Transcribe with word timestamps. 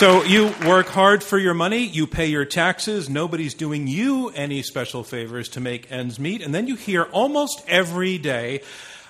So 0.00 0.24
you 0.24 0.54
work 0.66 0.86
hard 0.86 1.22
for 1.22 1.36
your 1.36 1.52
money, 1.52 1.84
you 1.84 2.06
pay 2.06 2.24
your 2.24 2.46
taxes, 2.46 3.10
nobody's 3.10 3.52
doing 3.52 3.86
you 3.86 4.30
any 4.30 4.62
special 4.62 5.04
favors 5.04 5.50
to 5.50 5.60
make 5.60 5.92
ends 5.92 6.18
meet, 6.18 6.40
and 6.40 6.54
then 6.54 6.66
you 6.66 6.74
hear 6.74 7.02
almost 7.02 7.62
every 7.68 8.16
day 8.16 8.62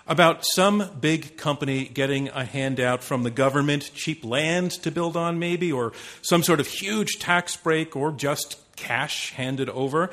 about 0.08 0.44
some 0.44 0.90
big 1.00 1.36
company 1.36 1.84
getting 1.84 2.28
a 2.30 2.44
handout 2.44 3.04
from 3.04 3.22
the 3.22 3.30
government, 3.30 3.92
cheap 3.94 4.24
land 4.24 4.72
to 4.82 4.90
build 4.90 5.16
on, 5.16 5.38
maybe, 5.38 5.70
or 5.70 5.92
some 6.22 6.42
sort 6.42 6.58
of 6.58 6.66
huge 6.66 7.20
tax 7.20 7.54
break, 7.54 7.94
or 7.94 8.10
just 8.10 8.58
cash 8.74 9.30
handed 9.34 9.68
over. 9.68 10.10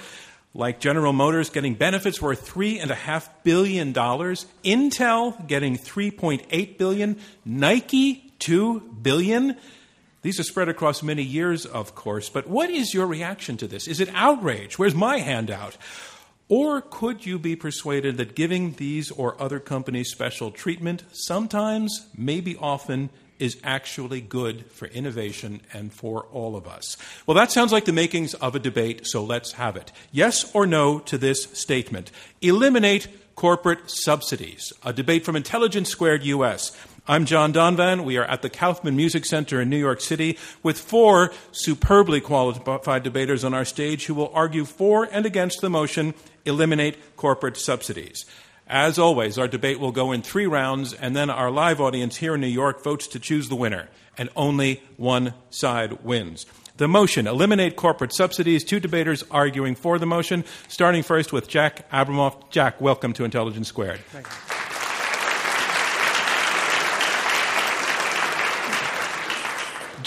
Like 0.53 0.79
General 0.79 1.11
Motors 1.11 1.49
getting 1.49 1.73
benefits 1.73 2.21
worth 2.21 2.47
$3.5 2.47 3.29
billion, 3.41 3.95
Intel 3.95 5.47
getting 5.47 5.75
3.8 5.75 6.77
billion, 6.77 7.17
Nike 7.43 8.31
$2 8.39 9.01
billion. 9.01 9.57
These 10.21 10.39
are 10.39 10.43
spread 10.43 10.69
across 10.69 11.03
many 11.03 11.23
years, 11.23 11.65
of 11.65 11.95
course, 11.95 12.29
but 12.29 12.47
what 12.47 12.69
is 12.69 12.93
your 12.93 13.07
reaction 13.07 13.57
to 13.57 13.67
this? 13.67 13.87
Is 13.87 13.99
it 13.99 14.09
outrage? 14.13 14.79
Where's 14.79 14.95
my 14.95 15.19
handout? 15.19 15.77
Or 16.49 16.81
could 16.81 17.25
you 17.25 17.37
be 17.37 17.55
persuaded 17.55 18.17
that 18.17 18.35
giving 18.35 18.73
these 18.73 19.11
or 19.11 19.39
other 19.41 19.59
companies 19.59 20.11
special 20.11 20.49
treatment 20.49 21.03
sometimes, 21.11 22.07
maybe 22.17 22.55
often, 22.55 23.09
is 23.37 23.57
actually 23.63 24.21
good 24.21 24.65
for 24.71 24.87
innovation 24.87 25.61
and 25.73 25.93
for 25.93 26.23
all 26.31 26.55
of 26.55 26.67
us? 26.67 26.97
Well, 27.25 27.35
that 27.35 27.51
sounds 27.51 27.71
like 27.71 27.85
the 27.85 27.93
makings 27.93 28.33
of 28.35 28.55
a 28.55 28.59
debate, 28.59 29.05
so 29.05 29.23
let's 29.23 29.53
have 29.53 29.75
it. 29.75 29.91
Yes 30.11 30.49
or 30.55 30.65
no 30.65 30.99
to 30.99 31.17
this 31.17 31.43
statement? 31.53 32.11
Eliminate 32.41 33.07
corporate 33.35 33.89
subsidies. 33.89 34.73
A 34.83 34.93
debate 34.93 35.23
from 35.25 35.35
Intelligence 35.35 35.89
Squared 35.89 36.23
US. 36.23 36.75
I'm 37.09 37.23
John 37.23 37.53
Donvan. 37.53 38.03
We 38.03 38.17
are 38.17 38.25
at 38.25 38.41
the 38.41 38.49
Kaufman 38.49 38.97
Music 38.97 39.23
Center 39.23 39.61
in 39.61 39.69
New 39.69 39.77
York 39.77 40.01
City 40.01 40.37
with 40.61 40.77
four 40.77 41.31
superbly 41.53 42.19
qualified 42.19 43.03
debaters 43.03 43.45
on 43.45 43.53
our 43.53 43.63
stage 43.63 44.07
who 44.07 44.13
will 44.13 44.29
argue 44.33 44.65
for 44.65 45.05
and 45.09 45.25
against 45.25 45.61
the 45.61 45.69
motion 45.69 46.13
eliminate 46.43 47.15
corporate 47.15 47.55
subsidies. 47.55 48.25
As 48.67 48.99
always, 48.99 49.37
our 49.37 49.47
debate 49.47 49.79
will 49.79 49.93
go 49.93 50.11
in 50.11 50.21
three 50.21 50.47
rounds, 50.47 50.91
and 50.91 51.15
then 51.15 51.29
our 51.29 51.49
live 51.49 51.79
audience 51.79 52.17
here 52.17 52.35
in 52.35 52.41
New 52.41 52.47
York 52.47 52.83
votes 52.83 53.07
to 53.07 53.19
choose 53.19 53.47
the 53.47 53.55
winner, 53.55 53.87
and 54.17 54.29
only 54.35 54.83
one 54.97 55.33
side 55.49 56.03
wins. 56.03 56.45
The 56.75 56.89
motion, 56.89 57.25
eliminate 57.25 57.77
corporate 57.77 58.11
subsidies. 58.11 58.65
Two 58.65 58.81
debaters 58.81 59.23
arguing 59.31 59.75
for 59.75 59.97
the 59.97 60.05
motion, 60.05 60.43
starting 60.67 61.03
first 61.03 61.31
with 61.31 61.47
Jack 61.47 61.89
Abramoff. 61.89 62.51
Jack, 62.51 62.81
welcome 62.81 63.13
to 63.13 63.23
Intelligence 63.23 63.69
Squared. 63.69 64.01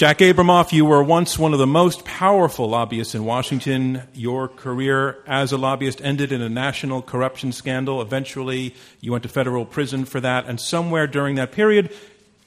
Jack 0.01 0.21
Abramoff, 0.21 0.73
you 0.73 0.87
were 0.87 1.03
once 1.03 1.39
one 1.39 1.53
of 1.53 1.59
the 1.59 1.67
most 1.67 2.07
powerful 2.07 2.71
lobbyists 2.71 3.15
in 3.15 3.27
Washington. 3.27 4.01
Your 4.15 4.49
career 4.49 5.23
as 5.27 5.53
a 5.53 5.59
lobbyist 5.59 6.01
ended 6.01 6.33
in 6.33 6.41
a 6.41 6.49
national 6.49 7.03
corruption 7.03 7.53
scandal. 7.53 8.01
Eventually, 8.01 8.75
you 9.03 9.13
went 9.13 9.25
to 9.25 9.29
federal 9.29 9.67
prison 9.67 10.07
for 10.07 10.19
that, 10.19 10.47
and 10.47 10.59
somewhere 10.59 11.07
during 11.07 11.35
that 11.35 11.53
period, 11.53 11.95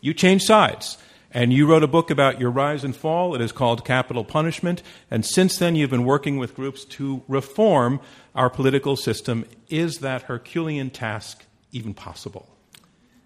you 0.02 0.16
changed 0.16 0.46
sides. 0.46 0.98
And 1.30 1.54
you 1.54 1.68
wrote 1.68 1.84
a 1.84 1.88
book 1.88 2.10
about 2.10 2.40
your 2.40 2.50
rise 2.50 2.84
and 2.84 2.96
fall. 2.96 3.36
It 3.36 3.42
is 3.42 3.52
called 3.52 3.86
Capital 3.86 4.24
Punishment. 4.24 4.82
And 5.12 5.24
since 5.24 5.60
then, 5.60 5.76
you've 5.76 5.92
been 5.92 6.06
working 6.06 6.38
with 6.38 6.56
groups 6.56 6.84
to 6.86 7.22
reform 7.28 8.00
our 8.34 8.50
political 8.50 8.96
system. 8.96 9.46
Is 9.70 10.00
that 10.00 10.24
Herculean 10.24 10.90
task 10.90 11.46
even 11.72 11.94
possible? 11.94 12.53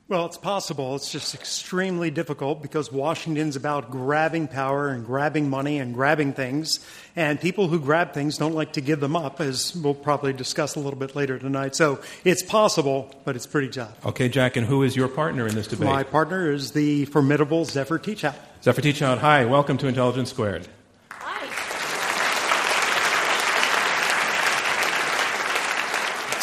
Well, 0.10 0.26
it's 0.26 0.38
possible. 0.38 0.96
It's 0.96 1.12
just 1.12 1.36
extremely 1.36 2.10
difficult 2.12 2.62
because 2.62 2.90
Washington's 2.90 3.58
about 3.58 3.92
grabbing 3.92 4.48
power 4.48 4.88
and 4.88 5.06
grabbing 5.06 5.50
money 5.50 5.80
and 5.80 5.94
grabbing 5.94 6.32
things. 6.32 6.80
And 7.18 7.42
people 7.42 7.68
who 7.68 7.78
grab 7.78 8.14
things 8.14 8.38
don't 8.38 8.54
like 8.54 8.72
to 8.74 8.82
give 8.82 9.02
them 9.02 9.18
up, 9.18 9.42
as 9.42 9.76
we'll 9.76 9.94
probably 9.94 10.32
discuss 10.32 10.78
a 10.78 10.80
little 10.80 10.98
bit 10.98 11.14
later 11.14 11.38
tonight. 11.38 11.76
So 11.76 12.00
it's 12.24 12.42
possible, 12.42 13.14
but 13.26 13.36
it's 13.36 13.48
pretty 13.48 13.68
tough. 13.68 14.06
Okay, 14.06 14.30
Jack, 14.30 14.56
and 14.56 14.66
who 14.66 14.82
is 14.84 14.96
your 14.96 15.10
partner 15.10 15.46
in 15.46 15.56
this 15.56 15.68
debate? 15.68 15.90
My 15.90 16.04
partner 16.04 16.54
is 16.54 16.72
the 16.72 17.04
formidable 17.06 17.66
Zephyr 17.66 18.00
Teachout. 18.00 18.36
Zephyr 18.64 18.82
Teachout, 18.82 19.18
hi. 19.18 19.44
Welcome 19.44 19.78
to 19.80 19.88
Intelligence 19.88 20.30
Squared. 20.30 20.70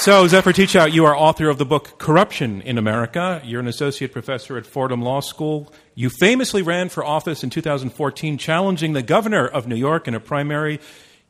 So, 0.04 0.28
Zephyr 0.28 0.53
Teachout, 0.53 0.92
you 0.92 1.06
are 1.06 1.16
author 1.16 1.48
of 1.48 1.56
the 1.56 1.65
book 1.65 1.97
Corruption 1.97 2.60
in 2.60 2.76
America. 2.76 3.41
You're 3.42 3.60
an 3.60 3.66
associate 3.66 4.12
professor 4.12 4.59
at 4.59 4.66
Fordham 4.66 5.00
Law 5.00 5.20
School. 5.20 5.72
You 5.94 6.10
famously 6.10 6.60
ran 6.60 6.91
for 6.91 7.03
office 7.03 7.42
in 7.42 7.48
2014, 7.48 8.37
challenging 8.37 8.93
the 8.93 9.00
governor 9.00 9.47
of 9.47 9.66
New 9.66 9.76
York 9.76 10.06
in 10.06 10.14
a 10.14 10.20
primary. 10.20 10.78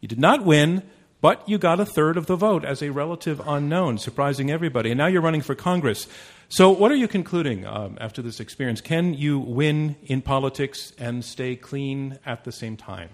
You 0.00 0.08
did 0.08 0.18
not 0.18 0.44
win, 0.44 0.82
but 1.20 1.48
you 1.48 1.56
got 1.56 1.78
a 1.78 1.86
third 1.86 2.16
of 2.16 2.26
the 2.26 2.34
vote 2.34 2.64
as 2.64 2.82
a 2.82 2.90
relative 2.90 3.40
unknown, 3.46 3.98
surprising 3.98 4.50
everybody. 4.50 4.90
And 4.90 4.98
now 4.98 5.06
you're 5.06 5.22
running 5.22 5.42
for 5.42 5.54
Congress. 5.54 6.08
So, 6.48 6.68
what 6.72 6.90
are 6.90 6.96
you 6.96 7.06
concluding 7.06 7.64
um, 7.64 7.96
after 8.00 8.22
this 8.22 8.40
experience? 8.40 8.80
Can 8.80 9.14
you 9.14 9.38
win 9.38 9.94
in 10.02 10.20
politics 10.20 10.92
and 10.98 11.24
stay 11.24 11.54
clean 11.54 12.18
at 12.26 12.42
the 12.42 12.50
same 12.50 12.76
time? 12.76 13.10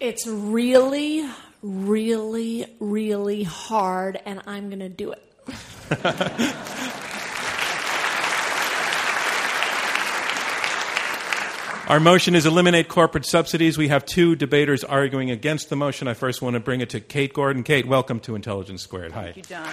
It's 0.00 0.26
really, 0.26 1.26
really, 1.64 2.66
really 2.78 3.42
hard, 3.42 4.20
and 4.26 4.42
I'm 4.46 4.68
going 4.68 4.80
to 4.80 4.88
do 4.90 5.12
it. 5.12 5.22
Our 11.86 12.00
motion 12.00 12.34
is 12.34 12.46
eliminate 12.46 12.88
corporate 12.88 13.26
subsidies. 13.26 13.76
We 13.76 13.88
have 13.88 14.06
two 14.06 14.36
debaters 14.36 14.84
arguing 14.84 15.30
against 15.30 15.68
the 15.68 15.76
motion. 15.76 16.08
I 16.08 16.14
first 16.14 16.40
want 16.40 16.54
to 16.54 16.60
bring 16.60 16.80
it 16.80 16.90
to 16.90 17.00
Kate 17.00 17.34
Gordon. 17.34 17.62
Kate, 17.62 17.86
welcome 17.86 18.20
to 18.20 18.34
Intelligence 18.34 18.82
Squared. 18.82 19.12
Hi. 19.12 19.32
Thank 19.32 19.36
you, 19.36 19.42
John. 19.42 19.68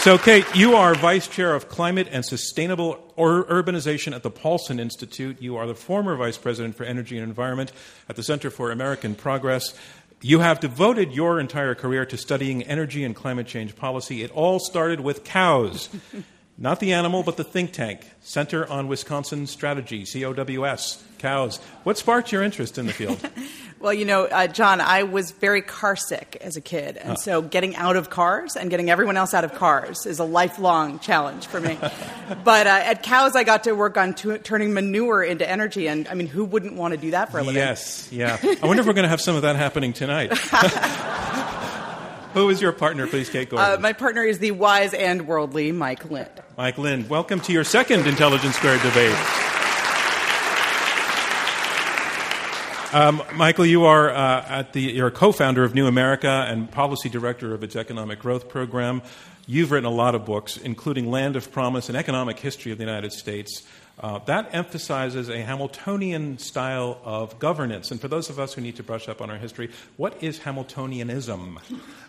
So, 0.00 0.16
Kate, 0.16 0.46
you 0.54 0.76
are 0.76 0.94
Vice 0.94 1.26
Chair 1.26 1.56
of 1.56 1.68
Climate 1.68 2.06
and 2.12 2.24
Sustainable 2.24 3.12
Urbanization 3.18 4.14
at 4.14 4.22
the 4.22 4.30
Paulson 4.30 4.78
Institute. 4.78 5.42
You 5.42 5.56
are 5.56 5.66
the 5.66 5.74
former 5.74 6.14
Vice 6.14 6.38
President 6.38 6.76
for 6.76 6.84
Energy 6.84 7.18
and 7.18 7.28
Environment 7.28 7.72
at 8.08 8.14
the 8.14 8.22
Center 8.22 8.48
for 8.48 8.70
American 8.70 9.16
Progress. 9.16 9.74
You 10.22 10.38
have 10.38 10.60
devoted 10.60 11.12
your 11.12 11.40
entire 11.40 11.74
career 11.74 12.06
to 12.06 12.16
studying 12.16 12.62
energy 12.62 13.02
and 13.02 13.14
climate 13.14 13.48
change 13.48 13.74
policy. 13.74 14.22
It 14.22 14.30
all 14.30 14.60
started 14.60 15.00
with 15.00 15.24
cows. 15.24 15.88
Not 16.60 16.80
the 16.80 16.92
animal, 16.92 17.22
but 17.22 17.36
the 17.36 17.44
think 17.44 17.72
tank, 17.72 18.00
Center 18.20 18.68
on 18.68 18.88
Wisconsin 18.88 19.46
Strategy, 19.46 20.04
COWS, 20.04 21.00
cows. 21.18 21.58
What 21.84 21.96
sparked 21.98 22.32
your 22.32 22.42
interest 22.42 22.78
in 22.78 22.86
the 22.86 22.92
field? 22.92 23.30
well, 23.78 23.94
you 23.94 24.04
know, 24.04 24.24
uh, 24.24 24.48
John, 24.48 24.80
I 24.80 25.04
was 25.04 25.30
very 25.30 25.62
car 25.62 25.94
sick 25.94 26.36
as 26.40 26.56
a 26.56 26.60
kid. 26.60 26.96
And 26.96 27.12
uh. 27.12 27.14
so 27.14 27.42
getting 27.42 27.76
out 27.76 27.94
of 27.94 28.10
cars 28.10 28.56
and 28.56 28.70
getting 28.70 28.90
everyone 28.90 29.16
else 29.16 29.34
out 29.34 29.44
of 29.44 29.54
cars 29.54 30.04
is 30.04 30.18
a 30.18 30.24
lifelong 30.24 30.98
challenge 30.98 31.46
for 31.46 31.60
me. 31.60 31.78
but 32.44 32.66
uh, 32.66 32.70
at 32.70 33.04
cows, 33.04 33.36
I 33.36 33.44
got 33.44 33.62
to 33.64 33.72
work 33.74 33.96
on 33.96 34.14
t- 34.14 34.38
turning 34.38 34.74
manure 34.74 35.22
into 35.22 35.48
energy. 35.48 35.86
And 35.86 36.08
I 36.08 36.14
mean, 36.14 36.26
who 36.26 36.44
wouldn't 36.44 36.74
want 36.74 36.92
to 36.92 36.98
do 36.98 37.12
that 37.12 37.30
for 37.30 37.38
a 37.38 37.42
living? 37.42 37.54
Yes, 37.54 38.08
yeah. 38.10 38.36
I 38.42 38.66
wonder 38.66 38.80
if 38.80 38.86
we're 38.88 38.94
going 38.94 39.04
to 39.04 39.10
have 39.10 39.20
some 39.20 39.36
of 39.36 39.42
that 39.42 39.54
happening 39.54 39.92
tonight. 39.92 40.36
Who 42.34 42.50
is 42.50 42.60
your 42.60 42.72
partner, 42.72 43.06
please, 43.06 43.30
Kate 43.30 43.48
Gordon? 43.48 43.78
Uh, 43.78 43.80
my 43.80 43.92
partner 43.92 44.22
is 44.22 44.38
the 44.38 44.50
wise 44.50 44.92
and 44.92 45.26
worldly 45.26 45.72
Mike 45.72 46.10
Lind. 46.10 46.28
Mike 46.58 46.76
Lind, 46.76 47.08
welcome 47.08 47.38
to 47.42 47.52
your 47.52 47.62
second 47.62 48.08
Intelligence 48.08 48.56
Squared 48.56 48.82
debate. 48.82 49.14
Um, 52.92 53.22
Michael, 53.36 53.64
you 53.64 53.84
are 53.84 54.10
uh, 54.10 54.44
at 54.48 54.72
the 54.72 54.80
you're 54.80 55.06
a 55.06 55.12
co-founder 55.12 55.62
of 55.62 55.76
New 55.76 55.86
America 55.86 56.46
and 56.48 56.68
policy 56.68 57.08
director 57.08 57.54
of 57.54 57.62
its 57.62 57.76
economic 57.76 58.18
growth 58.18 58.48
program. 58.48 59.02
You've 59.46 59.70
written 59.70 59.86
a 59.86 59.94
lot 59.94 60.16
of 60.16 60.24
books, 60.24 60.56
including 60.56 61.08
Land 61.08 61.36
of 61.36 61.52
Promise 61.52 61.90
and 61.90 61.96
Economic 61.96 62.40
History 62.40 62.72
of 62.72 62.78
the 62.78 62.84
United 62.84 63.12
States. 63.12 63.62
Uh, 64.00 64.18
that 64.26 64.54
emphasizes 64.54 65.28
a 65.28 65.38
Hamiltonian 65.38 66.38
style 66.38 67.00
of 67.04 67.38
governance. 67.38 67.90
And 67.90 68.00
for 68.00 68.06
those 68.06 68.30
of 68.30 68.38
us 68.38 68.54
who 68.54 68.60
need 68.60 68.76
to 68.76 68.82
brush 68.82 69.08
up 69.08 69.20
on 69.20 69.28
our 69.28 69.36
history, 69.36 69.70
what 69.96 70.22
is 70.22 70.40
Hamiltonianism? 70.40 71.58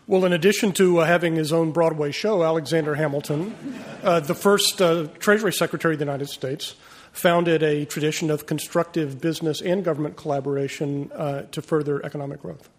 Well, 0.06 0.26
in 0.26 0.34
addition 0.34 0.72
to 0.74 1.00
uh, 1.00 1.06
having 1.06 1.36
his 1.36 1.52
own 1.52 1.72
Broadway 1.72 2.12
show, 2.12 2.44
Alexander 2.44 2.96
Hamilton, 2.96 3.56
uh, 4.04 4.20
the 4.20 4.36
first 4.36 4.82
uh, 4.82 5.08
Treasury 5.18 5.54
Secretary 5.54 5.96
of 5.96 6.00
the 6.00 6.06
United 6.06 6.30
States, 6.30 6.76
founded 7.12 7.64
a 7.64 7.86
tradition 7.86 8.30
of 8.30 8.46
constructive 8.46 9.20
business 9.20 9.62
and 9.62 9.84
government 9.84 10.16
collaboration 10.16 11.12
uh, 11.14 11.42
to 11.52 11.62
further 11.62 12.06
economic 12.06 12.42
growth. 12.42 12.70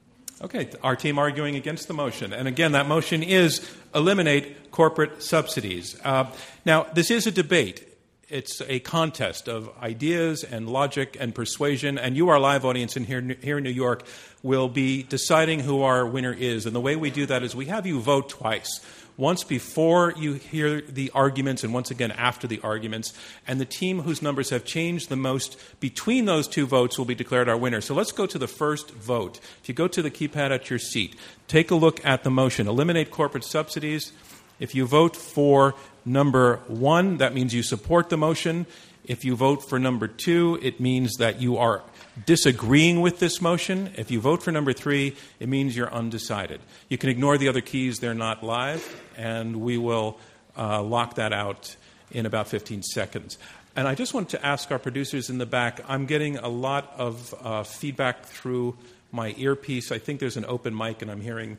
Okay, 0.42 0.70
our 0.82 0.96
team 0.96 1.18
arguing 1.18 1.56
against 1.56 1.88
the 1.88 1.94
motion. 1.94 2.32
And 2.32 2.48
again, 2.48 2.72
that 2.72 2.86
motion 2.86 3.22
is 3.22 3.68
eliminate 3.94 4.70
corporate 4.70 5.22
subsidies. 5.22 6.00
Uh, 6.02 6.32
now, 6.64 6.84
this 6.94 7.10
is 7.10 7.26
a 7.26 7.30
debate 7.30 7.89
it's 8.30 8.62
a 8.62 8.80
contest 8.80 9.48
of 9.48 9.70
ideas 9.82 10.44
and 10.44 10.68
logic 10.68 11.16
and 11.18 11.34
persuasion, 11.34 11.98
and 11.98 12.16
you, 12.16 12.28
our 12.28 12.38
live 12.38 12.64
audience 12.64 12.96
in 12.96 13.04
here, 13.04 13.20
here 13.42 13.58
in 13.58 13.64
New 13.64 13.70
York, 13.70 14.04
will 14.42 14.68
be 14.68 15.02
deciding 15.02 15.60
who 15.60 15.82
our 15.82 16.06
winner 16.06 16.32
is. 16.32 16.64
And 16.64 16.74
the 16.74 16.80
way 16.80 16.96
we 16.96 17.10
do 17.10 17.26
that 17.26 17.42
is 17.42 17.54
we 17.54 17.66
have 17.66 17.86
you 17.86 18.00
vote 18.00 18.28
twice. 18.28 18.80
once 19.20 19.44
before 19.44 20.14
you 20.16 20.32
hear 20.32 20.80
the 20.80 21.10
arguments 21.14 21.62
and 21.62 21.74
once 21.74 21.90
again 21.90 22.10
after 22.12 22.46
the 22.46 22.58
arguments. 22.62 23.12
And 23.46 23.60
the 23.60 23.66
team 23.66 24.00
whose 24.00 24.22
numbers 24.22 24.48
have 24.48 24.64
changed 24.64 25.10
the 25.10 25.16
most 25.16 25.60
between 25.78 26.24
those 26.24 26.48
two 26.48 26.66
votes 26.66 26.96
will 26.96 27.04
be 27.04 27.14
declared 27.14 27.48
our 27.48 27.56
winner. 27.56 27.82
So 27.82 27.94
let's 27.94 28.12
go 28.12 28.24
to 28.26 28.38
the 28.38 28.48
first 28.48 28.90
vote. 28.92 29.38
If 29.62 29.68
you 29.68 29.74
go 29.74 29.88
to 29.88 30.00
the 30.00 30.10
keypad 30.10 30.50
at 30.50 30.70
your 30.70 30.78
seat, 30.78 31.16
take 31.48 31.70
a 31.70 31.74
look 31.74 32.04
at 32.04 32.24
the 32.24 32.30
motion 32.30 32.66
eliminate 32.66 33.10
corporate 33.10 33.44
subsidies. 33.44 34.12
If 34.60 34.74
you 34.74 34.86
vote 34.86 35.16
for 35.16 35.74
number 36.04 36.56
one, 36.68 37.16
that 37.16 37.34
means 37.34 37.52
you 37.54 37.62
support 37.62 38.10
the 38.10 38.16
motion. 38.16 38.66
If 39.04 39.24
you 39.24 39.34
vote 39.34 39.68
for 39.68 39.78
number 39.78 40.06
two, 40.06 40.58
it 40.62 40.78
means 40.78 41.16
that 41.16 41.40
you 41.40 41.56
are 41.56 41.82
disagreeing 42.26 43.00
with 43.00 43.18
this 43.18 43.40
motion. 43.40 43.90
If 43.96 44.10
you 44.10 44.20
vote 44.20 44.42
for 44.42 44.52
number 44.52 44.72
three, 44.72 45.16
it 45.38 45.48
means 45.48 45.76
you're 45.76 45.92
undecided. 45.92 46.60
You 46.88 46.98
can 46.98 47.08
ignore 47.08 47.38
the 47.38 47.48
other 47.48 47.60
keys, 47.60 47.98
they're 47.98 48.14
not 48.14 48.44
live, 48.44 49.02
and 49.16 49.62
we 49.62 49.78
will 49.78 50.18
uh, 50.56 50.82
lock 50.82 51.14
that 51.14 51.32
out 51.32 51.74
in 52.10 52.26
about 52.26 52.48
15 52.48 52.82
seconds. 52.82 53.38
And 53.76 53.88
I 53.88 53.94
just 53.94 54.12
want 54.12 54.30
to 54.30 54.44
ask 54.44 54.70
our 54.70 54.78
producers 54.78 55.30
in 55.30 55.38
the 55.38 55.46
back 55.46 55.80
I'm 55.88 56.06
getting 56.06 56.36
a 56.36 56.48
lot 56.48 56.92
of 56.98 57.34
uh, 57.42 57.62
feedback 57.62 58.26
through 58.26 58.76
my 59.12 59.34
earpiece. 59.38 59.90
I 59.90 59.98
think 59.98 60.20
there's 60.20 60.36
an 60.36 60.44
open 60.44 60.76
mic, 60.76 61.02
and 61.02 61.10
I'm 61.10 61.20
hearing 61.20 61.58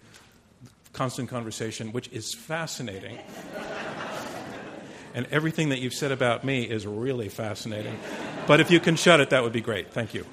constant 0.93 1.29
conversation, 1.29 1.91
which 1.91 2.09
is 2.09 2.33
fascinating. 2.33 3.17
and 5.13 5.27
everything 5.31 5.69
that 5.69 5.79
you've 5.79 5.93
said 5.93 6.11
about 6.11 6.43
me 6.43 6.63
is 6.63 6.85
really 6.85 7.29
fascinating. 7.29 7.97
But 8.47 8.59
if 8.59 8.71
you 8.71 8.79
can 8.79 8.95
shut 8.95 9.19
it, 9.19 9.29
that 9.29 9.43
would 9.43 9.53
be 9.53 9.61
great. 9.61 9.91
Thank 9.91 10.13
you. 10.13 10.25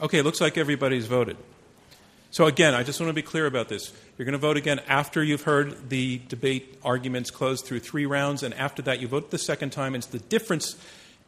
Okay, 0.00 0.20
looks 0.20 0.40
like 0.42 0.58
everybody's 0.58 1.06
voted. 1.06 1.38
So, 2.30 2.44
again, 2.44 2.74
I 2.74 2.82
just 2.82 3.00
want 3.00 3.08
to 3.08 3.14
be 3.14 3.22
clear 3.22 3.46
about 3.46 3.70
this. 3.70 3.94
You're 4.18 4.26
going 4.26 4.34
to 4.34 4.38
vote 4.38 4.58
again 4.58 4.80
after 4.88 5.24
you've 5.24 5.44
heard 5.44 5.88
the 5.88 6.20
debate 6.28 6.78
arguments 6.84 7.30
closed 7.30 7.64
through 7.64 7.80
three 7.80 8.04
rounds, 8.04 8.42
and 8.42 8.52
after 8.52 8.82
that, 8.82 9.00
you 9.00 9.08
vote 9.08 9.30
the 9.30 9.38
second 9.38 9.70
time. 9.70 9.94
It's 9.94 10.06
the 10.06 10.18
difference 10.18 10.76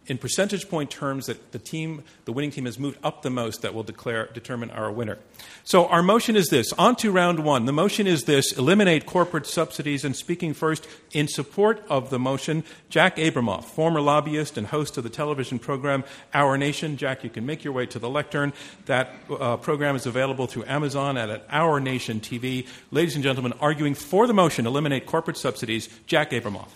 in 0.09 0.19
percentage 0.19 0.69
point 0.69 0.91
terms 0.91 1.27
that 1.27 1.53
the 1.53 1.59
team, 1.59 2.03
the 2.25 2.33
winning 2.33 2.51
team, 2.51 2.65
has 2.65 2.79
moved 2.79 2.99
up 3.05 3.23
the 3.23 3.31
most 3.31 3.63
that 3.63 3.75
will 3.75 3.83
declare, 3.83 4.29
determine 4.33 4.71
our 4.71 4.91
winner. 4.91 5.19
So 5.65 5.87
our 5.87 6.03
motion 6.03 6.35
is 6.35 6.49
this. 6.49 6.73
On 6.73 6.97
to 6.97 7.13
round 7.13 7.41
one. 7.41 7.67
The 7.67 7.73
motion 7.73 8.07
is 8.07 8.25
this: 8.25 8.53
eliminate 8.53 9.07
corporate 9.07 9.47
subsidies. 9.47 10.05
And 10.05 10.17
speaking 10.17 10.55
first 10.55 10.89
in 11.13 11.29
support 11.29 11.85
of 11.89 12.11
the 12.11 12.19
motion, 12.19 12.65
Jack 12.89 13.17
Abramoff, 13.17 13.65
former 13.65 14.01
lobbyist 14.01 14.57
and 14.57 14.67
host 14.67 14.97
of 14.97 15.05
the 15.05 15.11
television 15.11 15.59
program 15.59 16.05
Our 16.33 16.57
Nation. 16.57 16.97
Jack, 16.97 17.23
you 17.23 17.31
can 17.31 17.45
make 17.45 17.63
your 17.63 17.75
way 17.75 17.87
to 17.87 17.99
the 17.99 18.09
lectern. 18.09 18.53
That 18.87 19.15
uh, 19.31 19.59
program 19.59 19.95
is 19.95 20.07
available 20.07 20.47
through 20.47 20.65
Amazon 20.65 21.17
at 21.19 21.47
Our 21.51 21.81
Nation 21.81 22.21
TV. 22.21 22.67
Ladies 22.91 23.15
and 23.15 23.23
gentlemen, 23.23 23.53
arguing 23.61 23.95
for 23.95 24.27
the 24.27 24.35
motion, 24.35 24.67
eliminate 24.67 25.07
corporate 25.07 25.37
subsidies, 25.37 25.89
Jack 26.07 26.31
Abramoff. 26.31 26.69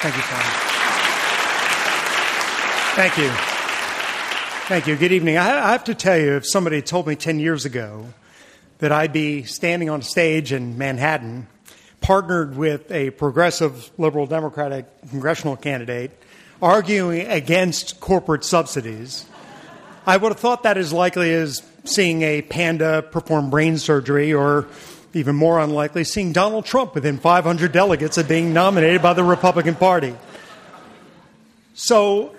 Thank 0.00 0.14
you, 0.16 0.22
Tom. 0.22 0.85
Thank 2.96 3.18
you. 3.18 3.28
Thank 4.68 4.86
you. 4.86 4.96
Good 4.96 5.12
evening. 5.12 5.36
I 5.36 5.72
have 5.72 5.84
to 5.84 5.94
tell 5.94 6.16
you, 6.16 6.36
if 6.36 6.46
somebody 6.46 6.80
told 6.80 7.06
me 7.06 7.14
10 7.14 7.38
years 7.38 7.66
ago 7.66 8.06
that 8.78 8.90
I'd 8.90 9.12
be 9.12 9.42
standing 9.42 9.90
on 9.90 10.00
stage 10.00 10.50
in 10.50 10.78
Manhattan, 10.78 11.46
partnered 12.00 12.56
with 12.56 12.90
a 12.90 13.10
progressive 13.10 13.90
liberal 13.98 14.26
Democratic 14.26 14.86
congressional 15.10 15.56
candidate, 15.56 16.10
arguing 16.62 17.26
against 17.26 18.00
corporate 18.00 18.44
subsidies, 18.44 19.26
I 20.06 20.16
would 20.16 20.32
have 20.32 20.40
thought 20.40 20.62
that 20.62 20.78
as 20.78 20.90
likely 20.90 21.34
as 21.34 21.62
seeing 21.84 22.22
a 22.22 22.40
panda 22.40 23.02
perform 23.02 23.50
brain 23.50 23.76
surgery 23.76 24.32
or 24.32 24.68
even 25.12 25.36
more 25.36 25.60
unlikely, 25.60 26.04
seeing 26.04 26.32
Donald 26.32 26.64
Trump 26.64 26.94
within 26.94 27.18
500 27.18 27.72
delegates 27.72 28.16
of 28.16 28.26
being 28.26 28.54
nominated 28.54 29.02
by 29.02 29.12
the 29.12 29.22
Republican 29.22 29.74
Party. 29.74 30.14
So 31.74 32.32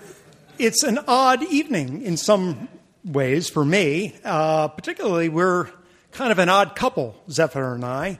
it's 0.58 0.82
an 0.82 0.98
odd 1.06 1.44
evening 1.44 2.02
in 2.02 2.16
some 2.16 2.68
ways 3.04 3.48
for 3.48 3.64
me. 3.64 4.14
Uh, 4.24 4.68
particularly, 4.68 5.28
we're 5.28 5.68
kind 6.10 6.32
of 6.32 6.38
an 6.38 6.48
odd 6.48 6.74
couple, 6.74 7.14
Zephyr 7.30 7.74
and 7.74 7.84
I. 7.84 8.18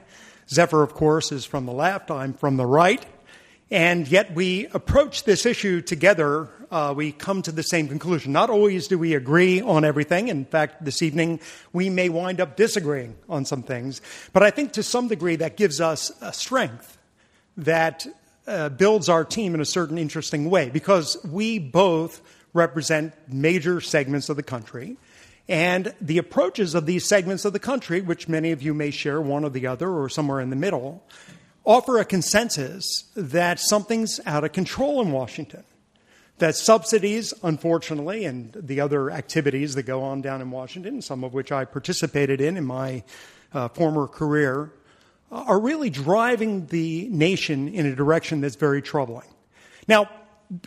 Zephyr, 0.49 0.81
of 0.81 0.93
course, 0.93 1.31
is 1.31 1.45
from 1.45 1.65
the 1.65 1.73
left, 1.73 2.09
I'm 2.09 2.33
from 2.33 2.57
the 2.57 2.65
right. 2.65 3.05
And 3.71 4.07
yet 4.07 4.33
we 4.33 4.65
approach 4.67 5.25
this 5.25 5.45
issue 5.45 5.81
together. 5.81 6.49
Uh, 6.71 6.93
we 6.95 7.11
come 7.11 7.41
to 7.43 7.51
the 7.51 7.61
same 7.61 7.87
conclusion. 7.87 8.31
Not 8.31 8.49
always 8.49 8.87
do 8.87 8.97
we 8.97 9.13
agree 9.13 9.61
on 9.61 9.85
everything. 9.85 10.29
In 10.29 10.45
fact, 10.45 10.83
this 10.83 11.01
evening 11.01 11.39
we 11.71 11.89
may 11.89 12.09
wind 12.09 12.41
up 12.41 12.55
disagreeing 12.55 13.15
on 13.27 13.45
some 13.45 13.61
things. 13.61 14.01
But 14.33 14.41
I 14.43 14.49
think 14.49 14.73
to 14.73 14.83
some 14.83 15.07
degree 15.07 15.35
that 15.35 15.55
gives 15.55 15.79
us 15.79 16.11
a 16.21 16.33
strength 16.33 16.97
that 17.57 18.07
uh, 18.49 18.69
builds 18.69 19.07
our 19.07 19.23
team 19.23 19.53
in 19.53 19.61
a 19.61 19.65
certain 19.65 19.97
interesting 19.97 20.49
way 20.49 20.69
because 20.69 21.17
we 21.23 21.59
both 21.59 22.21
represent 22.53 23.13
major 23.27 23.79
segments 23.79 24.27
of 24.27 24.35
the 24.35 24.43
country. 24.43 24.97
And 25.47 25.93
the 26.01 26.17
approaches 26.17 26.75
of 26.75 26.85
these 26.85 27.07
segments 27.07 27.45
of 27.45 27.53
the 27.53 27.59
country, 27.59 28.01
which 28.01 28.27
many 28.27 28.51
of 28.51 28.61
you 28.61 28.73
may 28.73 28.91
share 28.91 29.21
one 29.21 29.43
or 29.43 29.49
the 29.49 29.67
other 29.67 29.89
or 29.89 30.09
somewhere 30.09 30.41
in 30.41 30.49
the 30.49 30.55
middle, 30.55 31.03
offer 31.63 31.99
a 31.99 32.05
consensus 32.05 33.03
that 33.15 33.59
something's 33.59 34.19
out 34.25 34.43
of 34.43 34.51
control 34.51 35.01
in 35.01 35.11
Washington. 35.11 35.63
That 36.39 36.55
subsidies, 36.55 37.33
unfortunately, 37.43 38.25
and 38.25 38.53
the 38.53 38.79
other 38.79 39.11
activities 39.11 39.75
that 39.75 39.83
go 39.83 40.03
on 40.03 40.21
down 40.21 40.41
in 40.41 40.51
Washington, 40.51 41.01
some 41.01 41.23
of 41.23 41.33
which 41.33 41.51
I 41.51 41.65
participated 41.65 42.41
in 42.41 42.55
in 42.55 42.65
my 42.65 43.03
uh, 43.53 43.67
former 43.67 44.07
career, 44.07 44.71
are 45.31 45.59
really 45.59 45.89
driving 45.89 46.65
the 46.67 47.07
nation 47.09 47.67
in 47.69 47.85
a 47.85 47.95
direction 47.95 48.41
that's 48.41 48.55
very 48.55 48.81
troubling. 48.81 49.27
Now, 49.87 50.09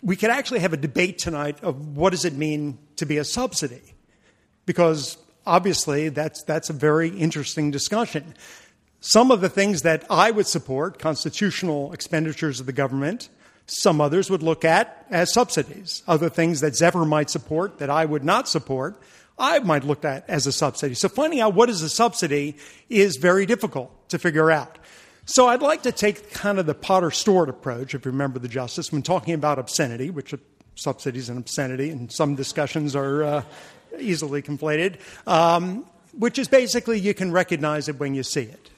we 0.01 0.15
could 0.15 0.29
actually 0.29 0.59
have 0.59 0.73
a 0.73 0.77
debate 0.77 1.17
tonight 1.17 1.61
of 1.61 1.97
what 1.97 2.11
does 2.11 2.23
it 2.23 2.33
mean 2.33 2.77
to 2.95 3.05
be 3.05 3.17
a 3.17 3.25
subsidy, 3.25 3.81
because 4.65 5.17
obviously 5.45 6.09
that's, 6.09 6.43
that's 6.43 6.69
a 6.69 6.73
very 6.73 7.09
interesting 7.09 7.71
discussion. 7.71 8.33
Some 9.01 9.31
of 9.31 9.41
the 9.41 9.49
things 9.49 9.81
that 9.81 10.05
I 10.09 10.31
would 10.31 10.47
support, 10.47 10.99
constitutional 10.99 11.91
expenditures 11.91 12.61
of 12.61 12.65
the 12.65 12.71
government, 12.71 13.27
some 13.65 13.99
others 13.99 14.29
would 14.29 14.43
look 14.43 14.63
at 14.63 15.05
as 15.09 15.33
subsidies. 15.33 16.03
Other 16.07 16.29
things 16.29 16.61
that 16.61 16.75
Zephyr 16.75 17.03
might 17.03 17.29
support 17.29 17.79
that 17.79 17.89
I 17.89 18.05
would 18.05 18.23
not 18.23 18.47
support, 18.47 19.01
I 19.37 19.59
might 19.59 19.83
look 19.83 20.05
at 20.05 20.29
as 20.29 20.47
a 20.47 20.51
subsidy. 20.51 20.93
So 20.93 21.09
finding 21.09 21.39
out 21.39 21.55
what 21.55 21.69
is 21.69 21.81
a 21.81 21.89
subsidy 21.89 22.57
is 22.89 23.17
very 23.17 23.45
difficult 23.45 24.09
to 24.09 24.19
figure 24.19 24.51
out. 24.51 24.77
So 25.25 25.47
I'd 25.47 25.61
like 25.61 25.83
to 25.83 25.91
take 25.91 26.31
kind 26.31 26.59
of 26.59 26.65
the 26.65 26.75
Potter 26.75 27.09
Stewart 27.09 27.49
approach, 27.49 27.95
if 27.95 28.05
you 28.05 28.11
remember 28.11 28.39
the 28.39 28.47
justice, 28.47 28.91
when 28.91 29.01
talking 29.01 29.33
about 29.33 29.57
obscenity, 29.57 30.09
which 30.09 30.33
subsidies 30.75 31.29
and 31.29 31.39
obscenity, 31.39 31.89
and 31.89 32.11
some 32.11 32.35
discussions 32.35 32.95
are 32.95 33.23
uh, 33.23 33.43
easily 33.99 34.41
conflated, 34.41 34.97
um, 35.27 35.85
which 36.17 36.37
is 36.37 36.47
basically 36.47 36.99
you 36.99 37.13
can 37.13 37.31
recognize 37.31 37.87
it 37.87 37.99
when 37.99 38.13
you 38.13 38.23
see 38.23 38.43
it. 38.43 38.69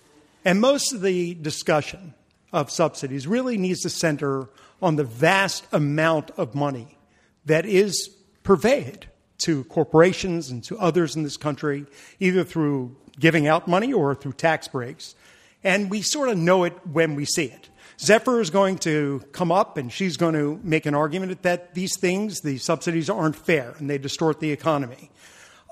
And 0.45 0.61
most 0.61 0.93
of 0.93 1.01
the 1.01 1.33
discussion 1.33 2.13
of 2.53 2.69
subsidies 2.69 3.27
really 3.27 3.57
needs 3.57 3.81
to 3.81 3.89
center 3.89 4.47
on 4.81 4.95
the 4.95 5.03
vast 5.03 5.65
amount 5.71 6.31
of 6.37 6.53
money 6.53 6.97
that 7.45 7.65
is 7.65 8.09
purveyed 8.43 9.07
to 9.39 9.63
corporations 9.65 10.49
and 10.49 10.63
to 10.65 10.77
others 10.77 11.15
in 11.15 11.23
this 11.23 11.37
country, 11.37 11.85
either 12.19 12.43
through 12.43 12.95
giving 13.19 13.47
out 13.47 13.67
money 13.67 13.93
or 13.93 14.15
through 14.15 14.33
tax 14.33 14.67
breaks. 14.67 15.15
And 15.63 15.89
we 15.89 16.01
sort 16.01 16.29
of 16.29 16.37
know 16.37 16.63
it 16.63 16.73
when 16.91 17.15
we 17.15 17.25
see 17.25 17.45
it. 17.45 17.69
Zephyr 17.99 18.41
is 18.41 18.49
going 18.49 18.77
to 18.79 19.23
come 19.31 19.51
up 19.51 19.77
and 19.77 19.91
she's 19.91 20.17
going 20.17 20.33
to 20.33 20.59
make 20.63 20.85
an 20.85 20.93
argument 20.93 21.41
that 21.43 21.73
these 21.73 21.97
things, 21.97 22.41
these 22.41 22.63
subsidies, 22.63 23.09
aren't 23.09 23.35
fair 23.35 23.73
and 23.77 23.89
they 23.89 23.97
distort 23.97 24.39
the 24.39 24.51
economy. 24.51 25.09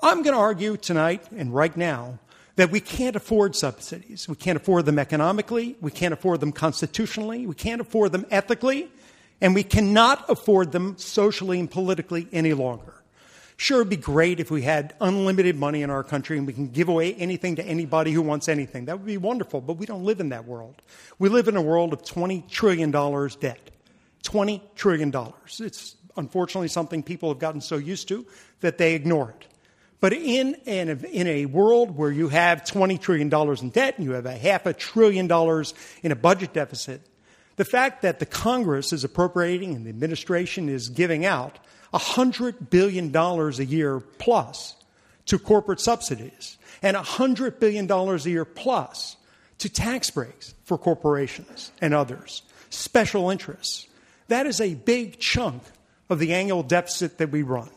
I'm 0.02 0.22
going 0.22 0.34
to 0.34 0.40
argue 0.40 0.76
tonight 0.76 1.22
and 1.36 1.54
right 1.54 1.76
now 1.76 2.18
that 2.56 2.70
we 2.70 2.80
can't 2.80 3.16
afford 3.16 3.56
subsidies. 3.56 4.28
We 4.28 4.36
can't 4.36 4.56
afford 4.56 4.86
them 4.86 4.98
economically, 4.98 5.76
we 5.80 5.90
can't 5.90 6.14
afford 6.14 6.40
them 6.40 6.52
constitutionally, 6.52 7.46
we 7.46 7.54
can't 7.54 7.80
afford 7.80 8.12
them 8.12 8.26
ethically, 8.30 8.88
and 9.40 9.54
we 9.54 9.62
cannot 9.62 10.28
afford 10.30 10.72
them 10.72 10.96
socially 10.96 11.58
and 11.60 11.70
politically 11.70 12.28
any 12.32 12.54
longer. 12.54 12.94
Sure, 13.56 13.80
it'd 13.80 13.90
be 13.90 13.96
great 13.96 14.40
if 14.40 14.50
we 14.50 14.62
had 14.62 14.94
unlimited 15.00 15.56
money 15.56 15.82
in 15.82 15.90
our 15.90 16.02
country 16.02 16.38
and 16.38 16.46
we 16.46 16.52
can 16.52 16.68
give 16.68 16.88
away 16.88 17.14
anything 17.14 17.56
to 17.56 17.64
anybody 17.64 18.10
who 18.10 18.20
wants 18.20 18.48
anything. 18.48 18.86
That 18.86 18.98
would 18.98 19.06
be 19.06 19.16
wonderful, 19.16 19.60
but 19.60 19.74
we 19.74 19.86
don't 19.86 20.04
live 20.04 20.20
in 20.20 20.30
that 20.30 20.44
world. 20.44 20.82
We 21.18 21.28
live 21.28 21.46
in 21.46 21.56
a 21.56 21.62
world 21.62 21.92
of 21.92 22.02
$20 22.02 22.48
trillion 22.48 22.90
debt. 22.90 23.70
$20 24.24 24.60
trillion. 24.74 25.14
It's 25.60 25.96
unfortunately 26.16 26.68
something 26.68 27.02
people 27.02 27.28
have 27.28 27.38
gotten 27.38 27.60
so 27.60 27.76
used 27.76 28.08
to 28.08 28.26
that 28.60 28.78
they 28.78 28.94
ignore 28.94 29.30
it. 29.30 29.46
But 30.00 30.12
in, 30.12 30.54
in, 30.66 30.88
a, 30.90 31.06
in 31.06 31.26
a 31.26 31.46
world 31.46 31.96
where 31.96 32.10
you 32.10 32.28
have 32.28 32.64
$20 32.64 33.00
trillion 33.00 33.32
in 33.32 33.70
debt 33.70 33.94
and 33.96 34.04
you 34.04 34.12
have 34.12 34.26
a 34.26 34.36
half 34.36 34.66
a 34.66 34.74
trillion 34.74 35.28
dollars 35.28 35.74
in 36.02 36.12
a 36.12 36.16
budget 36.16 36.52
deficit, 36.52 37.00
the 37.56 37.64
fact 37.64 38.02
that 38.02 38.18
the 38.18 38.26
Congress 38.26 38.92
is 38.92 39.04
appropriating 39.04 39.74
and 39.74 39.86
the 39.86 39.90
administration 39.90 40.68
is 40.68 40.88
giving 40.88 41.24
out 41.24 41.58
$100 41.94 42.70
billion 42.70 43.14
a 43.14 43.62
year 43.62 44.00
plus 44.00 44.74
to 45.26 45.38
corporate 45.38 45.80
subsidies 45.80 46.58
and 46.82 46.96
$100 46.96 47.58
billion 47.60 47.90
a 47.90 48.16
year 48.18 48.44
plus 48.44 49.16
to 49.58 49.68
tax 49.68 50.10
breaks 50.10 50.54
for 50.64 50.76
corporations 50.76 51.72
and 51.80 51.94
others, 51.94 52.42
special 52.70 53.30
interests. 53.30 53.86
That 54.28 54.46
is 54.46 54.60
a 54.60 54.74
big 54.74 55.18
chunk 55.18 55.62
of 56.10 56.18
the 56.18 56.34
annual 56.34 56.62
deficit 56.62 57.18
that 57.18 57.30
we 57.30 57.42
run. 57.42 57.70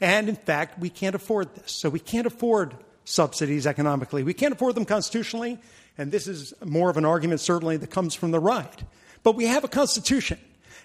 And 0.00 0.28
in 0.28 0.36
fact, 0.36 0.78
we 0.78 0.90
can't 0.90 1.14
afford 1.14 1.54
this. 1.54 1.72
So 1.72 1.88
we 1.88 2.00
can't 2.00 2.26
afford 2.26 2.74
subsidies 3.04 3.66
economically. 3.66 4.22
We 4.22 4.34
can't 4.34 4.52
afford 4.52 4.74
them 4.74 4.84
constitutionally, 4.84 5.58
and 5.96 6.10
this 6.10 6.26
is 6.26 6.52
more 6.64 6.90
of 6.90 6.96
an 6.96 7.04
argument, 7.04 7.40
certainly, 7.40 7.76
that 7.76 7.90
comes 7.90 8.14
from 8.14 8.30
the 8.30 8.40
right. 8.40 8.82
But 9.22 9.36
we 9.36 9.46
have 9.46 9.64
a 9.64 9.68
constitution. 9.68 10.38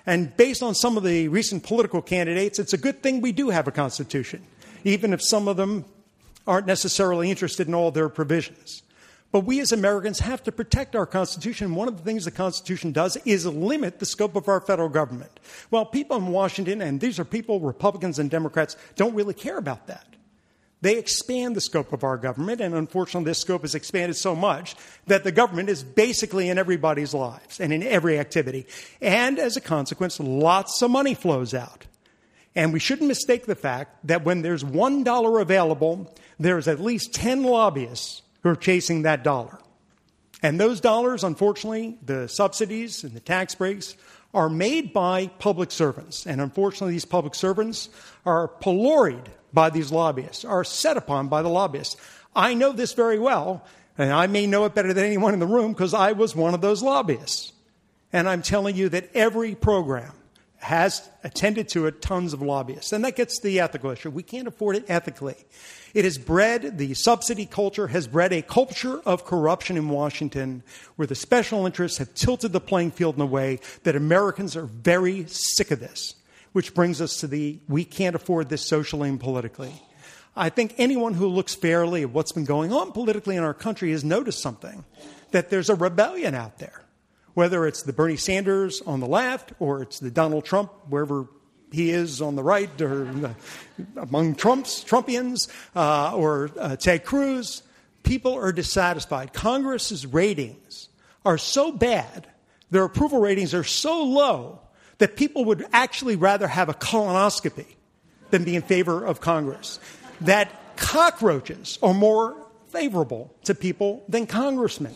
And 0.06 0.36
based 0.38 0.64
on 0.64 0.76
some 0.76 0.98
of 0.98 1.04
the 1.04 1.28
recent 1.28 1.64
political 1.64 2.02
candidates, 2.02 2.60
it's 2.60 2.74
a 2.74 2.78
good 2.78 3.04
thing 3.04 3.22
we 3.22 3.32
do 3.32 3.50
have 3.50 3.68
a 3.68 3.72
constitution, 3.72 4.44
even 4.84 5.14
if 5.14 5.22
some 5.22 5.48
of 5.48 5.58
them 5.58 5.86
aren't 6.48 6.68
necessarily 6.68 7.30
interested 7.30 7.68
in 7.68 7.76
all 7.76 7.92
their 7.92 8.10
provisions. 8.10 8.82
But 9.32 9.42
we 9.42 9.60
as 9.60 9.72
Americans 9.72 10.20
have 10.20 10.44
to 10.44 10.52
protect 10.52 10.96
our 10.96 11.06
Constitution. 11.06 11.76
One 11.76 11.88
of 11.88 11.98
the 11.98 12.04
things 12.04 12.26
the 12.26 12.32
Constitution 12.32 12.92
does 12.92 13.16
is 13.26 13.46
limit 13.46 14.00
the 14.00 14.06
scope 14.06 14.36
of 14.36 14.48
our 14.48 14.60
federal 14.60 14.90
government. 14.90 15.40
Well, 15.70 15.86
people 15.86 16.18
in 16.18 16.28
Washington, 16.28 16.82
and 16.82 17.00
these 17.00 17.20
are 17.20 17.26
people, 17.26 17.60
Republicans 17.60 18.18
and 18.18 18.32
Democrats, 18.32 18.76
don't 18.96 19.14
really 19.14 19.36
care 19.36 19.58
about 19.58 19.86
that. 19.86 20.09
They 20.82 20.98
expand 20.98 21.56
the 21.56 21.62
scope 21.62 21.92
of 21.92 22.06
our 22.06 22.18
government, 22.18 22.62
and 22.62 22.74
unfortunately, 22.74 23.30
this 23.30 23.40
scope 23.40 23.64
has 23.64 23.76
expanded 23.76 24.16
so 24.16 24.34
much 24.34 24.76
that 25.08 25.26
the 25.26 25.32
government 25.32 25.70
is 25.70 25.84
basically 25.84 26.50
in 26.50 26.58
everybody's 26.58 27.14
lives 27.14 27.60
and 27.60 27.74
in 27.74 27.84
every 27.84 28.18
activity. 28.18 28.66
And 29.02 29.40
as 29.40 29.58
a 29.58 29.62
consequence, 29.62 30.20
lots 30.20 30.82
of 30.82 30.90
money 30.90 31.16
flows 31.16 31.54
out. 31.54 31.86
And 32.56 32.72
we 32.72 32.80
shouldn't 32.80 33.08
mistake 33.08 33.46
the 33.46 33.56
fact 33.56 34.08
that 34.08 34.24
when 34.24 34.42
there's 34.42 34.64
$1 34.64 35.42
available, 35.42 36.16
there's 36.40 36.68
at 36.68 36.80
least 36.80 37.14
10 37.14 37.44
lobbyists 37.44 38.22
who 38.44 38.50
are 38.50 38.56
chasing 38.56 39.02
that 39.02 39.24
dollar. 39.24 39.60
And 40.42 40.60
those 40.60 40.80
dollars, 40.80 41.26
unfortunately, 41.26 41.98
the 42.06 42.28
subsidies 42.28 43.04
and 43.04 43.14
the 43.14 43.20
tax 43.20 43.54
breaks, 43.56 43.96
are 44.34 44.50
made 44.50 44.94
by 44.94 45.28
public 45.40 45.72
servants. 45.72 46.26
And 46.26 46.40
unfortunately, 46.40 46.94
these 46.94 47.06
public 47.06 47.36
servants 47.36 47.90
are 48.26 48.48
pilloried 48.48 49.30
by 49.54 49.70
these 49.70 49.92
lobbyists, 49.92 50.46
are 50.46 50.64
set 50.64 50.98
upon 50.98 51.28
by 51.28 51.42
the 51.42 51.50
lobbyists. 51.50 51.98
I 52.36 52.54
know 52.54 52.72
this 52.72 52.94
very 52.94 53.20
well, 53.20 53.66
and 53.98 54.12
I 54.14 54.28
may 54.28 54.48
know 54.48 54.66
it 54.66 54.76
better 54.76 54.94
than 54.94 55.06
anyone 55.06 55.34
in 55.34 55.40
the 55.40 55.48
room 55.48 55.74
because 55.74 55.94
I 55.94 56.14
was 56.14 56.36
one 56.36 56.54
of 56.54 56.62
those 56.62 56.84
lobbyists. 56.84 57.54
And 58.12 58.28
I'm 58.28 58.42
telling 58.42 58.76
you 58.76 58.90
that 58.90 59.10
every 59.14 59.56
program 59.56 60.14
has 60.60 61.08
attended 61.24 61.70
to 61.70 61.86
it 61.86 62.02
tons 62.02 62.34
of 62.34 62.42
lobbyists. 62.42 62.92
And 62.92 63.04
that 63.06 63.16
gets 63.16 63.40
the 63.40 63.60
ethical 63.60 63.92
issue. 63.92 64.10
We 64.10 64.24
can't 64.24 64.48
afford 64.48 64.76
it 64.76 64.86
ethically. 64.90 65.36
It 65.94 66.04
has 66.04 66.18
bred, 66.18 66.78
the 66.78 66.94
subsidy 66.94 67.46
culture 67.46 67.88
has 67.88 68.08
bred 68.08 68.34
a 68.34 68.42
culture 68.42 69.00
of 69.06 69.26
corruption 69.26 69.78
in 69.78 69.90
Washington 69.90 70.64
where 70.98 71.08
the 71.08 71.16
special 71.16 71.66
interests 71.66 71.98
have 71.98 72.14
tilted 72.14 72.52
the 72.52 72.60
playing 72.60 72.92
field 72.92 73.16
in 73.16 73.22
a 73.22 73.26
way 73.26 73.60
that 73.84 73.96
Americans 73.96 74.56
are 74.56 74.66
very 74.66 75.26
sick 75.28 75.72
of 75.72 75.80
this 75.80 76.16
which 76.52 76.74
brings 76.74 77.02
us 77.02 77.20
to 77.20 77.28
the 77.28 77.60
we 77.68 77.86
can't 77.86 78.16
afford 78.16 78.50
this 78.50 78.66
socially 78.66 79.10
and 79.10 79.20
politically. 79.20 79.74
I 80.36 80.50
think 80.50 80.76
anyone 80.78 81.14
who 81.14 81.28
looks 81.28 81.56
fairly 81.56 82.04
at 82.04 82.12
what's 82.12 82.32
been 82.32 82.46
going 82.46 82.72
on 82.72 82.92
politically 82.92 83.36
in 83.36 83.44
our 83.44 83.54
country 83.54 83.92
has 83.92 84.04
noticed 84.04 84.40
something 84.42 84.86
that 85.32 85.50
there's 85.50 85.70
a 85.70 85.76
rebellion 85.76 86.34
out 86.34 86.60
there. 86.60 86.84
Whether 87.34 87.68
it's 87.68 87.84
the 87.84 87.94
Bernie 87.94 88.16
Sanders 88.16 88.82
on 88.82 89.00
the 89.00 89.08
left 89.08 89.54
or 89.60 89.82
it's 89.82 90.00
the 90.00 90.12
Donald 90.12 90.46
Trump, 90.46 90.72
wherever 90.88 91.28
he 91.72 91.92
is 91.92 92.22
on 92.22 92.36
the 92.36 92.44
right, 92.44 92.70
or 92.82 93.06
the, 93.06 93.36
among 93.98 94.36
Trump's 94.36 94.84
Trumpians, 94.84 95.50
uh, 95.76 96.16
or 96.16 96.50
uh, 96.60 96.76
Ted 96.76 97.06
Cruz, 97.06 97.62
people 98.04 98.34
are 98.34 98.52
dissatisfied. 98.52 99.34
Congress's 99.34 100.06
ratings 100.06 100.90
are 101.26 101.38
so 101.38 101.72
bad, 101.72 102.28
their 102.72 102.84
approval 102.84 103.20
ratings 103.20 103.54
are 103.54 103.64
so 103.64 104.04
low 104.04 104.62
that 105.00 105.16
people 105.16 105.46
would 105.46 105.66
actually 105.74 106.16
rather 106.16 106.48
have 106.48 106.70
a 106.70 106.74
colonoscopy 106.74 107.66
than 108.30 108.44
be 108.44 108.56
in 108.56 108.62
favor 108.62 109.04
of 109.04 109.20
Congress. 109.20 109.80
That 110.22 110.78
cockroaches 110.78 111.80
are 111.82 111.94
more 111.94 112.36
favorable 112.68 113.34
to 113.46 113.56
people 113.56 114.04
than 114.08 114.28
congressmen. 114.28 114.94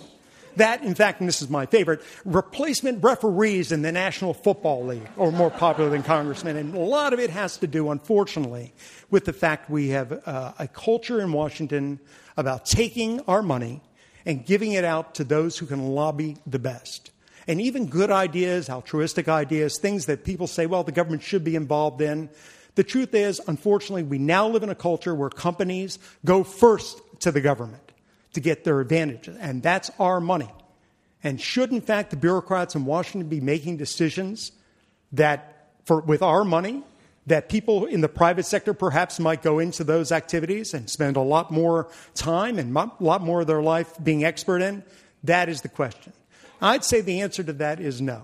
That, 0.55 0.83
in 0.83 0.93
fact, 0.93 1.19
and 1.19 1.27
this 1.27 1.41
is 1.41 1.49
my 1.49 1.65
favorite, 1.65 2.01
replacement 2.25 3.03
referees 3.03 3.71
in 3.71 3.81
the 3.81 3.91
National 3.91 4.35
Football 4.35 4.85
League 4.85 5.07
are 5.17 5.31
more 5.31 5.49
popular 5.49 5.89
than 5.89 6.03
congressmen. 6.03 6.57
And 6.57 6.75
a 6.75 6.79
lot 6.79 7.11
of 7.11 7.19
it 7.19 7.31
has 7.31 7.57
to 7.57 7.67
do, 7.67 7.89
unfortunately, 7.89 8.73
with 9.09 9.25
the 9.25 9.33
fact 9.33 9.69
we 9.69 9.89
have 9.89 10.21
uh, 10.27 10.53
a 10.59 10.67
culture 10.67 11.21
in 11.21 11.31
Washington 11.31 11.99
about 12.37 12.65
taking 12.65 13.19
our 13.21 13.41
money 13.41 13.81
and 14.25 14.45
giving 14.45 14.73
it 14.73 14.83
out 14.83 15.15
to 15.15 15.23
those 15.23 15.57
who 15.57 15.65
can 15.65 15.87
lobby 15.87 16.37
the 16.45 16.59
best. 16.59 17.09
And 17.47 17.59
even 17.59 17.87
good 17.87 18.11
ideas, 18.11 18.69
altruistic 18.69 19.27
ideas, 19.27 19.77
things 19.77 20.05
that 20.05 20.23
people 20.23 20.47
say, 20.47 20.65
well, 20.65 20.83
the 20.83 20.91
government 20.91 21.23
should 21.23 21.43
be 21.43 21.55
involved 21.55 22.01
in. 22.01 22.29
The 22.75 22.83
truth 22.83 23.13
is, 23.13 23.41
unfortunately, 23.47 24.03
we 24.03 24.17
now 24.17 24.47
live 24.47 24.63
in 24.63 24.69
a 24.69 24.75
culture 24.75 25.13
where 25.13 25.29
companies 25.29 25.99
go 26.25 26.43
first 26.43 27.01
to 27.19 27.31
the 27.31 27.41
government 27.41 27.91
to 28.33 28.39
get 28.39 28.63
their 28.63 28.79
advantages, 28.79 29.37
and 29.39 29.61
that's 29.61 29.91
our 29.99 30.19
money. 30.19 30.49
And 31.23 31.39
should, 31.39 31.71
in 31.71 31.81
fact, 31.81 32.09
the 32.09 32.17
bureaucrats 32.17 32.75
in 32.75 32.85
Washington 32.85 33.29
be 33.29 33.39
making 33.39 33.77
decisions 33.77 34.51
that, 35.13 35.69
for, 35.85 36.01
with 36.01 36.21
our 36.21 36.43
money, 36.43 36.83
that 37.27 37.47
people 37.47 37.85
in 37.85 38.01
the 38.01 38.09
private 38.09 38.45
sector 38.45 38.73
perhaps 38.73 39.19
might 39.19 39.41
go 39.41 39.59
into 39.59 39.83
those 39.83 40.11
activities 40.11 40.73
and 40.73 40.89
spend 40.89 41.15
a 41.15 41.21
lot 41.21 41.51
more 41.51 41.87
time 42.15 42.59
and 42.59 42.75
a 42.75 42.91
lot 42.99 43.21
more 43.21 43.41
of 43.41 43.47
their 43.47 43.61
life 43.61 43.93
being 44.03 44.25
expert 44.25 44.61
in? 44.61 44.83
That 45.23 45.47
is 45.47 45.61
the 45.61 45.69
question. 45.69 46.11
I'd 46.63 46.85
say 46.85 47.01
the 47.01 47.21
answer 47.21 47.43
to 47.43 47.53
that 47.53 47.79
is 47.81 48.01
no. 48.01 48.23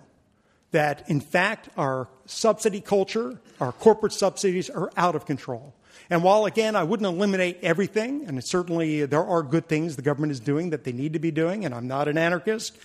That, 0.71 1.09
in 1.09 1.19
fact, 1.19 1.67
our 1.77 2.07
subsidy 2.25 2.79
culture, 2.79 3.39
our 3.59 3.73
corporate 3.73 4.13
subsidies 4.13 4.69
are 4.69 4.89
out 4.95 5.15
of 5.15 5.25
control. 5.25 5.73
And 6.09 6.23
while, 6.23 6.45
again, 6.45 6.75
I 6.75 6.83
wouldn't 6.83 7.05
eliminate 7.05 7.59
everything, 7.61 8.25
and 8.25 8.43
certainly 8.43 9.05
there 9.05 9.23
are 9.23 9.43
good 9.43 9.67
things 9.67 9.95
the 9.95 10.01
government 10.01 10.31
is 10.31 10.39
doing 10.39 10.69
that 10.69 10.85
they 10.85 10.93
need 10.93 11.13
to 11.13 11.19
be 11.19 11.31
doing, 11.31 11.65
and 11.65 11.75
I'm 11.75 11.87
not 11.87 12.07
an 12.07 12.17
anarchist, 12.17 12.77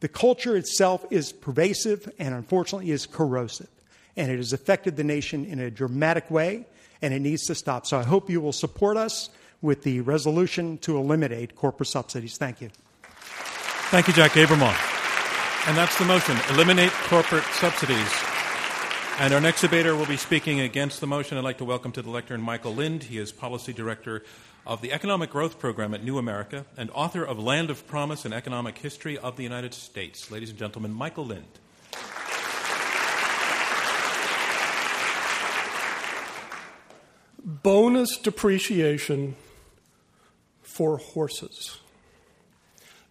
the 0.00 0.08
culture 0.08 0.56
itself 0.56 1.04
is 1.10 1.32
pervasive 1.32 2.12
and 2.18 2.34
unfortunately 2.34 2.90
is 2.90 3.06
corrosive. 3.06 3.68
And 4.16 4.30
it 4.30 4.36
has 4.36 4.52
affected 4.52 4.96
the 4.96 5.04
nation 5.04 5.44
in 5.46 5.60
a 5.60 5.70
dramatic 5.70 6.30
way, 6.30 6.66
and 7.00 7.14
it 7.14 7.20
needs 7.20 7.46
to 7.46 7.54
stop. 7.54 7.86
So 7.86 7.96
I 7.98 8.02
hope 8.02 8.28
you 8.28 8.40
will 8.40 8.52
support 8.52 8.96
us 8.96 9.30
with 9.62 9.82
the 9.82 10.00
resolution 10.00 10.78
to 10.78 10.98
eliminate 10.98 11.56
corporate 11.56 11.88
subsidies. 11.88 12.36
Thank 12.36 12.60
you. 12.60 12.70
Thank 13.90 14.06
you, 14.06 14.14
Jack 14.14 14.30
Abramoff. 14.32 15.66
And 15.66 15.76
that's 15.76 15.98
the 15.98 16.04
motion 16.04 16.36
eliminate 16.50 16.92
corporate 16.92 17.42
subsidies. 17.54 18.12
And 19.18 19.34
our 19.34 19.40
next 19.40 19.62
debater 19.62 19.96
will 19.96 20.06
be 20.06 20.16
speaking 20.16 20.60
against 20.60 21.00
the 21.00 21.08
motion. 21.08 21.36
I'd 21.36 21.42
like 21.42 21.58
to 21.58 21.64
welcome 21.64 21.90
to 21.92 22.00
the 22.00 22.08
lectern 22.08 22.40
Michael 22.40 22.72
Lind. 22.72 23.02
He 23.02 23.18
is 23.18 23.32
Policy 23.32 23.72
Director 23.72 24.22
of 24.64 24.80
the 24.80 24.92
Economic 24.92 25.30
Growth 25.30 25.58
Program 25.58 25.92
at 25.92 26.04
New 26.04 26.18
America 26.18 26.66
and 26.76 26.88
author 26.92 27.24
of 27.24 27.40
Land 27.40 27.68
of 27.68 27.84
Promise 27.88 28.24
An 28.24 28.32
Economic 28.32 28.78
History 28.78 29.18
of 29.18 29.36
the 29.36 29.42
United 29.42 29.74
States. 29.74 30.30
Ladies 30.30 30.50
and 30.50 30.58
gentlemen, 30.58 30.92
Michael 30.92 31.26
Lind. 31.26 31.58
Bonus 37.44 38.16
depreciation 38.18 39.34
for 40.62 40.98
horses. 40.98 41.79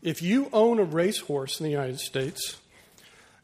If 0.02 0.22
you 0.22 0.50
own 0.54 0.80
a 0.80 0.84
racehorse 0.84 1.60
in 1.60 1.66
the 1.66 1.72
United 1.72 2.00
States, 2.00 2.58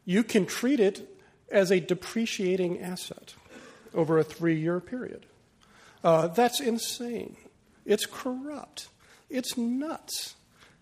you 0.05 0.23
can 0.23 0.45
treat 0.45 0.79
it 0.79 1.09
as 1.51 1.71
a 1.71 1.79
depreciating 1.79 2.81
asset 2.81 3.35
over 3.93 4.17
a 4.17 4.23
three 4.23 4.59
year 4.59 4.79
period. 4.79 5.25
Uh, 6.03 6.27
that's 6.27 6.59
insane. 6.59 7.35
It's 7.85 8.05
corrupt. 8.05 8.89
It's 9.29 9.57
nuts 9.57 10.35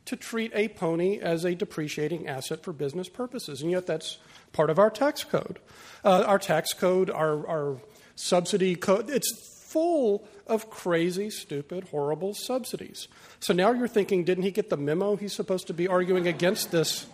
to 0.06 0.15
treat 0.15 0.51
a 0.53 0.68
pony 0.68 1.20
as 1.20 1.46
a 1.46 1.56
depreciating 1.56 2.27
asset 2.27 2.62
for 2.63 2.74
business 2.74 3.08
purposes, 3.08 3.62
and 3.62 3.72
yet 3.72 3.88
that's 3.88 4.18
part 4.51 4.70
of 4.70 4.77
our 4.77 4.89
tax 4.89 5.24
code. 5.24 5.60
Uh, 6.03 6.24
our 6.27 6.39
tax 6.39 6.74
code, 6.74 7.10
our, 7.10 7.48
our 7.48 7.77
subsidy 8.15 8.75
code, 8.75 9.10
it's 9.10 9.32
full 9.65 10.27
of 10.48 10.70
crazy, 10.70 11.30
stupid, 11.30 11.86
horrible 11.90 12.34
subsidies. 12.34 13.08
So 13.40 13.54
now 13.54 13.72
you're 13.72 13.88
thinking, 13.88 14.24
didn't 14.24 14.44
he 14.44 14.52
get 14.52 14.70
the 14.70 14.78
memo? 14.78 15.16
He's 15.16 15.34
supposed 15.34 15.68
to 15.68 15.74
be 15.74 15.88
arguing 15.88 16.28
against 16.28 16.72
this 16.72 17.08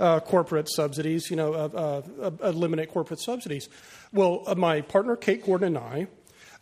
uh, 0.00 0.18
corporate 0.20 0.68
subsidies, 0.68 1.30
you 1.30 1.36
know, 1.36 1.52
uh, 1.52 2.02
uh, 2.22 2.48
eliminate 2.48 2.90
corporate 2.90 3.20
subsidies. 3.20 3.68
Well, 4.12 4.42
uh, 4.46 4.54
my 4.54 4.80
partner 4.80 5.14
Kate 5.14 5.44
Gordon 5.44 5.76
and 5.76 5.78
I, 5.78 6.06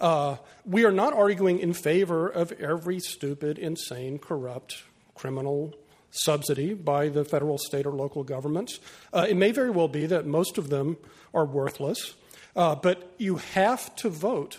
uh, 0.01 0.37
we 0.65 0.85
are 0.85 0.93
not 0.93 1.13
arguing 1.13 1.61
in 1.61 1.73
favor 1.73 2.29
of 2.29 2.53
every 2.53 3.01
stupid, 3.01 3.59
insane, 3.59 4.19
corrupt, 4.19 4.83
criminal 5.15 5.75
subsidy 6.11 6.75
by 6.75 7.09
the 7.09 7.25
federal, 7.25 7.59
state, 7.59 7.87
or 7.87 7.93
local 7.93 8.25
governments. 8.25 8.81
Uh, 9.13 9.27
it 9.29 9.37
may 9.37 9.53
very 9.53 9.71
well 9.71 9.89
be 9.89 10.07
that 10.07 10.27
most 10.27 10.59
of 10.59 10.69
them 10.69 10.97
are 11.33 11.45
worthless, 11.45 12.15
but 12.55 13.13
you 13.19 13.37
have 13.37 13.95
to 13.97 14.09
vote 14.09 14.59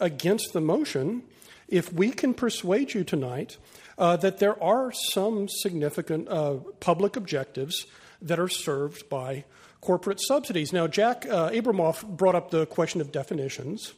against 0.00 0.52
the 0.52 0.60
motion 0.60 1.22
if 1.68 1.92
we 1.92 2.10
can 2.10 2.34
persuade 2.34 2.94
you 2.94 3.04
tonight 3.04 3.56
uh, 3.98 4.16
that 4.16 4.38
there 4.38 4.60
are 4.62 4.92
some 4.92 5.48
significant 5.48 6.28
uh, 6.28 6.54
public 6.80 7.16
objectives 7.16 7.86
that 8.20 8.38
are 8.38 8.48
served 8.48 9.08
by 9.08 9.44
corporate 9.80 10.20
subsidies. 10.20 10.72
Now, 10.72 10.86
Jack 10.86 11.26
uh, 11.26 11.50
Abramoff 11.50 12.06
brought 12.06 12.34
up 12.34 12.50
the 12.50 12.66
question 12.66 13.00
of 13.00 13.12
definitions, 13.12 13.94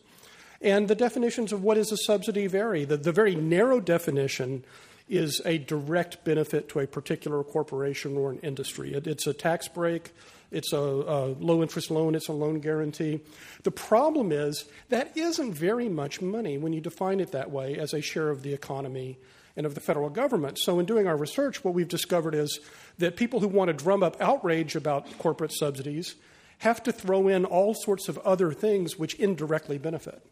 and 0.60 0.88
the 0.88 0.94
definitions 0.94 1.52
of 1.52 1.62
what 1.62 1.76
is 1.76 1.92
a 1.92 1.96
subsidy 1.96 2.46
vary. 2.46 2.84
The, 2.84 2.96
the 2.96 3.12
very 3.12 3.34
narrow 3.34 3.80
definition 3.80 4.64
is 5.08 5.40
a 5.44 5.58
direct 5.58 6.24
benefit 6.24 6.68
to 6.70 6.80
a 6.80 6.86
particular 6.86 7.44
corporation 7.44 8.16
or 8.16 8.32
an 8.32 8.38
industry. 8.40 8.94
It, 8.94 9.06
it's 9.06 9.26
a 9.26 9.32
tax 9.32 9.68
break, 9.68 10.12
it's 10.50 10.72
a, 10.72 10.78
a 10.78 11.26
low 11.40 11.62
interest 11.62 11.90
loan, 11.90 12.14
it's 12.14 12.28
a 12.28 12.32
loan 12.32 12.60
guarantee. 12.60 13.20
The 13.62 13.70
problem 13.70 14.32
is 14.32 14.64
that 14.88 15.16
isn't 15.16 15.54
very 15.54 15.88
much 15.88 16.20
money 16.20 16.58
when 16.58 16.72
you 16.72 16.80
define 16.80 17.20
it 17.20 17.32
that 17.32 17.50
way 17.50 17.76
as 17.76 17.92
a 17.92 18.00
share 18.00 18.30
of 18.30 18.42
the 18.42 18.52
economy 18.52 19.18
and 19.56 19.66
of 19.66 19.74
the 19.74 19.80
federal 19.80 20.10
government. 20.10 20.58
So, 20.58 20.78
in 20.78 20.86
doing 20.86 21.06
our 21.06 21.16
research, 21.16 21.64
what 21.64 21.74
we've 21.74 21.88
discovered 21.88 22.34
is 22.34 22.60
that 22.98 23.16
people 23.16 23.40
who 23.40 23.48
want 23.48 23.68
to 23.68 23.72
drum 23.72 24.02
up 24.02 24.20
outrage 24.20 24.76
about 24.76 25.18
corporate 25.18 25.52
subsidies 25.52 26.14
have 26.58 26.82
to 26.84 26.92
throw 26.92 27.28
in 27.28 27.44
all 27.44 27.74
sorts 27.74 28.08
of 28.08 28.18
other 28.18 28.52
things 28.52 28.98
which 28.98 29.14
indirectly 29.14 29.78
benefit 29.78 30.22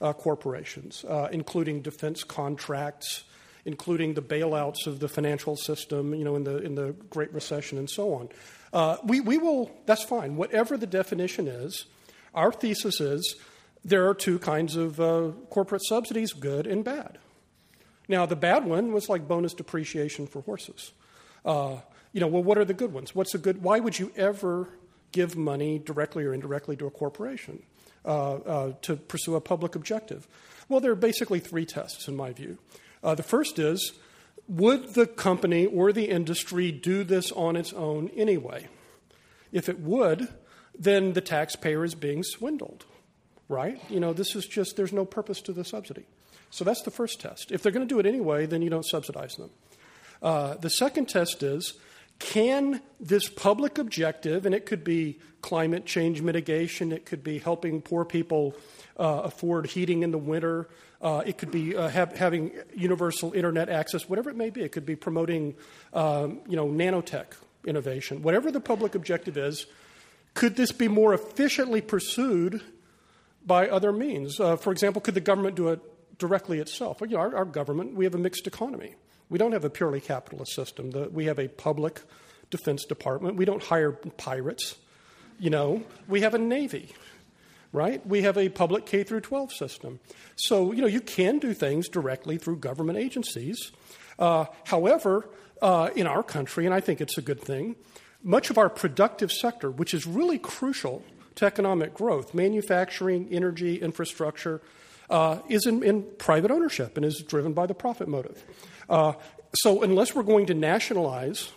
uh, 0.00 0.12
corporations, 0.12 1.04
uh, 1.04 1.28
including 1.32 1.80
defense 1.80 2.24
contracts, 2.24 3.24
including 3.64 4.14
the 4.14 4.22
bailouts 4.22 4.86
of 4.86 4.98
the 5.00 5.08
financial 5.08 5.56
system, 5.56 6.14
you 6.14 6.24
know, 6.24 6.36
in 6.36 6.44
the 6.44 6.58
in 6.58 6.74
the 6.74 6.92
Great 7.10 7.32
Recession 7.32 7.78
and 7.78 7.88
so 7.88 8.14
on. 8.14 8.28
Uh, 8.72 8.96
we 9.04 9.20
we 9.20 9.38
will. 9.38 9.70
That's 9.86 10.04
fine. 10.04 10.36
Whatever 10.36 10.76
the 10.76 10.86
definition 10.86 11.46
is, 11.46 11.86
our 12.34 12.52
thesis 12.52 13.00
is 13.00 13.36
there 13.84 14.08
are 14.08 14.14
two 14.14 14.38
kinds 14.38 14.76
of 14.76 15.00
uh, 15.00 15.32
corporate 15.50 15.82
subsidies: 15.84 16.32
good 16.32 16.66
and 16.66 16.84
bad. 16.84 17.18
Now, 18.08 18.26
the 18.26 18.36
bad 18.36 18.64
one 18.64 18.92
was 18.92 19.08
like 19.08 19.28
bonus 19.28 19.54
depreciation 19.54 20.26
for 20.26 20.42
horses. 20.42 20.92
Uh, 21.44 21.78
you 22.12 22.20
know, 22.20 22.26
well, 22.26 22.42
what 22.42 22.58
are 22.58 22.64
the 22.64 22.74
good 22.74 22.92
ones? 22.92 23.14
What's 23.14 23.34
a 23.34 23.38
good? 23.38 23.62
Why 23.62 23.80
would 23.80 23.98
you 23.98 24.12
ever 24.16 24.68
give 25.12 25.36
money 25.36 25.78
directly 25.78 26.24
or 26.24 26.34
indirectly 26.34 26.76
to 26.76 26.86
a 26.86 26.90
corporation 26.90 27.62
uh, 28.04 28.34
uh, 28.34 28.72
to 28.82 28.96
pursue 28.96 29.36
a 29.36 29.40
public 29.40 29.74
objective? 29.74 30.26
Well, 30.68 30.80
there 30.80 30.92
are 30.92 30.96
basically 30.96 31.40
three 31.40 31.66
tests, 31.66 32.08
in 32.08 32.16
my 32.16 32.32
view. 32.32 32.58
Uh, 33.02 33.14
the 33.14 33.22
first 33.22 33.58
is 33.58 33.92
would 34.52 34.94
the 34.94 35.06
company 35.06 35.64
or 35.66 35.92
the 35.92 36.10
industry 36.10 36.70
do 36.70 37.04
this 37.04 37.32
on 37.32 37.56
its 37.56 37.72
own 37.72 38.10
anyway? 38.10 38.68
If 39.50 39.68
it 39.68 39.80
would, 39.80 40.28
then 40.78 41.14
the 41.14 41.20
taxpayer 41.20 41.84
is 41.84 41.94
being 41.94 42.22
swindled, 42.22 42.84
right? 43.48 43.80
You 43.88 44.00
know, 44.00 44.12
this 44.12 44.36
is 44.36 44.46
just, 44.46 44.76
there's 44.76 44.92
no 44.92 45.04
purpose 45.04 45.40
to 45.42 45.52
the 45.52 45.64
subsidy. 45.64 46.04
So 46.50 46.64
that's 46.64 46.82
the 46.82 46.90
first 46.90 47.20
test. 47.20 47.50
If 47.50 47.62
they're 47.62 47.72
going 47.72 47.86
to 47.86 47.94
do 47.94 47.98
it 47.98 48.06
anyway, 48.06 48.44
then 48.46 48.60
you 48.60 48.68
don't 48.68 48.84
subsidize 48.84 49.36
them. 49.36 49.50
Uh, 50.22 50.54
the 50.54 50.70
second 50.70 51.08
test 51.08 51.42
is 51.42 51.74
can 52.18 52.80
this 53.00 53.28
public 53.28 53.78
objective, 53.78 54.46
and 54.46 54.54
it 54.54 54.66
could 54.66 54.84
be 54.84 55.18
climate 55.40 55.86
change 55.86 56.22
mitigation, 56.22 56.92
it 56.92 57.04
could 57.04 57.24
be 57.24 57.38
helping 57.38 57.80
poor 57.82 58.04
people 58.04 58.54
uh, 58.96 59.22
afford 59.24 59.66
heating 59.66 60.02
in 60.02 60.12
the 60.12 60.18
winter, 60.18 60.68
uh, 61.02 61.22
it 61.26 61.36
could 61.36 61.50
be 61.50 61.76
uh, 61.76 61.88
have, 61.88 62.16
having 62.16 62.52
universal 62.74 63.32
internet 63.32 63.68
access, 63.68 64.08
whatever 64.08 64.30
it 64.30 64.36
may 64.36 64.50
be. 64.50 64.62
It 64.62 64.70
could 64.70 64.86
be 64.86 64.94
promoting, 64.94 65.54
um, 65.92 66.40
you 66.48 66.56
know, 66.56 66.68
nanotech 66.68 67.26
innovation. 67.66 68.22
Whatever 68.22 68.52
the 68.52 68.60
public 68.60 68.94
objective 68.94 69.36
is, 69.36 69.66
could 70.34 70.56
this 70.56 70.70
be 70.70 70.88
more 70.88 71.12
efficiently 71.12 71.80
pursued 71.80 72.62
by 73.44 73.68
other 73.68 73.92
means? 73.92 74.38
Uh, 74.38 74.56
for 74.56 74.72
example, 74.72 75.02
could 75.02 75.14
the 75.14 75.20
government 75.20 75.56
do 75.56 75.68
it 75.68 75.80
directly 76.18 76.60
itself? 76.60 77.00
Well, 77.00 77.10
you 77.10 77.16
know, 77.16 77.22
our, 77.22 77.36
our, 77.36 77.44
government, 77.44 77.94
we 77.94 78.04
have 78.04 78.14
a 78.14 78.18
mixed 78.18 78.46
economy. 78.46 78.94
We 79.28 79.38
don't 79.38 79.52
have 79.52 79.64
a 79.64 79.70
purely 79.70 80.00
capitalist 80.00 80.54
system. 80.54 80.92
The, 80.92 81.08
we 81.08 81.24
have 81.26 81.38
a 81.38 81.48
public 81.48 82.00
defense 82.50 82.84
department. 82.84 83.36
We 83.36 83.44
don't 83.44 83.62
hire 83.62 83.92
pirates. 83.92 84.76
You 85.40 85.50
know, 85.50 85.82
we 86.06 86.20
have 86.20 86.34
a 86.34 86.38
navy 86.38 86.94
right? 87.72 88.06
We 88.06 88.22
have 88.22 88.36
a 88.36 88.48
public 88.48 88.86
K 88.86 89.02
through 89.02 89.22
12 89.22 89.52
system. 89.52 90.00
So, 90.36 90.72
you 90.72 90.82
know, 90.82 90.86
you 90.86 91.00
can 91.00 91.38
do 91.38 91.54
things 91.54 91.88
directly 91.88 92.38
through 92.38 92.56
government 92.56 92.98
agencies. 92.98 93.72
Uh, 94.18 94.44
however, 94.64 95.28
uh, 95.62 95.90
in 95.96 96.06
our 96.06 96.22
country, 96.22 96.66
and 96.66 96.74
I 96.74 96.80
think 96.80 97.00
it's 97.00 97.16
a 97.16 97.22
good 97.22 97.40
thing, 97.40 97.76
much 98.22 98.50
of 98.50 98.58
our 98.58 98.68
productive 98.68 99.32
sector, 99.32 99.70
which 99.70 99.94
is 99.94 100.06
really 100.06 100.38
crucial 100.38 101.02
to 101.36 101.46
economic 101.46 101.94
growth, 101.94 102.34
manufacturing, 102.34 103.28
energy, 103.30 103.80
infrastructure, 103.80 104.60
uh, 105.08 105.38
is 105.48 105.66
in, 105.66 105.82
in, 105.82 106.02
private 106.18 106.50
ownership 106.50 106.96
and 106.96 107.04
is 107.04 107.22
driven 107.26 107.52
by 107.52 107.66
the 107.66 107.74
profit 107.74 108.08
motive. 108.08 108.44
Uh, 108.88 109.12
so, 109.54 109.82
unless 109.82 110.14
we're 110.14 110.22
going 110.22 110.46
to 110.46 110.54
nationalize 110.54 111.52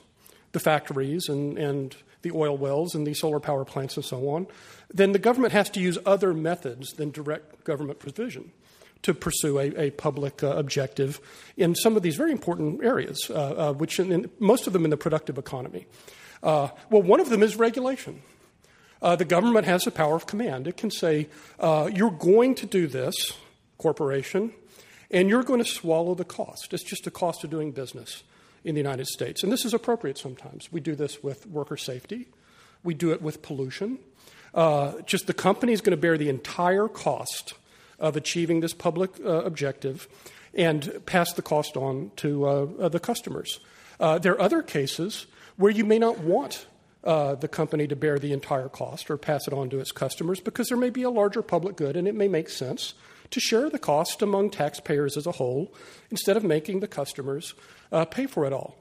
the 0.51 0.59
factories 0.59 1.29
and, 1.29 1.57
and 1.57 1.95
the 2.25 2.35
oil 2.35 2.57
wells 2.57 2.95
and 2.95 3.05
the 3.05 3.13
solar 3.13 3.39
power 3.39 3.63
plants 3.63 3.95
and 3.95 4.03
so 4.03 4.27
on, 4.29 4.47
then 4.91 5.11
the 5.11 5.19
government 5.19 5.53
has 5.53 5.69
to 5.69 5.79
use 5.79 5.97
other 6.05 6.33
methods 6.33 6.93
than 6.93 7.11
direct 7.11 7.63
government 7.63 7.99
provision 7.99 8.51
to 9.03 9.13
pursue 9.13 9.59
a, 9.59 9.67
a 9.79 9.91
public 9.91 10.43
uh, 10.43 10.47
objective 10.47 11.21
in 11.55 11.75
some 11.75 11.95
of 11.95 12.01
these 12.01 12.15
very 12.15 12.31
important 12.31 12.83
areas, 12.83 13.29
uh, 13.29 13.33
uh, 13.33 13.73
which 13.73 13.99
in, 13.99 14.11
in, 14.11 14.31
most 14.39 14.65
of 14.65 14.73
them 14.73 14.83
in 14.83 14.89
the 14.89 14.97
productive 14.97 15.37
economy. 15.37 15.85
Uh, 16.41 16.69
well, 16.89 17.03
one 17.03 17.19
of 17.19 17.29
them 17.29 17.43
is 17.43 17.55
regulation. 17.55 18.23
Uh, 19.03 19.15
the 19.15 19.25
government 19.25 19.67
has 19.67 19.83
the 19.83 19.91
power 19.91 20.15
of 20.15 20.25
command. 20.25 20.67
It 20.67 20.77
can 20.77 20.89
say, 20.89 21.29
uh, 21.59 21.87
you're 21.93 22.09
going 22.09 22.55
to 22.55 22.65
do 22.65 22.87
this, 22.87 23.15
corporation, 23.77 24.51
and 25.11 25.29
you're 25.29 25.43
going 25.43 25.63
to 25.63 25.69
swallow 25.69 26.15
the 26.15 26.25
cost. 26.25 26.73
It's 26.73 26.83
just 26.83 27.05
a 27.05 27.11
cost 27.11 27.43
of 27.43 27.51
doing 27.51 27.71
business 27.71 28.23
in 28.65 28.73
the 28.75 28.81
United 28.81 29.07
States. 29.07 29.43
And 29.43 29.51
this 29.51 29.63
is 29.63 29.73
appropriate 29.73 30.17
sometimes. 30.17 30.71
We 30.71 30.81
do 30.81 30.95
this 30.95 31.23
with 31.23 31.47
worker 31.47 31.77
safety, 31.77 32.27
we 32.83 32.93
do 32.93 33.11
it 33.11 33.21
with 33.21 33.41
pollution. 33.41 33.99
Uh, 34.53 35.01
just 35.05 35.27
the 35.27 35.33
company 35.33 35.73
is 35.73 35.81
going 35.81 35.91
to 35.91 36.01
bear 36.01 36.17
the 36.17 36.29
entire 36.29 36.87
cost 36.87 37.53
of 37.99 38.15
achieving 38.15 38.61
this 38.61 38.73
public 38.73 39.11
uh, 39.19 39.43
objective 39.43 40.07
and 40.53 41.05
pass 41.05 41.33
the 41.33 41.41
cost 41.41 41.75
on 41.75 42.11
to 42.15 42.47
uh, 42.47 42.67
uh 42.79 42.89
the 42.89 42.99
customers. 42.99 43.59
Uh, 43.99 44.17
there 44.17 44.33
are 44.33 44.41
other 44.41 44.61
cases 44.61 45.27
where 45.57 45.71
you 45.71 45.85
may 45.85 45.99
not 45.99 46.19
want 46.19 46.67
uh, 47.03 47.35
the 47.35 47.47
company 47.47 47.87
to 47.87 47.95
bear 47.95 48.17
the 48.17 48.33
entire 48.33 48.69
cost 48.69 49.11
or 49.11 49.17
pass 49.17 49.47
it 49.47 49.53
on 49.53 49.69
to 49.69 49.79
its 49.79 49.91
customers 49.91 50.39
because 50.39 50.69
there 50.69 50.77
may 50.77 50.89
be 50.89 51.03
a 51.03 51.09
larger 51.09 51.41
public 51.41 51.75
good 51.75 51.95
and 51.95 52.07
it 52.07 52.15
may 52.15 52.27
make 52.27 52.49
sense 52.49 52.93
to 53.35 53.41
share 53.41 53.69
the 53.69 53.77
cost 53.77 54.21
among 54.21 54.49
taxpayers 54.49 55.17
as 55.17 55.27
a 55.27 55.33
whole 55.33 55.73
instead 56.09 56.37
of 56.37 56.43
making 56.45 56.79
the 56.79 56.87
customers 56.87 57.53
uh, 57.91 58.05
pay 58.05 58.27
for 58.27 58.45
it 58.45 58.53
all. 58.53 58.79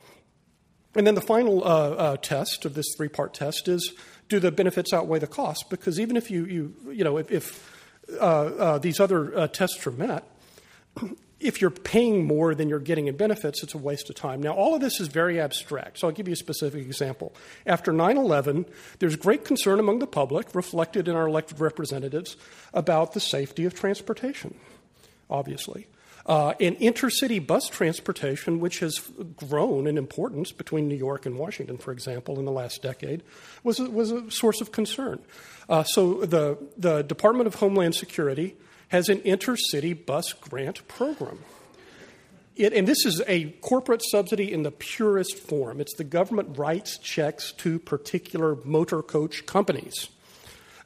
And 0.94 1.04
then 1.04 1.16
the 1.16 1.20
final 1.20 1.64
uh, 1.64 1.66
uh, 1.66 2.16
test 2.18 2.64
of 2.64 2.74
this 2.74 2.86
three 2.96 3.08
part 3.08 3.34
test 3.34 3.66
is 3.66 3.94
do 4.28 4.38
the 4.38 4.52
benefits 4.52 4.92
outweigh 4.92 5.18
the 5.18 5.26
cost? 5.26 5.70
Because 5.70 5.98
even 5.98 6.16
if 6.16 6.30
you, 6.30 6.44
you, 6.44 6.74
you 6.92 7.02
know, 7.02 7.16
if, 7.18 7.32
if 7.32 7.68
uh, 8.20 8.24
uh, 8.24 8.78
these 8.78 9.00
other 9.00 9.36
uh, 9.36 9.48
tests 9.48 9.84
are 9.88 9.90
met, 9.90 10.22
if 11.44 11.60
you're 11.60 11.70
paying 11.70 12.24
more 12.24 12.54
than 12.54 12.70
you're 12.70 12.80
getting 12.80 13.06
in 13.06 13.16
benefits, 13.16 13.62
it's 13.62 13.74
a 13.74 13.78
waste 13.78 14.08
of 14.08 14.16
time. 14.16 14.42
Now, 14.42 14.52
all 14.52 14.74
of 14.74 14.80
this 14.80 14.98
is 14.98 15.08
very 15.08 15.38
abstract, 15.38 15.98
so 15.98 16.08
I'll 16.08 16.14
give 16.14 16.26
you 16.26 16.32
a 16.32 16.36
specific 16.36 16.80
example. 16.80 17.34
After 17.66 17.92
9 17.92 18.16
11, 18.16 18.64
there's 18.98 19.14
great 19.14 19.44
concern 19.44 19.78
among 19.78 19.98
the 19.98 20.06
public, 20.06 20.54
reflected 20.54 21.06
in 21.06 21.14
our 21.14 21.28
elected 21.28 21.60
representatives, 21.60 22.36
about 22.72 23.12
the 23.12 23.20
safety 23.20 23.66
of 23.66 23.74
transportation, 23.74 24.54
obviously. 25.28 25.86
Uh, 26.26 26.54
and 26.58 26.78
intercity 26.78 27.46
bus 27.46 27.68
transportation, 27.68 28.58
which 28.58 28.78
has 28.78 28.98
grown 29.36 29.86
in 29.86 29.98
importance 29.98 30.50
between 30.50 30.88
New 30.88 30.96
York 30.96 31.26
and 31.26 31.36
Washington, 31.36 31.76
for 31.76 31.92
example, 31.92 32.38
in 32.38 32.46
the 32.46 32.50
last 32.50 32.80
decade, 32.80 33.22
was 33.62 33.78
a, 33.78 33.90
was 33.90 34.10
a 34.10 34.30
source 34.30 34.62
of 34.62 34.72
concern. 34.72 35.20
Uh, 35.68 35.82
so 35.82 36.24
the, 36.24 36.56
the 36.78 37.02
Department 37.02 37.46
of 37.46 37.56
Homeland 37.56 37.94
Security 37.94 38.56
has 38.88 39.08
an 39.08 39.18
intercity 39.20 39.94
bus 39.94 40.32
grant 40.32 40.86
program. 40.88 41.38
It, 42.56 42.72
and 42.72 42.86
this 42.86 43.04
is 43.04 43.20
a 43.26 43.50
corporate 43.60 44.02
subsidy 44.04 44.52
in 44.52 44.62
the 44.62 44.70
purest 44.70 45.36
form. 45.36 45.80
It's 45.80 45.94
the 45.96 46.04
government 46.04 46.56
writes 46.56 46.98
checks 46.98 47.50
to 47.58 47.80
particular 47.80 48.56
motor 48.64 49.02
coach 49.02 49.44
companies 49.44 50.08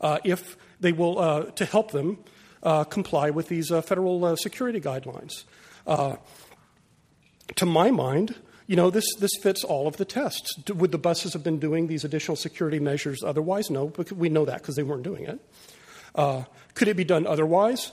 uh, 0.01 0.19
if 0.25 0.57
they 0.81 0.93
will 0.93 1.19
uh, 1.19 1.45
to 1.53 1.65
help 1.67 1.91
them 1.91 2.19
uh, 2.63 2.85
comply 2.85 3.31
with 3.31 3.49
these 3.49 3.71
uh, 3.71 3.83
federal 3.83 4.25
uh, 4.25 4.37
security 4.37 4.81
guidelines. 4.81 5.45
Uh, 5.87 6.17
to 7.57 7.67
my 7.67 7.91
mind, 7.91 8.35
you 8.67 8.77
know, 8.77 8.91
this, 8.91 9.05
this 9.19 9.31
fits 9.43 9.65
all 9.65 9.87
of 9.87 9.97
the 9.97 10.05
tests. 10.05 10.57
Would 10.69 10.93
the 10.93 10.99
buses 10.99 11.33
have 11.33 11.43
been 11.43 11.59
doing 11.59 11.87
these 11.87 12.05
additional 12.05 12.37
security 12.37 12.79
measures 12.79 13.23
otherwise? 13.25 13.71
No, 13.71 13.89
because 13.89 14.17
we 14.17 14.29
know 14.29 14.45
that 14.45 14.59
because 14.59 14.77
they 14.77 14.83
weren't 14.83 15.03
doing 15.03 15.25
it. 15.25 15.41
Uh, 16.19 16.43
could 16.75 16.89
it 16.89 16.97
be 16.97 17.05
done 17.05 17.27
otherwise? 17.27 17.93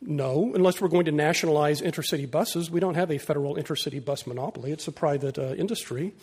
No, 0.00 0.52
unless 0.54 0.80
we're 0.80 0.88
going 0.88 1.06
to 1.06 1.12
nationalize 1.12 1.82
intercity 1.82 2.30
buses. 2.30 2.70
We 2.70 2.80
don't 2.80 2.94
have 2.94 3.10
a 3.10 3.18
federal 3.18 3.56
intercity 3.56 4.02
bus 4.02 4.26
monopoly, 4.26 4.70
it's 4.72 4.86
a 4.86 4.92
private 4.92 5.38
uh, 5.38 5.54
industry. 5.54 6.14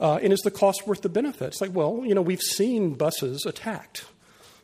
Uh, 0.00 0.18
and 0.22 0.32
is 0.32 0.40
the 0.40 0.50
cost 0.50 0.86
worth 0.86 1.02
the 1.02 1.08
benefit? 1.08 1.48
It's 1.48 1.60
like, 1.60 1.74
well, 1.74 2.02
you 2.04 2.14
know, 2.14 2.22
we've 2.22 2.40
seen 2.40 2.94
buses 2.94 3.44
attacked 3.44 4.04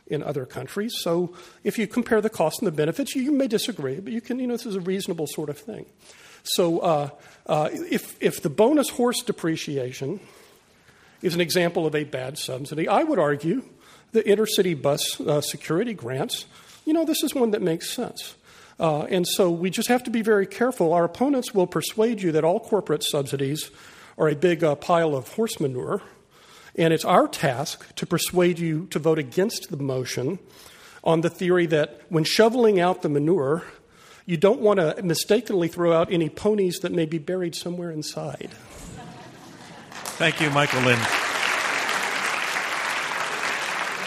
in 0.07 0.23
other 0.23 0.47
countries. 0.47 0.95
So 1.01 1.35
if 1.65 1.77
you 1.77 1.87
compare 1.87 2.21
the 2.21 2.31
cost 2.31 2.61
and 2.61 2.69
the 2.69 2.73
benefits, 2.73 3.17
you, 3.17 3.23
you 3.23 3.33
may 3.33 3.49
disagree, 3.49 3.99
but 4.01 4.13
you 4.13 4.21
can, 4.21 4.39
you 4.39 4.47
know, 4.47 4.55
this 4.55 4.67
is 4.67 4.77
a 4.77 4.81
reasonable 4.81 5.27
sort 5.27 5.51
of 5.51 5.59
thing. 5.59 5.87
So 6.45 6.79
uh, 6.79 7.09
uh, 7.47 7.71
if, 7.73 8.17
if 8.23 8.43
the 8.43 8.51
bonus 8.51 8.91
horse 8.91 9.23
depreciation 9.23 10.21
is 11.21 11.35
an 11.35 11.41
example 11.41 11.85
of 11.85 11.95
a 11.95 12.05
bad 12.05 12.39
subsidy, 12.39 12.87
I 12.87 13.03
would 13.03 13.19
argue 13.19 13.65
the 14.15 14.23
intercity 14.23 14.81
bus 14.81 15.21
uh, 15.21 15.41
security 15.41 15.93
grants, 15.93 16.47
you 16.87 16.93
know, 16.93 17.05
this 17.05 17.23
is 17.23 17.35
one 17.35 17.51
that 17.51 17.61
makes 17.61 17.91
sense. 17.91 18.37
Uh, 18.79 19.03
and 19.03 19.27
so 19.27 19.51
we 19.51 19.71
just 19.71 19.89
have 19.89 20.03
to 20.05 20.11
be 20.11 20.23
very 20.23 20.47
careful. 20.47 20.93
Our 20.93 21.05
opponents 21.05 21.53
will 21.53 21.67
persuade 21.67 22.23
you 22.23 22.33
that 22.33 22.45
all 22.45 22.61
corporate 22.61 23.05
subsidies 23.05 23.71
are 24.17 24.29
a 24.29 24.35
big 24.35 24.65
uh, 24.65 24.77
pile 24.77 25.15
of 25.15 25.29
horse 25.35 25.61
manure. 25.61 26.01
And 26.77 26.93
it's 26.93 27.05
our 27.05 27.29
task 27.29 27.95
to 27.97 28.07
persuade 28.07 28.59
you 28.59 28.87
to 28.87 28.99
vote 28.99 29.19
against 29.19 29.71
the 29.71 29.77
motion 29.77 30.39
on 31.05 31.21
the 31.21 31.31
theory 31.31 31.67
that 31.67 32.03
when 32.09 32.25
shoveling 32.25 32.81
out 32.81 33.03
the 33.03 33.09
manure, 33.09 33.65
you 34.27 34.37
don't 34.37 34.61
want 34.61 34.81
to 34.81 35.01
mistakenly 35.03 35.69
throw 35.69 35.93
out 35.93 36.13
any 36.13 36.29
ponies 36.29 36.79
that 36.83 36.93
may 36.93 37.05
be 37.05 37.19
buried 37.19 37.55
somewhere 37.55 37.91
inside. 37.91 38.51
Thank 40.17 40.41
you, 40.41 40.51
Michael 40.51 40.83
Lind. 40.83 41.34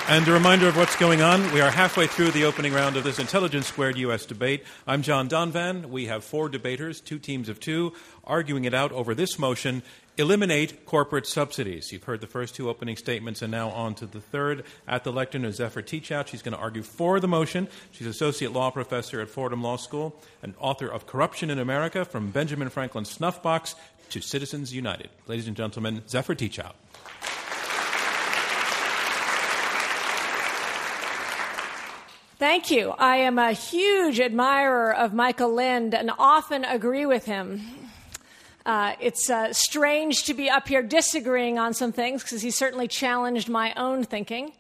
And 0.10 0.26
a 0.26 0.32
reminder 0.32 0.70
of 0.70 0.78
what's 0.78 0.96
going 0.96 1.22
on. 1.22 1.52
We 1.52 1.60
are 1.60 1.70
halfway 1.70 2.08
through 2.08 2.32
the 2.32 2.46
opening 2.46 2.74
round 2.74 2.96
of 2.96 3.04
this 3.04 3.20
Intelligence 3.20 3.68
Squared 3.68 3.98
U.S. 3.98 4.26
debate. 4.26 4.64
I'm 4.88 5.02
John 5.02 5.28
Donvan. 5.28 5.88
We 5.88 6.06
have 6.06 6.24
four 6.24 6.48
debaters, 6.48 7.02
two 7.02 7.20
teams 7.20 7.50
of 7.50 7.60
two, 7.60 7.92
arguing 8.24 8.64
it 8.64 8.74
out 8.74 8.94
over 8.94 9.14
this 9.14 9.38
motion 9.38 9.84
eliminate 10.18 10.86
corporate 10.86 11.28
subsidies. 11.28 11.92
You've 11.92 12.04
heard 12.04 12.22
the 12.22 12.28
first 12.28 12.56
two 12.56 12.70
opening 12.70 12.96
statements, 12.96 13.42
and 13.42 13.52
now 13.52 13.70
on 13.70 13.96
to 13.96 14.06
the 14.06 14.20
third. 14.20 14.64
At 14.88 15.04
the 15.04 15.12
lectern 15.12 15.46
is 15.46 15.58
Zephyr 15.58 15.82
Teachout. 15.82 16.28
She's 16.28 16.42
going 16.42 16.56
to 16.56 16.60
argue 16.60 16.84
for 16.84 17.20
the 17.20 17.28
motion. 17.28 17.68
She's 17.92 18.08
associate 18.08 18.52
law 18.52 18.72
professor 18.72 19.22
at 19.22 19.30
Fordham 19.30 19.62
Law 19.62 19.78
School 19.78 20.20
and 20.42 20.56
author 20.60 20.88
of 20.88 21.06
Corruption 21.06 21.50
in 21.50 21.60
America 21.60 22.04
from 22.04 22.32
Benjamin 22.32 22.70
Franklin's 22.70 23.16
Snuffbox 23.16 23.76
to 24.10 24.22
Citizens 24.22 24.74
United. 24.74 25.10
Ladies 25.28 25.48
and 25.48 25.56
gentlemen, 25.56 26.02
Zephyr 26.08 26.34
Teachout. 26.34 26.74
Thank 32.40 32.70
you. 32.70 32.92
I 32.92 33.18
am 33.18 33.40
a 33.40 33.52
huge 33.52 34.20
admirer 34.20 34.94
of 34.94 35.12
Michael 35.12 35.56
Lind 35.56 35.96
and 35.96 36.12
often 36.20 36.66
agree 36.66 37.08
with 37.08 37.26
him. 37.26 37.62
Uh, 38.64 38.94
it's 39.00 39.28
uh, 39.28 39.52
strange 39.54 40.26
to 40.26 40.36
be 40.36 40.48
up 40.48 40.68
here 40.68 40.84
disagreeing 40.84 41.58
on 41.58 41.74
some 41.74 41.92
things 41.92 42.22
because 42.22 42.44
he 42.44 42.52
certainly 42.52 42.88
challenged 42.88 43.50
my 43.50 43.74
own 43.74 44.04
thinking. 44.04 44.52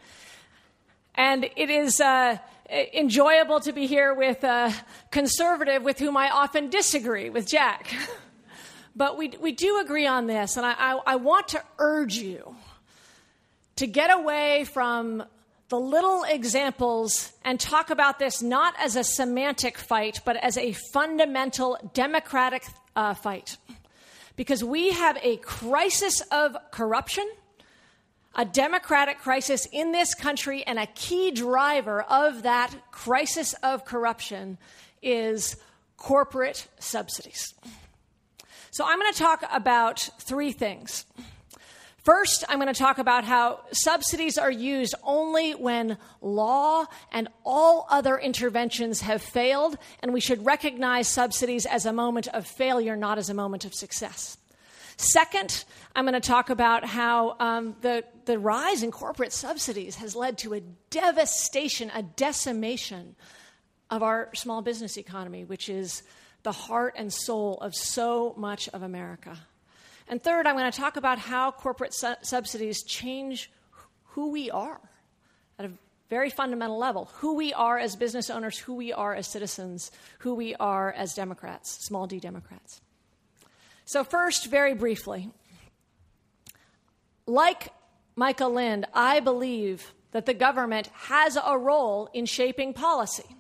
And 1.14 1.48
it 1.56 1.70
is 1.70 2.02
uh, 2.02 2.40
enjoyable 2.68 3.60
to 3.60 3.72
be 3.72 3.86
here 3.86 4.12
with 4.12 4.44
a 4.44 4.74
conservative 5.12 5.84
with 5.84 6.00
whom 6.00 6.18
I 6.18 6.32
often 6.32 6.72
disagree, 6.72 7.30
with 7.30 7.46
Jack. 7.46 7.94
but 8.96 9.20
we, 9.20 9.36
we 9.40 9.52
do 9.52 9.80
agree 9.82 10.08
on 10.08 10.26
this, 10.26 10.58
and 10.58 10.66
I, 10.66 10.74
I, 10.80 11.00
I 11.06 11.16
want 11.18 11.50
to 11.50 11.64
urge 11.78 12.16
you 12.18 12.56
to 13.76 13.86
get 13.86 14.10
away 14.10 14.64
from 14.64 15.26
the 15.70 15.80
little 15.80 16.24
examples 16.24 17.34
and 17.44 17.60
talk 17.60 17.90
about 17.90 18.20
this 18.20 18.42
not 18.42 18.74
as 18.80 18.96
a 18.96 19.04
semantic 19.04 19.78
fight, 19.78 20.22
but 20.24 20.38
as 20.38 20.58
a 20.58 20.72
fundamental 20.94 21.78
democratic 21.94 22.66
uh, 22.96 23.14
fight 23.14 23.58
because 24.38 24.64
we 24.64 24.92
have 24.92 25.18
a 25.22 25.36
crisis 25.38 26.22
of 26.32 26.56
corruption, 26.72 27.28
a 28.36 28.46
democratic 28.46 29.18
crisis 29.18 29.68
in 29.74 29.92
this 29.92 30.14
country, 30.14 30.64
and 30.66 30.80
a 30.80 30.86
key 30.86 31.32
driver 31.32 32.04
of 32.04 32.44
that 32.44 32.74
crisis 32.92 33.54
of 33.64 33.84
corruption 33.84 34.58
is 35.02 35.58
corporate 35.98 36.68
subsidies. 36.80 37.54
So 38.70 38.86
I'm 38.86 39.00
going 39.00 39.12
to 39.12 39.20
talk 39.20 39.44
about 39.52 40.08
three 40.20 40.52
things. 40.52 41.06
First, 42.08 42.46
I'm 42.48 42.58
going 42.58 42.74
to 42.74 42.80
talk 42.80 43.00
about 43.00 43.26
how 43.26 43.60
subsidies 43.74 44.38
are 44.38 44.50
used 44.50 44.96
only 45.04 45.52
when 45.52 45.98
law 46.22 46.86
and 47.12 47.28
all 47.46 47.86
other 47.90 48.18
interventions 48.18 49.02
have 49.02 49.22
failed, 49.22 49.78
and 50.00 50.14
we 50.14 50.22
should 50.22 50.46
recognize 50.46 51.10
subsidies 51.10 51.66
as 51.66 51.86
a 51.86 51.92
moment 51.92 52.30
of 52.30 52.48
failure, 52.48 52.96
not 52.96 53.18
as 53.18 53.30
a 53.30 53.34
moment 53.34 53.66
of 53.66 53.74
success. 53.74 54.38
Second, 54.96 55.66
I'm 55.98 56.06
going 56.06 56.14
to 56.14 56.26
talk 56.26 56.50
about 56.50 56.86
how 56.86 57.36
um, 57.42 57.76
the, 57.82 58.06
the 58.24 58.40
rise 58.40 58.84
in 58.84 58.92
corporate 58.92 59.34
subsidies 59.34 59.96
has 59.96 60.16
led 60.16 60.38
to 60.38 60.54
a 60.54 60.62
devastation, 60.90 61.92
a 61.94 62.04
decimation 62.04 63.18
of 63.90 64.02
our 64.02 64.30
small 64.34 64.62
business 64.62 64.96
economy, 64.96 65.44
which 65.44 65.68
is 65.68 66.04
the 66.44 66.54
heart 66.54 66.94
and 66.96 67.12
soul 67.12 67.58
of 67.58 67.76
so 67.76 68.34
much 68.38 68.70
of 68.70 68.82
America. 68.82 69.38
And 70.08 70.24
third, 70.24 70.48
I'm 70.48 70.56
going 70.56 70.72
to 70.72 70.78
talk 70.78 70.98
about 70.98 71.20
how 71.20 71.52
corporate 71.52 71.94
su- 71.94 72.16
subsidies 72.22 72.84
change 72.84 73.52
who 74.12 74.32
we 74.32 74.50
are 74.50 74.80
at 75.60 75.66
a 75.66 75.72
very 76.10 76.30
fundamental 76.30 76.78
level 76.78 77.10
who 77.16 77.36
we 77.36 77.54
are 77.54 77.78
as 77.78 77.96
business 77.96 78.30
owners, 78.30 78.58
who 78.58 78.74
we 78.74 78.94
are 78.94 79.14
as 79.14 79.28
citizens, 79.28 79.92
who 80.20 80.34
we 80.34 80.56
are 80.56 80.92
as 80.92 81.14
Democrats, 81.14 81.86
small 81.86 82.08
d 82.08 82.20
Democrats. 82.20 82.82
So, 83.86 84.04
first, 84.04 84.48
very 84.48 84.74
briefly, 84.74 85.30
like 87.26 87.74
Michael 88.16 88.52
Lind, 88.52 88.86
I 88.94 89.20
believe 89.20 89.94
that 90.12 90.26
the 90.26 90.34
government 90.34 90.88
has 90.94 91.38
a 91.44 91.58
role 91.58 92.10
in 92.14 92.26
shaping 92.26 92.74
policy. 92.74 93.36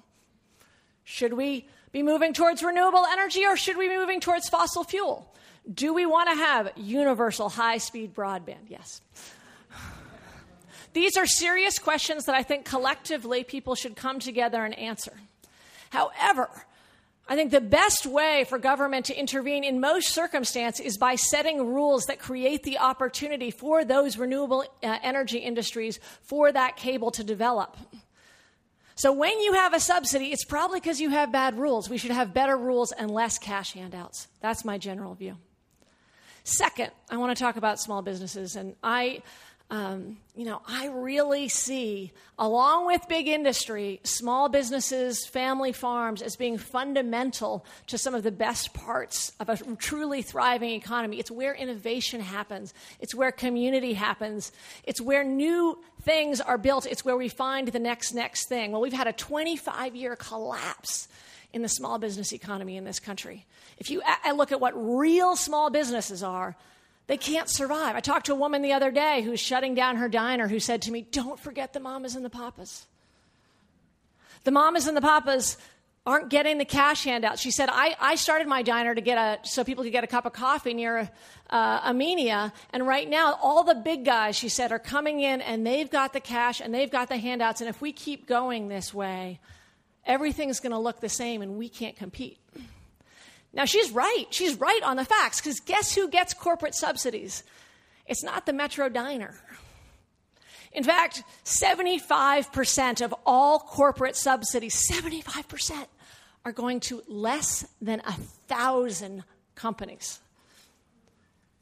Should 1.03 1.33
we 1.33 1.67
be 1.91 2.03
moving 2.03 2.33
towards 2.33 2.61
renewable 2.61 3.05
energy 3.05 3.45
or 3.45 3.55
should 3.55 3.77
we 3.77 3.87
be 3.87 3.95
moving 3.95 4.19
towards 4.19 4.49
fossil 4.49 4.83
fuel? 4.83 5.33
Do 5.71 5.93
we 5.93 6.05
want 6.05 6.29
to 6.29 6.35
have 6.35 6.71
universal 6.75 7.49
high 7.49 7.77
speed 7.77 8.15
broadband? 8.15 8.69
Yes. 8.69 9.01
These 10.93 11.17
are 11.17 11.25
serious 11.25 11.77
questions 11.77 12.25
that 12.25 12.35
I 12.35 12.43
think 12.43 12.65
collectively 12.65 13.43
people 13.43 13.75
should 13.75 13.95
come 13.95 14.19
together 14.19 14.63
and 14.63 14.77
answer. 14.77 15.13
However, 15.89 16.49
I 17.27 17.35
think 17.35 17.51
the 17.51 17.61
best 17.61 18.05
way 18.05 18.45
for 18.45 18.57
government 18.57 19.05
to 19.07 19.19
intervene 19.19 19.63
in 19.65 19.81
most 19.81 20.13
circumstances 20.13 20.85
is 20.85 20.97
by 20.97 21.15
setting 21.15 21.73
rules 21.73 22.05
that 22.05 22.19
create 22.19 22.63
the 22.63 22.77
opportunity 22.77 23.51
for 23.51 23.83
those 23.83 24.17
renewable 24.17 24.63
uh, 24.81 24.97
energy 25.03 25.39
industries 25.39 25.99
for 26.21 26.51
that 26.51 26.77
cable 26.77 27.11
to 27.11 27.23
develop. 27.23 27.75
So 28.95 29.11
when 29.11 29.39
you 29.41 29.53
have 29.53 29.73
a 29.73 29.79
subsidy, 29.79 30.31
it's 30.31 30.45
probably 30.45 30.79
because 30.79 31.01
you 31.01 31.09
have 31.09 31.31
bad 31.31 31.59
rules. 31.59 31.89
We 31.89 31.97
should 31.97 32.11
have 32.11 32.33
better 32.33 32.57
rules 32.57 32.93
and 32.93 33.11
less 33.11 33.37
cash 33.37 33.73
handouts. 33.73 34.29
That's 34.41 34.63
my 34.63 34.77
general 34.77 35.13
view. 35.13 35.37
Second, 36.47 36.91
I 37.09 37.17
want 37.17 37.37
to 37.37 37.43
talk 37.43 37.57
about 37.57 37.77
small 37.77 38.01
businesses. 38.01 38.55
And 38.55 38.77
I, 38.81 39.21
um, 39.69 40.15
you 40.33 40.45
know, 40.45 40.61
I 40.65 40.87
really 40.87 41.49
see, 41.49 42.13
along 42.39 42.85
with 42.85 43.05
big 43.09 43.27
industry, 43.27 43.99
small 44.05 44.47
businesses, 44.47 45.25
family 45.25 45.73
farms 45.73 46.21
as 46.21 46.37
being 46.37 46.57
fundamental 46.57 47.65
to 47.87 47.97
some 47.97 48.15
of 48.15 48.23
the 48.23 48.31
best 48.31 48.73
parts 48.73 49.33
of 49.41 49.49
a 49.49 49.57
truly 49.75 50.21
thriving 50.21 50.69
economy. 50.69 51.19
It's 51.19 51.29
where 51.29 51.53
innovation 51.53 52.21
happens, 52.21 52.73
it's 53.01 53.13
where 53.13 53.33
community 53.33 53.93
happens, 53.93 54.53
it's 54.85 55.01
where 55.01 55.25
new 55.25 55.77
things 56.03 56.39
are 56.39 56.57
built, 56.57 56.85
it's 56.85 57.03
where 57.03 57.17
we 57.17 57.27
find 57.27 57.67
the 57.67 57.79
next, 57.79 58.13
next 58.13 58.47
thing. 58.47 58.71
Well, 58.71 58.79
we've 58.79 58.93
had 58.93 59.07
a 59.07 59.13
25 59.13 59.97
year 59.97 60.15
collapse 60.15 61.09
in 61.53 61.61
the 61.61 61.69
small 61.69 61.97
business 61.97 62.33
economy 62.33 62.77
in 62.77 62.83
this 62.83 62.99
country. 62.99 63.45
If 63.77 63.89
you 63.89 64.01
look 64.33 64.51
at 64.51 64.59
what 64.59 64.73
real 64.75 65.35
small 65.35 65.69
businesses 65.69 66.23
are, 66.23 66.55
they 67.07 67.17
can't 67.17 67.49
survive. 67.49 67.95
I 67.95 68.01
talked 68.01 68.25
to 68.25 68.33
a 68.33 68.35
woman 68.35 68.61
the 68.61 68.73
other 68.73 68.91
day 68.91 69.21
who's 69.21 69.39
shutting 69.39 69.75
down 69.75 69.95
her 69.95 70.09
diner 70.09 70.47
who 70.47 70.59
said 70.59 70.81
to 70.83 70.91
me, 70.91 71.01
Don't 71.01 71.39
forget 71.39 71.73
the 71.73 71.79
mamas 71.79 72.15
and 72.15 72.23
the 72.23 72.29
papas. 72.29 72.85
The 74.43 74.51
mamas 74.51 74.87
and 74.87 74.95
the 74.95 75.01
papas 75.01 75.57
aren't 76.05 76.29
getting 76.29 76.57
the 76.57 76.65
cash 76.65 77.03
handout. 77.03 77.37
She 77.37 77.51
said, 77.51 77.67
I, 77.69 77.95
I 77.99 78.15
started 78.15 78.47
my 78.47 78.61
diner 78.61 78.95
to 78.95 79.01
get 79.01 79.17
a, 79.17 79.45
so 79.45 79.65
people 79.65 79.83
could 79.83 79.91
get 79.91 80.05
a 80.05 80.07
cup 80.07 80.25
of 80.25 80.31
coffee 80.31 80.73
near 80.73 81.09
uh, 81.49 81.91
Amenia. 81.91 82.53
And 82.71 82.87
right 82.87 83.09
now, 83.09 83.37
all 83.41 83.63
the 83.63 83.75
big 83.75 84.05
guys, 84.05 84.37
she 84.37 84.47
said, 84.47 84.71
are 84.71 84.79
coming 84.79 85.19
in 85.19 85.41
and 85.41 85.67
they've 85.67 85.89
got 85.89 86.13
the 86.13 86.21
cash 86.21 86.61
and 86.61 86.73
they've 86.73 86.89
got 86.89 87.09
the 87.09 87.17
handouts. 87.17 87.59
And 87.59 87.69
if 87.69 87.81
we 87.81 87.91
keep 87.91 88.25
going 88.25 88.69
this 88.69 88.93
way, 88.93 89.39
everything's 90.07 90.59
going 90.59 90.71
to 90.71 90.79
look 90.79 90.99
the 90.99 91.09
same 91.09 91.43
and 91.43 91.57
we 91.57 91.69
can't 91.69 91.95
compete. 91.95 92.39
Now, 93.53 93.65
she's 93.65 93.91
right. 93.91 94.25
She's 94.31 94.55
right 94.55 94.81
on 94.83 94.97
the 94.97 95.05
facts 95.05 95.39
because 95.39 95.59
guess 95.59 95.93
who 95.93 96.09
gets 96.09 96.33
corporate 96.33 96.73
subsidies? 96.73 97.43
It's 98.07 98.23
not 98.23 98.45
the 98.45 98.53
Metro 98.53 98.89
Diner. 98.89 99.35
In 100.71 100.83
fact, 100.83 101.23
75% 101.43 103.01
of 103.01 103.13
all 103.25 103.59
corporate 103.59 104.15
subsidies, 104.15 104.87
75%, 104.89 105.85
are 106.45 106.51
going 106.51 106.79
to 106.81 107.03
less 107.07 107.65
than 107.81 108.01
a 108.01 108.13
thousand 108.47 109.23
companies. 109.55 110.19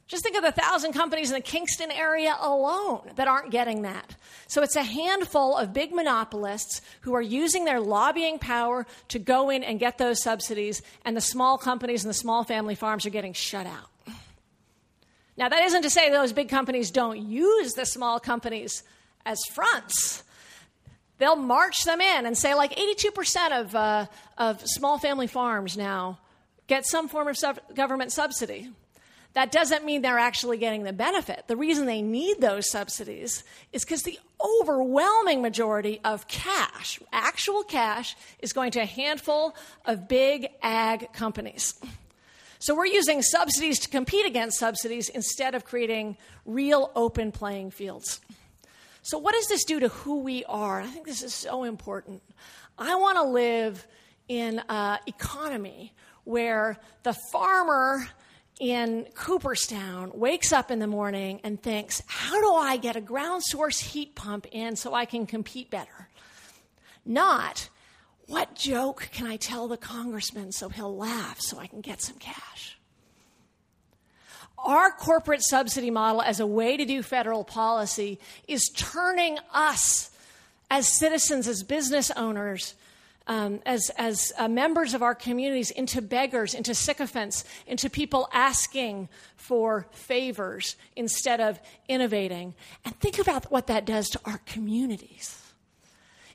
Just 0.08 0.22
think 0.22 0.36
of 0.36 0.44
the 0.44 0.52
thousand 0.52 0.92
companies 0.92 1.30
in 1.30 1.34
the 1.34 1.40
Kingston 1.40 1.90
area 1.90 2.36
alone 2.40 3.10
that 3.16 3.26
aren't 3.26 3.50
getting 3.50 3.82
that. 3.82 4.14
So 4.46 4.62
it's 4.62 4.76
a 4.76 4.82
handful 4.82 5.56
of 5.56 5.72
big 5.72 5.92
monopolists 5.92 6.80
who 7.00 7.14
are 7.14 7.22
using 7.22 7.64
their 7.64 7.80
lobbying 7.80 8.38
power 8.38 8.86
to 9.08 9.18
go 9.18 9.50
in 9.50 9.64
and 9.64 9.80
get 9.80 9.98
those 9.98 10.22
subsidies, 10.22 10.80
and 11.04 11.16
the 11.16 11.20
small 11.20 11.58
companies 11.58 12.04
and 12.04 12.10
the 12.10 12.14
small 12.18 12.44
family 12.44 12.76
farms 12.76 13.04
are 13.04 13.10
getting 13.10 13.32
shut 13.32 13.66
out. 13.66 13.90
Now, 15.36 15.48
that 15.48 15.62
isn't 15.64 15.82
to 15.82 15.90
say 15.90 16.08
those 16.08 16.32
big 16.32 16.48
companies 16.48 16.90
don't 16.90 17.18
use 17.18 17.72
the 17.72 17.84
small 17.84 18.20
companies 18.20 18.84
as 19.26 19.38
fronts. 19.52 20.22
They'll 21.18 21.36
march 21.36 21.82
them 21.84 22.00
in 22.00 22.26
and 22.26 22.38
say, 22.38 22.54
like 22.54 22.76
82% 22.76 23.60
of, 23.60 23.74
uh, 23.74 24.06
of 24.38 24.62
small 24.64 24.98
family 24.98 25.26
farms 25.26 25.76
now 25.76 26.20
get 26.68 26.86
some 26.86 27.08
form 27.08 27.28
of 27.28 27.36
sub- 27.36 27.60
government 27.74 28.12
subsidy. 28.12 28.70
That 29.36 29.52
doesn't 29.52 29.84
mean 29.84 30.00
they're 30.00 30.18
actually 30.18 30.56
getting 30.56 30.84
the 30.84 30.94
benefit. 30.94 31.44
The 31.46 31.58
reason 31.58 31.84
they 31.84 32.00
need 32.00 32.40
those 32.40 32.70
subsidies 32.70 33.44
is 33.70 33.84
because 33.84 34.02
the 34.02 34.18
overwhelming 34.40 35.42
majority 35.42 36.00
of 36.02 36.26
cash, 36.26 36.98
actual 37.12 37.62
cash, 37.62 38.16
is 38.38 38.54
going 38.54 38.70
to 38.70 38.80
a 38.80 38.86
handful 38.86 39.54
of 39.84 40.08
big 40.08 40.48
ag 40.62 41.12
companies. 41.12 41.74
So 42.60 42.74
we're 42.74 42.86
using 42.86 43.20
subsidies 43.20 43.78
to 43.80 43.90
compete 43.90 44.24
against 44.24 44.58
subsidies 44.58 45.10
instead 45.10 45.54
of 45.54 45.66
creating 45.66 46.16
real 46.46 46.90
open 46.96 47.30
playing 47.30 47.72
fields. 47.72 48.22
So, 49.02 49.18
what 49.18 49.34
does 49.34 49.48
this 49.48 49.64
do 49.64 49.80
to 49.80 49.88
who 49.88 50.20
we 50.20 50.46
are? 50.46 50.80
I 50.80 50.86
think 50.86 51.04
this 51.04 51.22
is 51.22 51.34
so 51.34 51.64
important. 51.64 52.22
I 52.78 52.94
want 52.94 53.18
to 53.18 53.24
live 53.24 53.86
in 54.28 54.62
an 54.70 54.98
economy 55.06 55.92
where 56.24 56.78
the 57.02 57.14
farmer 57.30 58.08
in 58.58 59.06
Cooperstown 59.14 60.12
wakes 60.14 60.52
up 60.52 60.70
in 60.70 60.78
the 60.78 60.86
morning 60.86 61.40
and 61.44 61.62
thinks, 61.62 62.02
How 62.06 62.40
do 62.40 62.54
I 62.54 62.76
get 62.76 62.96
a 62.96 63.00
ground 63.00 63.42
source 63.44 63.78
heat 63.80 64.14
pump 64.14 64.46
in 64.50 64.76
so 64.76 64.94
I 64.94 65.04
can 65.04 65.26
compete 65.26 65.70
better? 65.70 66.08
Not, 67.04 67.68
What 68.26 68.54
joke 68.54 69.10
can 69.12 69.26
I 69.26 69.36
tell 69.36 69.68
the 69.68 69.76
congressman 69.76 70.52
so 70.52 70.68
he'll 70.68 70.96
laugh 70.96 71.40
so 71.40 71.58
I 71.58 71.66
can 71.66 71.80
get 71.80 72.00
some 72.00 72.16
cash? 72.16 72.78
Our 74.58 74.90
corporate 74.90 75.42
subsidy 75.42 75.90
model 75.90 76.22
as 76.22 76.40
a 76.40 76.46
way 76.46 76.76
to 76.76 76.84
do 76.84 77.02
federal 77.02 77.44
policy 77.44 78.18
is 78.48 78.70
turning 78.74 79.38
us 79.52 80.10
as 80.70 80.98
citizens, 80.98 81.46
as 81.46 81.62
business 81.62 82.10
owners, 82.12 82.74
um, 83.26 83.60
as, 83.66 83.90
as 83.98 84.32
uh, 84.38 84.48
members 84.48 84.94
of 84.94 85.02
our 85.02 85.14
communities 85.14 85.70
into 85.70 86.00
beggars, 86.00 86.54
into 86.54 86.74
sycophants, 86.74 87.44
into 87.66 87.90
people 87.90 88.28
asking 88.32 89.08
for 89.36 89.88
favors 89.92 90.76
instead 90.94 91.40
of 91.40 91.58
innovating. 91.88 92.54
And 92.84 92.98
think 93.00 93.18
about 93.18 93.50
what 93.50 93.66
that 93.66 93.84
does 93.84 94.08
to 94.10 94.20
our 94.24 94.38
communities. 94.46 95.42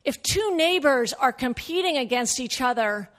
If 0.03 0.21
two 0.21 0.55
neighbors 0.55 1.13
are 1.13 1.31
competing 1.31 1.97
against 1.97 2.39
each 2.39 2.59
other 2.59 3.09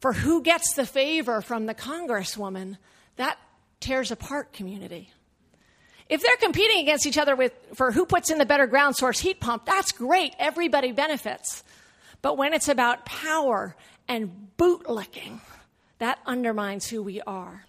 for 0.00 0.12
who 0.12 0.42
gets 0.42 0.74
the 0.74 0.86
favor 0.86 1.40
from 1.40 1.66
the 1.66 1.74
congresswoman, 1.74 2.76
that 3.16 3.38
tears 3.80 4.10
apart 4.10 4.52
community. 4.52 5.10
If 6.08 6.22
they're 6.22 6.36
competing 6.36 6.80
against 6.80 7.06
each 7.06 7.18
other 7.18 7.36
with, 7.36 7.52
for 7.74 7.92
who 7.92 8.06
puts 8.06 8.30
in 8.30 8.38
the 8.38 8.46
better 8.46 8.66
ground 8.66 8.96
source 8.96 9.20
heat 9.20 9.40
pump, 9.40 9.66
that's 9.66 9.92
great. 9.92 10.34
Everybody 10.38 10.92
benefits. 10.92 11.62
But 12.22 12.36
when 12.36 12.52
it's 12.52 12.68
about 12.68 13.04
power 13.04 13.76
and 14.06 14.48
bootlicking, 14.58 15.40
that 15.98 16.18
undermines 16.26 16.88
who 16.88 17.02
we 17.02 17.20
are. 17.22 17.64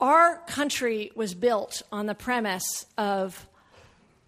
Our 0.00 0.38
country 0.46 1.10
was 1.14 1.34
built 1.34 1.82
on 1.90 2.06
the 2.06 2.14
premise 2.14 2.86
of 2.96 3.48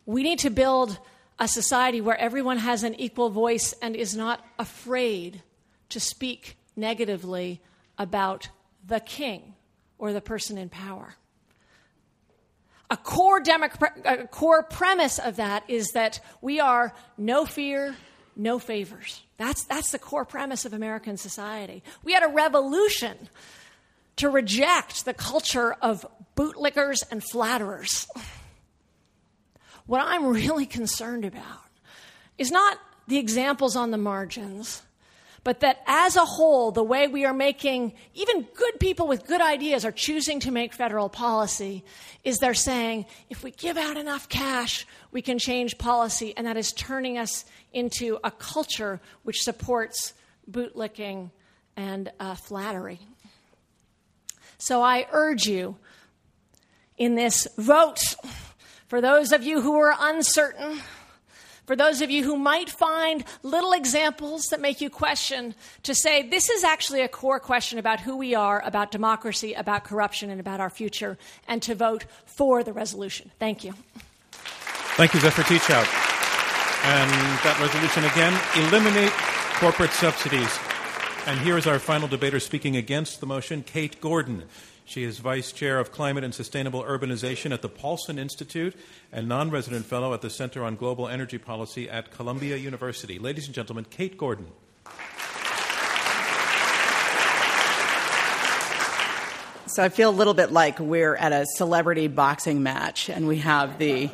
we 0.05 0.23
need 0.23 0.41
to 0.41 0.51
build 0.51 0.99
a 1.39 1.47
society 1.47 2.01
where 2.01 2.19
everyone 2.19 2.59
has 2.59 2.83
an 2.83 2.95
equal 3.01 3.31
voice 3.31 3.73
and 3.81 3.95
is 3.95 4.17
not 4.17 4.45
afraid 4.59 5.43
to 5.91 6.01
speak 6.01 6.57
negatively 6.77 7.61
about 7.97 8.49
the 8.87 9.01
king 9.01 9.55
or 9.99 10.13
the 10.13 10.21
person 10.21 10.59
in 10.59 10.69
power. 10.69 11.15
A 12.91 12.97
core, 12.97 13.41
democ- 13.41 14.05
a 14.05 14.27
core 14.27 14.65
premise 14.65 15.19
of 15.19 15.37
that 15.37 15.63
is 15.69 15.89
that 15.95 16.21
we 16.41 16.59
are 16.59 16.93
no 17.17 17.47
fear, 17.47 17.95
no 18.35 18.59
favors. 18.59 19.23
That's, 19.37 19.65
that's 19.65 19.93
the 19.93 19.99
core 19.99 20.25
premise 20.25 20.65
of 20.65 20.73
American 20.73 21.17
society. 21.17 21.85
We 22.03 22.13
had 22.13 22.25
a 22.25 22.29
revolution 22.29 23.29
to 24.17 24.29
reject 24.29 25.05
the 25.05 25.15
culture 25.15 25.73
of 25.81 26.05
bootlickers 26.37 26.99
and 27.11 27.23
flatterers. 27.23 28.09
What 29.87 30.01
I'm 30.03 30.27
really 30.27 30.67
concerned 30.67 31.25
about 31.25 31.65
is 32.39 32.51
not 32.51 32.79
the 33.07 33.19
examples 33.19 33.77
on 33.77 33.91
the 33.91 33.99
margins 33.99 34.83
but 35.43 35.61
that 35.61 35.83
as 35.87 36.17
a 36.17 36.25
whole, 36.25 36.71
the 36.71 36.83
way 36.83 37.09
we 37.09 37.25
are 37.25 37.33
making, 37.33 37.95
even 38.15 38.43
good 38.55 38.79
people 38.79 39.07
with 39.07 39.27
good 39.27 39.41
ideas 39.41 39.85
are 39.85 39.93
choosing 39.93 40.41
to 40.41 40.51
make 40.51 40.75
federal 40.75 41.09
policy, 41.09 41.83
is 42.25 42.39
they're 42.39 42.53
saying, 42.53 43.07
if 43.31 43.43
we 43.43 43.51
give 43.51 43.79
out 43.79 43.97
enough 43.97 44.29
cash, 44.29 44.87
we 45.13 45.23
can 45.23 45.39
change 45.39 45.79
policy, 45.79 46.35
and 46.37 46.47
that 46.47 46.57
is 46.57 46.73
turning 46.73 47.17
us 47.17 47.45
into 47.73 48.19
a 48.23 48.31
culture 48.31 49.01
which 49.23 49.43
supports 49.43 50.13
bootlicking 50.51 51.31
and 51.77 52.13
uh, 52.21 52.35
flattery. 52.35 53.01
So 54.59 54.83
I 54.83 55.07
urge 55.11 55.47
you 55.47 55.77
in 56.99 57.15
this 57.15 57.49
vote, 57.57 58.01
for 58.89 59.01
those 59.01 59.33
of 59.33 59.43
you 59.43 59.63
who 59.63 59.75
are 59.81 59.95
uncertain, 59.99 60.81
for 61.71 61.77
those 61.77 62.03
of 62.03 62.11
you 62.11 62.25
who 62.25 62.35
might 62.35 62.69
find 62.69 63.23
little 63.45 63.73
examples 63.73 64.43
that 64.51 64.61
make 64.61 64.81
you 64.81 64.91
question, 64.91 65.55
to 65.85 65.95
say 65.95 66.29
this 66.29 66.51
is 66.51 66.65
actually 66.65 67.01
a 67.01 67.07
core 67.07 67.39
question 67.39 67.79
about 67.79 68.01
who 68.01 68.17
we 68.17 68.35
are, 68.35 68.61
about 68.67 68.91
democracy, 68.91 69.53
about 69.53 69.85
corruption, 69.85 70.31
and 70.31 70.41
about 70.41 70.59
our 70.59 70.69
future, 70.69 71.17
and 71.47 71.63
to 71.63 71.77
vote 71.77 72.07
for 72.27 72.65
the 72.65 72.73
resolution. 72.73 73.31
Thank 73.39 73.63
you. 73.63 73.73
Thank 74.97 75.15
you, 75.15 75.21
Zephyr 75.21 75.43
Teachout. 75.43 75.87
And 76.87 77.09
that 77.45 77.57
resolution 77.61 78.03
again 78.03 78.35
eliminate 78.67 79.13
corporate 79.61 79.93
subsidies. 79.93 80.59
And 81.27 81.39
here 81.39 81.57
is 81.57 81.69
our 81.69 81.79
final 81.79 82.09
debater 82.09 82.41
speaking 82.41 82.75
against 82.75 83.21
the 83.21 83.27
motion, 83.27 83.63
Kate 83.63 84.01
Gordon. 84.01 84.43
She 84.91 85.05
is 85.05 85.21
Vice 85.21 85.53
Chair 85.53 85.79
of 85.79 85.93
Climate 85.93 86.25
and 86.25 86.35
Sustainable 86.35 86.83
Urbanization 86.83 87.53
at 87.53 87.63
the 87.63 87.69
Paulson 87.69 88.19
Institute 88.19 88.75
and 89.13 89.29
non 89.29 89.49
resident 89.49 89.87
fellow 89.87 90.13
at 90.15 90.21
the 90.21 90.29
Center 90.29 90.65
on 90.65 90.75
Global 90.75 91.07
Energy 91.07 91.39
Policy 91.39 91.89
at 91.89 92.11
Columbia 92.11 92.57
University. 92.57 93.21
Ladies 93.21 93.47
and 93.47 93.55
gentlemen, 93.55 93.87
Kate 93.89 94.19
Gordon. 94.19 94.49
So 99.69 99.85
I 99.85 99.91
feel 99.91 100.11
a 100.11 100.17
little 100.19 100.35
bit 100.35 100.51
like 100.51 100.81
we're 100.81 101.15
at 101.15 101.31
a 101.31 101.47
celebrity 101.55 102.09
boxing 102.09 102.65
match 102.65 103.09
and 103.09 103.29
we 103.29 103.37
have 103.37 103.79
the, 103.79 104.11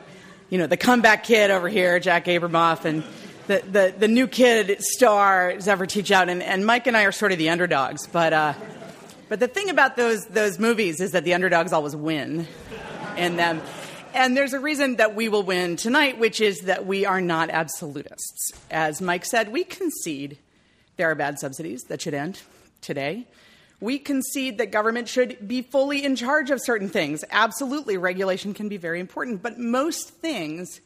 you 0.50 0.58
know, 0.58 0.66
the 0.66 0.76
comeback 0.76 1.24
kid 1.24 1.50
over 1.50 1.70
here, 1.70 1.98
Jack 2.00 2.26
Abramoff, 2.26 2.84
and 2.84 3.02
the, 3.46 3.62
the, 3.72 3.94
the 3.98 4.08
new 4.08 4.26
kid 4.26 4.76
star, 4.82 5.58
Zephyr 5.58 5.86
Teachout, 5.86 6.28
and, 6.28 6.42
and 6.42 6.66
Mike 6.66 6.86
and 6.86 6.98
I 6.98 7.04
are 7.04 7.12
sort 7.12 7.32
of 7.32 7.38
the 7.38 7.48
underdogs. 7.48 8.06
But 8.06 8.34
uh, 8.34 8.52
but 9.28 9.40
the 9.40 9.48
thing 9.48 9.70
about 9.70 9.96
those, 9.96 10.26
those 10.26 10.58
movies 10.58 11.00
is 11.00 11.12
that 11.12 11.24
the 11.24 11.34
underdogs 11.34 11.72
always 11.72 11.96
win 11.96 12.46
in 13.16 13.36
them. 13.36 13.60
And 14.14 14.36
there's 14.36 14.54
a 14.54 14.60
reason 14.60 14.96
that 14.96 15.14
we 15.14 15.28
will 15.28 15.42
win 15.42 15.76
tonight, 15.76 16.18
which 16.18 16.40
is 16.40 16.62
that 16.62 16.86
we 16.86 17.04
are 17.04 17.20
not 17.20 17.50
absolutists. 17.50 18.52
As 18.70 19.02
Mike 19.02 19.24
said, 19.24 19.52
we 19.52 19.64
concede 19.64 20.38
there 20.96 21.10
are 21.10 21.14
bad 21.14 21.38
subsidies 21.38 21.82
that 21.88 22.00
should 22.00 22.14
end 22.14 22.40
today. 22.80 23.26
We 23.80 23.98
concede 23.98 24.56
that 24.58 24.70
government 24.70 25.08
should 25.08 25.46
be 25.46 25.60
fully 25.60 26.02
in 26.02 26.16
charge 26.16 26.50
of 26.50 26.62
certain 26.62 26.88
things. 26.88 27.24
Absolutely, 27.30 27.98
regulation 27.98 28.54
can 28.54 28.70
be 28.70 28.78
very 28.78 29.00
important, 29.00 29.42
but 29.42 29.58
most 29.58 30.08
things 30.08 30.80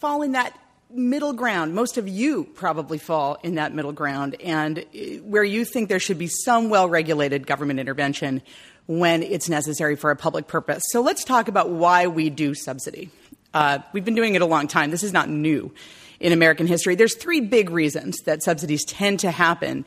fall 0.00 0.22
in 0.22 0.32
that 0.32 0.58
middle 0.90 1.32
ground. 1.32 1.74
Most 1.74 1.98
of 1.98 2.08
you 2.08 2.44
probably 2.54 2.98
fall 2.98 3.38
in 3.42 3.56
that 3.56 3.74
middle 3.74 3.92
ground, 3.92 4.36
and 4.42 4.78
uh, 4.78 4.82
where 5.24 5.44
you 5.44 5.64
think 5.64 5.88
there 5.88 6.00
should 6.00 6.18
be 6.18 6.28
some 6.28 6.68
well 6.70 6.88
regulated 6.88 7.46
government 7.46 7.80
intervention 7.80 8.42
when 8.86 9.22
it's 9.22 9.48
necessary 9.48 9.96
for 9.96 10.10
a 10.10 10.16
public 10.16 10.46
purpose. 10.46 10.82
So 10.90 11.00
let's 11.00 11.24
talk 11.24 11.48
about 11.48 11.70
why 11.70 12.06
we 12.06 12.30
do 12.30 12.54
subsidy. 12.54 13.10
Uh, 13.52 13.80
we've 13.92 14.04
been 14.04 14.14
doing 14.14 14.34
it 14.34 14.42
a 14.42 14.46
long 14.46 14.68
time. 14.68 14.90
This 14.90 15.02
is 15.02 15.12
not 15.12 15.28
new. 15.28 15.72
in 16.20 16.32
American 16.32 16.66
history. 16.66 16.94
There's 16.94 17.14
three 17.14 17.40
big 17.40 17.70
reasons 17.70 18.18
that 18.24 18.42
subsidies 18.42 18.84
tend 18.84 19.20
to 19.20 19.30
happen. 19.30 19.84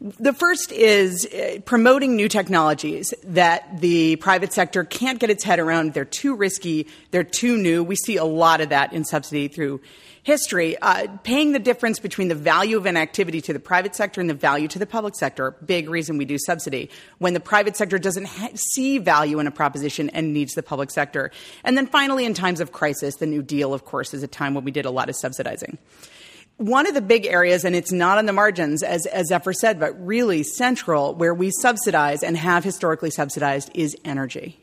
The 0.00 0.32
first 0.32 0.72
is 0.72 1.26
uh, 1.26 1.60
promoting 1.64 2.16
new 2.16 2.28
technologies 2.28 3.12
that 3.24 3.80
the 3.80 4.16
private 4.16 4.52
sector 4.52 4.84
can't 4.84 5.18
get 5.18 5.30
its 5.30 5.44
head 5.44 5.58
around. 5.58 5.94
They're 5.94 6.04
too 6.04 6.34
risky, 6.34 6.86
they're 7.10 7.24
too 7.24 7.56
new. 7.56 7.82
We 7.82 7.96
see 7.96 8.16
a 8.16 8.24
lot 8.24 8.60
of 8.60 8.70
that 8.70 8.92
in 8.92 9.04
subsidy 9.04 9.48
through 9.48 9.80
history, 10.24 10.78
uh, 10.78 11.08
paying 11.24 11.52
the 11.52 11.58
difference 11.58 11.98
between 11.98 12.28
the 12.28 12.34
value 12.34 12.76
of 12.76 12.86
an 12.86 12.96
activity 12.96 13.40
to 13.40 13.52
the 13.52 13.58
private 13.58 13.96
sector 13.96 14.20
and 14.20 14.30
the 14.30 14.34
value 14.34 14.68
to 14.68 14.78
the 14.78 14.86
public 14.86 15.16
sector, 15.16 15.56
big 15.64 15.90
reason 15.90 16.16
we 16.16 16.24
do 16.24 16.38
subsidy, 16.38 16.90
when 17.18 17.34
the 17.34 17.40
private 17.40 17.76
sector 17.76 17.98
doesn't 17.98 18.26
ha- 18.26 18.50
see 18.54 18.98
value 18.98 19.40
in 19.40 19.46
a 19.46 19.50
proposition 19.50 20.08
and 20.10 20.32
needs 20.32 20.54
the 20.54 20.62
public 20.62 20.90
sector. 20.90 21.30
And 21.64 21.76
then 21.76 21.86
finally, 21.86 22.24
in 22.24 22.34
times 22.34 22.60
of 22.60 22.70
crisis, 22.70 23.16
the 23.16 23.26
New 23.26 23.42
Deal, 23.42 23.74
of 23.74 23.84
course, 23.84 24.14
is 24.14 24.22
a 24.22 24.28
time 24.28 24.54
when 24.54 24.64
we 24.64 24.70
did 24.70 24.84
a 24.84 24.90
lot 24.90 25.08
of 25.08 25.16
subsidizing. 25.16 25.78
One 26.58 26.86
of 26.86 26.94
the 26.94 27.00
big 27.00 27.26
areas, 27.26 27.64
and 27.64 27.74
it's 27.74 27.90
not 27.90 28.18
on 28.18 28.26
the 28.26 28.32
margins, 28.32 28.84
as, 28.84 29.06
as 29.06 29.26
Zephyr 29.28 29.52
said, 29.52 29.80
but 29.80 30.06
really 30.06 30.44
central, 30.44 31.14
where 31.14 31.34
we 31.34 31.50
subsidize 31.50 32.22
and 32.22 32.36
have 32.36 32.62
historically 32.62 33.10
subsidized 33.10 33.70
is 33.74 33.96
energy. 34.04 34.61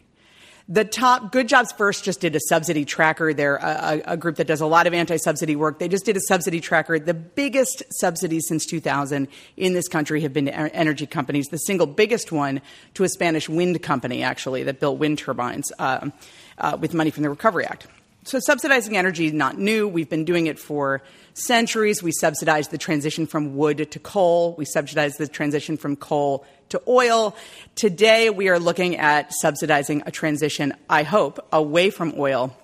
The 0.72 0.86
top 0.86 1.32
Good 1.32 1.50
Jobs 1.50 1.72
First 1.72 2.04
just 2.04 2.22
did 2.22 2.36
a 2.36 2.40
subsidy 2.48 2.86
tracker. 2.86 3.34
They're 3.34 3.56
a, 3.56 4.04
a 4.06 4.18
group 4.18 4.36
that 4.36 4.46
does 4.46 4.62
a 4.62 4.68
lot 4.68 4.86
of 4.86 4.94
anti-subsidy 4.94 5.56
work. 5.56 5.80
They 5.80 5.88
just 5.88 6.06
did 6.06 6.16
a 6.16 6.22
subsidy 6.22 6.62
tracker. 6.62 7.00
The 7.00 7.16
biggest 7.16 7.82
subsidies 7.90 8.46
since 8.48 8.68
2000 8.68 9.28
in 9.58 9.74
this 9.74 9.88
country 9.88 10.22
have 10.22 10.32
been 10.32 10.46
to 10.46 10.54
energy 10.54 11.08
companies. 11.08 11.48
The 11.48 11.58
single 11.58 11.88
biggest 11.88 12.32
one 12.32 12.62
to 12.94 13.04
a 13.04 13.10
Spanish 13.10 13.50
wind 13.50 13.82
company, 13.82 14.22
actually, 14.22 14.62
that 14.62 14.80
built 14.80 15.00
wind 15.00 15.18
turbines 15.18 15.72
uh, 15.80 16.12
uh, 16.60 16.78
with 16.80 16.94
money 16.94 17.10
from 17.10 17.24
the 17.24 17.32
Recovery 17.32 17.66
Act. 17.66 17.88
So 18.26 18.40
subsidizing 18.40 18.96
energy 18.96 19.26
is 19.26 19.34
not 19.34 19.58
new. 19.58 19.88
We've 19.88 20.10
been 20.10 20.26
doing 20.26 20.46
it 20.46 20.60
for 20.60 21.02
centuries. 21.34 22.04
We 22.04 22.12
subsidized 22.12 22.70
the 22.70 22.78
transition 22.78 23.26
from 23.26 23.56
wood 23.56 23.90
to 23.90 24.00
coal. 24.00 24.54
We 24.56 24.66
subsidized 24.66 25.18
the 25.18 25.28
transition 25.28 25.78
from 25.78 25.96
coal 25.96 26.46
to 26.70 26.82
oil. 26.88 27.36
Today, 27.76 28.30
we 28.30 28.50
are 28.50 28.60
looking 28.60 28.98
at 28.98 29.34
subsidizing 29.34 30.04
a 30.06 30.12
transition, 30.12 30.74
I 30.90 31.04
hope, 31.04 31.46
away 31.52 31.90
from 31.90 32.14
oil 32.18 32.56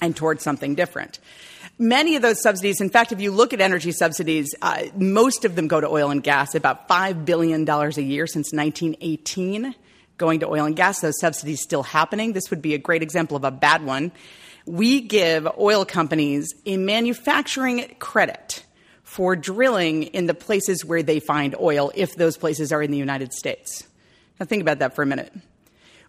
and 0.00 0.16
towards 0.16 0.42
something 0.42 0.74
different. 0.74 1.18
Many 1.78 2.16
of 2.16 2.22
those 2.22 2.42
subsidies, 2.42 2.80
in 2.80 2.90
fact, 2.90 3.12
if 3.12 3.20
you 3.20 3.30
look 3.30 3.52
at 3.52 3.60
energy 3.60 3.92
subsidies, 3.92 4.54
uh, 4.60 4.84
most 4.96 5.44
of 5.44 5.56
them 5.56 5.66
go 5.66 5.80
to 5.80 5.88
oil 5.88 6.10
and 6.10 6.22
gas, 6.22 6.54
about 6.54 6.88
$5 6.88 7.24
billion 7.24 7.68
a 7.68 7.88
year 8.00 8.26
since 8.26 8.52
1918 8.52 9.74
going 10.20 10.40
to 10.40 10.46
oil 10.46 10.66
and 10.66 10.76
gas. 10.76 11.00
Those 11.00 11.18
subsidies 11.18 11.62
still 11.62 11.82
happening. 11.82 12.34
This 12.34 12.50
would 12.50 12.62
be 12.62 12.74
a 12.74 12.78
great 12.78 13.02
example 13.02 13.36
of 13.36 13.44
a 13.44 13.50
bad 13.50 13.82
one. 13.82 14.12
We 14.66 15.00
give 15.00 15.48
oil 15.58 15.84
companies 15.84 16.54
a 16.66 16.76
manufacturing 16.76 17.96
credit 17.98 18.64
for 19.10 19.34
drilling 19.34 20.04
in 20.04 20.26
the 20.26 20.34
places 20.34 20.84
where 20.84 21.02
they 21.02 21.18
find 21.18 21.56
oil 21.58 21.90
if 21.96 22.14
those 22.14 22.36
places 22.36 22.70
are 22.70 22.80
in 22.80 22.92
the 22.92 22.96
United 22.96 23.32
States. 23.32 23.82
Now, 24.38 24.46
think 24.46 24.62
about 24.62 24.78
that 24.78 24.94
for 24.94 25.02
a 25.02 25.06
minute. 25.06 25.32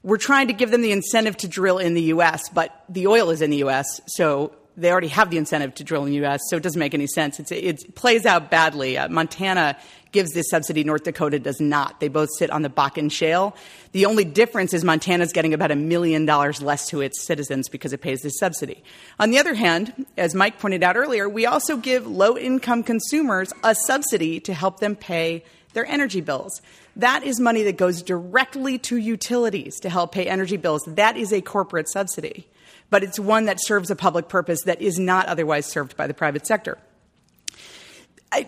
We're 0.03 0.17
trying 0.17 0.49
to 0.49 0.53
give 0.53 0.69
them 0.69 0.83
the 0.83 0.91
incentive 0.91 1.35
to 1.37 1.47
drill 1.47 1.79
in 1.79 1.95
the 1.95 2.03
U.S., 2.03 2.47
but 2.49 2.85
the 2.87 3.07
oil 3.07 3.31
is 3.31 3.41
in 3.41 3.49
the 3.49 3.57
U.S., 3.57 4.01
so 4.05 4.53
they 4.77 4.91
already 4.91 5.07
have 5.07 5.31
the 5.31 5.37
incentive 5.39 5.73
to 5.75 5.83
drill 5.83 6.03
in 6.03 6.09
the 6.09 6.17
U.S., 6.17 6.41
so 6.47 6.57
it 6.57 6.61
doesn't 6.61 6.77
make 6.77 6.93
any 6.93 7.07
sense. 7.07 7.39
It's, 7.39 7.51
it 7.51 7.95
plays 7.95 8.27
out 8.27 8.51
badly. 8.51 8.99
Uh, 8.99 9.09
Montana 9.09 9.77
gives 10.11 10.31
this 10.31 10.49
subsidy, 10.49 10.83
North 10.83 11.03
Dakota 11.03 11.39
does 11.39 11.59
not. 11.59 11.99
They 11.99 12.07
both 12.07 12.29
sit 12.37 12.49
on 12.49 12.61
the 12.61 12.69
Bakken 12.69 13.11
Shale. 13.11 13.55
The 13.91 14.05
only 14.05 14.25
difference 14.25 14.73
is 14.73 14.83
Montana's 14.83 15.31
getting 15.31 15.53
about 15.53 15.71
a 15.71 15.75
million 15.75 16.25
dollars 16.25 16.61
less 16.61 16.87
to 16.89 17.01
its 17.01 17.23
citizens 17.23 17.69
because 17.69 17.93
it 17.93 18.01
pays 18.01 18.21
this 18.21 18.37
subsidy. 18.37 18.83
On 19.19 19.31
the 19.31 19.39
other 19.39 19.53
hand, 19.53 20.05
as 20.17 20.35
Mike 20.35 20.59
pointed 20.59 20.83
out 20.83 20.97
earlier, 20.97 21.27
we 21.27 21.45
also 21.45 21.77
give 21.77 22.05
low 22.07 22.37
income 22.37 22.83
consumers 22.83 23.53
a 23.63 23.75
subsidy 23.75 24.39
to 24.41 24.53
help 24.53 24.79
them 24.79 24.95
pay 24.95 25.43
their 25.73 25.85
energy 25.85 26.21
bills. 26.21 26.61
That 26.95 27.23
is 27.23 27.39
money 27.39 27.63
that 27.63 27.77
goes 27.77 28.01
directly 28.01 28.77
to 28.79 28.97
utilities 28.97 29.79
to 29.79 29.89
help 29.89 30.11
pay 30.11 30.27
energy 30.27 30.57
bills. 30.57 30.83
That 30.85 31.15
is 31.15 31.31
a 31.31 31.41
corporate 31.41 31.89
subsidy, 31.89 32.47
but 32.89 33.03
it's 33.03 33.17
one 33.17 33.45
that 33.45 33.63
serves 33.63 33.89
a 33.89 33.95
public 33.95 34.27
purpose 34.27 34.63
that 34.63 34.81
is 34.81 34.99
not 34.99 35.27
otherwise 35.27 35.65
served 35.65 35.95
by 35.95 36.07
the 36.07 36.13
private 36.13 36.45
sector 36.45 36.77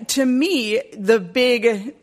to 0.08 0.26
me, 0.26 0.82
the 0.94 1.20
big 1.20 1.96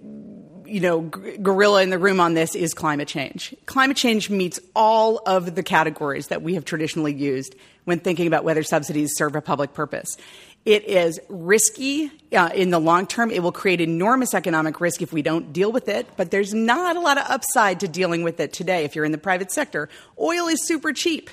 you 0.71 0.79
know, 0.79 1.01
gorilla 1.01 1.83
in 1.83 1.91
the 1.91 1.99
room 1.99 2.21
on 2.21 2.35
this 2.35 2.55
is 2.55 2.75
climate 2.75 3.09
change. 3.09 3.53
Climate 3.67 3.97
change 3.97 4.31
meets 4.31 4.61
all 4.77 5.21
of 5.27 5.57
the 5.57 5.65
categories 5.65 6.29
that 6.29 6.43
we 6.43 6.55
have 6.55 6.65
traditionally 6.65 7.13
used 7.13 7.57
when 7.85 7.99
thinking 7.99 8.29
about 8.29 8.45
whether 8.45 8.63
subsidies 8.63 9.11
serve 9.17 9.35
a 9.35 9.41
public 9.41 9.75
purpose. 9.75 10.17
It 10.65 10.85
is 10.85 11.19
risky 11.29 12.13
uh, 12.33 12.51
in 12.55 12.71
the 12.71 12.79
long 12.79 13.09
term. 13.09 13.33
It 13.33 13.43
will 13.43 13.51
create 13.51 13.81
enormous 13.81 14.33
economic 14.33 14.81
risk 14.81 15.03
if 15.03 15.13
we 15.13 15.23
don't 15.23 15.53
deal 15.53 15.73
with 15.73 15.89
it, 15.89 16.07
but 16.17 16.31
there's 16.31 16.55
not 16.55 16.97
a 16.97 17.01
lot 17.01 17.19
of 17.19 17.25
upside 17.29 17.81
to 17.81 17.89
dealing 17.89 18.23
with 18.23 18.39
it 18.39 18.53
today 18.53 18.85
if 18.85 18.95
you're 18.95 19.05
in 19.05 19.13
the 19.13 19.19
private 19.19 19.51
sector. 19.51 19.89
Oil 20.21 20.47
is 20.47 20.65
super 20.69 20.93
cheap. 20.93 21.31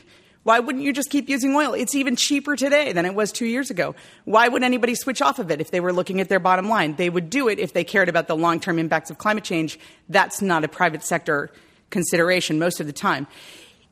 Why 0.47 0.61
wouldn't 0.61 0.85
you 0.85 0.93
just 0.93 1.09
keep 1.09 1.27
using 1.27 1.53
oil? 1.53 1.73
It's 1.73 1.93
even 1.93 2.15
cheaper 2.15 2.55
today 2.55 2.93
than 2.93 3.05
it 3.05 3.13
was 3.13 3.33
two 3.33 3.45
years 3.45 3.69
ago. 3.69 3.95
Why 4.23 4.47
would 4.47 4.63
anybody 4.63 4.95
switch 4.95 5.21
off 5.21 5.39
of 5.39 5.51
it 5.51 5.59
if 5.59 5.71
they 5.71 5.81
were 5.81 5.91
looking 5.91 6.21
at 6.21 6.29
their 6.29 6.39
bottom 6.39 6.69
line? 6.69 6.95
They 6.95 7.09
would 7.09 7.29
do 7.29 7.49
it 7.49 7.59
if 7.59 7.73
they 7.73 7.83
cared 7.83 8.07
about 8.07 8.29
the 8.29 8.35
long 8.37 8.61
term 8.61 8.79
impacts 8.79 9.09
of 9.09 9.17
climate 9.17 9.43
change. 9.43 9.77
That's 10.07 10.41
not 10.41 10.63
a 10.63 10.69
private 10.69 11.03
sector 11.03 11.51
consideration 11.89 12.59
most 12.59 12.79
of 12.79 12.87
the 12.87 12.93
time. 12.93 13.27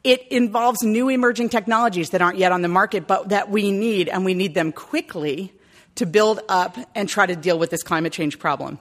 It 0.06 0.26
involves 0.30 0.82
new 0.82 1.10
emerging 1.10 1.50
technologies 1.50 2.12
that 2.12 2.22
aren't 2.22 2.38
yet 2.38 2.54
on 2.54 2.62
the 2.62 2.70
market, 2.70 3.06
but 3.06 3.28
that 3.28 3.50
we 3.50 3.70
need, 3.70 4.08
and 4.08 4.24
we 4.24 4.34
need 4.34 4.54
them 4.54 4.72
quickly 4.72 5.52
to 5.96 6.06
build 6.06 6.39
up 6.48 6.78
and 6.96 7.10
try 7.10 7.26
to 7.26 7.36
deal 7.36 7.60
with 7.60 7.70
this 7.70 7.84
climate 7.84 8.13
change 8.13 8.39
problem. 8.39 8.80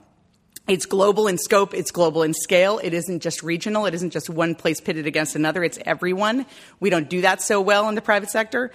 It's 0.66 0.86
global 0.86 1.28
in 1.28 1.36
scope, 1.36 1.74
it's 1.74 1.90
global 1.90 2.22
in 2.22 2.32
scale. 2.32 2.80
It 2.82 2.94
isn't 2.94 3.20
just 3.20 3.42
regional, 3.42 3.84
it 3.84 3.92
isn't 3.92 4.10
just 4.10 4.30
one 4.30 4.54
place 4.54 4.80
pitted 4.80 5.06
against 5.06 5.36
another, 5.36 5.62
it's 5.62 5.78
everyone. 5.84 6.46
We 6.80 6.88
don't 6.88 7.10
do 7.10 7.20
that 7.20 7.42
so 7.42 7.60
well 7.60 7.86
in 7.90 7.94
the 7.94 8.00
private 8.00 8.30
sector. 8.30 8.72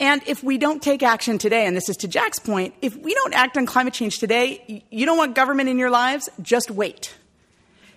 And 0.00 0.22
if 0.26 0.42
we 0.42 0.56
don't 0.56 0.82
take 0.82 1.02
action 1.02 1.36
today, 1.36 1.66
and 1.66 1.76
this 1.76 1.90
is 1.90 1.98
to 1.98 2.08
Jack's 2.08 2.38
point, 2.38 2.74
if 2.80 2.96
we 2.96 3.12
don't 3.12 3.34
act 3.34 3.58
on 3.58 3.66
climate 3.66 3.92
change 3.92 4.18
today, 4.18 4.82
you 4.90 5.04
don't 5.04 5.18
want 5.18 5.34
government 5.34 5.68
in 5.68 5.78
your 5.78 5.90
lives, 5.90 6.30
just 6.40 6.70
wait. 6.70 7.14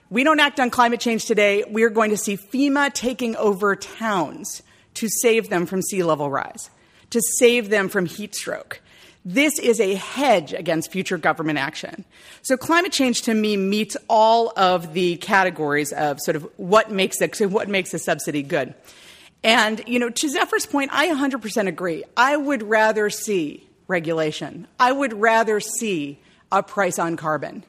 We 0.10 0.26
don't 0.26 0.40
act 0.42 0.60
on 0.60 0.70
climate 0.70 1.00
change 1.00 1.24
today, 1.24 1.64
we're 1.66 1.90
going 1.90 2.10
to 2.10 2.18
see 2.18 2.36
FEMA 2.36 2.94
taking 2.94 3.38
over 3.38 3.74
towns 3.78 4.64
to 4.96 5.08
save 5.08 5.50
them 5.50 5.66
from 5.66 5.82
sea 5.82 6.04
level 6.04 6.30
rise, 6.30 6.70
to 7.12 7.22
save 7.38 7.70
them 7.70 7.88
from 7.88 8.06
heat 8.06 8.36
stroke. 8.36 8.82
This 9.26 9.60
is 9.60 9.80
a 9.80 9.96
hedge 9.96 10.54
against 10.54 10.92
future 10.92 11.18
government 11.18 11.60
action. 11.60 12.06
So 12.42 12.56
climate 12.56 12.92
change 12.92 13.24
to 13.24 13.34
me 13.34 13.58
meets 13.58 13.98
all 14.10 14.54
of 14.56 14.94
the 14.94 15.18
categories 15.18 15.92
of 15.92 16.20
sort 16.22 16.36
of 16.36 16.48
what 16.58 16.90
makes 16.90 17.22
it, 17.22 17.40
what 17.52 17.68
makes 17.68 17.94
a 17.94 18.00
subsidy 18.00 18.44
good. 18.44 18.74
And, 19.44 19.82
you 19.88 20.00
know, 20.00 20.10
to 20.10 20.30
Zephyr's 20.30 20.66
point, 20.66 20.92
I 20.94 21.08
100% 21.08 21.68
agree. 21.68 22.04
I 22.18 22.36
would 22.36 22.64
rather 22.64 23.10
see 23.10 23.68
regulation. 23.88 24.68
I 24.80 24.92
would 24.92 25.14
rather 25.14 25.60
see 25.60 26.20
a 26.52 26.62
price 26.64 27.00
on 27.00 27.16
carbon. 27.16 27.64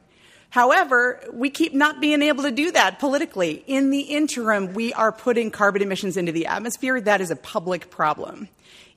However, 0.51 1.23
we 1.33 1.49
keep 1.49 1.73
not 1.73 2.01
being 2.01 2.23
able 2.23 2.43
to 2.43 2.51
do 2.51 2.73
that 2.73 2.99
politically. 2.99 3.63
In 3.69 3.91
the 3.91 4.01
interim, 4.01 4.75
we 4.75 4.93
are 4.95 5.13
putting 5.13 5.53
carbon 5.53 5.81
emissions 5.81 6.17
into 6.17 6.33
the 6.33 6.47
atmosphere. 6.47 7.01
That 7.01 7.21
is 7.21 7.31
a 7.31 7.37
public 7.37 7.89
problem. 7.91 8.49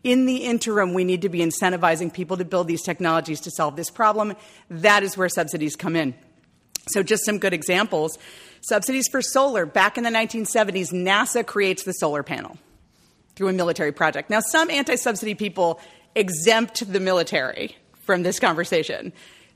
In 0.04 0.26
the 0.26 0.38
interim, 0.38 0.94
we 0.94 1.06
need 1.06 1.22
to 1.22 1.30
be 1.30 1.40
incentivizing 1.40 2.12
people 2.14 2.38
to 2.38 2.46
build 2.46 2.68
these 2.68 2.82
technologies 2.82 3.40
to 3.42 3.52
solve 3.52 3.76
this 3.76 3.90
problem. 3.90 4.36
That 4.70 5.04
is 5.04 5.18
where 5.18 5.30
subsidies 5.30 5.76
come 5.76 5.96
in. 5.96 6.14
So, 6.90 7.04
just 7.04 7.24
some 7.24 7.40
good 7.40 7.54
examples. 7.54 8.18
Subsidies 8.62 9.08
for 9.08 9.22
solar. 9.22 9.66
Back 9.66 9.98
in 9.98 10.04
the 10.04 10.10
1970s, 10.10 10.92
NASA 10.92 11.46
creates 11.46 11.84
the 11.84 11.94
solar 11.94 12.24
panel 12.24 12.58
through 13.36 13.48
a 13.48 13.54
military 13.54 13.94
project. 13.94 14.30
Now, 14.30 14.42
some 14.42 14.70
anti 14.70 14.98
subsidy 14.98 15.36
people 15.36 15.80
exempt 16.16 16.92
the 16.92 17.00
military 17.00 17.78
from 18.02 18.24
this 18.24 18.40
conversation. 18.40 19.14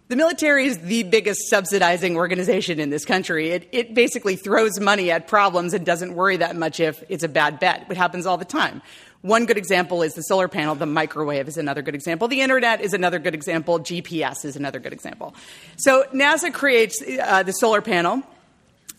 The 0.09 0.15
military 0.15 0.67
is 0.67 0.77
the 0.77 1.03
biggest 1.03 1.49
subsidizing 1.49 2.15
organization 2.15 2.79
in 2.79 2.89
this 2.89 3.03
country. 3.03 3.49
It, 3.49 3.67
it, 3.73 3.93
basically 3.93 4.37
throws 4.37 4.79
money 4.79 5.11
at 5.11 5.27
problems 5.27 5.73
and 5.73 5.85
doesn't 5.85 6.13
worry 6.13 6.37
that 6.37 6.55
much 6.55 6.79
if 6.79 7.03
it's 7.09 7.23
a 7.23 7.27
bad 7.27 7.59
bet. 7.59 7.87
It 7.89 7.97
happens 7.97 8.25
all 8.25 8.37
the 8.37 8.45
time. 8.45 8.81
One 9.27 9.45
good 9.45 9.57
example 9.57 10.03
is 10.03 10.13
the 10.13 10.21
solar 10.21 10.47
panel. 10.47 10.73
The 10.73 10.85
microwave 10.85 11.49
is 11.49 11.57
another 11.57 11.81
good 11.81 11.95
example. 11.95 12.29
The 12.29 12.39
internet 12.39 12.79
is 12.79 12.93
another 12.93 13.19
good 13.19 13.33
example. 13.33 13.77
GPS 13.77 14.45
is 14.45 14.55
another 14.55 14.79
good 14.79 14.93
example. 14.93 15.35
So 15.75 16.05
NASA 16.13 16.53
creates 16.53 17.03
uh, 17.05 17.43
the 17.43 17.51
solar 17.51 17.81
panel 17.81 18.23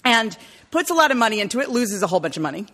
and 0.05 0.37
puts 0.71 0.91
a 0.91 0.95
lot 0.95 1.11
of 1.11 1.17
money 1.17 1.41
into 1.41 1.61
it, 1.61 1.71
loses 1.71 2.03
a 2.03 2.07
whole 2.07 2.21
bunch 2.21 2.37
of 2.37 2.43
money. 2.43 2.67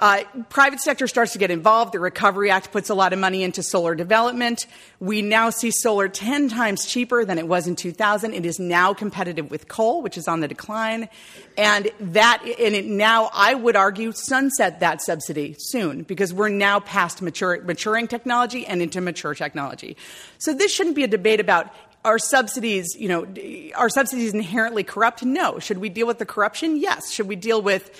Uh, 0.00 0.24
private 0.48 0.80
sector 0.80 1.06
starts 1.06 1.32
to 1.32 1.38
get 1.38 1.50
involved. 1.50 1.92
The 1.92 2.00
Recovery 2.00 2.50
Act 2.50 2.72
puts 2.72 2.88
a 2.88 2.94
lot 2.94 3.12
of 3.12 3.18
money 3.18 3.42
into 3.42 3.62
solar 3.62 3.94
development. 3.94 4.66
We 4.98 5.20
now 5.20 5.50
see 5.50 5.70
solar 5.70 6.08
10 6.08 6.48
times 6.48 6.86
cheaper 6.86 7.26
than 7.26 7.36
it 7.36 7.46
was 7.46 7.66
in 7.66 7.76
2000. 7.76 8.32
It 8.32 8.46
is 8.46 8.58
now 8.58 8.94
competitive 8.94 9.50
with 9.50 9.68
coal, 9.68 10.00
which 10.00 10.16
is 10.16 10.26
on 10.26 10.40
the 10.40 10.48
decline. 10.48 11.10
And 11.58 11.90
that, 12.00 12.42
and 12.42 12.74
it 12.74 12.86
now, 12.86 13.30
I 13.34 13.54
would 13.54 13.76
argue, 13.76 14.12
sunset 14.12 14.80
that 14.80 15.02
subsidy 15.02 15.54
soon 15.58 16.04
because 16.04 16.32
we're 16.32 16.48
now 16.48 16.80
past 16.80 17.20
mature, 17.20 17.62
maturing 17.62 18.08
technology 18.08 18.66
and 18.66 18.80
into 18.80 19.02
mature 19.02 19.34
technology. 19.34 19.98
So 20.38 20.54
this 20.54 20.72
shouldn't 20.72 20.96
be 20.96 21.04
a 21.04 21.08
debate 21.08 21.40
about 21.40 21.70
are 22.04 22.18
subsidies, 22.18 22.96
you 22.98 23.08
know, 23.08 23.26
are 23.74 23.90
subsidies 23.90 24.32
inherently 24.32 24.82
corrupt? 24.82 25.22
No. 25.22 25.58
Should 25.58 25.78
we 25.78 25.90
deal 25.90 26.06
with 26.06 26.18
the 26.18 26.24
corruption? 26.24 26.78
Yes. 26.78 27.12
Should 27.12 27.28
we 27.28 27.36
deal 27.36 27.60
with 27.60 27.90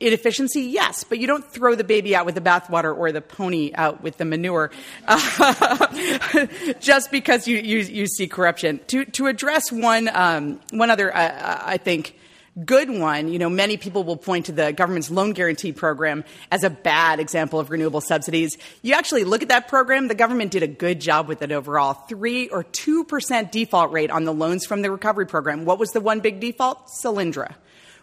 Inefficiency, 0.00 0.62
yes, 0.62 1.04
but 1.04 1.18
you 1.18 1.28
don't 1.28 1.44
throw 1.44 1.76
the 1.76 1.84
baby 1.84 2.16
out 2.16 2.26
with 2.26 2.34
the 2.34 2.40
bathwater 2.40 2.96
or 2.96 3.12
the 3.12 3.20
pony 3.20 3.70
out 3.74 4.02
with 4.02 4.16
the 4.16 4.24
manure 4.24 4.72
uh, 5.06 6.46
just 6.80 7.12
because 7.12 7.46
you, 7.46 7.58
you, 7.58 7.78
you, 7.78 8.06
see 8.08 8.26
corruption. 8.26 8.80
To, 8.88 9.04
to 9.04 9.28
address 9.28 9.70
one, 9.70 10.10
um, 10.12 10.60
one 10.70 10.90
other, 10.90 11.14
uh, 11.14 11.62
I 11.64 11.76
think, 11.76 12.16
good 12.64 12.90
one, 12.90 13.28
you 13.28 13.38
know, 13.38 13.48
many 13.48 13.76
people 13.76 14.04
will 14.04 14.16
point 14.16 14.46
to 14.46 14.52
the 14.52 14.72
government's 14.72 15.10
loan 15.10 15.32
guarantee 15.32 15.72
program 15.72 16.24
as 16.50 16.64
a 16.64 16.70
bad 16.70 17.20
example 17.20 17.58
of 17.58 17.70
renewable 17.70 18.00
subsidies. 18.00 18.56
You 18.82 18.94
actually 18.94 19.24
look 19.24 19.42
at 19.42 19.48
that 19.48 19.68
program, 19.68 20.08
the 20.08 20.14
government 20.14 20.50
did 20.50 20.62
a 20.62 20.68
good 20.68 21.00
job 21.00 21.28
with 21.28 21.42
it 21.42 21.52
overall. 21.52 21.94
3 21.94 22.48
or 22.48 22.64
2% 22.64 23.50
default 23.50 23.92
rate 23.92 24.10
on 24.10 24.24
the 24.24 24.34
loans 24.34 24.66
from 24.66 24.82
the 24.82 24.90
recovery 24.90 25.26
program. 25.26 25.64
What 25.64 25.78
was 25.78 25.90
the 25.90 26.00
one 26.00 26.20
big 26.20 26.40
default? 26.40 26.88
Solyndra. 27.02 27.54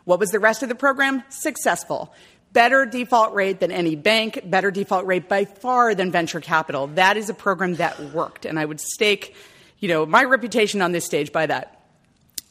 What 0.05 0.19
was 0.19 0.29
the 0.29 0.39
rest 0.39 0.63
of 0.63 0.69
the 0.69 0.75
program? 0.75 1.23
Successful. 1.29 2.13
Better 2.53 2.85
default 2.85 3.33
rate 3.33 3.59
than 3.59 3.71
any 3.71 3.95
bank, 3.95 4.41
better 4.43 4.71
default 4.71 5.05
rate 5.05 5.29
by 5.29 5.45
far 5.45 5.95
than 5.95 6.11
venture 6.11 6.41
capital. 6.41 6.87
That 6.87 7.15
is 7.15 7.29
a 7.29 7.33
program 7.33 7.75
that 7.75 7.99
worked, 8.13 8.45
and 8.45 8.59
I 8.59 8.65
would 8.65 8.81
stake, 8.81 9.35
you 9.79 9.87
know, 9.87 10.05
my 10.05 10.23
reputation 10.23 10.81
on 10.81 10.91
this 10.91 11.05
stage 11.05 11.31
by 11.31 11.45
that. 11.45 11.81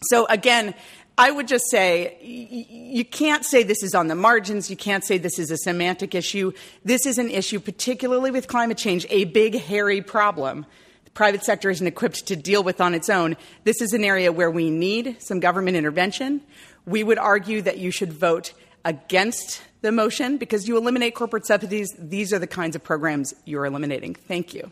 So 0.04 0.26
again, 0.26 0.74
I 1.18 1.30
would 1.30 1.48
just 1.48 1.68
say 1.70 2.16
you 2.22 3.04
can't 3.04 3.44
say 3.44 3.62
this 3.62 3.82
is 3.82 3.94
on 3.94 4.08
the 4.08 4.14
margins. 4.14 4.70
You 4.70 4.76
can't 4.76 5.04
say 5.04 5.18
this 5.18 5.38
is 5.38 5.50
a 5.50 5.58
semantic 5.58 6.14
issue. 6.14 6.52
This 6.82 7.04
is 7.04 7.18
an 7.18 7.28
issue, 7.28 7.60
particularly 7.60 8.30
with 8.30 8.48
climate 8.48 8.78
change, 8.78 9.06
a 9.10 9.24
big, 9.24 9.54
hairy 9.54 10.00
problem. 10.00 10.64
The 11.04 11.10
private 11.10 11.44
sector 11.44 11.68
isn't 11.68 11.86
equipped 11.86 12.28
to 12.28 12.36
deal 12.36 12.62
with 12.62 12.80
on 12.80 12.94
its 12.94 13.10
own. 13.10 13.36
This 13.64 13.82
is 13.82 13.92
an 13.92 14.02
area 14.02 14.32
where 14.32 14.50
we 14.50 14.70
need 14.70 15.16
some 15.18 15.40
government 15.40 15.76
intervention. 15.76 16.40
We 16.86 17.02
would 17.02 17.18
argue 17.18 17.62
that 17.62 17.78
you 17.78 17.90
should 17.90 18.12
vote 18.12 18.52
against 18.84 19.62
the 19.82 19.92
motion 19.92 20.36
because 20.38 20.68
you 20.68 20.76
eliminate 20.76 21.14
corporate 21.14 21.46
subsidies. 21.46 21.94
These 21.98 22.32
are 22.32 22.38
the 22.38 22.46
kinds 22.46 22.76
of 22.76 22.82
programs 22.82 23.34
you're 23.44 23.64
eliminating. 23.64 24.14
Thank 24.14 24.54
you. 24.54 24.70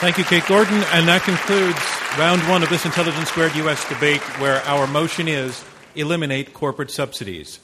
Thank 0.00 0.16
you, 0.16 0.24
Kate 0.24 0.46
Gordon. 0.46 0.82
And 0.92 1.08
that 1.08 1.22
concludes 1.22 1.80
round 2.18 2.40
one 2.48 2.62
of 2.62 2.68
this 2.68 2.84
Intelligence 2.84 3.28
Squared 3.28 3.54
U.S. 3.56 3.88
debate, 3.88 4.20
where 4.38 4.62
our 4.62 4.86
motion 4.86 5.26
is 5.26 5.64
eliminate 5.96 6.54
corporate 6.54 6.90
subsidies. 6.90 7.58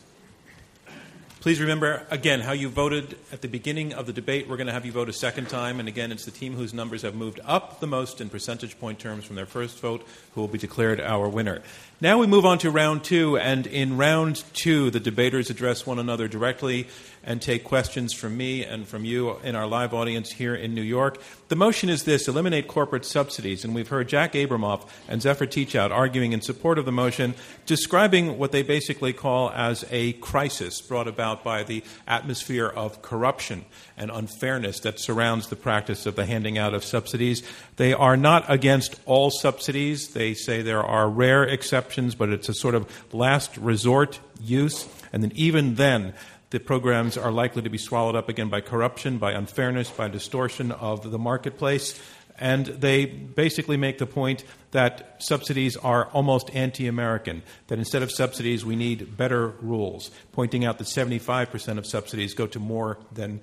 Please 1.44 1.60
remember, 1.60 2.06
again, 2.10 2.40
how 2.40 2.52
you 2.52 2.70
voted 2.70 3.18
at 3.30 3.42
the 3.42 3.48
beginning 3.48 3.92
of 3.92 4.06
the 4.06 4.14
debate. 4.14 4.48
We're 4.48 4.56
going 4.56 4.66
to 4.66 4.72
have 4.72 4.86
you 4.86 4.92
vote 4.92 5.10
a 5.10 5.12
second 5.12 5.50
time. 5.50 5.78
And 5.78 5.86
again, 5.86 6.10
it's 6.10 6.24
the 6.24 6.30
team 6.30 6.54
whose 6.54 6.72
numbers 6.72 7.02
have 7.02 7.14
moved 7.14 7.38
up 7.44 7.80
the 7.80 7.86
most 7.86 8.22
in 8.22 8.30
percentage 8.30 8.80
point 8.80 8.98
terms 8.98 9.26
from 9.26 9.36
their 9.36 9.44
first 9.44 9.78
vote 9.78 10.08
who 10.34 10.40
will 10.40 10.48
be 10.48 10.56
declared 10.56 11.02
our 11.02 11.28
winner. 11.28 11.60
Now 12.04 12.18
we 12.18 12.26
move 12.26 12.44
on 12.44 12.58
to 12.58 12.70
round 12.70 13.02
two. 13.02 13.38
And 13.38 13.66
in 13.66 13.96
round 13.96 14.44
two, 14.52 14.90
the 14.90 15.00
debaters 15.00 15.48
address 15.48 15.86
one 15.86 15.98
another 15.98 16.28
directly 16.28 16.86
and 17.26 17.40
take 17.40 17.64
questions 17.64 18.12
from 18.12 18.36
me 18.36 18.62
and 18.62 18.86
from 18.86 19.06
you 19.06 19.38
in 19.38 19.56
our 19.56 19.66
live 19.66 19.94
audience 19.94 20.30
here 20.30 20.54
in 20.54 20.74
New 20.74 20.82
York. 20.82 21.18
The 21.48 21.56
motion 21.56 21.88
is 21.88 22.04
this 22.04 22.28
eliminate 22.28 22.68
corporate 22.68 23.06
subsidies. 23.06 23.64
And 23.64 23.74
we've 23.74 23.88
heard 23.88 24.08
Jack 24.08 24.34
Abramoff 24.34 24.86
and 25.08 25.22
Zephyr 25.22 25.46
Teachout 25.46 25.90
arguing 25.90 26.32
in 26.32 26.42
support 26.42 26.78
of 26.78 26.84
the 26.84 26.92
motion, 26.92 27.34
describing 27.64 28.36
what 28.36 28.52
they 28.52 28.62
basically 28.62 29.14
call 29.14 29.50
as 29.52 29.86
a 29.90 30.12
crisis 30.14 30.82
brought 30.82 31.08
about 31.08 31.42
by 31.42 31.62
the 31.62 31.82
atmosphere 32.06 32.66
of 32.66 33.00
corruption 33.00 33.64
and 33.96 34.10
unfairness 34.10 34.80
that 34.80 35.00
surrounds 35.00 35.48
the 35.48 35.56
practice 35.56 36.04
of 36.04 36.16
the 36.16 36.26
handing 36.26 36.58
out 36.58 36.74
of 36.74 36.84
subsidies. 36.84 37.42
They 37.76 37.94
are 37.94 38.16
not 38.16 38.44
against 38.48 39.00
all 39.06 39.30
subsidies. 39.30 40.08
They 40.08 40.34
say 40.34 40.60
there 40.60 40.82
are 40.82 41.08
rare 41.08 41.44
exceptions, 41.44 41.93
but 42.14 42.28
it's 42.28 42.48
a 42.48 42.54
sort 42.54 42.74
of 42.74 42.86
last 43.12 43.56
resort 43.56 44.20
use. 44.40 44.88
And 45.12 45.22
then, 45.22 45.32
even 45.34 45.76
then, 45.76 46.14
the 46.50 46.60
programs 46.60 47.16
are 47.16 47.32
likely 47.32 47.62
to 47.62 47.70
be 47.70 47.78
swallowed 47.78 48.14
up 48.14 48.28
again 48.28 48.48
by 48.48 48.60
corruption, 48.60 49.18
by 49.18 49.32
unfairness, 49.32 49.90
by 49.90 50.08
distortion 50.08 50.72
of 50.72 51.10
the 51.10 51.18
marketplace. 51.18 52.00
And 52.38 52.66
they 52.66 53.06
basically 53.06 53.76
make 53.76 53.98
the 53.98 54.06
point 54.06 54.44
that 54.72 55.16
subsidies 55.18 55.76
are 55.76 56.06
almost 56.06 56.54
anti 56.54 56.86
American, 56.86 57.42
that 57.68 57.78
instead 57.78 58.02
of 58.02 58.10
subsidies, 58.10 58.64
we 58.64 58.76
need 58.76 59.16
better 59.16 59.48
rules, 59.60 60.10
pointing 60.32 60.64
out 60.64 60.78
that 60.78 60.86
75% 60.86 61.78
of 61.78 61.86
subsidies 61.86 62.34
go 62.34 62.46
to 62.48 62.58
more 62.58 62.98
than 63.12 63.40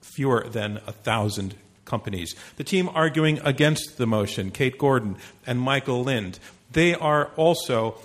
fewer 0.00 0.46
than 0.48 0.78
a 0.86 0.92
thousand 0.92 1.54
companies. 1.84 2.34
The 2.56 2.64
team 2.64 2.88
arguing 2.94 3.38
against 3.40 3.96
the 3.96 4.06
motion, 4.06 4.50
Kate 4.50 4.78
Gordon 4.78 5.16
and 5.46 5.60
Michael 5.60 6.02
Lind, 6.02 6.38
they 6.72 6.94
are 6.94 7.26
also 7.36 7.96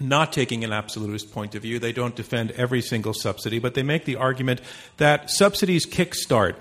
not 0.00 0.32
taking 0.32 0.64
an 0.64 0.72
absolutist 0.72 1.32
point 1.32 1.54
of 1.54 1.62
view. 1.62 1.78
They 1.78 1.92
don't 1.92 2.14
defend 2.14 2.52
every 2.52 2.80
single 2.82 3.12
subsidy, 3.12 3.58
but 3.58 3.74
they 3.74 3.82
make 3.82 4.04
the 4.04 4.16
argument 4.16 4.60
that 4.98 5.30
subsidies 5.30 5.86
kickstart 5.86 6.54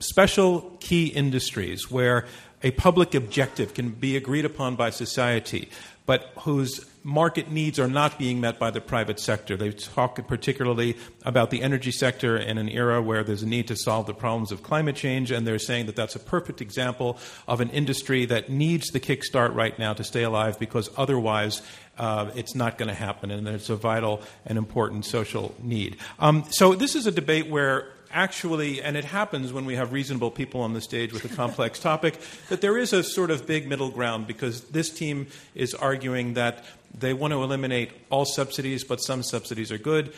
special 0.00 0.76
key 0.80 1.06
industries 1.06 1.90
where 1.90 2.26
a 2.62 2.70
public 2.72 3.14
objective 3.14 3.74
can 3.74 3.90
be 3.90 4.16
agreed 4.16 4.44
upon 4.44 4.76
by 4.76 4.90
society, 4.90 5.68
but 6.06 6.32
whose 6.38 6.86
market 7.06 7.50
needs 7.50 7.78
are 7.78 7.86
not 7.86 8.18
being 8.18 8.40
met 8.40 8.58
by 8.58 8.68
the 8.70 8.80
private 8.80 9.20
sector. 9.20 9.56
They 9.56 9.70
talk 9.70 10.26
particularly 10.26 10.96
about 11.24 11.50
the 11.50 11.62
energy 11.62 11.92
sector 11.92 12.36
in 12.36 12.58
an 12.58 12.68
era 12.68 13.00
where 13.00 13.22
there's 13.22 13.44
a 13.44 13.46
need 13.46 13.68
to 13.68 13.76
solve 13.76 14.06
the 14.06 14.14
problems 14.14 14.50
of 14.50 14.64
climate 14.64 14.96
change, 14.96 15.30
and 15.30 15.46
they're 15.46 15.60
saying 15.60 15.86
that 15.86 15.94
that's 15.94 16.16
a 16.16 16.18
perfect 16.18 16.60
example 16.60 17.18
of 17.46 17.60
an 17.60 17.70
industry 17.70 18.24
that 18.26 18.48
needs 18.48 18.88
the 18.88 18.98
kickstart 18.98 19.54
right 19.54 19.78
now 19.78 19.92
to 19.92 20.02
stay 20.02 20.24
alive 20.24 20.58
because 20.58 20.90
otherwise 20.96 21.62
uh, 21.98 22.30
it's 22.34 22.56
not 22.56 22.76
going 22.76 22.88
to 22.88 22.94
happen, 22.94 23.30
and 23.30 23.46
it's 23.46 23.70
a 23.70 23.76
vital 23.76 24.20
and 24.44 24.58
important 24.58 25.04
social 25.04 25.54
need. 25.62 25.96
Um, 26.18 26.44
so, 26.50 26.74
this 26.74 26.96
is 26.96 27.06
a 27.06 27.12
debate 27.12 27.48
where 27.48 27.92
actually, 28.16 28.82
and 28.82 28.96
it 28.96 29.04
happens 29.04 29.52
when 29.52 29.66
we 29.66 29.76
have 29.76 29.92
reasonable 29.92 30.30
people 30.30 30.62
on 30.62 30.72
the 30.72 30.80
stage 30.80 31.12
with 31.12 31.24
a 31.30 31.36
complex 31.36 31.78
topic, 31.90 32.18
that 32.48 32.62
there 32.62 32.78
is 32.78 32.92
a 32.92 33.04
sort 33.04 33.30
of 33.30 33.46
big 33.46 33.68
middle 33.68 33.90
ground 33.90 34.26
because 34.26 34.62
this 34.62 34.90
team 34.90 35.26
is 35.54 35.74
arguing 35.74 36.34
that 36.34 36.64
they 36.98 37.12
want 37.12 37.32
to 37.32 37.42
eliminate 37.42 37.90
all 38.10 38.24
subsidies, 38.24 38.82
but 38.82 39.02
some 39.02 39.22
subsidies 39.22 39.70
are 39.70 39.78
good 39.78 40.14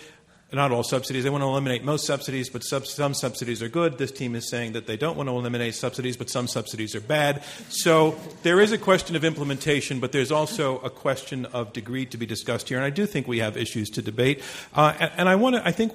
not 0.57 0.73
all 0.73 0.83
subsidies. 0.83 1.25
They 1.25 1.31
want 1.31 1.43
to 1.43 1.49
eliminate 1.49 1.85
most 1.85 2.07
subsidies, 2.07 2.49
but 2.49 2.65
sub- 2.65 2.87
some 2.87 3.13
subsidies 3.13 3.63
are 3.63 3.69
good. 3.69 3.99
This 3.99 4.11
team 4.11 4.35
is 4.35 4.49
saying 4.49 4.73
that 4.73 4.87
they 4.87 4.97
don't 4.97 5.17
want 5.17 5.29
to 5.29 5.37
eliminate 5.37 5.75
subsidies, 5.75 6.17
but 6.17 6.31
some 6.31 6.49
subsidies 6.49 6.95
are 6.95 7.03
bad. 7.03 7.45
So 7.69 8.19
there 8.45 8.59
is 8.59 8.73
a 8.73 8.79
question 8.79 9.15
of 9.15 9.25
implementation, 9.25 10.01
but 10.01 10.13
there's 10.13 10.33
also 10.33 10.79
a 10.79 10.89
question 10.89 11.45
of 11.47 11.75
degree 11.75 12.07
to 12.07 12.17
be 12.17 12.25
discussed 12.25 12.71
here. 12.71 12.79
And 12.79 12.85
I 12.87 12.91
do 12.91 13.05
think 13.05 13.29
we 13.29 13.41
have 13.41 13.59
issues 13.59 13.91
to 13.91 14.03
debate. 14.03 14.43
Uh, 14.75 14.95
and, 14.99 15.13
and, 15.19 15.29
I 15.29 15.35
want 15.35 15.57
to, 15.57 15.67
I 15.67 15.71
think 15.71 15.93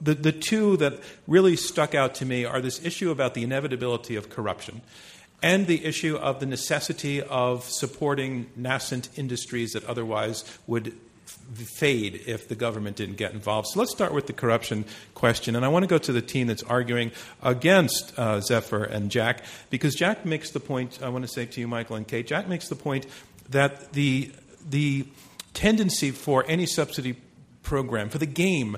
the, 0.00 0.14
the 0.14 0.32
two 0.32 0.76
that 0.78 0.98
really 1.28 1.54
stuck 1.54 1.94
out 1.94 2.16
to 2.16 2.26
me 2.26 2.44
are 2.44 2.60
this 2.60 2.84
issue 2.84 3.12
about 3.12 3.34
the 3.34 3.44
inevitability 3.44 4.16
of 4.16 4.28
corruption 4.28 4.80
and 5.40 5.66
the 5.66 5.84
issue 5.84 6.16
of 6.16 6.40
the 6.40 6.46
necessity 6.46 7.20
of 7.20 7.64
supporting 7.64 8.46
nascent 8.56 9.08
industries 9.16 9.72
that 9.72 9.84
otherwise 9.84 10.42
would 10.66 10.96
fade 11.54 12.22
if 12.26 12.48
the 12.48 12.54
government 12.54 12.96
didn't 12.96 13.16
get 13.16 13.32
involved. 13.32 13.68
So 13.68 13.80
let's 13.80 13.92
start 13.92 14.12
with 14.12 14.26
the 14.26 14.32
corruption 14.32 14.84
question. 15.14 15.56
And 15.56 15.64
I 15.64 15.68
want 15.68 15.82
to 15.82 15.86
go 15.86 15.98
to 15.98 16.12
the 16.12 16.22
team 16.22 16.46
that's 16.46 16.62
arguing 16.62 17.12
against 17.42 18.18
uh, 18.18 18.40
Zephyr 18.40 18.84
and 18.84 19.10
Jack, 19.10 19.44
because 19.70 19.94
Jack 19.94 20.24
makes 20.24 20.50
the 20.50 20.60
point, 20.60 21.02
I 21.02 21.08
want 21.08 21.24
to 21.24 21.28
say 21.28 21.46
to 21.46 21.60
you, 21.60 21.68
Michael 21.68 21.96
and 21.96 22.06
Kate, 22.06 22.26
Jack 22.26 22.48
makes 22.48 22.68
the 22.68 22.76
point 22.76 23.06
that 23.50 23.92
the, 23.92 24.32
the 24.68 25.06
tendency 25.52 26.10
for 26.10 26.44
any 26.48 26.66
subsidy 26.66 27.16
program, 27.62 28.08
for 28.08 28.18
the 28.18 28.26
game, 28.26 28.76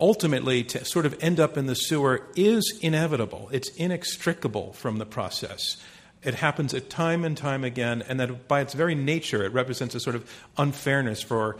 ultimately 0.00 0.64
to 0.64 0.84
sort 0.84 1.06
of 1.06 1.16
end 1.22 1.38
up 1.38 1.56
in 1.56 1.66
the 1.66 1.74
sewer 1.74 2.26
is 2.34 2.78
inevitable. 2.82 3.48
It's 3.52 3.68
inextricable 3.76 4.72
from 4.72 4.98
the 4.98 5.06
process. 5.06 5.76
It 6.24 6.34
happens 6.34 6.74
time 6.88 7.24
and 7.24 7.36
time 7.36 7.64
again, 7.64 8.02
and 8.08 8.18
that 8.20 8.48
by 8.48 8.60
its 8.60 8.74
very 8.74 8.94
nature, 8.94 9.44
it 9.44 9.52
represents 9.52 9.94
a 9.94 10.00
sort 10.00 10.16
of 10.16 10.30
unfairness 10.56 11.22
for 11.22 11.56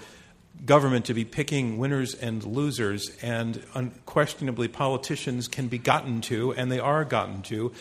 government 0.64 1.04
to 1.06 1.14
be 1.14 1.24
picking 1.24 1.78
winners 1.78 2.14
and 2.14 2.42
losers, 2.44 3.16
and 3.22 3.62
unquestionably, 3.74 4.68
politicians 4.68 5.48
can 5.48 5.68
be 5.68 5.78
gotten 5.78 6.20
to, 6.22 6.52
and 6.54 6.70
they 6.70 6.78
are 6.78 7.04
gotten 7.04 7.42
to, 7.42 7.72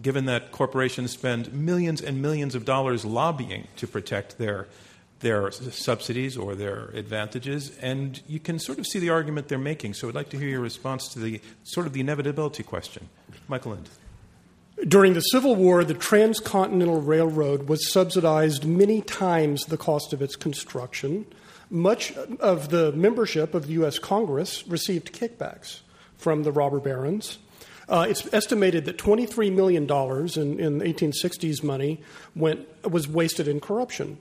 given 0.00 0.24
that 0.24 0.50
corporations 0.50 1.12
spend 1.12 1.52
millions 1.52 2.00
and 2.00 2.20
millions 2.20 2.54
of 2.54 2.64
dollars 2.64 3.04
lobbying 3.04 3.68
to 3.76 3.86
protect 3.86 4.38
their 4.38 4.66
their 5.20 5.52
subsidies 5.52 6.36
or 6.36 6.56
their 6.56 6.86
advantages, 6.94 7.78
and 7.78 8.20
you 8.26 8.40
can 8.40 8.58
sort 8.58 8.80
of 8.80 8.86
see 8.88 8.98
the 8.98 9.08
argument 9.08 9.46
they're 9.46 9.56
making. 9.56 9.94
So 9.94 10.08
I'd 10.08 10.16
like 10.16 10.30
to 10.30 10.36
hear 10.36 10.48
your 10.48 10.60
response 10.60 11.06
to 11.10 11.20
the 11.20 11.40
sort 11.62 11.86
of 11.86 11.92
the 11.92 12.00
inevitability 12.00 12.64
question. 12.64 13.08
Michael 13.46 13.70
Lind. 13.70 13.88
During 14.86 15.12
the 15.12 15.20
Civil 15.20 15.54
War, 15.54 15.84
the 15.84 15.94
Transcontinental 15.94 17.00
Railroad 17.00 17.68
was 17.68 17.92
subsidized 17.92 18.64
many 18.64 19.00
times 19.00 19.66
the 19.66 19.76
cost 19.76 20.12
of 20.12 20.20
its 20.20 20.34
construction. 20.34 21.24
Much 21.70 22.12
of 22.40 22.70
the 22.70 22.90
membership 22.90 23.54
of 23.54 23.68
the 23.68 23.74
U.S. 23.74 24.00
Congress 24.00 24.66
received 24.66 25.12
kickbacks 25.12 25.80
from 26.18 26.42
the 26.42 26.50
robber 26.50 26.80
barons. 26.80 27.38
Uh, 27.88 28.06
it's 28.08 28.32
estimated 28.34 28.84
that 28.86 28.98
$23 28.98 29.52
million 29.52 29.84
in, 29.84 30.58
in 30.60 30.80
1860s 30.80 31.62
money 31.62 32.00
went, 32.34 32.66
was 32.90 33.06
wasted 33.06 33.46
in 33.46 33.60
corruption. 33.60 34.18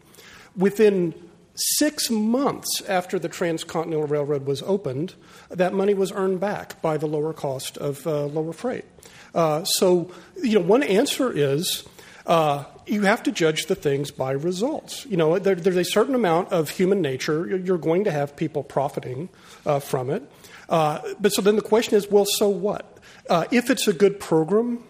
Within 0.56 1.16
six 1.56 2.12
months 2.12 2.82
after 2.88 3.18
the 3.18 3.30
Transcontinental 3.30 4.08
Railroad 4.08 4.46
was 4.46 4.62
opened, 4.62 5.16
that 5.50 5.74
money 5.74 5.96
was 5.96 6.12
earned 6.12 6.40
back 6.40 6.80
by 6.84 6.98
the 6.98 7.08
lower 7.08 7.34
cost 7.34 7.78
of 7.78 8.06
uh, 8.06 8.26
lower 8.26 8.54
freight. 8.54 8.86
Uh, 9.34 9.64
so, 9.64 10.12
you 10.42 10.60
know, 10.60 10.66
one 10.66 10.84
answer 10.84 11.32
is 11.32 11.84
uh, 12.26 12.64
you 12.86 13.04
have 13.04 13.24
to 13.24 13.32
judge 13.32 13.66
the 13.66 13.76
things 13.76 14.12
by 14.12 14.32
results. 14.32 15.06
You 15.06 15.18
know, 15.18 15.40
there, 15.40 15.56
there's 15.56 15.78
a 15.78 15.86
certain 15.86 16.16
amount 16.16 16.52
of 16.52 16.70
human 16.70 17.02
nature. 17.02 17.48
You're 17.58 17.78
going 17.78 18.04
to 18.06 18.12
have 18.12 18.36
people 18.36 18.64
profiting 18.64 19.30
uh, 19.66 19.80
from 19.80 20.10
it. 20.10 20.24
Uh, 20.70 21.02
but 21.20 21.34
so 21.34 21.42
then 21.42 21.56
the 21.56 21.62
question 21.62 21.96
is, 21.96 22.10
well, 22.10 22.26
so 22.26 22.50
what? 22.50 22.98
Uh, 23.30 23.46
if 23.52 23.70
it's 23.70 23.88
a 23.88 23.94
good 23.94 24.20
program, 24.20 24.84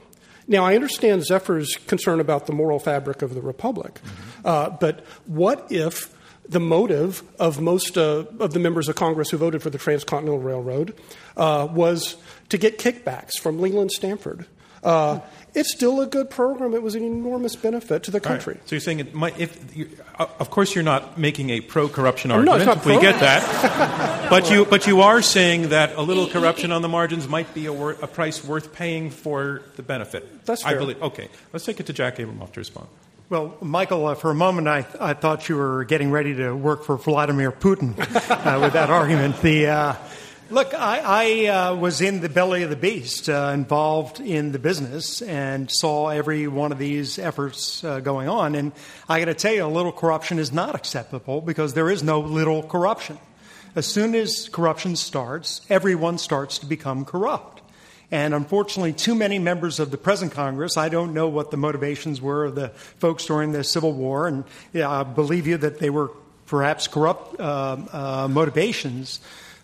now, 0.48 0.66
I 0.66 0.76
understand 0.76 1.24
Zephyr's 1.24 1.76
concern 1.88 2.20
about 2.20 2.46
the 2.46 2.52
moral 2.52 2.80
fabric 2.80 3.22
of 3.22 3.34
the 3.36 3.42
Republic, 3.42 3.94
mm-hmm. 3.94 4.48
uh, 4.48 4.70
but 4.72 5.06
what 5.26 5.72
if 5.72 6.14
the 6.52 6.60
motive 6.60 7.24
of 7.40 7.62
most 7.62 7.98
uh, 7.98 8.26
of 8.40 8.54
the 8.54 8.60
members 8.60 8.90
of 8.90 8.96
Congress 8.96 9.30
who 9.30 9.38
voted 9.38 9.64
for 9.64 9.70
the 9.70 9.78
Transcontinental 9.78 10.40
Railroad 10.40 10.94
uh, 11.38 11.68
was 11.72 12.18
to 12.50 12.58
get 12.58 12.78
kickbacks 12.78 13.40
from 13.40 13.60
Leland 13.60 13.92
Stanford? 13.92 14.46
Uh, 14.84 15.20
it's 15.54 15.72
still 15.72 16.02
a 16.02 16.08
good 16.08 16.30
program. 16.30 16.74
It 16.74 16.82
was 16.82 16.96
an 16.96 17.04
enormous 17.04 17.56
benefit 17.56 18.04
to 18.04 18.12
the 18.12 18.20
country. 18.20 18.56
Right. 18.56 18.70
So 18.70 18.76
you're 18.76 18.82
saying 18.82 19.00
it 19.00 19.14
might, 19.14 19.40
if 19.40 19.78
you, 19.78 19.90
uh, 20.18 20.26
of 20.40 20.50
course 20.50 20.74
you're 20.74 20.84
not 20.84 21.18
making 21.18 21.52
a 21.52 21.62
pro-corruption 21.62 22.32
argument. 22.32 22.58
No, 22.58 22.64
it's 22.64 22.66
not 22.66 22.84
pro- 22.84 22.96
we 22.96 23.02
get 23.02 23.20
that, 23.20 24.30
but 24.30 24.50
you 24.50 24.66
but 24.66 24.88
you 24.88 25.02
are 25.02 25.22
saying 25.22 25.70
that 25.70 25.96
a 25.96 26.02
little 26.02 26.28
corruption 26.28 26.72
on 26.72 26.82
the 26.82 26.90
margins 26.90 27.28
might 27.28 27.54
be 27.54 27.68
a, 27.68 27.74
wor- 27.74 27.98
a 28.02 28.08
price 28.08 28.44
worth 28.44 28.74
paying 28.74 29.10
for 29.12 29.62
the 29.76 29.84
benefit. 29.84 30.46
That's 30.46 30.64
fair. 30.64 30.76
I 30.76 30.78
believe. 30.78 31.02
Okay, 31.02 31.30
let's 31.54 31.66
take 31.66 31.80
it 31.80 31.86
to 31.86 31.94
Jack 31.94 32.18
Abramoff 32.18 32.54
to 32.54 32.60
respond. 32.60 32.88
Well, 33.32 33.56
Michael, 33.62 34.08
uh, 34.08 34.16
for 34.16 34.30
a 34.30 34.36
moment 34.36 34.68
I, 34.68 34.86
I 35.00 35.14
thought 35.14 35.48
you 35.48 35.56
were 35.56 35.86
getting 35.86 36.12
ready 36.12 36.36
to 36.36 36.52
work 36.52 36.84
for 36.84 36.98
Vladimir 36.98 37.50
Putin 37.54 37.98
uh, 37.98 38.60
with 38.60 38.74
that 38.74 38.90
argument. 38.90 39.42
The 39.42 39.68
uh, 39.68 39.96
Look, 40.50 40.74
I, 40.74 41.00
I 41.00 41.46
uh, 41.48 41.76
was 41.76 42.02
in 42.02 42.20
the 42.20 42.28
belly 42.28 42.64
of 42.64 42.70
the 42.70 42.76
beast, 42.76 43.30
uh, 43.30 43.52
involved 43.54 44.20
in 44.20 44.52
the 44.52 44.60
business, 44.60 45.22
and 45.22 45.72
saw 45.72 46.10
every 46.10 46.50
one 46.50 46.74
of 46.74 46.78
these 46.78 47.18
efforts 47.18 47.86
uh, 47.86 48.02
going 48.02 48.28
on. 48.28 48.54
And 48.54 48.74
I 49.08 49.20
got 49.20 49.28
to 49.28 49.34
tell 49.34 49.54
you, 49.54 49.64
a 49.64 49.68
little 49.68 49.94
corruption 49.94 50.38
is 50.38 50.52
not 50.52 50.76
acceptable 50.76 51.40
because 51.40 51.74
there 51.74 51.90
is 51.90 52.04
no 52.04 52.20
little 52.20 52.62
corruption. 52.62 53.18
As 53.76 53.86
soon 53.86 54.14
as 54.14 54.50
corruption 54.50 54.98
starts, 54.98 55.62
everyone 55.70 56.18
starts 56.18 56.60
to 56.60 56.66
become 56.66 57.06
corrupt. 57.06 57.61
And 58.12 58.34
unfortunately, 58.34 58.94
too 58.94 59.16
many 59.16 59.40
members 59.40 59.80
of 59.80 59.90
the 59.90 59.98
present 59.98 60.34
Congress, 60.34 60.76
I 60.78 60.90
don't 60.90 61.14
know 61.14 61.30
what 61.30 61.50
the 61.50 61.58
motivations 61.58 62.22
were 62.22 62.46
of 62.46 62.56
the 62.56 62.70
folks 63.00 63.26
during 63.26 63.54
the 63.54 63.64
Civil 63.64 63.94
War, 63.94 64.28
and 64.28 64.44
yeah, 64.74 64.90
I 64.90 65.04
believe 65.04 65.48
you 65.48 65.58
that 65.58 65.80
they 65.80 65.90
were 65.90 66.12
perhaps 66.46 66.88
corrupt 66.88 67.40
uh, 67.40 67.78
uh, 67.92 68.28
motivations 68.30 69.22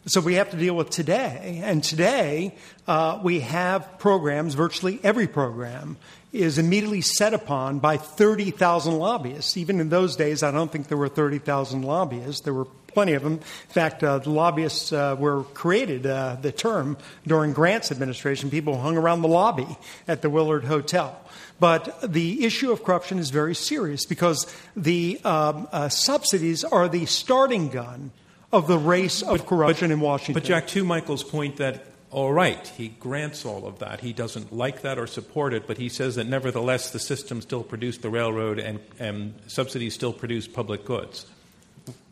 so 0.08 0.22
we 0.22 0.36
have 0.36 0.52
to 0.52 0.58
deal 0.58 0.74
with 0.74 0.90
today. 0.90 1.62
And 1.64 1.84
today, 1.84 2.56
uh, 2.88 3.20
we 3.22 3.42
have 3.42 4.00
programs, 4.00 4.54
virtually 4.54 5.00
every 5.04 5.28
program 5.28 5.98
is 6.32 6.58
immediately 6.58 7.02
set 7.02 7.34
upon 7.34 7.80
by 7.80 7.98
30,000 7.98 8.98
lobbyists. 8.98 9.58
Even 9.58 9.82
in 9.82 9.90
those 9.90 10.16
days, 10.16 10.44
I 10.44 10.52
don't 10.52 10.72
think 10.72 10.88
there 10.88 10.98
were 10.98 11.10
30,000 11.10 11.82
lobbyists. 11.82 12.42
There 12.42 12.54
were 12.54 12.68
plenty 12.98 13.14
of 13.14 13.22
them. 13.22 13.34
In 13.34 13.40
fact, 13.70 14.04
uh, 14.04 14.18
the 14.18 14.32
lobbyists 14.32 14.92
uh, 14.92 15.16
were 15.20 15.44
created, 15.54 16.08
uh, 16.08 16.36
the 16.42 16.52
term, 16.52 16.98
during 17.28 17.54
Grant's 17.54 17.92
administration. 17.92 18.50
People 18.50 18.80
hung 18.80 18.98
around 18.98 19.22
the 19.22 19.28
lobby 19.28 19.78
at 20.08 20.24
the 20.24 20.32
Willard 20.32 20.64
Hotel. 20.64 21.16
But 21.60 22.02
the 22.02 22.44
issue 22.44 22.72
of 22.72 22.84
corruption 22.84 23.20
is 23.20 23.30
very 23.30 23.54
serious 23.54 24.08
because 24.08 24.48
the 24.76 25.22
um, 25.24 25.68
uh, 25.72 25.90
subsidies 25.90 26.64
are 26.64 26.90
the 26.90 27.06
starting 27.06 27.70
gun 27.70 28.10
of 28.52 28.66
the 28.66 28.80
race 28.80 29.22
of 29.22 29.38
but, 29.38 29.46
corruption 29.46 29.90
but, 29.90 29.94
in 29.94 30.00
Washington. 30.00 30.34
But, 30.34 30.46
Jack, 30.46 30.66
to 30.70 30.84
Michael's 30.84 31.24
point 31.24 31.58
that, 31.58 31.86
all 32.10 32.34
right, 32.34 32.66
he 32.78 32.88
grants 32.88 33.46
all 33.46 33.68
of 33.68 33.78
that. 33.78 34.02
He 34.02 34.12
doesn't 34.12 34.52
like 34.52 34.82
that 34.82 34.98
or 34.98 35.06
support 35.06 35.54
it, 35.54 35.68
but 35.68 35.78
he 35.78 35.90
says 35.90 36.16
that 36.16 36.26
nevertheless 36.26 36.90
the 36.90 37.00
system 37.00 37.42
still 37.42 37.62
produced 37.62 38.02
the 38.02 38.10
railroad 38.10 38.58
and, 38.58 38.80
and 38.98 39.36
subsidies 39.46 39.94
still 39.94 40.14
produce 40.14 40.48
public 40.48 40.84
goods. 40.84 41.28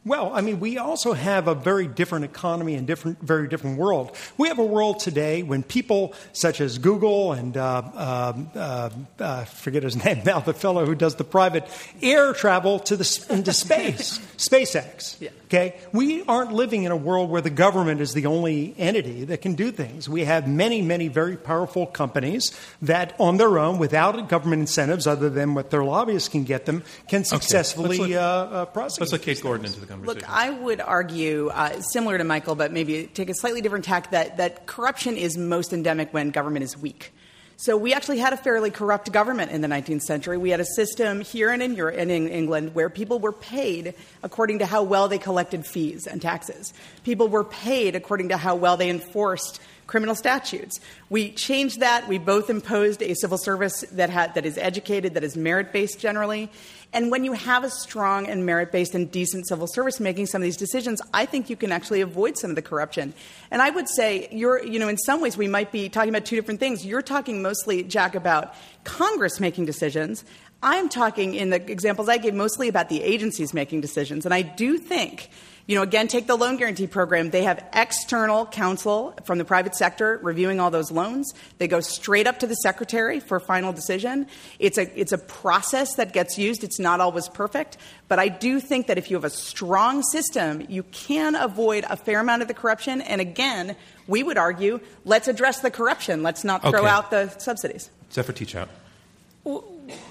Well, 0.06 0.32
I 0.32 0.42
mean, 0.42 0.60
we 0.60 0.78
also 0.78 1.14
have 1.14 1.48
a 1.48 1.56
very 1.56 1.88
different 1.88 2.26
economy 2.26 2.76
and 2.76 2.86
different, 2.86 3.20
very 3.22 3.48
different 3.48 3.80
world. 3.80 4.16
We 4.38 4.50
have 4.50 4.60
a 4.60 4.64
world 4.64 5.00
today 5.00 5.42
when 5.42 5.64
people 5.64 6.14
such 6.32 6.62
as 6.62 6.78
Google 6.78 7.34
and 7.34 7.58
uh, 7.58 7.82
uh, 7.96 8.34
uh, 8.56 8.90
uh 9.20 9.46
forget 9.46 9.82
his 9.82 9.96
name 10.06 10.22
now, 10.24 10.42
the 10.42 10.54
fellow 10.54 10.86
who 10.86 10.94
does 10.94 11.16
the 11.16 11.24
private 11.24 11.68
air 12.04 12.34
travel 12.34 12.78
to 12.82 12.96
the 12.96 13.26
into 13.32 13.52
space, 13.66 14.20
SpaceX. 14.38 15.20
Yeah. 15.20 15.32
Okay, 15.46 15.76
we 15.94 16.24
aren't 16.24 16.54
living 16.54 16.84
in 16.84 16.92
a 16.92 16.96
world 16.96 17.30
where 17.30 17.42
the 17.42 17.52
government 17.52 18.02
is 18.02 18.14
the 18.14 18.26
only 18.26 18.74
entity 18.78 19.26
that 19.26 19.42
can 19.42 19.54
do 19.54 19.72
things. 19.72 20.10
We 20.10 20.26
have 20.26 20.48
many, 20.48 20.82
many 20.82 21.08
very 21.08 21.38
powerful 21.38 21.86
companies 21.86 22.52
that, 22.82 23.16
on 23.20 23.38
their 23.38 23.60
own, 23.60 23.78
without 23.78 24.28
government 24.28 24.62
incentives 24.62 25.06
other 25.06 25.30
than 25.30 25.54
what 25.54 25.70
their 25.70 25.84
lobbyists 25.84 26.30
can 26.30 26.46
get 26.46 26.66
them, 26.66 26.84
can 27.08 27.24
successfully 27.24 28.02
okay. 28.02 28.02
let's 28.02 28.12
look, 28.12 28.20
uh, 28.20 28.56
uh, 28.56 28.66
prosecute. 28.66 29.02
Let's 29.02 29.12
let 29.12 29.22
Kate 29.22 29.42
Gordon 29.42 29.66
into 29.68 29.80
the 29.80 29.86
conversation. 29.96 30.28
Look, 30.28 30.30
I 30.30 30.50
would 30.50 30.82
argue, 30.82 31.50
uh, 31.50 31.82
similar 31.82 32.18
to 32.18 32.24
Michael, 32.24 32.56
but 32.56 32.72
maybe 32.72 33.08
take 33.08 33.30
a 33.30 33.34
slightly 33.34 33.62
different 33.62 33.86
tack, 33.86 34.12
that, 34.12 34.38
that 34.38 34.66
corruption 34.66 35.18
is 35.18 35.38
most 35.38 35.74
endemic 35.74 36.14
when 36.14 36.32
government 36.32 36.64
is 36.64 36.78
weak. 36.78 37.14
So 37.58 37.78
we 37.78 37.94
actually 37.94 38.18
had 38.18 38.34
a 38.34 38.38
fairly 38.38 38.70
corrupt 38.70 39.14
government 39.14 39.52
in 39.52 39.62
the 39.62 39.70
19th 39.70 40.02
century. 40.02 40.38
We 40.38 40.50
had 40.50 40.60
a 40.60 40.66
system 40.66 41.22
here 41.22 41.52
and 41.52 41.64
in, 41.64 41.74
Europe, 41.76 41.96
in 41.96 42.10
England 42.10 42.76
where 42.76 42.90
people 42.90 43.20
were 43.20 43.32
paid 43.32 43.94
according 44.24 44.60
to 44.60 44.66
how 44.66 44.84
well 44.84 45.08
they 45.08 45.18
collected 45.18 45.66
fees 45.66 46.06
and 46.06 46.22
taxes. 46.22 46.74
People 47.06 47.30
were 47.30 47.46
paid 47.46 47.96
according 47.96 48.30
to 48.30 48.38
how 48.38 48.56
well 48.56 48.76
they 48.76 48.90
enforced 48.90 49.62
criminal 49.88 50.16
statutes. 50.16 50.82
We 51.10 51.32
changed 51.32 51.80
that. 51.80 52.10
We 52.10 52.18
both 52.18 52.50
imposed 52.50 53.02
a 53.02 53.14
civil 53.14 53.38
service 53.38 53.86
that, 53.94 54.10
had, 54.10 54.34
that 54.36 54.46
is 54.46 54.58
educated, 54.58 55.14
that 55.14 55.24
is 55.24 55.38
merit 55.38 55.72
based 55.72 56.00
generally. 56.00 56.50
And 56.94 57.12
when 57.12 57.24
you 57.24 57.34
have 57.34 57.64
a 57.64 57.70
strong 57.70 58.28
and 58.28 58.46
merit 58.46 58.72
based 58.72 58.96
and 58.96 59.12
decent 59.12 59.48
civil 59.48 59.68
service 59.68 60.00
making 60.00 60.28
some 60.28 60.42
of 60.42 60.44
these 60.44 60.58
decisions, 60.58 61.02
I 61.14 61.26
think 61.26 61.50
you 61.50 61.56
can 61.56 61.72
actually 61.72 62.02
avoid 62.02 62.38
some 62.38 62.50
of 62.50 62.56
the 62.56 62.62
corruption. 62.62 63.14
And 63.52 63.62
I 63.62 63.70
would 63.70 63.90
say, 63.90 64.28
you're, 64.32 64.64
you 64.64 64.80
know, 64.80 64.88
in 64.88 64.98
some 64.98 65.22
ways 65.22 65.38
we 65.38 65.48
might 65.48 65.72
be 65.72 65.90
talking 65.90 66.10
about 66.10 66.26
two 66.26 66.36
different 66.36 66.60
things. 66.60 66.86
You're 66.86 67.02
talking 67.02 67.42
mostly, 67.42 67.84
Jack, 67.84 68.16
about 68.16 68.54
Congress 68.84 69.40
making 69.40 69.66
decisions. 69.66 70.24
I'm 70.64 70.90
talking 70.90 71.36
in 71.36 71.50
the 71.50 71.58
examples 71.72 72.10
I 72.10 72.18
gave 72.18 72.34
mostly 72.34 72.68
about 72.68 72.90
the 72.90 73.04
agencies 73.04 73.54
making 73.54 73.82
decisions. 73.82 74.26
And 74.26 74.34
I 74.34 74.42
do 74.42 74.78
think 74.78 75.30
you 75.68 75.76
know, 75.76 75.82
again, 75.82 76.08
take 76.08 76.28
the 76.28 76.36
loan 76.36 76.58
guarantee 76.58 76.86
program. 76.86 77.32
They 77.32 77.44
have 77.44 77.64
external 77.74 78.46
counsel 78.46 79.16
from 79.24 79.40
the 79.40 79.46
private 79.46 79.76
sector 79.76 80.20
reviewing 80.22 80.60
all 80.60 80.70
those 80.70 80.92
loans. 80.92 81.34
They 81.58 81.68
go 81.68 81.80
straight 81.80 82.28
up 82.28 82.40
to 82.40 82.48
the 82.48 82.54
secretary 82.56 83.20
for 83.20 83.40
final 83.40 83.74
decision. 83.74 84.28
It's 84.60 84.78
a, 84.78 85.00
it's 85.00 85.12
a 85.12 85.18
process 85.18 85.96
that 85.96 86.14
gets 86.14 86.38
used. 86.38 86.64
It's 86.64 86.80
not 86.80 87.02
always 87.02 87.28
perfect. 87.30 87.78
But 88.08 88.20
I 88.20 88.28
do 88.28 88.60
think 88.60 88.86
that 88.88 89.00
if 89.00 89.10
you 89.10 89.18
have 89.18 89.24
a 89.24 89.32
strong 89.32 90.04
system, 90.04 90.64
you 90.70 90.84
can 90.84 91.34
avoid 91.34 91.84
a 91.90 91.98
fair 91.98 92.20
amount 92.20 92.44
of 92.44 92.48
the 92.48 92.54
corruption. 92.54 93.02
And 93.02 93.20
again, 93.20 93.76
we 94.08 94.22
would 94.22 94.38
argue 94.38 94.80
let's 95.04 95.28
address 95.28 95.62
the 95.62 95.72
corruption. 95.72 96.22
Let's 96.22 96.44
not 96.44 96.62
throw 96.62 96.82
okay. 96.82 96.88
out 96.88 97.10
the 97.10 97.30
subsidies. 97.40 97.90
Zephyr 98.12 98.34
Teachout. 98.34 98.68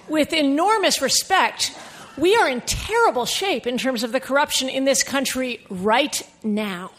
With 0.09 0.33
enormous 0.33 1.01
respect, 1.01 1.77
we 2.17 2.37
are 2.37 2.49
in 2.49 2.61
terrible 2.63 3.27
shape 3.27 3.67
in 3.67 3.79
terms 3.79 4.03
of 4.03 4.13
the 4.13 4.21
corruption 4.21 4.69
in 4.69 4.85
this 4.85 5.03
country 5.03 5.65
right 5.69 6.23
now. 6.43 6.91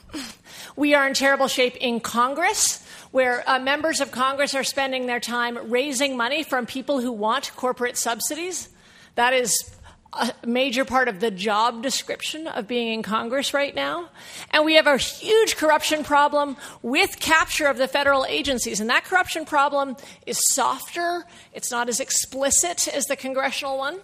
We 0.75 0.93
are 0.93 1.07
in 1.07 1.13
terrible 1.13 1.47
shape 1.47 1.75
in 1.77 1.99
Congress, 1.99 2.85
where 3.11 3.43
uh, 3.47 3.59
members 3.59 4.01
of 4.01 4.11
Congress 4.11 4.53
are 4.55 4.63
spending 4.63 5.05
their 5.05 5.19
time 5.21 5.71
raising 5.71 6.17
money 6.17 6.43
from 6.43 6.65
people 6.65 6.99
who 6.99 7.11
want 7.11 7.51
corporate 7.55 7.97
subsidies. 7.97 8.69
That 9.15 9.33
is 9.33 9.74
a 10.15 10.33
major 10.45 10.85
part 10.85 11.07
of 11.07 11.19
the 11.19 11.31
job 11.31 11.83
description 11.83 12.47
of 12.47 12.67
being 12.67 12.93
in 12.93 13.03
Congress 13.03 13.53
right 13.53 13.73
now. 13.75 14.09
And 14.51 14.65
we 14.65 14.75
have 14.75 14.87
a 14.87 14.97
huge 14.97 15.57
corruption 15.57 16.03
problem 16.03 16.57
with 16.81 17.19
capture 17.19 17.67
of 17.67 17.77
the 17.77 17.87
federal 17.87 18.25
agencies. 18.25 18.79
And 18.79 18.89
that 18.89 19.03
corruption 19.03 19.45
problem 19.45 19.97
is 20.25 20.39
softer, 20.53 21.25
it's 21.53 21.71
not 21.71 21.89
as 21.89 21.99
explicit 21.99 22.87
as 22.87 23.05
the 23.05 23.15
congressional 23.15 23.77
one. 23.77 23.99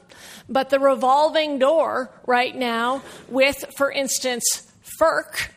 But 0.50 0.70
the 0.70 0.80
revolving 0.80 1.60
door 1.60 2.12
right 2.26 2.56
now, 2.56 3.04
with, 3.30 3.66
for 3.78 3.92
instance, 3.92 4.72
FERC, 5.00 5.50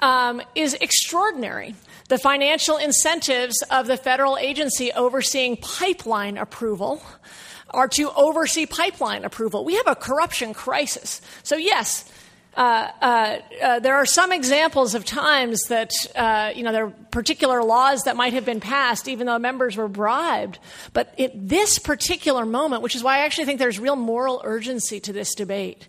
um, 0.00 0.42
is 0.54 0.74
extraordinary. 0.74 1.74
The 2.08 2.18
financial 2.18 2.76
incentives 2.76 3.62
of 3.70 3.86
the 3.86 3.96
federal 3.96 4.36
agency 4.36 4.92
overseeing 4.92 5.56
pipeline 5.56 6.36
approval 6.36 7.00
are 7.72 7.88
to 7.88 8.10
oversee 8.12 8.66
pipeline 8.66 9.24
approval. 9.24 9.64
We 9.64 9.74
have 9.76 9.86
a 9.86 9.94
corruption 9.94 10.54
crisis. 10.54 11.20
So, 11.42 11.56
yes, 11.56 12.10
uh, 12.54 12.90
uh, 13.00 13.38
uh, 13.62 13.78
there 13.80 13.94
are 13.94 14.04
some 14.04 14.30
examples 14.30 14.94
of 14.94 15.06
times 15.06 15.62
that 15.68 15.90
uh, 16.14 16.52
you 16.54 16.62
know 16.62 16.70
there 16.70 16.86
are 16.86 16.90
particular 17.10 17.62
laws 17.62 18.02
that 18.02 18.14
might 18.14 18.34
have 18.34 18.44
been 18.44 18.60
passed 18.60 19.08
even 19.08 19.26
though 19.26 19.38
members 19.38 19.76
were 19.76 19.88
bribed. 19.88 20.58
But 20.92 21.18
at 21.18 21.32
this 21.34 21.78
particular 21.78 22.44
moment, 22.44 22.82
which 22.82 22.94
is 22.94 23.02
why 23.02 23.16
I 23.16 23.20
actually 23.20 23.46
think 23.46 23.58
there's 23.58 23.78
real 23.78 23.96
moral 23.96 24.42
urgency 24.44 25.00
to 25.00 25.14
this 25.14 25.34
debate, 25.34 25.88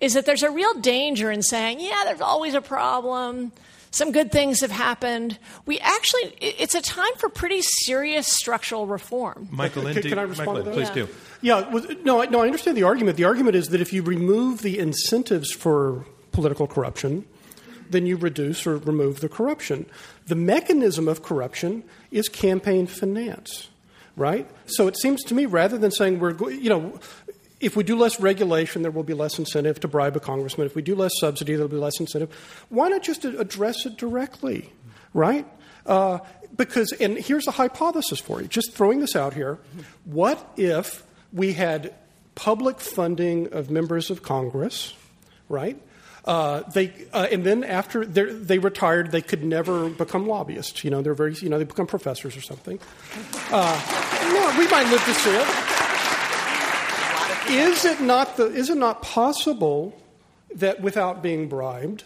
is 0.00 0.14
that 0.14 0.24
there's 0.24 0.44
a 0.44 0.50
real 0.50 0.74
danger 0.74 1.32
in 1.32 1.42
saying, 1.42 1.80
"Yeah, 1.80 2.02
there's 2.04 2.20
always 2.20 2.54
a 2.54 2.60
problem." 2.60 3.50
Some 3.94 4.10
good 4.10 4.32
things 4.32 4.60
have 4.60 4.72
happened. 4.72 5.38
We 5.66 5.78
actually, 5.78 6.34
it's 6.40 6.74
a 6.74 6.82
time 6.82 7.12
for 7.16 7.28
pretty 7.28 7.62
serious 7.62 8.26
structural 8.26 8.88
reform. 8.88 9.46
Michael, 9.52 9.84
Can, 9.84 10.02
can 10.02 10.18
I 10.18 10.22
respond 10.22 10.58
Michael, 10.58 10.64
to 10.64 10.70
please 10.72 10.88
Yeah. 10.88 10.94
do. 10.94 11.08
Yeah, 11.42 11.70
well, 11.70 11.86
no, 12.02 12.20
I- 12.20 12.26
no, 12.26 12.40
I 12.40 12.46
understand 12.46 12.76
the 12.76 12.82
argument. 12.82 13.16
The 13.16 13.22
argument 13.24 13.54
is 13.54 13.68
that 13.68 13.80
if 13.80 13.92
you 13.92 14.02
remove 14.02 14.62
the 14.62 14.80
incentives 14.80 15.52
for 15.52 16.04
political 16.32 16.66
corruption, 16.66 17.24
then 17.88 18.04
you 18.04 18.16
reduce 18.16 18.66
or 18.66 18.78
remove 18.78 19.20
the 19.20 19.28
corruption. 19.28 19.86
The 20.26 20.34
mechanism 20.34 21.06
of 21.06 21.22
corruption 21.22 21.84
is 22.10 22.28
campaign 22.28 22.88
finance, 22.88 23.68
right? 24.16 24.48
So 24.66 24.88
it 24.88 24.96
seems 24.98 25.22
to 25.24 25.34
me, 25.34 25.46
rather 25.46 25.78
than 25.78 25.92
saying 25.92 26.18
we're, 26.18 26.32
go- 26.32 26.48
you 26.48 26.68
know, 26.68 26.98
if 27.64 27.76
we 27.76 27.84
do 27.84 27.96
less 27.96 28.20
regulation, 28.20 28.82
there 28.82 28.90
will 28.90 29.02
be 29.02 29.14
less 29.14 29.38
incentive 29.38 29.80
to 29.80 29.88
bribe 29.88 30.16
a 30.16 30.20
congressman. 30.20 30.66
If 30.66 30.74
we 30.74 30.82
do 30.82 30.94
less 30.94 31.12
subsidy, 31.18 31.54
there 31.54 31.64
will 31.64 31.76
be 31.76 31.76
less 31.76 31.98
incentive. 31.98 32.30
Why 32.68 32.88
not 32.88 33.02
just 33.02 33.24
address 33.24 33.86
it 33.86 33.96
directly, 33.96 34.70
right? 35.12 35.46
Uh, 35.86 36.18
because, 36.56 36.92
and 36.92 37.18
here's 37.18 37.46
a 37.46 37.52
hypothesis 37.52 38.20
for 38.20 38.40
you, 38.40 38.48
just 38.48 38.72
throwing 38.72 39.00
this 39.00 39.16
out 39.16 39.34
here. 39.34 39.58
What 40.04 40.52
if 40.56 41.02
we 41.32 41.54
had 41.54 41.94
public 42.34 42.80
funding 42.80 43.52
of 43.52 43.70
members 43.70 44.10
of 44.10 44.22
Congress, 44.22 44.94
right? 45.48 45.80
Uh, 46.24 46.62
they 46.70 46.90
uh, 47.12 47.26
and 47.30 47.44
then 47.44 47.62
after 47.64 48.06
they 48.06 48.58
retired, 48.58 49.10
they 49.10 49.20
could 49.20 49.44
never 49.44 49.90
become 49.90 50.26
lobbyists. 50.26 50.82
You 50.82 50.90
know, 50.90 51.02
they're 51.02 51.12
very 51.12 51.34
you 51.34 51.50
know 51.50 51.58
they 51.58 51.64
become 51.64 51.86
professors 51.86 52.34
or 52.34 52.40
something. 52.40 52.78
Uh, 53.50 54.30
no, 54.32 54.58
we 54.58 54.66
might 54.68 54.90
live 54.90 55.04
to 55.04 55.14
see 55.14 55.36
it. 55.36 55.63
Is 57.48 57.84
it 57.84 58.00
not 58.00 58.36
the 58.36 58.46
is 58.46 58.70
it 58.70 58.76
not 58.76 59.02
possible 59.02 59.94
that 60.54 60.80
without 60.80 61.22
being 61.22 61.48
bribed, 61.48 62.04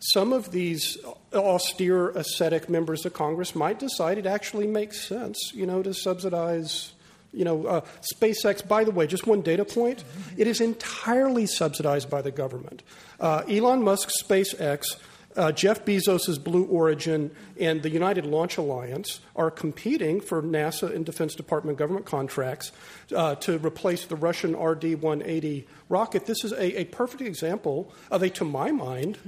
some 0.00 0.32
of 0.32 0.50
these 0.50 0.98
austere 1.32 2.10
ascetic 2.10 2.68
members 2.68 3.06
of 3.06 3.12
Congress 3.12 3.54
might 3.54 3.78
decide 3.78 4.18
it 4.18 4.26
actually 4.26 4.66
makes 4.66 5.06
sense, 5.06 5.52
you 5.54 5.66
know, 5.66 5.82
to 5.82 5.94
subsidize, 5.94 6.92
you 7.32 7.44
know, 7.44 7.66
uh, 7.66 7.80
SpaceX. 8.14 8.66
By 8.66 8.82
the 8.84 8.90
way, 8.90 9.06
just 9.06 9.26
one 9.26 9.40
data 9.40 9.64
point: 9.64 10.02
it 10.36 10.46
is 10.46 10.60
entirely 10.60 11.46
subsidized 11.46 12.10
by 12.10 12.22
the 12.22 12.32
government. 12.32 12.82
Uh, 13.20 13.42
Elon 13.48 13.82
Musk's 13.82 14.20
SpaceX. 14.22 14.96
Uh, 15.36 15.52
Jeff 15.52 15.84
Bezos' 15.84 16.42
Blue 16.42 16.64
Origin 16.64 17.30
and 17.58 17.82
the 17.82 17.90
United 17.90 18.26
Launch 18.26 18.56
Alliance 18.56 19.20
are 19.34 19.50
competing 19.50 20.20
for 20.20 20.42
NASA 20.42 20.94
and 20.94 21.06
Defense 21.06 21.34
Department 21.34 21.78
government 21.78 22.06
contracts 22.06 22.72
uh, 23.14 23.34
to 23.36 23.58
replace 23.58 24.04
the 24.04 24.16
Russian 24.16 24.54
RD 24.56 25.00
180 25.02 25.66
rocket. 25.88 26.26
This 26.26 26.44
is 26.44 26.52
a, 26.52 26.80
a 26.80 26.84
perfect 26.86 27.22
example 27.22 27.92
of 28.10 28.22
a, 28.22 28.30
to 28.30 28.44
my 28.44 28.70
mind, 28.72 29.18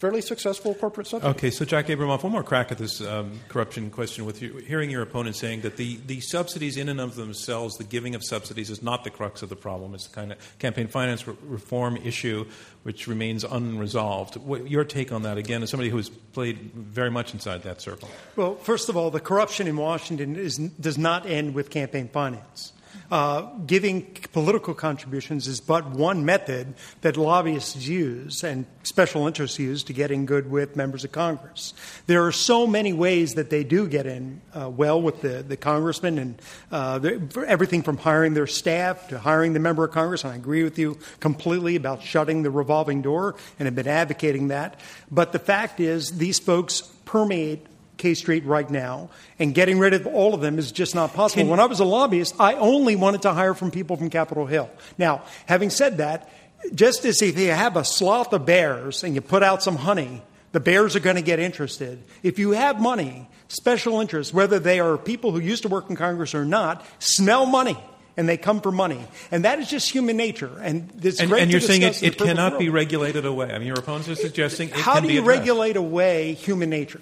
fairly 0.00 0.22
successful 0.22 0.74
corporate 0.74 1.06
subsidy. 1.06 1.30
Okay, 1.30 1.50
so 1.50 1.66
Jack 1.66 1.88
Abramoff, 1.88 2.22
one 2.22 2.32
more 2.32 2.42
crack 2.42 2.72
at 2.72 2.78
this 2.78 3.02
um, 3.02 3.38
corruption 3.48 3.90
question 3.90 4.24
with 4.24 4.40
you. 4.40 4.56
Hearing 4.56 4.90
your 4.90 5.02
opponent 5.02 5.36
saying 5.36 5.60
that 5.60 5.76
the, 5.76 5.98
the 6.06 6.20
subsidies 6.20 6.78
in 6.78 6.88
and 6.88 6.98
of 7.00 7.16
themselves, 7.16 7.76
the 7.76 7.84
giving 7.84 8.14
of 8.14 8.24
subsidies, 8.24 8.70
is 8.70 8.82
not 8.82 9.04
the 9.04 9.10
crux 9.10 9.42
of 9.42 9.50
the 9.50 9.56
problem. 9.56 9.94
It's 9.94 10.08
the 10.08 10.14
kind 10.14 10.32
of 10.32 10.58
campaign 10.58 10.88
finance 10.88 11.28
re- 11.28 11.36
reform 11.44 11.98
issue 11.98 12.46
which 12.82 13.06
remains 13.06 13.44
unresolved. 13.44 14.36
What, 14.36 14.70
your 14.70 14.84
take 14.84 15.12
on 15.12 15.22
that, 15.24 15.36
again, 15.36 15.62
as 15.62 15.68
somebody 15.68 15.90
who 15.90 15.98
has 15.98 16.08
played 16.08 16.72
very 16.72 17.10
much 17.10 17.34
inside 17.34 17.62
that 17.64 17.82
circle? 17.82 18.08
Well, 18.36 18.56
first 18.56 18.88
of 18.88 18.96
all, 18.96 19.10
the 19.10 19.20
corruption 19.20 19.66
in 19.66 19.76
Washington 19.76 20.36
is, 20.36 20.56
does 20.56 20.96
not 20.96 21.26
end 21.26 21.54
with 21.54 21.68
campaign 21.68 22.08
finance. 22.08 22.72
Uh, 23.10 23.42
giving 23.66 24.02
political 24.32 24.72
contributions 24.72 25.48
is 25.48 25.60
but 25.60 25.90
one 25.90 26.24
method 26.24 26.74
that 27.00 27.16
lobbyists 27.16 27.88
use 27.88 28.44
and 28.44 28.64
special 28.84 29.26
interests 29.26 29.58
use 29.58 29.82
to 29.82 29.92
get 29.92 30.12
in 30.12 30.26
good 30.26 30.48
with 30.48 30.76
members 30.76 31.02
of 31.02 31.10
Congress. 31.10 31.74
There 32.06 32.24
are 32.24 32.30
so 32.30 32.68
many 32.68 32.92
ways 32.92 33.34
that 33.34 33.50
they 33.50 33.64
do 33.64 33.88
get 33.88 34.06
in 34.06 34.40
uh, 34.54 34.70
well 34.70 35.02
with 35.02 35.22
the, 35.22 35.42
the 35.42 35.56
congressmen 35.56 36.18
and 36.18 36.42
uh, 36.70 37.00
everything 37.46 37.82
from 37.82 37.96
hiring 37.96 38.34
their 38.34 38.46
staff 38.46 39.08
to 39.08 39.18
hiring 39.18 39.54
the 39.54 39.60
member 39.60 39.82
of 39.84 39.90
Congress. 39.90 40.22
And 40.22 40.32
I 40.32 40.36
agree 40.36 40.62
with 40.62 40.78
you 40.78 40.98
completely 41.18 41.74
about 41.74 42.02
shutting 42.02 42.44
the 42.44 42.50
revolving 42.50 43.02
door 43.02 43.34
and 43.58 43.66
have 43.66 43.74
been 43.74 43.88
advocating 43.88 44.48
that. 44.48 44.78
But 45.10 45.32
the 45.32 45.40
fact 45.40 45.80
is, 45.80 46.12
these 46.12 46.38
folks 46.38 46.82
permeate 47.04 47.66
K 48.00 48.14
Street 48.14 48.44
right 48.44 48.68
now, 48.68 49.10
and 49.38 49.54
getting 49.54 49.78
rid 49.78 49.94
of 49.94 50.06
all 50.08 50.34
of 50.34 50.40
them 50.40 50.58
is 50.58 50.72
just 50.72 50.94
not 50.94 51.14
possible. 51.14 51.46
when 51.46 51.60
I 51.60 51.66
was 51.66 51.78
a 51.78 51.84
lobbyist, 51.84 52.34
I 52.40 52.54
only 52.54 52.96
wanted 52.96 53.22
to 53.22 53.32
hire 53.32 53.54
from 53.54 53.70
people 53.70 53.96
from 53.96 54.10
Capitol 54.10 54.46
Hill. 54.46 54.68
Now, 54.98 55.22
having 55.46 55.70
said 55.70 55.98
that, 55.98 56.28
just 56.74 57.04
as 57.04 57.22
if 57.22 57.38
you 57.38 57.50
have 57.50 57.76
a 57.76 57.84
sloth 57.84 58.32
of 58.32 58.44
bears 58.44 59.04
and 59.04 59.14
you 59.14 59.20
put 59.20 59.42
out 59.42 59.62
some 59.62 59.76
honey, 59.76 60.22
the 60.52 60.60
bears 60.60 60.96
are 60.96 61.00
going 61.00 61.16
to 61.16 61.22
get 61.22 61.38
interested. 61.38 62.02
If 62.22 62.38
you 62.38 62.50
have 62.52 62.80
money, 62.80 63.28
special 63.48 64.00
interests, 64.00 64.34
whether 64.34 64.58
they 64.58 64.80
are 64.80 64.98
people 64.98 65.30
who 65.30 65.38
used 65.40 65.62
to 65.62 65.68
work 65.68 65.88
in 65.88 65.96
Congress 65.96 66.34
or 66.34 66.44
not, 66.44 66.84
smell 66.98 67.46
money. 67.46 67.76
And 68.16 68.28
they 68.28 68.36
come 68.36 68.60
for 68.60 68.72
money, 68.72 69.00
and 69.30 69.44
that 69.46 69.60
is 69.60 69.70
just 69.70 69.88
human 69.88 70.16
nature. 70.16 70.50
And 70.60 70.90
it's 71.00 71.20
And, 71.20 71.30
great 71.30 71.42
and 71.42 71.50
you're 71.50 71.60
saying 71.60 71.82
it, 71.82 72.02
it 72.02 72.18
cannot 72.18 72.58
be 72.58 72.68
regulated 72.68 73.24
away. 73.24 73.50
I 73.50 73.56
mean, 73.58 73.68
your 73.68 73.78
opponents 73.78 74.08
are 74.10 74.16
suggesting 74.16 74.68
it 74.68 74.74
How 74.74 74.94
can 74.94 75.04
do 75.04 75.12
you 75.14 75.20
addressed. 75.22 75.38
regulate 75.38 75.76
away 75.76 76.34
human 76.34 76.68
nature? 76.68 77.00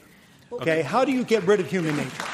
Okay, 0.53 0.83
how 0.83 1.05
do 1.05 1.13
you 1.13 1.25
get 1.25 1.43
rid 1.45 1.61
of 1.61 1.69
human 1.69 1.97
nature? 1.97 2.25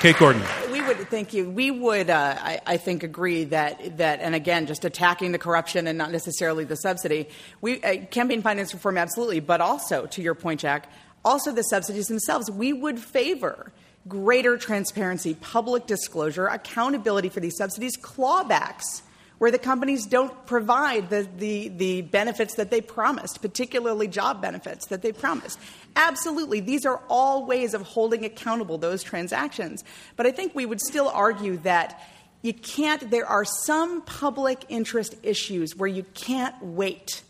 Kate 0.00 0.16
Gordon. 0.16 0.42
We 0.70 0.80
would 0.80 0.98
thank 1.10 1.34
you. 1.34 1.50
We 1.50 1.70
would, 1.72 2.08
uh, 2.08 2.36
I, 2.38 2.60
I 2.64 2.76
think, 2.76 3.02
agree 3.02 3.44
that 3.44 3.98
that, 3.98 4.20
and 4.20 4.34
again, 4.34 4.66
just 4.66 4.84
attacking 4.84 5.32
the 5.32 5.38
corruption 5.38 5.86
and 5.88 5.98
not 5.98 6.12
necessarily 6.12 6.64
the 6.64 6.76
subsidy. 6.76 7.28
We 7.60 7.82
uh, 7.82 8.06
campaign 8.06 8.40
finance 8.40 8.72
reform, 8.72 8.96
absolutely, 8.96 9.40
but 9.40 9.60
also, 9.60 10.06
to 10.06 10.22
your 10.22 10.34
point, 10.34 10.60
Jack, 10.60 10.88
also 11.24 11.52
the 11.52 11.62
subsidies 11.62 12.06
themselves. 12.06 12.48
We 12.50 12.72
would 12.72 13.00
favor 13.00 13.72
greater 14.06 14.56
transparency, 14.56 15.34
public 15.34 15.86
disclosure, 15.86 16.46
accountability 16.46 17.28
for 17.28 17.40
these 17.40 17.56
subsidies, 17.56 17.96
clawbacks 17.96 19.02
where 19.38 19.50
the 19.50 19.58
companies 19.58 20.06
don't 20.06 20.46
provide 20.46 21.10
the, 21.10 21.28
the, 21.38 21.68
the 21.68 22.02
benefits 22.02 22.56
that 22.56 22.70
they 22.70 22.80
promised, 22.80 23.40
particularly 23.40 24.08
job 24.08 24.42
benefits 24.42 24.86
that 24.86 25.02
they 25.02 25.12
promised. 25.12 25.58
Absolutely, 25.96 26.60
these 26.60 26.84
are 26.84 27.00
all 27.08 27.46
ways 27.46 27.72
of 27.74 27.82
holding 27.82 28.24
accountable 28.24 28.78
those 28.78 29.02
transactions. 29.02 29.84
But 30.16 30.26
I 30.26 30.32
think 30.32 30.54
we 30.54 30.66
would 30.66 30.80
still 30.80 31.08
argue 31.08 31.56
that 31.58 32.02
you 32.42 32.52
can't, 32.52 33.10
there 33.10 33.26
are 33.26 33.44
some 33.44 34.02
public 34.02 34.64
interest 34.68 35.14
issues 35.22 35.76
where 35.76 35.88
you 35.88 36.04
can't 36.14 36.54
wait 36.62 37.22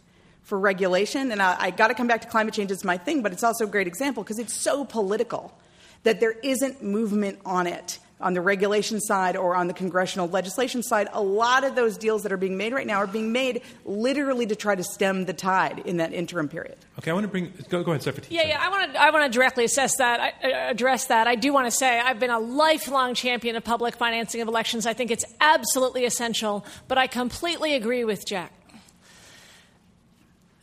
for 0.43 0.59
regulation. 0.59 1.31
And 1.31 1.43
I, 1.43 1.57
I 1.59 1.71
got 1.71 1.89
to 1.89 1.95
come 1.95 2.07
back 2.07 2.23
to 2.23 2.29
climate 2.29 2.55
change 2.55 2.71
as 2.71 2.85
my 2.85 2.97
thing, 2.97 3.23
but 3.23 3.33
it's 3.33 3.45
also 3.45 3.65
a 3.65 3.69
great 3.69 3.87
example 3.87 4.23
because 4.23 4.39
it's 4.39 4.55
so 4.55 4.85
political 4.85 5.57
that 6.05 6.21
there 6.21 6.33
isn't 6.43 6.83
movement 6.83 7.39
on 7.45 7.67
it 7.67 7.99
on 8.21 8.35
the 8.35 8.41
regulation 8.41 9.01
side 9.01 9.37
or 9.37 9.55
on 9.55 9.69
the 9.69 9.75
congressional 9.75 10.29
legislation 10.29 10.83
side, 10.83 11.09
a 11.13 11.23
lot 11.23 11.65
of 11.65 11.75
those 11.75 11.97
deals 11.97 12.23
that 12.23 12.33
are 12.33 12.37
being 12.37 12.57
made 12.57 12.73
right 12.73 12.87
now 12.87 12.97
are 12.97 13.07
being 13.07 13.33
made 13.33 13.63
literally 13.85 14.47
to 14.47 14.57
try 14.57 14.75
to 14.75 14.83
stem 14.83 15.25
the 15.25 15.33
tide 15.33 15.81
in 15.85 15.99
that 15.99 16.13
interim 16.13 16.49
period. 16.49 16.77
Okay, 16.99 17.11
I 17.11 17.15
want 17.15 17.25
to 17.25 17.29
bring. 17.29 17.53
Go, 17.69 17.83
go 17.83 17.93
ahead, 17.93 18.03
Stephanie. 18.03 18.27
Yeah, 18.31 18.47
yeah. 18.47 18.61
I 18.61 18.69
want 18.69 18.93
to. 18.93 19.01
I 19.01 19.11
want 19.11 19.33
to 19.33 19.37
directly 19.37 19.65
assess 19.65 19.97
that. 19.99 20.21
I, 20.21 20.29
uh, 20.29 20.71
address 20.71 21.07
that. 21.07 21.27
I 21.27 21.35
do 21.35 21.53
want 21.53 21.67
to 21.67 21.71
say 21.71 22.01
I've 22.01 22.19
been 22.19 22.31
a 22.31 22.41
lifelong 22.41 23.15
champion 23.15 23.57
of 23.57 23.65
public 23.65 23.97
financing 23.97 24.41
of 24.41 24.49
elections. 24.49 24.87
I 24.87 24.95
think 24.95 25.11
it's 25.11 25.25
absolutely 25.41 26.05
essential. 26.05 26.65
But 26.89 26.99
I 26.99 27.07
completely 27.07 27.75
agree 27.75 28.05
with 28.05 28.27
Jack. 28.27 28.53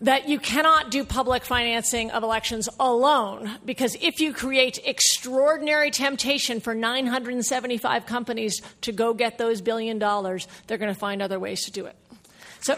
That 0.01 0.27
you 0.27 0.39
cannot 0.39 0.91
do 0.91 1.05
public 1.05 1.45
financing 1.45 2.11
of 2.11 2.23
elections 2.23 2.67
alone 2.79 3.57
because 3.63 3.95
if 4.01 4.19
you 4.19 4.33
create 4.33 4.79
extraordinary 4.83 5.89
temptation 5.89 6.59
for 6.59 6.75
975 6.75 8.05
companies 8.05 8.61
to 8.81 8.91
go 8.91 9.13
get 9.13 9.37
those 9.37 9.61
billion 9.61 9.97
dollars, 9.97 10.47
they're 10.67 10.77
going 10.77 10.93
to 10.93 10.99
find 10.99 11.21
other 11.21 11.39
ways 11.39 11.63
to 11.65 11.71
do 11.71 11.85
it. 11.85 11.95
So. 12.61 12.77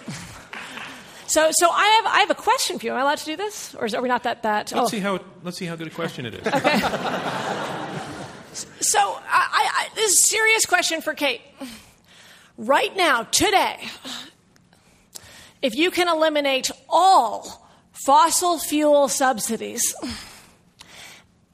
So, 1.30 1.49
so 1.51 1.70
I 1.70 1.86
have, 1.88 2.05
I 2.05 2.20
have 2.20 2.30
a 2.30 2.36
question 2.36 2.80
for 2.80 2.86
you. 2.86 2.93
Am 2.93 2.99
I 2.99 3.01
allowed 3.01 3.18
to 3.18 3.26
do 3.26 3.36
this, 3.36 3.76
or 3.76 3.86
is, 3.86 3.93
are 3.93 4.01
we 4.01 4.07
not 4.07 4.24
that 4.24 4.43
that? 4.43 4.72
Let's 4.72 4.88
oh. 4.88 4.88
see 4.88 4.99
how 4.99 5.20
let's 5.43 5.57
see 5.57 5.65
how 5.65 5.76
good 5.76 5.88
a 5.88 5.89
question 5.89 6.26
it 6.26 6.36
is. 6.36 6.47
Okay. 6.53 6.80
so, 8.80 8.99
I, 8.99 9.20
I, 9.30 9.88
this 9.93 10.13
is 10.13 10.20
a 10.20 10.30
serious 10.30 10.65
question 10.65 11.01
for 11.01 11.13
Kate. 11.13 11.41
Right 12.57 12.95
now, 12.95 13.24
today, 13.24 13.89
if 15.62 15.76
you 15.76 15.91
can 15.91 16.08
eliminate 16.08 16.72
all 16.89 17.70
fossil 17.91 18.60
fuel 18.60 19.08
subsidies 19.08 19.95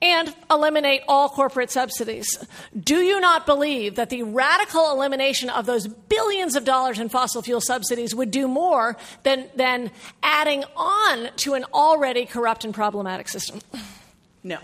and 0.02 0.36
eliminate 0.52 1.02
all 1.08 1.30
corporate 1.30 1.72
subsidies, 1.72 2.38
do 2.78 2.98
you 2.98 3.22
not 3.22 3.46
believe 3.46 3.96
that 3.96 4.10
the 4.10 4.24
radical 4.24 4.92
elimination 4.92 5.50
of 5.50 5.66
those 5.66 5.88
billions 5.88 6.56
of 6.56 6.66
dollars 6.66 7.00
in 7.00 7.08
fossil 7.08 7.42
fuel 7.42 7.62
subsidies 7.62 8.14
would 8.14 8.30
do 8.30 8.48
more 8.48 8.98
than, 9.24 9.50
than 9.56 9.92
adding 10.22 10.66
on 10.76 11.30
to 11.38 11.54
an 11.54 11.64
already 11.74 12.26
corrupt 12.26 12.66
and 12.66 12.74
problematic 12.74 13.30
system? 13.30 13.62
No. 14.44 14.58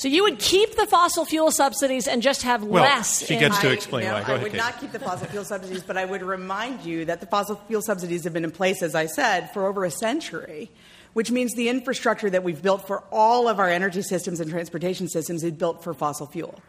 So 0.00 0.08
you 0.08 0.22
would 0.22 0.38
keep 0.38 0.76
the 0.76 0.86
fossil 0.86 1.26
fuel 1.26 1.50
subsidies 1.50 2.08
and 2.08 2.22
just 2.22 2.40
have 2.44 2.64
well, 2.64 2.84
less. 2.84 3.22
She 3.26 3.36
gets 3.36 3.58
to 3.58 3.70
explain 3.70 4.06
I, 4.06 4.08
no, 4.08 4.14
why. 4.14 4.20
Go 4.20 4.24
I 4.24 4.36
ahead, 4.36 4.42
would 4.44 4.52
Kate. 4.52 4.56
not 4.56 4.80
keep 4.80 4.92
the 4.92 4.98
fossil 4.98 5.26
fuel 5.26 5.44
subsidies, 5.44 5.82
but 5.82 5.98
I 5.98 6.06
would 6.06 6.22
remind 6.22 6.86
you 6.86 7.04
that 7.04 7.20
the 7.20 7.26
fossil 7.26 7.56
fuel 7.68 7.82
subsidies 7.82 8.24
have 8.24 8.32
been 8.32 8.44
in 8.44 8.50
place, 8.50 8.82
as 8.82 8.94
I 8.94 9.04
said, 9.04 9.52
for 9.52 9.66
over 9.66 9.84
a 9.84 9.90
century 9.90 10.70
which 11.12 11.30
means 11.30 11.54
the 11.54 11.68
infrastructure 11.68 12.30
that 12.30 12.44
we've 12.44 12.62
built 12.62 12.86
for 12.86 13.02
all 13.10 13.48
of 13.48 13.58
our 13.58 13.68
energy 13.68 14.02
systems 14.02 14.40
and 14.40 14.50
transportation 14.50 15.08
systems 15.08 15.42
is 15.42 15.52
built 15.52 15.82
for 15.82 15.92
fossil 15.92 16.26
fuel. 16.26 16.60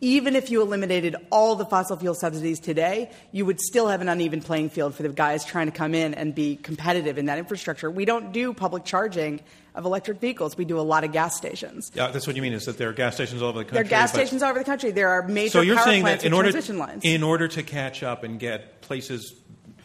Even 0.00 0.36
if 0.36 0.50
you 0.50 0.62
eliminated 0.62 1.16
all 1.30 1.56
the 1.56 1.64
fossil 1.64 1.96
fuel 1.96 2.14
subsidies 2.14 2.60
today, 2.60 3.10
you 3.32 3.44
would 3.44 3.60
still 3.60 3.88
have 3.88 4.00
an 4.00 4.08
uneven 4.08 4.40
playing 4.40 4.70
field 4.70 4.94
for 4.94 5.02
the 5.02 5.08
guys 5.08 5.44
trying 5.44 5.66
to 5.66 5.72
come 5.72 5.94
in 5.94 6.14
and 6.14 6.34
be 6.34 6.56
competitive 6.56 7.18
in 7.18 7.26
that 7.26 7.38
infrastructure. 7.38 7.90
We 7.90 8.04
don't 8.04 8.32
do 8.32 8.52
public 8.52 8.84
charging 8.84 9.40
of 9.74 9.84
electric 9.84 10.20
vehicles. 10.20 10.56
We 10.56 10.64
do 10.64 10.78
a 10.78 10.82
lot 10.82 11.04
of 11.04 11.12
gas 11.12 11.36
stations. 11.36 11.90
Yeah, 11.94 12.10
that's 12.10 12.26
what 12.26 12.36
you 12.36 12.42
mean 12.42 12.52
is 12.52 12.66
that 12.66 12.78
there 12.78 12.88
are 12.88 12.92
gas 12.92 13.14
stations 13.14 13.42
all 13.42 13.48
over 13.48 13.58
the 13.58 13.64
country. 13.64 13.74
There 13.76 13.86
are 13.86 13.88
gas 13.88 14.12
stations 14.12 14.42
all 14.42 14.50
over 14.50 14.58
the 14.58 14.64
country. 14.64 14.90
There 14.90 15.08
are 15.08 15.26
major 15.26 15.50
so 15.50 15.60
you're 15.62 15.76
power 15.76 15.84
saying 15.84 16.02
plants 16.02 16.22
that 16.22 16.28
in 16.28 16.32
order, 16.32 16.50
transmission 16.50 16.78
lines. 16.78 17.04
in 17.04 17.22
order 17.22 17.48
to 17.48 17.62
catch 17.62 18.02
up 18.02 18.24
and 18.24 18.38
get 18.38 18.80
places 18.82 19.34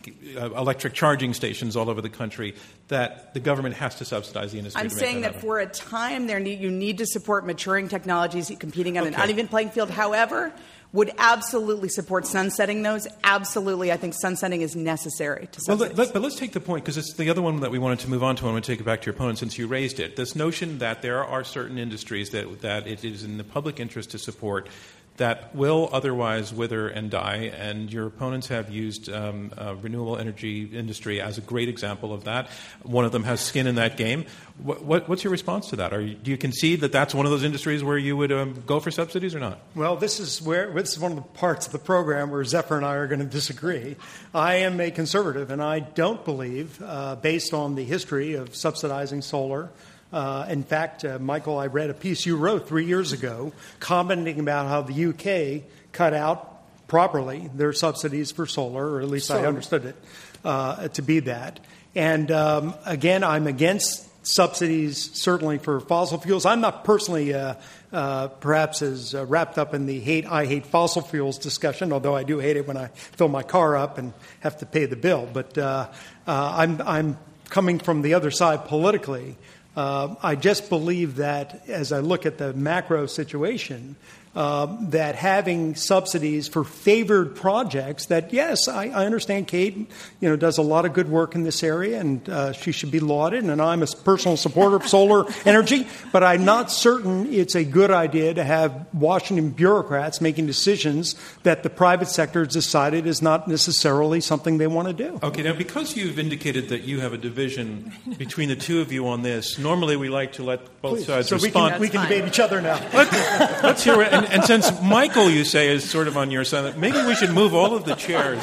Uh, 0.08 0.52
electric 0.52 0.94
charging 0.94 1.34
stations 1.34 1.76
all 1.76 1.90
over 1.90 2.02
the 2.02 2.10
country 2.10 2.56
that 2.88 3.34
the 3.34 3.40
government 3.40 3.76
has 3.76 3.96
to 3.96 4.06
subsidize 4.06 4.52
the 4.52 4.58
industry. 4.58 4.82
I'm 4.82 4.90
saying 4.90 5.22
that, 5.22 5.34
that 5.34 5.42
for 5.42 5.60
a 5.60 5.66
time 5.66 6.28
there 6.28 6.40
need, 6.40 6.60
you 6.60 6.72
need 6.72 6.98
to 6.98 7.06
support 7.06 7.46
maturing 7.46 7.88
technologies 7.88 8.52
competing 8.60 8.98
on 8.98 9.06
okay. 9.06 9.16
an 9.16 9.22
uneven 9.22 9.48
playing 9.48 9.70
field. 9.70 9.90
However, 9.90 10.54
would 10.94 11.12
absolutely 11.18 11.90
support 11.90 12.26
sunsetting 12.28 12.84
those. 12.84 13.08
Absolutely, 13.24 13.92
I 13.92 13.98
think 13.98 14.14
sunsetting 14.14 14.62
is 14.62 14.76
necessary 14.76 15.48
to 15.52 15.62
well, 15.68 15.78
let, 15.78 15.98
let, 15.98 16.14
but 16.14 16.22
let's 16.22 16.36
take 16.36 16.54
the 16.54 16.60
point 16.60 16.86
because 16.86 16.98
it's 16.98 17.14
the 17.16 17.30
other 17.30 17.42
one 17.42 17.60
that 17.62 17.72
we 17.72 17.80
wanted 17.80 18.00
to 18.00 18.10
move 18.10 18.24
on 18.24 18.36
to. 18.38 18.48
I 18.48 18.52
want 18.52 18.64
to 18.64 18.72
take 18.72 18.80
it 18.80 18.84
back 18.84 19.02
to 19.02 19.08
your 19.08 19.16
opponent 19.16 19.40
since 19.40 19.58
you 19.58 19.68
raised 19.68 20.00
it. 20.00 20.16
This 20.16 20.36
notion 20.36 20.78
that 20.78 21.02
there 21.02 21.26
are 21.26 21.44
certain 21.44 21.78
industries 21.78 22.30
that 22.30 22.62
that 22.62 22.88
it 22.88 23.04
is 23.04 23.24
in 23.24 23.38
the 23.38 23.44
public 23.44 23.80
interest 23.80 24.12
to 24.12 24.20
support 24.20 24.70
that 25.18 25.56
will 25.56 25.90
otherwise 25.92 26.54
wither 26.54 26.88
and 26.88 27.12
die. 27.12 27.52
And 27.58 27.92
your 27.92 28.08
opponents 28.08 28.48
have 28.48 28.72
used 28.72 29.10
um, 29.10 29.52
uh, 29.58 29.76
renewable 29.76 30.18
energy 30.18 30.64
industry 30.64 31.22
as 31.22 31.38
a 31.38 31.42
great 31.42 31.70
example 31.70 32.14
of 32.14 32.24
that. 32.24 32.50
One 32.82 33.06
of 33.06 33.12
them 33.12 33.24
has 33.24 33.40
skin 33.40 33.68
in 33.68 33.76
that 33.76 33.96
game. 33.96 34.26
What, 34.58 34.84
what, 34.84 35.10
what's 35.10 35.24
your 35.24 35.32
response 35.32 35.70
to 35.70 35.76
that? 35.78 35.92
You, 35.92 36.16
do 36.16 36.32
you 36.32 36.38
concede 36.38 36.82
that 36.82 36.92
that's 36.92 37.14
one 37.14 37.26
of 37.26 37.32
those 37.32 37.44
industries 37.44 37.84
where 37.84 37.98
you 37.98 38.18
would 38.18 38.32
um, 38.32 38.64
go 38.66 38.80
for 38.80 38.92
subsidies 38.92 39.36
or 39.36 39.40
not? 39.40 39.60
Well, 39.76 39.96
this 39.96 40.20
is 40.20 40.42
where 40.42 40.72
this 40.72 40.94
is 40.94 41.00
one 41.00 41.12
of 41.12 41.18
the 41.18 41.24
parts 41.24 41.68
of 41.68 41.72
the 41.72 41.80
program 41.80 42.32
where 42.32 42.44
Zephyr 42.44 42.78
and 42.78 42.86
I 42.86 42.96
are 42.96 43.08
going 43.08 43.20
to 43.20 43.26
disagree. 43.26 43.96
I 44.34 44.56
am 44.56 44.80
a 44.80 44.92
conservative, 44.92 45.52
and 45.52 45.62
I 45.62 45.80
don't 45.80 46.24
believe, 46.26 46.82
uh, 46.82 47.16
based 47.16 47.54
on 47.54 47.76
the 47.76 47.84
history 47.84 48.34
of 48.34 48.56
subsidizing 48.56 49.22
solar 49.22 49.70
uh, 50.14 50.46
in 50.48 50.64
fact, 50.64 51.04
uh, 51.04 51.18
Michael, 51.18 51.58
I 51.58 51.66
read 51.68 51.90
a 51.90 51.94
piece 51.96 52.26
you 52.26 52.38
wrote 52.38 52.68
three 52.68 52.86
years 52.86 53.14
ago 53.14 53.52
commenting 53.80 54.40
about 54.40 54.68
how 54.68 54.82
the 54.84 55.06
UK 55.06 55.68
cut 55.92 56.14
out 56.14 56.54
properly 56.88 57.50
their 57.56 57.74
subsidies 57.74 58.32
for 58.32 58.46
solar, 58.46 58.88
or 58.88 59.02
at 59.02 59.10
least 59.10 59.32
I 59.32 59.46
understood 59.48 59.86
it 59.86 59.96
uh, 60.46 60.88
to 60.90 61.02
be 61.02 61.22
that. 61.22 61.60
And 61.96 62.30
um, 62.30 62.76
again, 62.86 63.24
I'm 63.24 63.48
against 63.48 64.08
subsidies 64.26 65.12
certainly 65.14 65.58
for 65.58 65.80
fossil 65.80 66.20
fuels. 66.20 66.46
I'm 66.46 66.62
not 66.62 66.86
personally 66.86 67.34
uh, 67.34 67.56
uh, 67.92 68.28
perhaps 68.28 68.84
as 68.84 69.16
uh, 69.16 69.26
wrapped 69.26 69.58
up 69.58 69.74
in 69.74 69.88
the 69.88 70.00
hate 70.00 70.28
I 70.28 70.46
hate 70.46 70.68
fossil 70.68 71.02
fuels 71.02 71.40
discussion, 71.40 71.92
although 71.92 72.16
I 72.16 72.22
do 72.22 72.38
hate 72.38 72.56
it 72.56 72.68
when 72.68 72.78
I 72.78 72.88
fill 72.88 73.30
my 73.30 73.44
car 73.44 73.76
up 73.76 73.98
and 73.98 74.14
have 74.42 74.58
to 74.58 74.68
pay 74.68 74.86
the 74.86 74.96
bill. 74.96 75.28
But 75.32 75.58
I'm, 76.28 76.80
I'm 76.82 77.18
coming 77.50 77.80
from 77.80 78.04
the 78.04 78.14
other 78.14 78.30
side 78.30 78.66
politically. 78.66 79.38
Uh, 79.76 80.16
I 80.22 80.36
just 80.36 80.70
believe 80.70 81.16
that 81.16 81.68
as 81.68 81.92
I 81.92 82.00
look 82.00 82.26
at 82.26 82.38
the 82.38 82.54
macro 82.54 83.08
situation, 83.08 83.96
um, 84.36 84.90
that 84.90 85.16
having 85.16 85.76
subsidies 85.76 86.48
for 86.48 86.64
favored 86.64 87.36
projects 87.36 88.08
that 88.08 88.34
yes 88.34 88.68
I, 88.68 88.86
I, 88.86 89.06
understand 89.06 89.48
kate 89.48 89.76
you 90.20 90.30
know 90.30 90.36
does 90.36 90.58
a 90.58 90.64
lot 90.64 90.86
of 90.86 90.94
good 90.94 91.08
work 91.08 91.36
in 91.36 91.44
this 91.44 91.62
area 91.62 92.00
and 92.00 92.28
uh, 92.28 92.52
she 92.52 92.72
should 92.72 92.90
be 92.90 93.00
lauded 93.00 93.44
and 93.44 93.62
i'm 93.62 93.84
a 93.84 93.88
personal 93.88 94.36
supporter 94.36 94.78
of 94.78 94.88
solar 94.88 95.26
energy 95.46 95.86
but 96.12 96.24
i'm 96.24 96.46
not 96.46 96.72
certain 96.72 97.32
it's 97.32 97.54
a 97.54 97.64
good 97.64 97.92
idea 97.92 98.34
to 98.34 98.44
have 98.44 98.88
washington 98.92 99.52
bureaucrats 99.52 100.20
making 100.20 100.48
decisions 100.48 101.16
that 101.44 101.62
the 101.62 101.70
private 101.70 102.08
sector 102.08 102.44
has 102.44 102.54
decided 102.54 103.06
is 103.06 103.22
not 103.22 103.48
necessarily 103.48 104.20
something 104.20 104.58
they 104.58 104.68
want 104.68 104.88
to 104.88 104.94
do. 104.94 105.20
Okay 105.22 105.44
now 105.44 105.54
because 105.54 105.96
you've 105.96 106.18
indicated 106.18 106.70
that 106.70 106.82
you 106.82 107.02
have 107.02 107.14
a 107.14 107.18
division 107.18 107.92
between 108.18 108.50
the 108.50 108.56
two 108.56 108.82
of 108.82 108.92
you 108.92 109.08
on 109.08 109.22
this 109.22 109.60
normally 109.60 109.96
we 109.96 110.10
like 110.10 110.34
to 110.34 110.44
let 110.44 110.82
both 110.82 110.98
Please. 110.98 111.06
sides 111.06 111.28
so 111.28 111.36
respond 111.36 111.80
we 111.80 111.88
can, 111.90 112.02
we 112.04 112.08
can 112.08 112.20
debate 112.20 112.28
each 112.28 112.40
other 112.40 112.62
now. 112.62 112.80
Let's, 112.94 113.64
let's 113.64 113.84
hear 113.84 114.02
it 114.02 114.23
and, 114.26 114.34
and, 114.34 114.44
since 114.44 114.82
Michael, 114.82 115.30
you 115.30 115.44
say, 115.44 115.70
is 115.70 115.90
sort 115.90 116.08
of 116.08 116.18
on 116.18 116.32
your 116.32 116.44
side, 116.44 116.78
maybe 116.78 116.98
we 117.06 117.16
should 117.16 117.32
move 117.32 117.54
all 117.54 117.76
of 117.76 117.86
the 117.86 117.96
chairs 117.96 118.40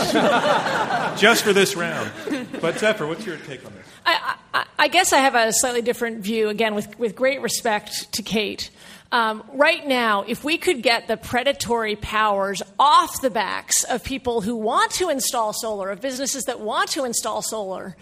just 1.20 1.45
for 1.45 1.53
this 1.53 1.76
round. 1.76 2.11
But 2.61 2.78
Zephyr, 2.78 3.07
what's 3.07 3.26
your 3.26 3.37
take 3.39 3.64
on 3.64 3.72
this? 3.74 3.87
I, 4.07 4.37
I, 4.55 4.64
I 4.78 4.89
guess 4.89 5.12
I 5.12 5.18
have 5.18 5.35
a 5.35 5.53
slightly 5.53 5.83
different 5.83 6.20
view, 6.20 6.49
again, 6.49 6.74
with, 6.74 6.99
with 6.99 7.14
great 7.14 7.41
respect 7.43 8.12
to 8.12 8.22
Kate. 8.22 8.70
Um, 9.12 9.43
right 9.55 9.87
now, 9.87 10.24
if 10.26 10.45
we 10.45 10.57
could 10.57 10.83
get 10.83 11.09
the 11.09 11.16
predatory 11.16 11.97
powers 11.97 12.62
off 12.78 13.20
the 13.20 13.31
backs 13.31 13.83
of 13.85 14.05
people 14.05 14.41
who 14.41 14.55
want 14.55 14.93
to 14.93 15.09
install 15.09 15.53
solar, 15.53 15.91
of 15.91 16.01
businesses 16.01 16.45
that 16.45 16.61
want 16.61 16.91
to 16.91 17.05
install 17.05 17.43
solar, 17.43 17.97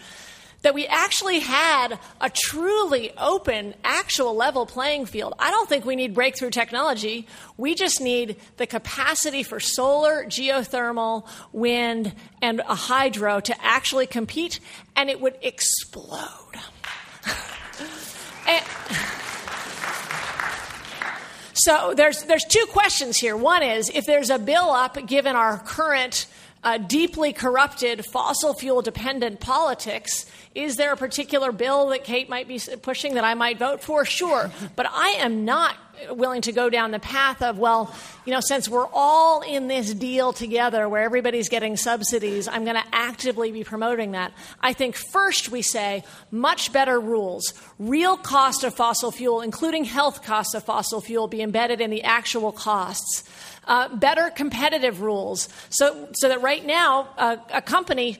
that 0.61 0.73
we 0.73 0.85
actually 0.87 1.39
had 1.39 1.99
a 2.19 2.29
truly 2.29 3.11
open, 3.17 3.73
actual 3.83 4.35
level 4.35 4.65
playing 4.65 5.05
field. 5.05 5.33
I 5.39 5.51
don't 5.51 5.69
think 5.69 5.85
we 5.85 5.95
need 5.95 6.13
breakthrough 6.13 6.49
technology. 6.49 7.27
We 7.57 7.75
just 7.75 8.01
need 8.01 8.37
the 8.57 8.67
capacity 8.67 9.43
for 9.43 9.59
solar, 9.59 10.25
geothermal, 10.25 11.27
wind, 11.53 12.13
and 12.41 12.59
a 12.67 12.75
hydro 12.75 13.39
to 13.41 13.55
actually 13.63 14.07
compete, 14.07 14.59
and 14.95 15.09
it 15.09 15.21
would 15.21 15.37
explode. 15.41 16.55
and, 18.47 18.65
so 21.53 21.93
there's, 21.93 22.23
there's 22.23 22.45
two 22.45 22.65
questions 22.69 23.17
here. 23.17 23.35
One 23.35 23.63
is 23.63 23.89
if 23.93 24.05
there's 24.05 24.29
a 24.29 24.39
bill 24.39 24.69
up 24.71 25.05
given 25.05 25.35
our 25.35 25.57
current 25.57 26.25
uh, 26.63 26.77
deeply 26.77 27.33
corrupted 27.33 28.05
fossil 28.05 28.53
fuel 28.53 28.81
dependent 28.81 29.39
politics, 29.39 30.25
is 30.55 30.75
there 30.75 30.93
a 30.93 30.97
particular 30.97 31.51
bill 31.51 31.87
that 31.89 32.03
Kate 32.03 32.29
might 32.29 32.47
be 32.47 32.59
pushing 32.81 33.15
that 33.15 33.23
I 33.23 33.33
might 33.33 33.57
vote 33.57 33.83
for? 33.83 34.05
Sure. 34.05 34.51
But 34.75 34.87
I 34.89 35.17
am 35.19 35.45
not 35.45 35.75
willing 36.11 36.41
to 36.41 36.51
go 36.51 36.69
down 36.69 36.91
the 36.91 36.99
path 36.99 37.41
of, 37.41 37.57
well, 37.57 37.93
you 38.25 38.33
know, 38.33 38.39
since 38.39 38.69
we're 38.69 38.87
all 38.93 39.41
in 39.41 39.67
this 39.67 39.93
deal 39.93 40.31
together 40.33 40.87
where 40.87 41.01
everybody's 41.01 41.49
getting 41.49 41.75
subsidies, 41.75 42.47
I'm 42.47 42.63
going 42.63 42.75
to 42.75 42.87
actively 42.91 43.51
be 43.51 43.63
promoting 43.63 44.11
that. 44.11 44.31
I 44.61 44.73
think 44.73 44.95
first 44.95 45.49
we 45.49 45.61
say 45.61 46.03
much 46.31 46.71
better 46.71 46.99
rules. 46.99 47.53
Real 47.77 48.17
cost 48.17 48.63
of 48.63 48.73
fossil 48.73 49.11
fuel, 49.11 49.41
including 49.41 49.83
health 49.83 50.23
costs 50.23 50.53
of 50.53 50.63
fossil 50.63 51.01
fuel, 51.01 51.27
be 51.27 51.41
embedded 51.41 51.81
in 51.81 51.89
the 51.89 52.03
actual 52.03 52.51
costs. 52.51 53.23
Uh, 53.69 53.87
better 53.95 54.31
competitive 54.31 54.99
rules. 55.01 55.47
So, 55.69 56.09
so 56.13 56.27
that 56.27 56.41
right 56.41 56.65
now 56.65 57.09
uh, 57.19 57.37
a 57.53 57.61
company 57.61 58.17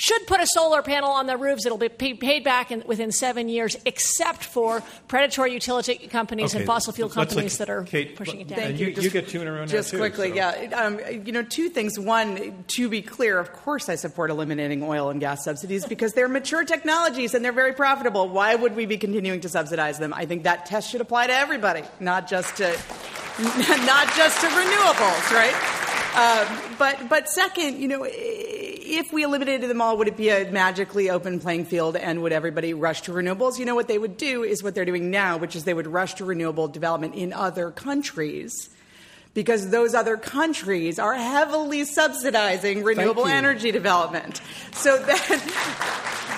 should 0.00 0.24
put 0.28 0.38
a 0.40 0.46
solar 0.46 0.80
panel 0.80 1.10
on 1.10 1.26
their 1.26 1.36
roofs. 1.36 1.66
It'll 1.66 1.76
be 1.76 1.88
paid 1.88 2.44
back 2.44 2.70
in, 2.70 2.84
within 2.86 3.10
seven 3.10 3.48
years, 3.48 3.76
except 3.84 4.44
for 4.44 4.80
predatory 5.08 5.52
utility 5.52 5.96
companies 6.06 6.52
Okay, 6.52 6.58
and 6.60 6.66
fossil 6.68 6.92
fuel 6.92 7.08
companies 7.08 7.58
that 7.58 7.68
are 7.68 7.82
Kate- 7.82 8.14
pushing 8.14 8.40
it 8.40 8.46
down. 8.46 8.58
Thank 8.60 8.78
you, 8.78 8.86
you. 8.86 8.92
you 8.94 9.02
Just- 9.02 9.12
get 9.12 9.28
two 9.28 9.42
in 9.42 9.48
a 9.48 9.52
row 9.52 9.58
now, 9.62 9.66
Just 9.66 9.90
too, 9.90 9.98
quickly, 9.98 10.28
so- 10.28 10.34
yeah. 10.36 10.50
Um, 10.72 11.00
you 11.26 11.32
know, 11.32 11.42
two 11.42 11.68
things. 11.68 11.98
One, 11.98 12.62
to 12.68 12.88
be 12.88 13.02
clear, 13.02 13.40
of 13.40 13.52
course 13.52 13.88
I 13.88 13.96
support 13.96 14.30
eliminating 14.30 14.84
oil 14.84 15.10
and 15.10 15.18
gas 15.18 15.42
subsidies 15.44 15.84
because 15.94 16.12
they're 16.12 16.28
mature 16.28 16.64
technologies 16.64 17.34
and 17.34 17.44
they're 17.44 17.50
very 17.50 17.72
profitable. 17.72 18.28
Why 18.28 18.54
would 18.54 18.76
we 18.76 18.86
be 18.86 18.98
continuing 18.98 19.40
to 19.40 19.48
subsidize 19.48 19.98
them? 19.98 20.14
I 20.14 20.26
think 20.26 20.44
that 20.44 20.66
test 20.66 20.90
should 20.92 21.00
apply 21.00 21.26
to 21.26 21.32
everybody, 21.34 21.82
not 21.98 22.28
just 22.28 22.56
to 22.58 22.68
not 23.38 24.14
just 24.14 24.40
to 24.42 24.46
renewables, 24.46 25.30
right? 25.32 25.54
Um, 26.16 26.76
but 26.78 27.08
but 27.08 27.28
second, 27.28 27.80
you 27.80 27.88
know, 27.88 28.04
if 28.88 29.12
we 29.12 29.22
eliminated 29.22 29.68
them 29.68 29.80
all, 29.80 29.96
would 29.98 30.08
it 30.08 30.16
be 30.16 30.30
a 30.30 30.50
magically 30.50 31.10
open 31.10 31.40
playing 31.40 31.66
field 31.66 31.96
and 31.96 32.22
would 32.22 32.32
everybody 32.32 32.74
rush 32.74 33.02
to 33.02 33.12
renewables? 33.12 33.58
You 33.58 33.64
know 33.64 33.74
what 33.74 33.88
they 33.88 33.98
would 33.98 34.16
do 34.16 34.42
is 34.42 34.62
what 34.62 34.74
they're 34.74 34.84
doing 34.84 35.10
now, 35.10 35.36
which 35.36 35.54
is 35.54 35.64
they 35.64 35.74
would 35.74 35.86
rush 35.86 36.14
to 36.14 36.24
renewable 36.24 36.68
development 36.68 37.14
in 37.14 37.32
other 37.32 37.70
countries 37.70 38.70
because 39.34 39.70
those 39.70 39.94
other 39.94 40.16
countries 40.16 40.98
are 40.98 41.14
heavily 41.14 41.84
subsidizing 41.84 42.82
renewable 42.82 43.26
energy 43.26 43.70
development. 43.70 44.40
So 44.72 44.98
then, 44.98 45.40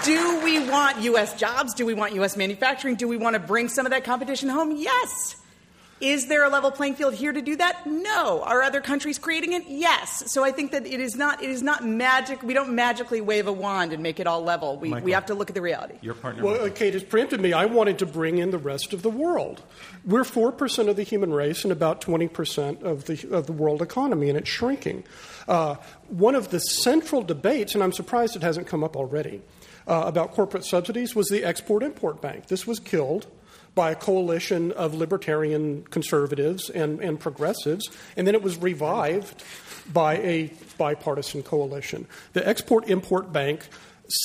do 0.05 0.45
we 0.45 0.69
want 0.69 1.01
U.S. 1.03 1.35
jobs? 1.39 1.73
Do 1.75 1.87
we 1.87 1.95
want 1.95 2.15
U.S. 2.17 2.37
manufacturing? 2.37 2.97
Do 2.97 3.09
we 3.09 3.17
want 3.17 3.35
to 3.35 3.41
bring 3.41 3.69
some 3.69 3.87
of 3.87 3.93
that 3.93 4.05
competition 4.05 4.49
home? 4.49 4.77
Yes. 4.77 5.40
Is 6.01 6.29
there 6.29 6.45
a 6.45 6.49
level 6.49 6.71
playing 6.71 6.95
field 6.95 7.15
here 7.15 7.33
to 7.33 7.43
do 7.43 7.57
that? 7.57 7.87
No. 7.87 8.43
Are 8.43 8.63
other 8.63 8.81
countries 8.81 9.19
creating 9.19 9.53
it? 9.53 9.65
Yes. 9.69 10.25
So 10.33 10.43
I 10.43 10.51
think 10.51 10.73
that 10.73 10.87
it 10.87 10.99
is 10.99 11.15
not 11.15 11.43
it 11.43 11.51
is 11.51 11.63
not 11.63 11.85
magic. 11.85 12.43
We 12.43 12.55
don't 12.55 12.75
magically 12.75 13.21
wave 13.21 13.47
a 13.47 13.53
wand 13.53 13.93
and 13.93 14.03
make 14.03 14.19
it 14.19 14.27
all 14.27 14.43
level. 14.43 14.79
We, 14.79 14.95
we 14.95 15.13
have 15.13 15.27
to 15.27 15.35
look 15.35 15.51
at 15.51 15.55
the 15.55 15.61
reality. 15.61 15.95
Your 16.01 16.15
partner. 16.15 16.43
Well, 16.43 16.65
uh, 16.65 16.71
Kate 16.71 16.95
has 16.95 17.05
preempted 17.05 17.41
me. 17.41 17.53
I 17.53 17.67
wanted 17.67 17.99
to 17.99 18.07
bring 18.07 18.39
in 18.39 18.51
the 18.51 18.59
rest 18.59 18.93
of 18.93 19.03
the 19.03 19.11
world. 19.11 19.63
We're 20.07 20.23
4% 20.23 20.89
of 20.89 20.97
the 20.97 21.03
human 21.03 21.33
race 21.33 21.65
and 21.65 21.73
about 21.73 22.01
20% 22.01 22.83
of 22.83 23.05
the, 23.05 23.29
of 23.31 23.47
the 23.47 23.53
world 23.53 23.83
economy, 23.83 24.31
and 24.31 24.39
it's 24.39 24.49
shrinking. 24.49 25.05
Uh, 25.47 25.77
one 26.09 26.35
of 26.35 26.51
the 26.51 26.59
central 26.59 27.23
debates, 27.23 27.75
and 27.75 27.85
I'm 27.85 27.93
surprised 27.93 28.37
it 28.37 28.43
hasn't 28.43 28.67
come 28.67 28.83
up 28.83 28.97
already, 28.97 29.43
uh, 29.87 30.05
about 30.07 30.33
corporate 30.33 30.65
subsidies 30.65 31.15
was 31.15 31.29
the 31.29 31.45
Export 31.45 31.83
Import 31.83 32.23
Bank. 32.23 32.47
This 32.47 32.67
was 32.67 32.79
killed 32.79 33.27
by 33.75 33.93
a 33.93 33.95
coalition 33.95 34.73
of 34.73 34.95
libertarian 34.95 35.83
conservatives 35.85 36.71
and, 36.71 37.01
and 37.01 37.21
progressives, 37.21 37.89
and 38.17 38.27
then 38.27 38.35
it 38.35 38.43
was 38.43 38.57
revived 38.59 39.43
by 39.93 40.17
a 40.19 40.53
bipartisan 40.77 41.43
coalition. 41.43 42.07
The 42.33 42.47
Export 42.47 42.89
Import 42.89 43.33
Bank 43.33 43.69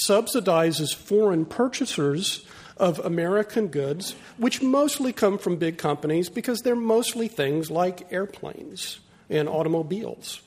subsidizes 0.07 0.95
foreign 0.95 1.45
purchasers 1.45 2.45
of 2.77 2.99
American 2.99 3.67
goods, 3.67 4.15
which 4.37 4.61
mostly 4.61 5.13
come 5.13 5.37
from 5.37 5.57
big 5.57 5.77
companies 5.77 6.29
because 6.29 6.61
they're 6.61 6.75
mostly 6.75 7.27
things 7.27 7.71
like 7.71 8.11
airplanes 8.11 8.99
and 9.29 9.47
automobiles. 9.47 10.41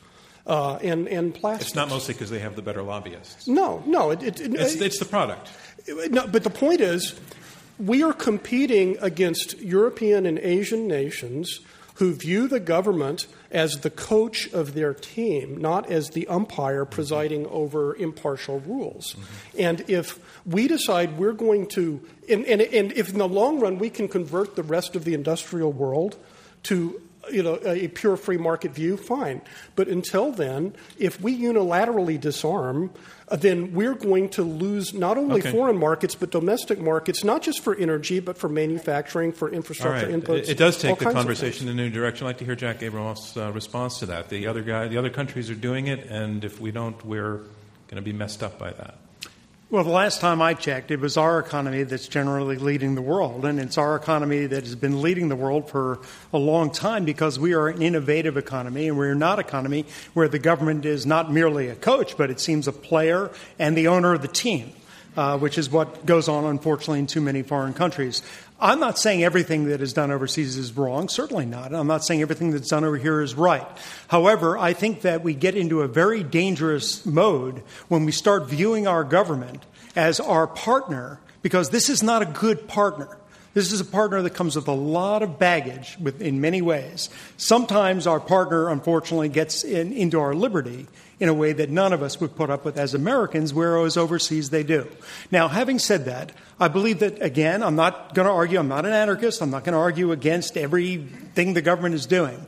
Uh, 0.47 0.77
and, 0.77 1.09
and 1.09 1.35
plastics. 1.35 1.69
it's 1.69 1.77
not 1.77 1.91
mostly 1.91 2.15
because 2.15 2.31
they 2.31 2.39
have 2.39 2.57
the 2.57 2.63
better 2.63 2.83
lobbyists. 2.83 3.47
No, 3.47 3.83
no. 3.85 4.11
It, 4.11 4.23
it, 4.23 4.41
It's, 4.41 4.77
it's 4.77 4.99
the 4.99 5.05
product. 5.05 5.51
no, 5.87 6.27
but 6.27 6.43
the 6.43 6.49
point 6.49 6.81
is, 6.81 7.15
we 7.79 8.03
are 8.03 8.13
competing 8.13 8.97
against 9.01 9.59
European 9.59 10.27
and 10.27 10.39
Asian 10.39 10.87
nations 10.87 11.61
who 11.95 12.15
view 12.15 12.47
the 12.47 12.61
government 12.61 13.27
as 13.51 13.81
the 13.81 13.91
coach 13.91 14.49
of 14.53 14.75
their 14.75 14.95
team, 14.95 15.57
not 15.57 15.91
as 15.91 16.11
the 16.11 16.29
umpire 16.29 16.85
presiding 16.85 17.45
over 17.47 17.97
impartial 17.97 18.61
rules. 18.61 19.17
And 19.59 19.85
if 19.89 20.21
we 20.47 20.69
decide 20.69 21.19
we're 21.19 21.33
going 21.33 21.67
to, 21.71 22.01
and, 22.29 22.45
and, 22.47 22.61
and 22.61 22.93
if 22.93 23.11
in 23.11 23.19
the 23.19 23.29
long 23.29 23.59
run 23.59 23.79
we 23.79 23.91
can 23.91 24.07
convert 24.07 24.55
the 24.55 24.63
rest 24.63 24.95
of 24.95 25.05
the 25.05 25.15
industrial 25.15 25.73
world 25.73 26.17
to 26.65 27.01
you 27.31 27.43
know, 27.43 27.59
a 27.65 27.89
pure 27.89 28.17
free 28.17 28.39
market 28.39 28.73
view, 28.73 28.97
fine. 28.97 29.43
But 29.77 29.89
until 29.89 30.33
then, 30.33 30.75
if 30.99 31.21
we 31.21 31.39
unilaterally 31.39 32.19
disarm, 32.19 32.91
then 33.31 33.73
we're 33.75 33.95
going 33.95 34.29
to 34.31 34.43
lose 34.43 34.95
not 34.95 35.19
only 35.19 35.41
Okay. 35.41 35.51
foreign 35.51 35.77
markets 35.77 36.15
but 36.15 36.31
domestic 36.31 36.81
markets, 36.81 37.25
not 37.25 37.43
just 37.43 37.61
for 37.61 37.75
energy 37.77 38.21
but 38.21 38.39
for 38.39 38.49
manufacturing, 38.49 39.33
for 39.33 39.51
infrastructure 39.51 40.07
right. 40.07 40.15
inputs. 40.23 40.45
It, 40.45 40.49
it 40.51 40.59
does 40.59 40.79
take 40.79 40.99
the 40.99 41.11
conversation 41.11 41.69
in 41.69 41.79
a 41.79 41.83
new 41.83 41.91
direction. 41.91 42.27
I'd 42.27 42.31
like 42.31 42.39
to 42.39 42.45
hear 42.45 42.57
Jack 42.57 42.81
Abramoff's 42.81 43.37
uh, 43.37 43.53
response 43.53 43.99
to 44.01 44.07
that. 44.07 44.29
The 44.29 44.47
other 44.47 44.63
guy, 44.63 44.89
the 44.89 44.97
other 44.99 45.11
countries 45.11 45.51
are 45.51 45.55
doing 45.55 45.87
it, 45.89 46.07
and 46.07 46.45
if 46.45 46.61
we 46.61 46.71
don't, 46.71 47.03
we're 47.05 47.39
going 47.89 47.97
to 47.97 48.03
be 48.03 48.13
messed 48.13 48.43
up 48.43 48.59
by 48.59 48.71
that. 48.71 48.97
Well, 49.71 49.85
the 49.85 49.91
last 49.91 50.23
time 50.23 50.41
I 50.41 50.55
checked, 50.55 50.91
it 50.91 50.99
was 50.99 51.19
our 51.19 51.39
economy 51.39 51.83
that's 51.83 52.09
generally 52.09 52.57
leading 52.57 52.95
the 52.95 53.03
world. 53.03 53.45
And 53.45 53.61
it's 53.61 53.77
our 53.77 53.97
economy 53.97 54.47
that 54.47 54.65
has 54.65 54.75
been 54.75 55.03
leading 55.03 55.29
the 55.29 55.37
world 55.37 55.69
for 55.69 55.99
a 56.33 56.39
long 56.39 56.71
time 56.71 57.05
because 57.05 57.39
we 57.39 57.53
are 57.53 57.69
an 57.69 57.83
innovative 57.83 58.39
economy 58.39 58.89
and 58.89 58.97
we're 58.97 59.13
not 59.13 59.39
economy 59.39 59.85
where 60.15 60.27
the 60.27 60.39
government 60.39 60.87
is 60.87 61.05
not 61.05 61.31
merely 61.31 61.69
a 61.69 61.75
coach, 61.75 62.17
but 62.17 62.31
it 62.31 62.41
seems 62.41 62.67
a 62.67 62.73
player 62.73 63.31
and 63.59 63.77
the 63.77 63.89
owner 63.89 64.15
of 64.15 64.23
the 64.23 64.29
team, 64.29 64.73
uh, 65.19 65.37
which 65.37 65.59
is 65.59 65.69
what 65.69 66.07
goes 66.07 66.29
on, 66.29 66.47
unfortunately, 66.47 67.01
in 67.01 67.07
too 67.07 67.21
many 67.21 67.43
foreign 67.43 67.75
countries. 67.75 68.23
I'm 68.61 68.81
not 68.81 68.99
saying 68.99 69.23
everything 69.23 69.67
that 69.67 69.81
is 69.81 69.93
done 69.93 70.11
overseas 70.11 70.57
is 70.57 70.77
wrong, 70.77 71.09
certainly 71.09 71.47
not. 71.47 71.73
I'm 71.73 71.87
not 71.87 72.05
saying 72.05 72.23
everything 72.23 72.51
that's 72.51 72.71
done 72.71 72.85
over 72.85 72.97
here 72.97 73.21
is 73.21 73.37
right. 73.37 73.67
However, 74.09 74.59
I 74.59 74.73
think 74.73 75.03
that 75.03 75.23
we 75.23 75.35
get 75.35 75.55
into 75.55 75.83
a 75.83 75.89
very 75.89 76.25
dangerous 76.25 77.07
mode 77.07 77.63
when 77.87 78.05
we 78.05 78.11
start 78.11 78.49
viewing 78.49 78.89
our 78.89 79.05
government 79.05 79.65
as 79.95 80.19
our 80.19 80.49
partner 80.49 81.21
because 81.41 81.71
this 81.71 81.89
is 81.89 82.03
not 82.03 82.23
a 82.23 82.27
good 82.27 82.67
partner. 82.67 83.17
This 83.55 83.73
is 83.73 83.81
a 83.81 83.85
partner 83.85 84.23
that 84.23 84.35
comes 84.35 84.57
with 84.57 84.69
a 84.69 84.73
lot 84.73 85.23
of 85.23 85.39
baggage 85.39 85.97
with, 86.01 86.21
in 86.21 86.41
many 86.41 86.63
ways. 86.63 87.09
Sometimes 87.37 88.07
our 88.07 88.21
partner, 88.21 88.69
unfortunately, 88.69 89.29
gets 89.29 89.65
in, 89.65 89.93
into 89.93 90.21
our 90.21 90.35
liberty 90.35 90.87
in 91.21 91.29
a 91.29 91.35
way 91.35 91.53
that 91.53 91.71
none 91.71 91.93
of 91.93 92.03
us 92.03 92.21
would 92.21 92.37
put 92.37 92.51
up 92.51 92.65
with 92.65 92.79
as 92.79 92.95
Americans, 92.95 93.53
whereas 93.53 93.97
overseas 93.97 94.51
they 94.51 94.63
do. 94.63 94.87
Now, 95.31 95.49
having 95.49 95.79
said 95.79 96.05
that, 96.05 96.31
I 96.61 96.69
believe 96.69 97.01
that, 97.01 97.21
again, 97.21 97.63
I'm 97.63 97.75
not 97.75 98.15
going 98.15 98.27
to 98.27 98.33
argue, 98.33 98.59
I'm 98.59 98.69
not 98.69 98.87
an 98.87 98.93
anarchist, 98.93 99.43
I'm 99.43 99.51
not 99.51 99.65
going 99.65 99.73
to 99.73 99.81
argue 99.81 100.13
against 100.13 100.57
everything 100.57 101.55
the 101.55 101.63
government 101.63 101.95
is 101.95 102.07
doing. 102.07 102.47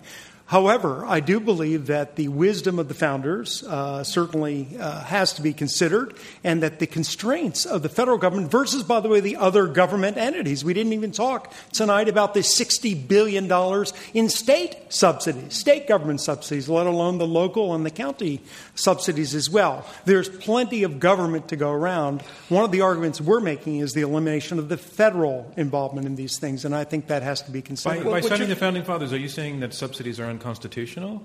However, 0.50 1.06
I 1.06 1.20
do 1.20 1.38
believe 1.38 1.86
that 1.86 2.16
the 2.16 2.26
wisdom 2.26 2.80
of 2.80 2.88
the 2.88 2.94
founders 2.94 3.62
uh, 3.62 4.02
certainly 4.02 4.66
uh, 4.80 5.04
has 5.04 5.32
to 5.34 5.42
be 5.42 5.52
considered, 5.52 6.14
and 6.42 6.60
that 6.64 6.80
the 6.80 6.88
constraints 6.88 7.64
of 7.64 7.82
the 7.82 7.88
federal 7.88 8.18
government 8.18 8.50
versus, 8.50 8.82
by 8.82 8.98
the 8.98 9.08
way, 9.08 9.20
the 9.20 9.36
other 9.36 9.68
government 9.68 10.16
entities. 10.16 10.64
We 10.64 10.74
didn't 10.74 10.92
even 10.92 11.12
talk 11.12 11.52
tonight 11.72 12.08
about 12.08 12.34
the 12.34 12.40
$60 12.40 13.06
billion 13.06 13.48
in 14.12 14.28
state 14.28 14.76
subsidies, 14.88 15.54
state 15.54 15.86
government 15.86 16.20
subsidies, 16.20 16.68
let 16.68 16.88
alone 16.88 17.18
the 17.18 17.28
local 17.28 17.72
and 17.72 17.86
the 17.86 17.90
county 17.92 18.40
subsidies 18.74 19.36
as 19.36 19.48
well. 19.48 19.86
There's 20.04 20.28
plenty 20.28 20.82
of 20.82 20.98
government 20.98 21.46
to 21.50 21.56
go 21.56 21.70
around. 21.70 22.22
One 22.48 22.64
of 22.64 22.72
the 22.72 22.80
arguments 22.80 23.20
we're 23.20 23.38
making 23.38 23.78
is 23.78 23.92
the 23.92 24.00
elimination 24.00 24.58
of 24.58 24.68
the 24.68 24.76
federal 24.76 25.54
involvement 25.56 26.08
in 26.08 26.16
these 26.16 26.40
things, 26.40 26.64
and 26.64 26.74
I 26.74 26.82
think 26.82 27.06
that 27.06 27.22
has 27.22 27.40
to 27.42 27.52
be 27.52 27.62
considered. 27.62 28.02
by 28.02 28.10
what 28.10 28.24
citing 28.24 28.48
you- 28.48 28.54
the 28.54 28.58
founding 28.58 28.82
fathers, 28.82 29.12
are 29.12 29.16
you 29.16 29.28
saying 29.28 29.60
that 29.60 29.72
subsidies 29.72 30.18
are 30.18 30.39
unconstitutional? 30.40 31.22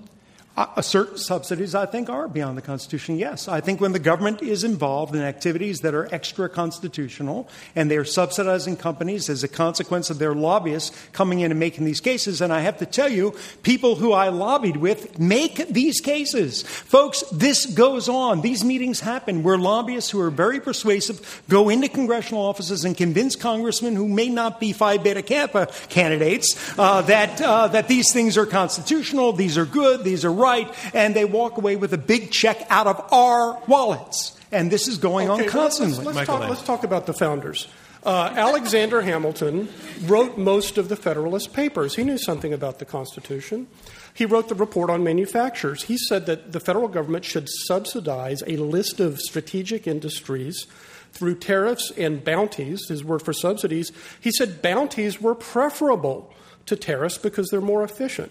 Uh, 0.56 0.80
certain 0.80 1.18
subsidies, 1.18 1.74
I 1.74 1.84
think, 1.84 2.08
are 2.08 2.28
beyond 2.28 2.56
the 2.56 2.62
Constitution, 2.62 3.18
yes. 3.18 3.46
I 3.46 3.60
think 3.60 3.78
when 3.78 3.92
the 3.92 3.98
government 3.98 4.40
is 4.40 4.64
involved 4.64 5.14
in 5.14 5.20
activities 5.20 5.80
that 5.80 5.92
are 5.92 6.08
extra 6.14 6.48
constitutional 6.48 7.46
and 7.74 7.90
they're 7.90 8.06
subsidizing 8.06 8.78
companies 8.78 9.28
as 9.28 9.44
a 9.44 9.48
consequence 9.48 10.08
of 10.08 10.18
their 10.18 10.34
lobbyists 10.34 10.96
coming 11.12 11.40
in 11.40 11.50
and 11.50 11.60
making 11.60 11.84
these 11.84 12.00
cases, 12.00 12.40
and 12.40 12.54
I 12.54 12.60
have 12.60 12.78
to 12.78 12.86
tell 12.86 13.10
you, 13.10 13.34
people 13.64 13.96
who 13.96 14.14
I 14.14 14.30
lobbied 14.30 14.78
with 14.78 15.18
make 15.18 15.68
these 15.68 16.00
cases. 16.00 16.62
Folks, 16.62 17.22
this 17.30 17.66
goes 17.66 18.08
on. 18.08 18.40
These 18.40 18.64
meetings 18.64 19.00
happen 19.00 19.42
where 19.42 19.58
lobbyists 19.58 20.10
who 20.10 20.20
are 20.20 20.30
very 20.30 20.58
persuasive 20.58 21.42
go 21.50 21.68
into 21.68 21.90
congressional 21.90 22.42
offices 22.42 22.82
and 22.82 22.96
convince 22.96 23.36
congressmen 23.36 23.94
who 23.94 24.08
may 24.08 24.30
not 24.30 24.58
be 24.58 24.72
Phi 24.72 24.96
Beta 24.96 25.20
Kappa 25.20 25.68
candidates 25.90 26.56
uh, 26.78 27.02
that, 27.02 27.42
uh, 27.42 27.68
that 27.68 27.88
these 27.88 28.10
things 28.10 28.38
are 28.38 28.46
constitutional, 28.46 29.34
these 29.34 29.58
are 29.58 29.66
good, 29.66 30.02
these 30.02 30.24
are 30.24 30.32
right, 30.32 30.45
and 30.94 31.14
they 31.14 31.24
walk 31.24 31.56
away 31.58 31.76
with 31.76 31.92
a 31.92 31.98
big 31.98 32.30
check 32.30 32.64
out 32.70 32.86
of 32.86 33.12
our 33.12 33.60
wallets. 33.66 34.38
And 34.52 34.70
this 34.70 34.86
is 34.88 34.98
going 34.98 35.28
Okay, 35.28 35.46
on 35.48 35.52
well, 35.54 35.64
let's- 35.64 35.78
constantly. 35.78 36.12
Let's, 36.14 36.26
talk, 36.26 36.48
let's 36.48 36.62
talk 36.62 36.84
about 36.84 37.06
the 37.06 37.12
founders. 37.14 37.66
Uh, 38.04 38.32
Alexander 38.36 39.02
Hamilton 39.02 39.68
wrote 40.04 40.38
most 40.38 40.78
of 40.78 40.88
the 40.88 40.94
Federalist 40.94 41.52
Papers. 41.52 41.96
He 41.96 42.04
knew 42.04 42.18
something 42.18 42.52
about 42.52 42.78
the 42.78 42.84
Constitution. 42.84 43.66
He 44.14 44.24
wrote 44.24 44.48
the 44.48 44.54
report 44.54 44.90
on 44.90 45.02
manufacturers. 45.02 45.82
He 45.84 45.98
said 45.98 46.26
that 46.26 46.52
the 46.52 46.60
federal 46.60 46.86
government 46.86 47.24
should 47.24 47.48
subsidize 47.48 48.44
a 48.46 48.56
list 48.58 49.00
of 49.00 49.18
strategic 49.20 49.88
industries 49.88 50.66
through 51.12 51.34
tariffs 51.34 51.90
and 51.96 52.22
bounties, 52.24 52.86
his 52.88 53.02
word 53.02 53.22
for 53.22 53.32
subsidies. 53.32 53.90
He 54.20 54.30
said 54.30 54.62
bounties 54.62 55.20
were 55.20 55.34
preferable 55.34 56.32
to 56.66 56.76
tariffs 56.76 57.18
because 57.18 57.48
they're 57.48 57.60
more 57.60 57.82
efficient. 57.82 58.30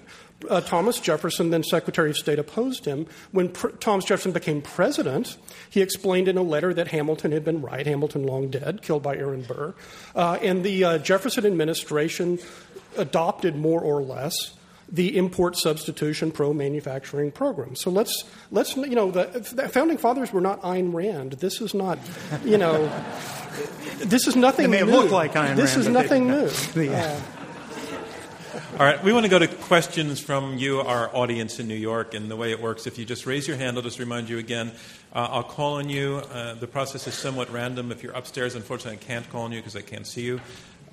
Uh, 0.50 0.62
Thomas 0.62 1.00
Jefferson, 1.00 1.50
then 1.50 1.64
Secretary 1.64 2.10
of 2.10 2.18
State, 2.18 2.40
opposed 2.40 2.86
him. 2.86 3.08
When 3.32 3.50
pr- 3.50 3.70
Thomas 3.70 4.06
Jefferson 4.06 4.32
became 4.32 4.62
president, 4.62 5.38
he 5.70 5.82
explained 5.82 6.28
in 6.28 6.38
a 6.38 6.44
letter 6.44 6.74
that 6.74 6.90
Hamilton 6.90 7.32
had 7.32 7.44
been 7.46 7.62
right, 7.62 7.86
Hamilton 7.86 8.24
long 8.26 8.50
dead, 8.50 8.82
killed 8.82 9.04
by 9.04 9.16
Aaron 9.18 9.44
Burr. 9.44 9.74
Uh, 10.16 10.38
and 10.42 10.64
the 10.64 10.84
uh, 10.84 10.98
Jefferson 11.00 11.46
administration 11.46 12.40
adopted 12.98 13.56
more 13.56 13.82
or 13.82 14.02
less 14.02 14.54
the 14.88 15.18
import 15.18 15.58
substitution 15.58 16.32
pro 16.32 16.54
manufacturing 16.54 17.32
program. 17.32 17.76
So 17.76 17.90
let's, 17.90 18.24
let's 18.52 18.78
you 18.78 18.96
know, 18.96 19.10
the, 19.10 19.26
the, 19.56 19.68
founding 19.68 19.98
fathers 19.98 20.32
were 20.32 20.42
not 20.42 20.62
Ayn 20.62 20.94
Rand. 20.94 21.34
This 21.34 21.60
is 21.60 21.74
not, 21.74 21.98
you 22.44 22.58
know, 22.60 22.88
this 23.98 24.28
is 24.28 24.36
nothing 24.36 24.70
they 24.70 24.84
may 24.84 24.86
new. 24.86 24.96
look 24.96 25.12
like 25.12 25.34
Ayn 25.34 25.56
this 25.56 25.72
Rand, 25.76 25.82
is 25.82 25.88
nothing 25.90 26.28
they- 26.28 26.34
new. 26.76 26.92
Yeah. 26.92 27.20
All 28.56 28.62
right, 28.80 29.04
we 29.04 29.12
want 29.12 29.26
to 29.26 29.30
go 29.30 29.38
to 29.38 29.48
questions 29.48 30.22
from 30.22 30.58
you, 30.58 30.80
our 30.80 31.14
audience 31.14 31.60
in 31.60 31.68
New 31.68 31.76
York. 31.76 32.14
And 32.14 32.32
the 32.32 32.38
way 32.38 32.52
it 32.52 32.62
works, 32.62 32.88
if 32.88 32.98
you 32.98 33.04
just 33.04 33.26
raise 33.26 33.50
your 33.50 33.58
hand, 33.58 33.76
I'll 33.76 33.84
just 33.84 34.00
remind 34.00 34.30
you 34.30 34.38
again. 34.38 34.72
Uh, 35.14 35.28
I'll 35.30 35.44
call 35.44 35.74
on 35.74 35.90
you. 35.90 36.22
Uh, 36.32 36.54
the 36.54 36.68
process 36.68 37.06
is 37.06 37.16
somewhat 37.16 37.52
random. 37.52 37.92
If 37.92 38.02
you're 38.02 38.14
upstairs, 38.14 38.56
unfortunately, 38.56 38.98
I 39.02 39.04
can't 39.04 39.30
call 39.30 39.42
on 39.42 39.52
you 39.52 39.60
because 39.60 39.76
I 39.76 39.82
can't 39.82 40.08
see 40.08 40.22
you. 40.22 40.40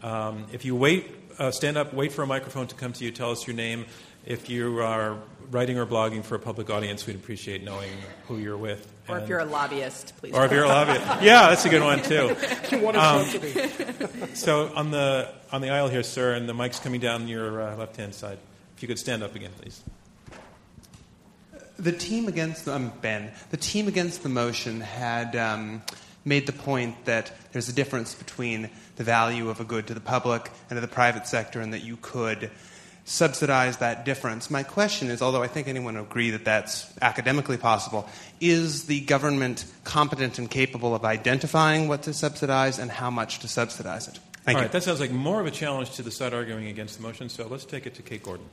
Um, 0.02 0.46
if 0.52 0.64
you 0.64 0.74
wait, 0.74 1.14
uh, 1.38 1.52
stand 1.52 1.76
up, 1.76 1.94
wait 1.94 2.10
for 2.10 2.24
a 2.24 2.26
microphone 2.26 2.66
to 2.66 2.74
come 2.74 2.92
to 2.94 3.04
you, 3.04 3.12
tell 3.12 3.30
us 3.30 3.46
your 3.46 3.54
name. 3.54 3.86
If 4.26 4.50
you 4.50 4.80
are 4.80 5.18
writing 5.52 5.78
or 5.78 5.86
blogging 5.86 6.24
for 6.24 6.34
a 6.34 6.38
public 6.38 6.70
audience, 6.70 7.06
we'd 7.06 7.14
appreciate 7.14 7.62
knowing 7.62 7.90
who 8.26 8.38
you're 8.38 8.56
with. 8.56 8.90
Or 9.08 9.18
if 9.18 9.28
you're 9.28 9.38
a 9.38 9.44
lobbyist, 9.44 10.16
please. 10.16 10.32
or 10.34 10.44
if 10.46 10.50
you're 10.52 10.64
a 10.64 10.68
lobbyist. 10.68 11.22
Yeah, 11.22 11.50
that's 11.50 11.64
a 11.64 11.68
good 11.68 11.82
one, 11.82 12.02
too. 12.02 12.34
You 12.72 12.78
want 12.78 12.96
a 12.96 13.02
Um. 13.02 14.34
So 14.34 14.72
on 14.74 14.90
the 14.90 15.28
on 15.52 15.60
the 15.60 15.68
aisle 15.68 15.88
here, 15.88 16.02
sir, 16.02 16.32
and 16.32 16.48
the 16.48 16.54
mic's 16.54 16.78
coming 16.80 17.00
down 17.00 17.28
your 17.28 17.60
uh, 17.60 17.76
left 17.76 17.96
hand 17.96 18.14
side. 18.14 18.38
If 18.76 18.82
you 18.82 18.88
could 18.88 18.98
stand 18.98 19.22
up 19.22 19.34
again, 19.34 19.50
please. 19.60 19.82
The 21.78 21.92
team 21.92 22.28
against 22.28 22.64
the, 22.64 22.74
um, 22.74 22.92
Ben, 23.02 23.32
the 23.50 23.56
team 23.58 23.88
against 23.88 24.22
the 24.22 24.28
motion 24.30 24.80
had 24.80 25.36
um, 25.36 25.82
made 26.24 26.46
the 26.46 26.52
point 26.52 27.04
that 27.04 27.32
there's 27.52 27.68
a 27.68 27.72
difference 27.74 28.14
between 28.14 28.70
the 28.96 29.04
value 29.04 29.50
of 29.50 29.60
a 29.60 29.64
good 29.64 29.86
to 29.88 29.94
the 29.94 30.00
public 30.00 30.50
and 30.70 30.78
to 30.78 30.80
the 30.80 30.88
private 30.88 31.26
sector, 31.26 31.60
and 31.60 31.74
that 31.74 31.82
you 31.82 31.98
could 32.00 32.50
subsidize 33.04 33.78
that 33.78 34.04
difference. 34.04 34.50
My 34.50 34.62
question 34.62 35.10
is, 35.10 35.22
although 35.22 35.42
I 35.42 35.48
think 35.48 35.68
anyone 35.68 35.94
would 35.94 36.04
agree 36.04 36.30
that 36.30 36.44
that's 36.44 36.92
academically 37.02 37.56
possible, 37.56 38.08
is 38.40 38.86
the 38.86 39.00
government 39.00 39.64
competent 39.84 40.38
and 40.38 40.50
capable 40.50 40.94
of 40.94 41.04
identifying 41.04 41.88
what 41.88 42.02
to 42.02 42.12
subsidize 42.12 42.78
and 42.78 42.90
how 42.90 43.10
much 43.10 43.40
to 43.40 43.48
subsidize 43.48 44.08
it? 44.08 44.18
Thank 44.44 44.56
All 44.56 44.62
you. 44.62 44.64
right, 44.66 44.72
that 44.72 44.82
sounds 44.82 45.00
like 45.00 45.12
more 45.12 45.40
of 45.40 45.46
a 45.46 45.50
challenge 45.50 45.92
to 45.92 46.02
the 46.02 46.10
side 46.10 46.34
arguing 46.34 46.66
against 46.66 46.96
the 46.96 47.02
motion. 47.02 47.28
So 47.28 47.46
let's 47.46 47.64
take 47.64 47.86
it 47.86 47.94
to 47.94 48.02
Kate 48.02 48.22
Gordon. 48.22 48.46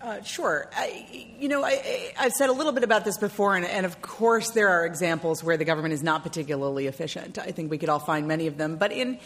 Uh, 0.00 0.20
sure. 0.22 0.68
I, 0.76 1.28
you 1.38 1.48
know, 1.48 1.62
I, 1.62 1.70
I, 1.70 2.12
I've 2.18 2.32
said 2.32 2.48
a 2.48 2.52
little 2.52 2.72
bit 2.72 2.82
about 2.82 3.04
this 3.04 3.18
before, 3.18 3.54
and, 3.54 3.64
and 3.64 3.86
of 3.86 4.02
course, 4.02 4.50
there 4.50 4.68
are 4.68 4.84
examples 4.84 5.44
where 5.44 5.56
the 5.56 5.64
government 5.64 5.94
is 5.94 6.02
not 6.02 6.24
particularly 6.24 6.88
efficient. 6.88 7.38
I 7.38 7.52
think 7.52 7.70
we 7.70 7.78
could 7.78 7.88
all 7.88 8.00
find 8.00 8.26
many 8.26 8.48
of 8.48 8.56
them. 8.56 8.76
But 8.76 8.90
in 8.90 9.20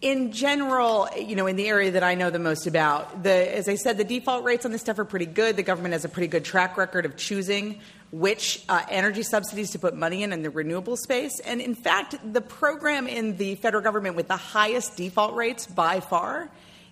in 0.00 0.32
general, 0.32 1.08
you 1.14 1.36
know, 1.36 1.46
in 1.46 1.56
the 1.56 1.68
area 1.68 1.90
that 1.90 2.02
I 2.02 2.14
know 2.14 2.30
the 2.30 2.38
most 2.38 2.66
about, 2.66 3.22
the, 3.22 3.56
as 3.56 3.68
I 3.68 3.74
said, 3.74 3.98
the 3.98 4.04
default 4.04 4.44
rates 4.44 4.64
on 4.64 4.72
this 4.72 4.80
stuff 4.80 4.98
are 4.98 5.04
pretty 5.04 5.26
good. 5.26 5.56
The 5.56 5.62
government 5.62 5.92
has 5.92 6.06
a 6.06 6.08
pretty 6.08 6.28
good 6.28 6.44
track 6.44 6.78
record 6.78 7.04
of 7.04 7.16
choosing 7.16 7.80
which 8.10 8.64
uh, 8.68 8.82
energy 8.88 9.22
subsidies 9.22 9.70
to 9.70 9.78
put 9.78 9.94
money 9.94 10.22
in 10.22 10.32
in 10.32 10.42
the 10.42 10.50
renewable 10.50 10.96
space. 10.96 11.38
And 11.40 11.60
in 11.60 11.74
fact, 11.74 12.16
the 12.32 12.40
program 12.40 13.06
in 13.06 13.36
the 13.36 13.56
federal 13.56 13.82
government 13.82 14.16
with 14.16 14.26
the 14.26 14.36
highest 14.36 14.96
default 14.96 15.34
rates 15.34 15.66
by 15.66 16.00
far 16.00 16.50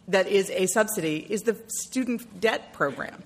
that 0.09 0.27
is 0.27 0.51
a 0.51 0.67
subsidy 0.67 1.27
is 1.29 1.43
the 1.43 1.57
student 1.67 2.41
debt 2.41 2.73
program. 2.73 3.23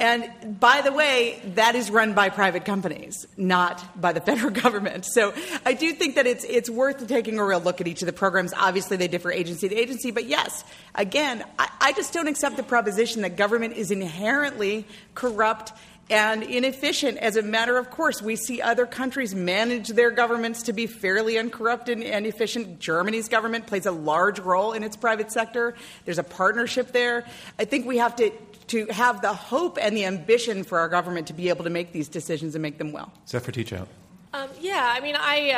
And 0.00 0.58
by 0.58 0.80
the 0.80 0.92
way, 0.92 1.40
that 1.54 1.76
is 1.76 1.90
run 1.90 2.14
by 2.14 2.28
private 2.28 2.64
companies, 2.64 3.26
not 3.36 4.00
by 4.00 4.12
the 4.12 4.20
federal 4.28 4.50
government. 4.50 5.06
So 5.06 5.32
I 5.64 5.74
do 5.74 5.92
think 5.92 6.16
that 6.16 6.26
it's, 6.26 6.44
it's 6.44 6.68
worth 6.68 7.06
taking 7.06 7.38
a 7.38 7.44
real 7.44 7.60
look 7.60 7.80
at 7.80 7.86
each 7.86 8.02
of 8.02 8.06
the 8.06 8.12
programs. 8.12 8.52
Obviously, 8.54 8.96
they 8.96 9.08
differ 9.08 9.30
agency 9.30 9.68
to 9.68 9.74
agency, 9.74 10.10
but 10.10 10.24
yes, 10.26 10.64
again, 10.94 11.44
I, 11.58 11.68
I 11.80 11.92
just 11.92 12.12
don't 12.12 12.28
accept 12.28 12.56
the 12.56 12.62
proposition 12.62 13.22
that 13.22 13.36
government 13.36 13.74
is 13.74 13.90
inherently 13.90 14.86
corrupt 15.14 15.72
and 16.10 16.42
inefficient. 16.42 17.18
As 17.18 17.36
a 17.36 17.42
matter 17.42 17.78
of 17.78 17.90
course, 17.90 18.20
we 18.20 18.36
see 18.36 18.60
other 18.60 18.86
countries 18.86 19.34
manage 19.34 19.88
their 19.88 20.10
governments 20.10 20.64
to 20.64 20.72
be 20.72 20.86
fairly 20.86 21.38
uncorrupted 21.38 22.02
and 22.02 22.26
efficient. 22.26 22.78
Germany's 22.78 23.28
government 23.28 23.66
plays 23.66 23.86
a 23.86 23.92
large 23.92 24.38
role 24.38 24.72
in 24.72 24.82
its 24.82 24.96
private 24.96 25.32
sector. 25.32 25.74
There's 26.04 26.18
a 26.18 26.24
partnership 26.24 26.92
there. 26.92 27.24
I 27.58 27.64
think 27.64 27.86
we 27.86 27.98
have 27.98 28.16
to, 28.16 28.30
to 28.68 28.86
have 28.86 29.22
the 29.22 29.32
hope 29.32 29.78
and 29.80 29.96
the 29.96 30.04
ambition 30.04 30.64
for 30.64 30.78
our 30.78 30.88
government 30.88 31.26
to 31.28 31.32
be 31.32 31.48
able 31.48 31.64
to 31.64 31.70
make 31.70 31.92
these 31.92 32.08
decisions 32.08 32.54
and 32.54 32.62
make 32.62 32.78
them 32.78 32.92
well. 32.92 33.12
Zephyr 33.28 33.52
Teachout. 33.52 33.86
Um, 34.34 34.48
yeah, 34.60 34.92
I 34.92 34.98
mean, 34.98 35.14
I 35.16 35.50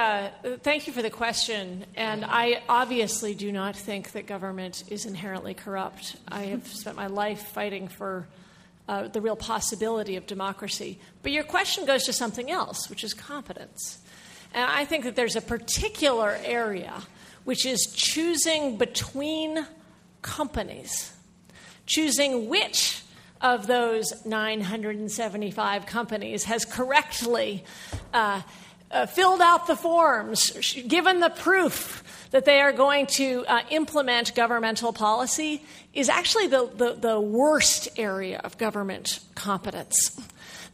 uh, 0.44 0.56
thank 0.58 0.86
you 0.86 0.92
for 0.92 1.00
the 1.00 1.08
question, 1.08 1.86
and 1.94 2.26
I 2.26 2.62
obviously 2.68 3.34
do 3.34 3.50
not 3.50 3.74
think 3.74 4.12
that 4.12 4.26
government 4.26 4.84
is 4.90 5.06
inherently 5.06 5.54
corrupt. 5.54 6.16
I 6.28 6.42
have 6.42 6.66
spent 6.66 6.94
my 6.94 7.06
life 7.06 7.40
fighting 7.40 7.88
for 7.88 8.28
uh, 8.86 9.08
the 9.08 9.22
real 9.22 9.34
possibility 9.34 10.16
of 10.16 10.26
democracy. 10.26 10.98
But 11.22 11.32
your 11.32 11.42
question 11.42 11.86
goes 11.86 12.04
to 12.04 12.12
something 12.12 12.50
else, 12.50 12.90
which 12.90 13.02
is 13.02 13.14
competence, 13.14 13.98
and 14.52 14.70
I 14.70 14.84
think 14.84 15.04
that 15.04 15.16
there's 15.16 15.36
a 15.36 15.40
particular 15.40 16.38
area 16.44 17.02
which 17.44 17.64
is 17.64 17.86
choosing 17.94 18.76
between 18.76 19.64
companies, 20.20 21.15
choosing 21.86 22.48
which 22.48 23.02
of 23.40 23.66
those 23.66 24.12
975 24.24 25.86
companies 25.86 26.44
has 26.44 26.64
correctly 26.64 27.64
uh, 28.12 28.42
uh, 28.90 29.06
filled 29.06 29.40
out 29.40 29.66
the 29.66 29.76
forms, 29.76 30.50
given 30.86 31.20
the 31.20 31.30
proof 31.30 32.02
that 32.30 32.44
they 32.44 32.60
are 32.60 32.72
going 32.72 33.06
to 33.06 33.44
uh, 33.46 33.62
implement 33.70 34.34
governmental 34.34 34.92
policy, 34.92 35.62
is 35.92 36.08
actually 36.08 36.46
the, 36.46 36.70
the, 36.76 36.94
the 36.94 37.20
worst 37.20 37.88
area 37.96 38.40
of 38.44 38.58
government 38.58 39.20
competence. 39.34 40.18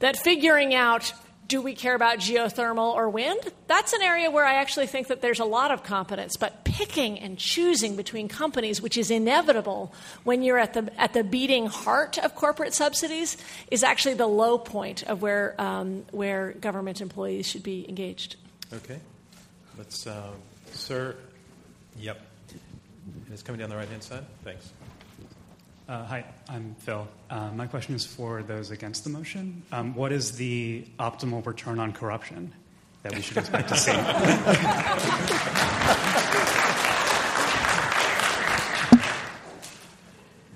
That 0.00 0.16
figuring 0.16 0.74
out 0.74 1.12
do 1.52 1.60
we 1.60 1.74
care 1.74 1.94
about 1.94 2.16
geothermal 2.16 2.94
or 2.94 3.10
wind? 3.10 3.38
That's 3.66 3.92
an 3.92 4.00
area 4.00 4.30
where 4.30 4.46
I 4.46 4.54
actually 4.54 4.86
think 4.86 5.08
that 5.08 5.20
there's 5.20 5.38
a 5.38 5.44
lot 5.44 5.70
of 5.70 5.82
competence. 5.82 6.38
But 6.38 6.64
picking 6.64 7.18
and 7.18 7.36
choosing 7.36 7.94
between 7.94 8.26
companies, 8.26 8.80
which 8.80 8.96
is 8.96 9.10
inevitable 9.10 9.92
when 10.24 10.42
you're 10.42 10.56
at 10.58 10.72
the, 10.72 10.90
at 10.98 11.12
the 11.12 11.22
beating 11.22 11.66
heart 11.66 12.16
of 12.16 12.34
corporate 12.34 12.72
subsidies, 12.72 13.36
is 13.70 13.84
actually 13.84 14.14
the 14.14 14.26
low 14.26 14.56
point 14.56 15.02
of 15.02 15.20
where, 15.20 15.54
um, 15.58 16.04
where 16.10 16.52
government 16.52 17.02
employees 17.02 17.46
should 17.46 17.62
be 17.62 17.86
engaged. 17.86 18.36
Okay. 18.72 18.98
Let's, 19.76 20.06
uh, 20.06 20.30
sir. 20.70 21.14
Yep. 21.98 22.18
And 22.48 23.26
it's 23.30 23.42
coming 23.42 23.58
down 23.58 23.68
the 23.68 23.76
right 23.76 23.88
hand 23.90 24.02
side. 24.02 24.24
Thanks. 24.42 24.72
Uh, 25.88 26.04
hi, 26.04 26.24
I'm 26.48 26.74
Phil. 26.78 27.06
Uh, 27.28 27.50
my 27.52 27.66
question 27.66 27.94
is 27.94 28.06
for 28.06 28.42
those 28.42 28.70
against 28.70 29.04
the 29.04 29.10
motion. 29.10 29.62
Um, 29.72 29.94
what 29.94 30.12
is 30.12 30.32
the 30.32 30.86
optimal 30.98 31.44
return 31.44 31.78
on 31.80 31.92
corruption 31.92 32.52
that 33.02 33.14
we 33.14 33.20
should 33.20 33.36
expect 33.36 33.68
to 33.68 33.76
see? 33.76 33.92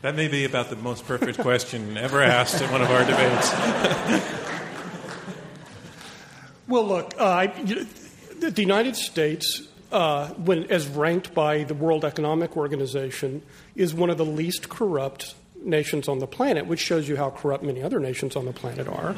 That 0.03 0.15
may 0.15 0.29
be 0.29 0.45
about 0.45 0.71
the 0.71 0.77
most 0.77 1.05
perfect 1.07 1.39
question 1.39 1.97
ever 1.97 2.23
asked 2.23 2.61
in 2.63 2.71
one 2.71 2.83
of 2.83 2.91
our 2.91 3.05
debates. 3.05 3.53
Well, 6.69 6.85
look, 6.87 7.15
uh, 7.19 7.25
I, 7.25 7.53
you- 7.65 7.87
the 8.39 8.51
the 8.51 8.61
United 8.63 8.95
States, 8.97 9.63
uh, 9.97 10.29
when, 10.35 10.65
as 10.65 10.87
ranked 10.89 11.33
by 11.33 11.65
the 11.65 11.73
World 11.73 12.05
Economic 12.05 12.55
Organization, 12.55 13.41
is 13.75 13.95
one 13.95 14.11
of 14.11 14.19
the 14.19 14.27
least 14.27 14.69
corrupt 14.69 15.35
nations 15.65 16.07
on 16.07 16.19
the 16.19 16.27
planet, 16.27 16.67
which 16.67 16.81
shows 16.81 17.09
you 17.09 17.17
how 17.17 17.31
corrupt 17.31 17.65
many 17.65 17.83
other 17.83 17.99
nations 17.99 18.37
on 18.37 18.45
the 18.45 18.53
planet 18.53 18.87
are. 18.87 19.17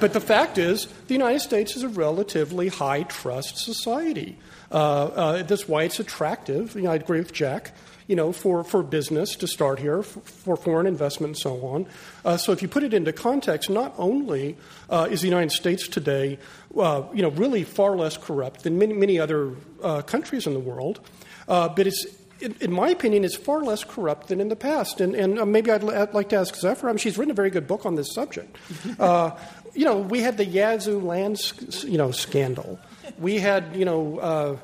But 0.00 0.14
the 0.14 0.20
fact 0.20 0.56
is, 0.56 0.86
the 1.08 1.14
United 1.14 1.40
States 1.40 1.76
is 1.76 1.82
a 1.82 1.90
relatively 1.90 2.68
high 2.68 3.02
trust 3.02 3.58
society. 3.58 4.38
Uh, 4.72 4.74
uh, 4.74 5.42
that's 5.42 5.68
why 5.68 5.82
it's 5.82 6.00
attractive. 6.00 6.74
You 6.74 6.82
know, 6.82 6.92
I 6.92 6.94
agree 6.94 7.18
with 7.18 7.34
Jack. 7.34 7.72
You 8.06 8.16
know, 8.16 8.32
for, 8.32 8.62
for 8.64 8.82
business 8.82 9.34
to 9.36 9.46
start 9.46 9.78
here, 9.78 10.02
for, 10.02 10.20
for 10.20 10.56
foreign 10.56 10.86
investment, 10.86 11.30
and 11.30 11.38
so 11.38 11.64
on. 11.66 11.86
Uh, 12.24 12.36
so, 12.36 12.52
if 12.52 12.60
you 12.60 12.68
put 12.68 12.82
it 12.82 12.92
into 12.92 13.12
context, 13.12 13.70
not 13.70 13.94
only 13.96 14.56
uh, 14.90 15.08
is 15.10 15.22
the 15.22 15.28
United 15.28 15.52
States 15.52 15.88
today, 15.88 16.38
uh, 16.78 17.04
you 17.14 17.22
know, 17.22 17.30
really 17.30 17.64
far 17.64 17.96
less 17.96 18.18
corrupt 18.18 18.64
than 18.64 18.78
many 18.78 18.92
many 18.92 19.18
other 19.18 19.52
uh, 19.82 20.02
countries 20.02 20.46
in 20.46 20.52
the 20.52 20.60
world, 20.60 21.00
uh, 21.48 21.68
but 21.68 21.86
it's 21.86 22.06
in, 22.40 22.54
in 22.60 22.72
my 22.72 22.88
opinion, 22.90 23.24
it's 23.24 23.36
far 23.36 23.62
less 23.62 23.84
corrupt 23.84 24.28
than 24.28 24.40
in 24.40 24.48
the 24.48 24.56
past. 24.56 25.00
And, 25.00 25.14
and 25.14 25.38
uh, 25.38 25.46
maybe 25.46 25.70
I'd, 25.70 25.82
l- 25.82 25.90
I'd 25.90 26.14
like 26.14 26.28
to 26.30 26.36
ask 26.36 26.54
Zephyr. 26.54 26.88
I 26.88 26.92
mean, 26.92 26.98
she's 26.98 27.16
written 27.16 27.30
a 27.30 27.34
very 27.34 27.50
good 27.50 27.66
book 27.66 27.86
on 27.86 27.94
this 27.94 28.12
subject. 28.12 28.56
Uh, 28.98 29.36
you 29.74 29.84
know, 29.84 29.98
we 29.98 30.20
had 30.20 30.36
the 30.36 30.44
Yazoo 30.44 31.00
land, 31.00 31.40
you 31.82 31.98
know, 31.98 32.12
scandal. 32.12 32.78
We 33.18 33.38
had, 33.38 33.74
you 33.74 33.84
know, 33.84 34.18
uh, 34.18 34.56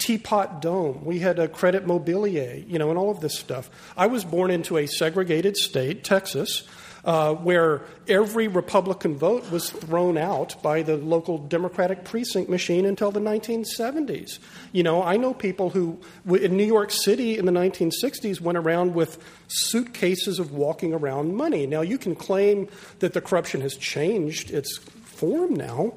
Teapot 0.00 0.60
Dome. 0.60 1.04
We 1.04 1.20
had 1.20 1.38
a 1.38 1.46
Credit 1.46 1.86
Mobilier, 1.86 2.68
you 2.68 2.78
know, 2.78 2.90
and 2.90 2.98
all 2.98 3.10
of 3.10 3.20
this 3.20 3.38
stuff. 3.38 3.70
I 3.96 4.08
was 4.08 4.24
born 4.24 4.50
into 4.50 4.76
a 4.78 4.86
segregated 4.86 5.56
state, 5.56 6.02
Texas. 6.02 6.64
uh, 7.04 7.34
where 7.34 7.82
every 8.08 8.48
Republican 8.48 9.16
vote 9.16 9.50
was 9.50 9.70
thrown 9.70 10.18
out 10.18 10.62
by 10.62 10.82
the 10.82 10.96
local 10.96 11.38
Democratic 11.38 12.04
precinct 12.04 12.50
machine 12.50 12.84
until 12.84 13.10
the 13.10 13.20
1970s. 13.20 14.38
You 14.72 14.82
know, 14.82 15.02
I 15.02 15.16
know 15.16 15.32
people 15.32 15.70
who 15.70 15.98
in 16.26 16.56
New 16.56 16.64
York 16.64 16.90
City 16.90 17.38
in 17.38 17.46
the 17.46 17.52
1960s 17.52 18.40
went 18.40 18.58
around 18.58 18.94
with 18.94 19.18
suitcases 19.48 20.38
of 20.38 20.52
walking 20.52 20.92
around 20.92 21.34
money. 21.34 21.66
Now, 21.66 21.80
you 21.80 21.98
can 21.98 22.14
claim 22.14 22.68
that 22.98 23.14
the 23.14 23.20
corruption 23.20 23.60
has 23.62 23.76
changed 23.76 24.50
its 24.50 24.78
form 24.78 25.54
now, 25.54 25.94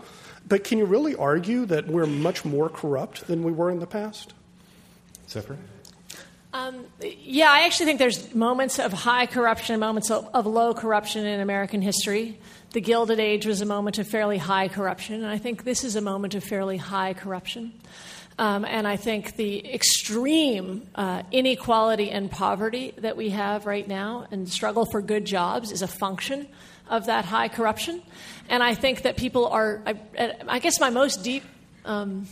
but 0.47 0.63
can 0.63 0.77
you 0.77 0.85
really 0.85 1.15
argue 1.15 1.65
that 1.65 1.87
we're 1.87 2.05
much 2.05 2.45
more 2.45 2.69
corrupt 2.69 3.27
than 3.27 3.43
we 3.43 3.51
were 3.51 3.69
in 3.69 3.79
the 3.79 3.87
past? 3.87 4.33
Zephyr? 5.29 5.57
Um, 6.53 6.85
yeah, 7.01 7.47
I 7.49 7.61
actually 7.61 7.87
think 7.87 7.97
there's 7.97 8.35
moments 8.35 8.77
of 8.77 8.93
high 8.93 9.25
corruption, 9.25 9.73
and 9.73 9.79
moments 9.79 10.11
of, 10.11 10.29
of, 10.35 10.45
low 10.45 10.75
corruption 10.75 11.25
in 11.25 11.39
American 11.39 11.81
history. 11.81 12.39
The 12.73 12.81
Gilded 12.81 13.19
Age 13.19 13.47
was 13.47 13.61
a 13.61 13.65
moment 13.65 13.97
of 13.97 14.07
fairly 14.07 14.37
high 14.37 14.67
corruption, 14.67 15.15
and 15.15 15.25
I 15.25 15.39
think 15.39 15.63
this 15.63 15.83
is 15.83 15.95
a 15.95 16.01
moment 16.01 16.35
of 16.35 16.43
fairly 16.43 16.77
high 16.77 17.15
corruption. 17.15 17.73
Um, 18.37 18.65
and 18.65 18.87
I 18.87 18.97
think 18.97 19.35
the 19.35 19.73
extreme 19.73 20.87
uh, 20.93 21.23
inequality 21.31 22.11
and 22.11 22.29
poverty 22.29 22.93
that 22.97 23.17
we 23.17 23.29
have 23.29 23.65
right 23.65 23.87
now 23.87 24.27
and 24.29 24.47
struggle 24.47 24.85
for 24.85 25.01
good 25.01 25.25
jobs 25.25 25.71
is 25.71 25.81
a 25.81 25.87
function 25.87 26.47
of 26.87 27.07
that 27.07 27.25
high 27.25 27.47
corruption. 27.47 28.01
And 28.49 28.61
I 28.61 28.75
think 28.75 29.03
that 29.03 29.17
people 29.17 29.47
are, 29.47 29.81
I, 29.85 29.95
I 30.47 30.59
guess 30.59 30.79
my 30.79 30.89
most 30.89 31.23
deep, 31.23 31.43
um, 31.85 32.27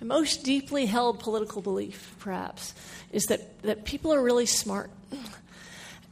my 0.00 0.06
most 0.06 0.44
deeply 0.44 0.86
held 0.86 1.20
political 1.20 1.60
belief, 1.60 2.14
perhaps, 2.18 2.74
is 3.12 3.24
that, 3.24 3.60
that 3.62 3.84
people 3.84 4.12
are 4.14 4.22
really 4.22 4.46
smart 4.46 4.90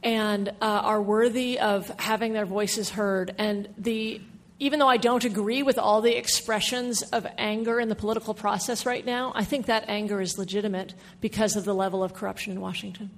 and 0.03 0.49
uh, 0.49 0.53
are 0.61 1.01
worthy 1.01 1.59
of 1.59 1.89
having 1.99 2.33
their 2.33 2.45
voices 2.45 2.89
heard. 2.89 3.33
And 3.37 3.67
the, 3.77 4.21
even 4.59 4.79
though 4.79 4.87
I 4.87 4.97
don't 4.97 5.23
agree 5.23 5.63
with 5.63 5.77
all 5.77 6.01
the 6.01 6.15
expressions 6.17 7.01
of 7.01 7.25
anger 7.37 7.79
in 7.79 7.89
the 7.89 7.95
political 7.95 8.33
process 8.33 8.85
right 8.85 9.05
now, 9.05 9.31
I 9.35 9.43
think 9.45 9.65
that 9.65 9.85
anger 9.87 10.21
is 10.21 10.37
legitimate 10.37 10.93
because 11.21 11.55
of 11.55 11.65
the 11.65 11.73
level 11.73 12.03
of 12.03 12.13
corruption 12.13 12.53
in 12.53 12.61
Washington. 12.61 13.09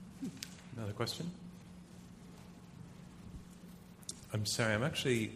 Another 0.78 0.94
question? 0.94 1.30
I'm 4.34 4.46
sorry, 4.46 4.74
I'm 4.74 4.84
actually 4.84 5.32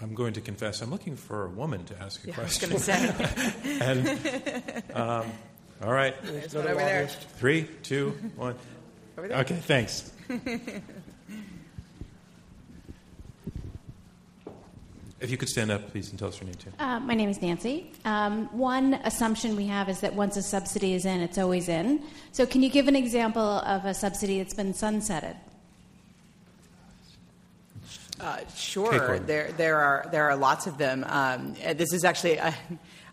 I'm 0.00 0.14
going 0.14 0.34
to 0.34 0.40
confess, 0.40 0.82
I'm 0.82 0.90
looking 0.90 1.16
for 1.16 1.46
a 1.46 1.48
woman 1.48 1.84
to 1.86 1.98
ask 2.02 2.22
a 2.24 2.28
yeah, 2.28 2.34
question. 2.34 2.70
I 2.70 2.74
was 2.74 2.86
going 2.86 3.08
to 3.08 3.16
say. 3.64 3.78
and, 3.80 4.82
um, 4.94 5.32
all 5.82 5.92
right. 5.92 6.14
There's 6.22 6.54
one 6.54 6.66
over 6.66 6.74
there. 6.76 7.08
Three, 7.08 7.68
two, 7.82 8.10
one. 8.36 8.54
Over 9.16 9.28
there. 9.28 9.38
Okay, 9.38 9.56
thanks. 9.56 10.12
if 15.20 15.30
you 15.30 15.38
could 15.38 15.48
stand 15.48 15.70
up, 15.70 15.90
please, 15.90 16.10
and 16.10 16.18
tell 16.18 16.28
us 16.28 16.38
your 16.40 16.46
name, 16.46 16.56
too. 16.56 16.72
Uh, 16.78 17.00
my 17.00 17.14
name 17.14 17.30
is 17.30 17.40
Nancy. 17.40 17.90
Um, 18.04 18.46
one 18.56 18.94
assumption 19.04 19.56
we 19.56 19.66
have 19.66 19.88
is 19.88 20.00
that 20.00 20.14
once 20.14 20.36
a 20.36 20.42
subsidy 20.42 20.92
is 20.92 21.06
in, 21.06 21.22
it's 21.22 21.38
always 21.38 21.70
in. 21.70 22.02
So, 22.32 22.44
can 22.44 22.62
you 22.62 22.68
give 22.68 22.86
an 22.86 22.96
example 22.96 23.40
of 23.42 23.86
a 23.86 23.94
subsidy 23.94 24.38
that's 24.38 24.54
been 24.54 24.74
sunsetted? 24.74 25.36
Uh, 28.18 28.38
sure, 28.54 29.18
there 29.18 29.52
there 29.52 29.78
are 29.78 30.08
there 30.10 30.30
are 30.30 30.36
lots 30.36 30.66
of 30.66 30.78
them. 30.78 31.04
Um, 31.06 31.54
this 31.74 31.92
is 31.92 32.04
actually 32.04 32.36
a, 32.36 32.54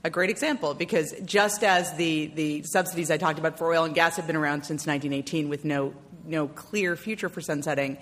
a, 0.05 0.09
great 0.09 0.29
example 0.29 0.73
because 0.73 1.13
just 1.25 1.63
as 1.63 1.93
the 1.95 2.27
the 2.27 2.63
subsidies 2.63 3.11
I 3.11 3.17
talked 3.17 3.37
about 3.37 3.57
for 3.57 3.73
oil 3.73 3.83
and 3.83 3.93
gas 3.93 4.15
have 4.15 4.27
been 4.27 4.37
around 4.37 4.63
since 4.63 4.87
1918 4.87 5.49
with 5.49 5.65
no 5.65 5.93
no 6.25 6.47
clear 6.47 6.95
future 6.95 7.27
for 7.27 7.41
sunsetting, 7.41 7.97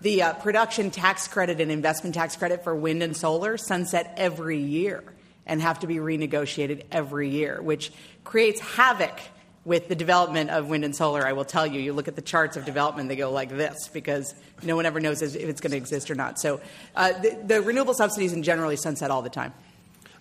the 0.00 0.22
uh, 0.22 0.34
production 0.34 0.92
tax 0.92 1.26
credit 1.26 1.60
and 1.60 1.72
investment 1.72 2.14
tax 2.14 2.36
credit 2.36 2.62
for 2.62 2.74
wind 2.74 3.02
and 3.02 3.16
solar 3.16 3.56
sunset 3.56 4.14
every 4.16 4.60
year 4.60 5.02
and 5.46 5.60
have 5.60 5.80
to 5.80 5.88
be 5.88 5.96
renegotiated 5.96 6.84
every 6.92 7.30
year, 7.30 7.60
which 7.60 7.92
creates 8.22 8.60
havoc 8.60 9.18
with 9.64 9.88
the 9.88 9.94
development 9.94 10.50
of 10.50 10.68
wind 10.68 10.84
and 10.84 10.94
solar, 10.94 11.26
I 11.26 11.32
will 11.32 11.44
tell 11.44 11.66
you, 11.66 11.80
you 11.80 11.92
look 11.92 12.08
at 12.08 12.16
the 12.16 12.22
charts 12.22 12.56
of 12.56 12.64
development, 12.64 13.08
they 13.08 13.16
go 13.16 13.30
like 13.30 13.48
this 13.48 13.88
because 13.88 14.34
no 14.62 14.76
one 14.76 14.86
ever 14.86 15.00
knows 15.00 15.22
if 15.22 15.34
it's 15.36 15.60
going 15.60 15.70
to 15.70 15.76
exist 15.76 16.10
or 16.10 16.14
not. 16.14 16.38
So 16.38 16.60
uh, 16.94 17.12
the, 17.12 17.38
the, 17.46 17.62
renewable 17.62 17.94
subsidies 17.94 18.32
in 18.32 18.42
generally 18.42 18.76
sunset 18.76 19.10
all 19.10 19.22
the 19.22 19.30
time. 19.30 19.54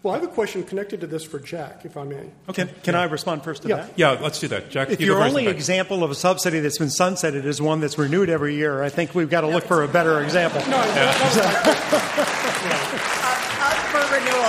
Well, 0.02 0.14
I 0.14 0.20
have 0.20 0.28
a 0.28 0.32
question 0.32 0.64
connected 0.64 1.00
to 1.02 1.08
this 1.08 1.24
for 1.24 1.40
Jack, 1.40 1.86
if 1.86 1.96
I 1.96 2.04
may. 2.04 2.30
Okay. 2.50 2.68
Can 2.84 2.94
I 2.94 3.06
respond 3.06 3.44
first 3.44 3.62
to 3.64 3.70
yeah. 3.70 3.76
that? 3.78 3.94
Yeah, 3.96 4.12
let's 4.12 4.38
do 4.38 4.50
that. 4.50 4.70
Jack, 4.70 4.90
if 4.90 5.00
your 5.00 5.24
only 5.24 5.48
example 5.48 6.04
of 6.04 6.12
a 6.12 6.16
subsidy 6.16 6.60
that's 6.60 6.78
been 6.78 6.90
sunsetted 6.90 7.46
is 7.46 7.62
one 7.62 7.80
that's 7.80 7.98
renewed 7.98 8.30
every 8.30 8.56
year, 8.56 8.84
I 8.84 8.90
think 8.90 9.16
we've 9.16 9.30
got 9.30 9.42
to 9.42 9.48
look 9.48 9.64
for 9.64 9.84
a 9.84 9.88
better 9.88 10.22
example. 10.22 10.60
No, 10.70 10.76
yeah. 10.76 12.40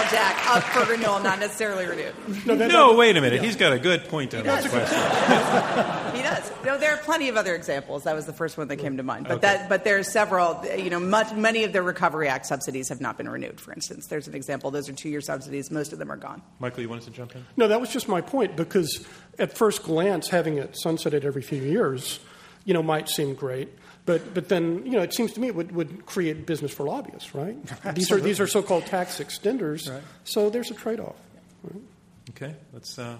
for 0.08 0.16
renewal, 0.16 0.24
Jack. 0.24 0.56
Up 0.56 0.62
for 0.62 0.92
renewal, 0.92 1.20
not 1.20 1.38
necessarily 1.38 1.86
renewed. 1.86 2.14
No, 2.46 2.56
that, 2.56 2.70
no 2.70 2.94
wait 2.96 3.16
a 3.16 3.20
minute. 3.20 3.42
He's 3.42 3.56
got 3.56 3.72
a 3.72 3.78
good 3.78 4.08
point 4.08 4.34
on 4.34 4.44
that 4.44 4.68
question. 4.68 6.16
he 6.16 6.22
does. 6.22 6.52
No, 6.64 6.78
there 6.78 6.94
are 6.94 6.98
plenty 6.98 7.28
of 7.28 7.36
other 7.36 7.54
examples. 7.54 8.04
That 8.04 8.14
was 8.14 8.26
the 8.26 8.32
first 8.32 8.56
one 8.56 8.68
that 8.68 8.76
came 8.76 8.96
to 8.96 9.02
mind. 9.02 9.26
But 9.28 9.38
okay. 9.38 9.40
that, 9.40 9.68
but 9.68 9.84
there's 9.84 10.10
several. 10.10 10.64
You 10.76 10.90
know, 10.90 11.00
much, 11.00 11.32
many 11.32 11.64
of 11.64 11.72
the 11.72 11.82
Recovery 11.82 12.28
Act 12.28 12.46
subsidies 12.46 12.88
have 12.88 13.00
not 13.00 13.16
been 13.16 13.28
renewed. 13.28 13.60
For 13.60 13.72
instance, 13.72 14.06
there's 14.06 14.28
an 14.28 14.34
example. 14.34 14.70
Those 14.70 14.88
are 14.88 14.92
two-year 14.92 15.20
subsidies. 15.20 15.70
Most 15.70 15.92
of 15.92 15.98
them 15.98 16.10
are 16.10 16.16
gone. 16.16 16.42
Michael, 16.58 16.82
you 16.82 16.88
wanted 16.88 17.04
to 17.04 17.10
jump 17.10 17.34
in? 17.34 17.44
No, 17.56 17.68
that 17.68 17.80
was 17.80 17.90
just 17.90 18.08
my 18.08 18.20
point 18.20 18.56
because 18.56 19.06
at 19.38 19.56
first 19.56 19.82
glance, 19.82 20.28
having 20.28 20.58
it 20.58 20.76
sunsetted 20.84 21.24
every 21.24 21.42
few 21.42 21.62
years, 21.62 22.20
you 22.64 22.74
know, 22.74 22.82
might 22.82 23.08
seem 23.08 23.34
great. 23.34 23.68
But, 24.06 24.34
but 24.34 24.48
then, 24.48 24.84
you 24.84 24.92
know, 24.92 25.02
it 25.02 25.14
seems 25.14 25.32
to 25.32 25.40
me 25.40 25.48
it 25.48 25.54
would, 25.54 25.72
would 25.72 26.04
create 26.04 26.44
business 26.44 26.72
for 26.72 26.84
lobbyists, 26.84 27.34
right? 27.34 27.56
these 27.94 28.10
are, 28.12 28.20
these 28.20 28.38
are 28.38 28.46
so 28.46 28.62
called 28.62 28.84
tax 28.86 29.18
extenders, 29.18 29.90
right. 29.90 30.02
so 30.24 30.50
there's 30.50 30.70
a 30.70 30.74
trade 30.74 31.00
off. 31.00 31.16
Right? 31.62 31.82
Okay, 32.30 32.54
let's, 32.72 32.98
uh, 32.98 33.16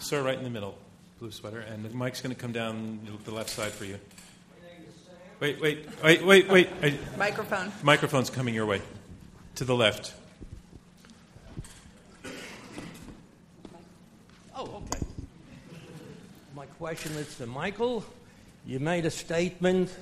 sir, 0.00 0.22
right 0.22 0.36
in 0.36 0.42
the 0.42 0.50
middle, 0.50 0.76
blue 1.20 1.30
sweater, 1.30 1.60
and 1.60 1.92
Mike's 1.94 2.20
going 2.20 2.34
to 2.34 2.40
come 2.40 2.52
down 2.52 3.00
the 3.24 3.30
left 3.30 3.50
side 3.50 3.70
for 3.70 3.84
you. 3.84 4.00
Wait, 5.38 5.60
wait, 5.60 5.86
wait, 6.02 6.24
wait, 6.24 6.48
wait. 6.48 6.68
I, 6.82 6.98
Microphone. 7.18 7.70
Microphone's 7.82 8.30
coming 8.30 8.54
your 8.54 8.64
way. 8.64 8.80
To 9.56 9.64
the 9.64 9.74
left. 9.74 10.14
Oh, 14.54 14.62
okay. 14.62 15.04
My 16.54 16.64
question 16.78 17.12
is 17.12 17.36
to 17.36 17.46
Michael 17.46 18.02
you 18.66 18.80
made 18.80 19.06
a 19.06 19.10
statement 19.10 19.94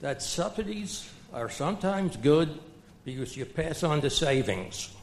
that 0.00 0.22
subsidies 0.22 1.10
are 1.32 1.48
sometimes 1.48 2.16
good 2.16 2.58
because 3.04 3.36
you 3.36 3.46
pass 3.46 3.82
on 3.82 4.00
the 4.00 4.10
savings. 4.10 4.94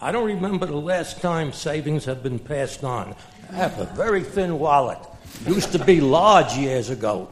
I 0.00 0.12
don't 0.12 0.26
remember 0.26 0.66
the 0.66 0.76
last 0.76 1.20
time 1.20 1.52
savings 1.52 2.04
have 2.04 2.22
been 2.22 2.38
passed 2.38 2.84
on. 2.84 3.16
I 3.50 3.54
have 3.56 3.78
a 3.78 3.86
very 3.86 4.22
thin 4.22 4.58
wallet. 4.58 4.98
Used 5.46 5.72
to 5.72 5.84
be 5.84 6.00
large 6.00 6.54
years 6.54 6.90
ago. 6.90 7.28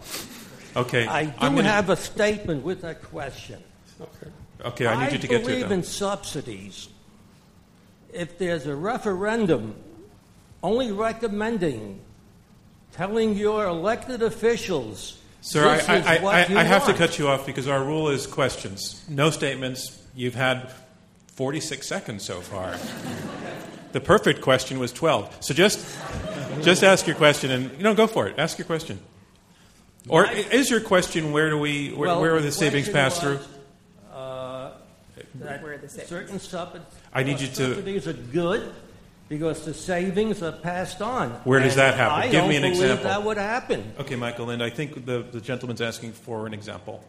Okay. 0.75 1.07
I 1.07 1.27
do 1.27 1.33
gonna... 1.39 1.63
have 1.63 1.91
a 1.91 1.97
statement 1.97 2.65
with 2.65 2.83
a 2.85 2.95
question. 2.95 3.63
Okay. 4.01 4.33
Okay, 4.65 4.87
I 4.87 5.05
need 5.05 5.13
you 5.13 5.19
to 5.19 5.27
get 5.27 5.45
to 5.45 5.51
it. 5.51 5.57
I 5.57 5.61
believe 5.61 5.73
in 5.73 5.83
subsidies. 5.83 6.89
If 8.13 8.39
there's 8.39 8.67
a 8.67 8.75
referendum 8.75 9.75
only 10.63 10.93
recommending 10.93 12.01
telling 12.93 13.35
your 13.35 13.67
elected 13.67 14.23
officials. 14.23 15.19
Sir, 15.41 15.67
I, 15.67 15.97
I, 15.97 16.17
I, 16.19 16.39
I 16.61 16.63
have 16.63 16.87
to 16.87 16.95
cut 16.95 17.19
you 17.19 17.29
off 17.29 17.47
because 17.47 17.67
our 17.67 17.83
rule 17.83 18.09
is 18.09 18.27
questions, 18.27 19.05
no 19.09 19.31
statements. 19.31 19.99
You've 20.15 20.35
had 20.35 20.71
46 21.35 21.87
seconds 21.87 22.25
so 22.25 22.41
far. 22.41 22.77
the 23.93 24.01
perfect 24.01 24.41
question 24.41 24.79
was 24.79 24.93
12. 24.93 25.39
So 25.41 25.55
just, 25.55 25.85
just 26.63 26.85
ask 26.85 27.07
your 27.07 27.17
question 27.17 27.51
and 27.51 27.73
you 27.77 27.83
know, 27.83 27.95
go 27.95 28.07
for 28.07 28.29
it. 28.29 28.39
Ask 28.39 28.59
your 28.59 28.67
question. 28.67 29.01
Or 30.09 30.25
My, 30.25 30.33
is 30.33 30.71
your 30.71 30.81
question 30.81 31.33
where 31.33 31.51
do 31.51 31.59
we 31.59 31.91
where, 31.91 32.09
well, 32.09 32.21
where 32.21 32.37
are 32.37 32.41
the 32.41 32.53
savings 32.53 32.89
passed 32.89 33.21
through? 33.21 33.39
Uh, 34.13 34.73
where 35.39 35.75
are 35.75 35.79
the 35.79 35.89
savings? 35.89 36.09
Certain 36.09 36.39
subsidies. 36.41 36.87
I 37.13 37.23
need 37.23 37.41
you 37.41 37.47
to. 37.47 37.75
Subsidies 37.75 38.09
are 38.09 38.13
good 38.13 38.73
because 39.33 39.65
the 39.65 39.73
savings 39.73 40.43
are 40.43 40.53
passed 40.53 41.01
on. 41.01 41.31
Where 41.45 41.59
does 41.59 41.77
that 41.77 41.95
happen? 41.95 42.19
I 42.19 42.31
Give 42.31 42.47
me 42.47 42.57
an 42.57 42.65
example. 42.65 43.05
That 43.05 43.25
would 43.25 43.39
happen. 43.39 43.95
Okay, 43.99 44.15
Michael, 44.15 44.51
and 44.51 44.63
I 44.63 44.69
think 44.69 45.07
the, 45.07 45.23
the 45.23 45.41
gentleman's 45.41 45.81
asking 45.81 46.13
for 46.13 46.47
an 46.47 46.53
example. 46.53 47.03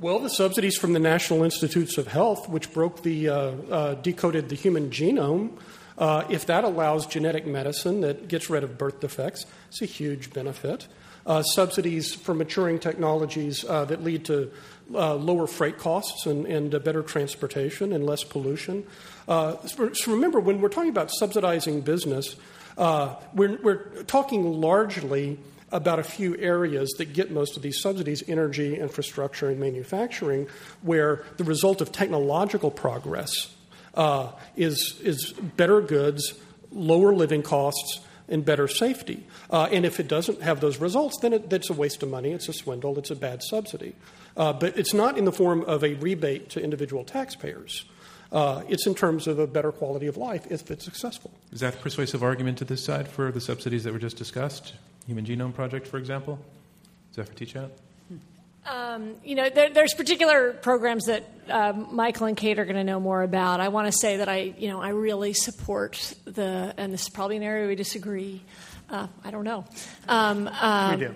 Well, 0.00 0.18
the 0.18 0.30
subsidies 0.30 0.76
from 0.76 0.94
the 0.94 0.98
National 0.98 1.44
Institutes 1.44 1.96
of 1.96 2.08
Health, 2.08 2.48
which 2.48 2.72
broke 2.72 3.04
the 3.04 3.28
uh, 3.28 3.34
uh, 3.34 3.94
decoded 3.94 4.48
the 4.48 4.56
human 4.56 4.90
genome, 4.90 5.52
uh, 5.96 6.24
if 6.28 6.44
that 6.46 6.64
allows 6.64 7.06
genetic 7.06 7.46
medicine 7.46 8.00
that 8.00 8.26
gets 8.26 8.50
rid 8.50 8.64
of 8.64 8.76
birth 8.76 8.98
defects, 8.98 9.46
it's 9.68 9.80
a 9.80 9.86
huge 9.86 10.32
benefit. 10.32 10.88
Uh, 11.24 11.44
subsidies 11.44 12.12
for 12.12 12.34
maturing 12.34 12.80
technologies 12.80 13.64
uh, 13.66 13.84
that 13.84 14.02
lead 14.02 14.24
to 14.24 14.50
uh, 14.92 15.14
lower 15.14 15.46
freight 15.46 15.78
costs 15.78 16.26
and, 16.26 16.46
and 16.46 16.72
better 16.82 17.02
transportation 17.02 17.92
and 17.92 18.04
less 18.04 18.24
pollution. 18.24 18.84
Uh, 19.28 19.56
so 19.66 20.12
remember, 20.12 20.40
when 20.40 20.60
we're 20.60 20.68
talking 20.68 20.90
about 20.90 21.10
subsidizing 21.10 21.82
business, 21.82 22.36
uh, 22.78 23.14
we're, 23.34 23.58
we're 23.62 24.02
talking 24.04 24.60
largely 24.60 25.38
about 25.72 25.98
a 25.98 26.02
few 26.02 26.36
areas 26.38 26.90
that 26.98 27.12
get 27.12 27.30
most 27.30 27.56
of 27.56 27.62
these 27.62 27.80
subsidies 27.80 28.24
energy, 28.26 28.78
infrastructure, 28.78 29.48
and 29.48 29.60
manufacturing, 29.60 30.48
where 30.82 31.24
the 31.36 31.44
result 31.44 31.80
of 31.80 31.92
technological 31.92 32.70
progress 32.70 33.54
uh, 33.94 34.32
is, 34.56 35.00
is 35.02 35.32
better 35.32 35.80
goods, 35.80 36.34
lower 36.72 37.14
living 37.14 37.42
costs, 37.42 38.00
and 38.28 38.44
better 38.44 38.68
safety. 38.68 39.26
Uh, 39.50 39.68
and 39.72 39.84
if 39.84 39.98
it 39.98 40.08
doesn't 40.08 40.40
have 40.40 40.60
those 40.60 40.78
results, 40.78 41.18
then 41.18 41.32
it, 41.32 41.50
that's 41.50 41.68
a 41.68 41.72
waste 41.72 42.02
of 42.02 42.08
money, 42.08 42.30
it's 42.30 42.48
a 42.48 42.52
swindle, 42.52 42.96
it's 42.98 43.10
a 43.10 43.16
bad 43.16 43.42
subsidy. 43.42 43.94
Uh, 44.36 44.52
but 44.52 44.78
it's 44.78 44.94
not 44.94 45.18
in 45.18 45.24
the 45.24 45.32
form 45.32 45.62
of 45.62 45.82
a 45.82 45.94
rebate 45.94 46.48
to 46.50 46.62
individual 46.62 47.04
taxpayers. 47.04 47.84
Uh, 48.32 48.62
it's 48.68 48.86
in 48.86 48.94
terms 48.94 49.26
of 49.26 49.38
a 49.38 49.46
better 49.46 49.72
quality 49.72 50.06
of 50.06 50.16
life 50.16 50.46
if 50.50 50.70
it's 50.70 50.84
successful. 50.84 51.32
Is 51.52 51.60
that 51.60 51.74
a 51.74 51.78
persuasive 51.78 52.22
argument 52.22 52.58
to 52.58 52.64
this 52.64 52.84
side 52.84 53.08
for 53.08 53.32
the 53.32 53.40
subsidies 53.40 53.84
that 53.84 53.92
were 53.92 53.98
just 53.98 54.16
discussed? 54.16 54.74
Human 55.06 55.24
Genome 55.24 55.52
Project, 55.52 55.86
for 55.86 55.98
example? 55.98 56.38
Is 57.10 57.16
that 57.16 57.26
Zephyr 57.26 57.44
Teachout? 57.44 57.70
Um, 58.66 59.16
you 59.24 59.34
know, 59.34 59.48
there, 59.48 59.70
there's 59.70 59.94
particular 59.94 60.52
programs 60.52 61.06
that 61.06 61.24
uh, 61.48 61.72
Michael 61.72 62.26
and 62.26 62.36
Kate 62.36 62.58
are 62.58 62.64
going 62.64 62.76
to 62.76 62.84
know 62.84 63.00
more 63.00 63.22
about. 63.22 63.58
I 63.60 63.68
want 63.68 63.86
to 63.88 63.92
say 63.92 64.18
that 64.18 64.28
I, 64.28 64.54
you 64.58 64.68
know, 64.68 64.80
I 64.80 64.90
really 64.90 65.32
support 65.32 66.14
the, 66.24 66.74
and 66.76 66.92
this 66.92 67.02
is 67.02 67.08
probably 67.08 67.36
an 67.38 67.42
area 67.42 67.66
we 67.66 67.74
disagree. 67.74 68.42
Uh, 68.88 69.06
I 69.24 69.30
don't 69.30 69.44
know. 69.44 69.64
Um, 70.08 70.48
um, 70.48 70.90
we 71.00 71.06
do. 71.06 71.14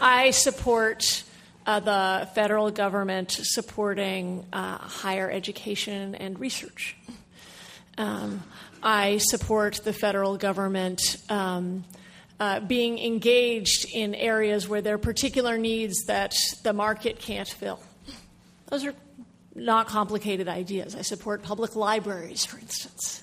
I 0.00 0.32
support 0.32 1.22
uh, 1.66 1.80
the 1.80 2.28
federal 2.34 2.70
government 2.70 3.30
supporting 3.30 4.44
uh, 4.52 4.78
higher 4.78 5.30
education 5.30 6.14
and 6.14 6.38
research. 6.38 6.96
Um, 7.98 8.42
I 8.82 9.18
support 9.18 9.80
the 9.84 9.92
federal 9.92 10.36
government 10.36 11.00
um, 11.28 11.84
uh, 12.40 12.60
being 12.60 12.98
engaged 12.98 13.86
in 13.94 14.14
areas 14.14 14.68
where 14.68 14.82
there 14.82 14.94
are 14.94 14.98
particular 14.98 15.56
needs 15.56 16.04
that 16.06 16.34
the 16.64 16.72
market 16.72 17.20
can't 17.20 17.48
fill. 17.48 17.80
Those 18.66 18.84
are 18.84 18.94
not 19.54 19.86
complicated 19.86 20.48
ideas. 20.48 20.96
I 20.96 21.02
support 21.02 21.42
public 21.42 21.76
libraries, 21.76 22.44
for 22.44 22.58
instance. 22.58 23.22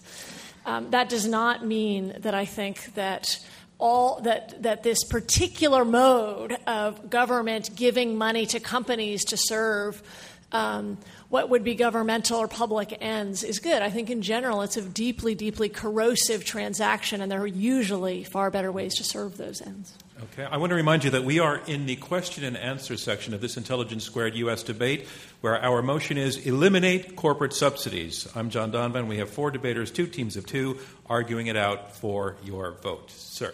Um, 0.65 0.91
that 0.91 1.09
does 1.09 1.27
not 1.27 1.65
mean 1.65 2.13
that 2.19 2.33
I 2.33 2.45
think 2.45 2.93
that 2.93 3.43
all 3.79 4.21
that 4.21 4.61
that 4.61 4.83
this 4.83 5.03
particular 5.05 5.85
mode 5.85 6.57
of 6.67 7.09
government 7.09 7.75
giving 7.75 8.17
money 8.17 8.45
to 8.45 8.59
companies 8.59 9.25
to 9.25 9.37
serve 9.37 10.03
um, 10.51 10.97
what 11.29 11.49
would 11.49 11.63
be 11.63 11.75
governmental 11.75 12.39
or 12.39 12.47
public 12.47 12.97
ends 13.01 13.43
is 13.43 13.59
good. 13.59 13.81
I 13.81 13.89
think 13.89 14.09
in 14.09 14.21
general 14.21 14.63
it's 14.63 14.77
a 14.77 14.81
deeply, 14.81 15.35
deeply 15.35 15.69
corrosive 15.69 16.43
transaction, 16.43 17.21
and 17.21 17.31
there 17.31 17.41
are 17.41 17.47
usually 17.47 18.23
far 18.23 18.49
better 18.49 18.71
ways 18.71 18.95
to 18.95 19.03
serve 19.03 19.37
those 19.37 19.61
ends. 19.61 19.93
Okay, 20.33 20.43
I 20.43 20.57
want 20.57 20.71
to 20.71 20.75
remind 20.75 21.03
you 21.03 21.11
that 21.11 21.23
we 21.23 21.39
are 21.39 21.61
in 21.67 21.85
the 21.85 21.95
question 21.95 22.43
and 22.43 22.57
answer 22.57 22.97
section 22.97 23.33
of 23.33 23.41
this 23.41 23.57
Intelligence 23.57 24.03
Squared 24.03 24.35
U.S. 24.35 24.63
debate, 24.63 25.07
where 25.41 25.61
our 25.63 25.81
motion 25.81 26.17
is 26.17 26.45
eliminate 26.45 27.15
corporate 27.15 27.53
subsidies. 27.53 28.27
I'm 28.35 28.49
John 28.49 28.71
Donvan. 28.71 29.07
We 29.07 29.19
have 29.19 29.29
four 29.29 29.51
debaters, 29.51 29.91
two 29.91 30.07
teams 30.07 30.35
of 30.35 30.45
two, 30.45 30.79
arguing 31.05 31.47
it 31.47 31.55
out 31.55 31.95
for 31.95 32.35
your 32.43 32.71
vote. 32.71 33.11
Sir. 33.11 33.53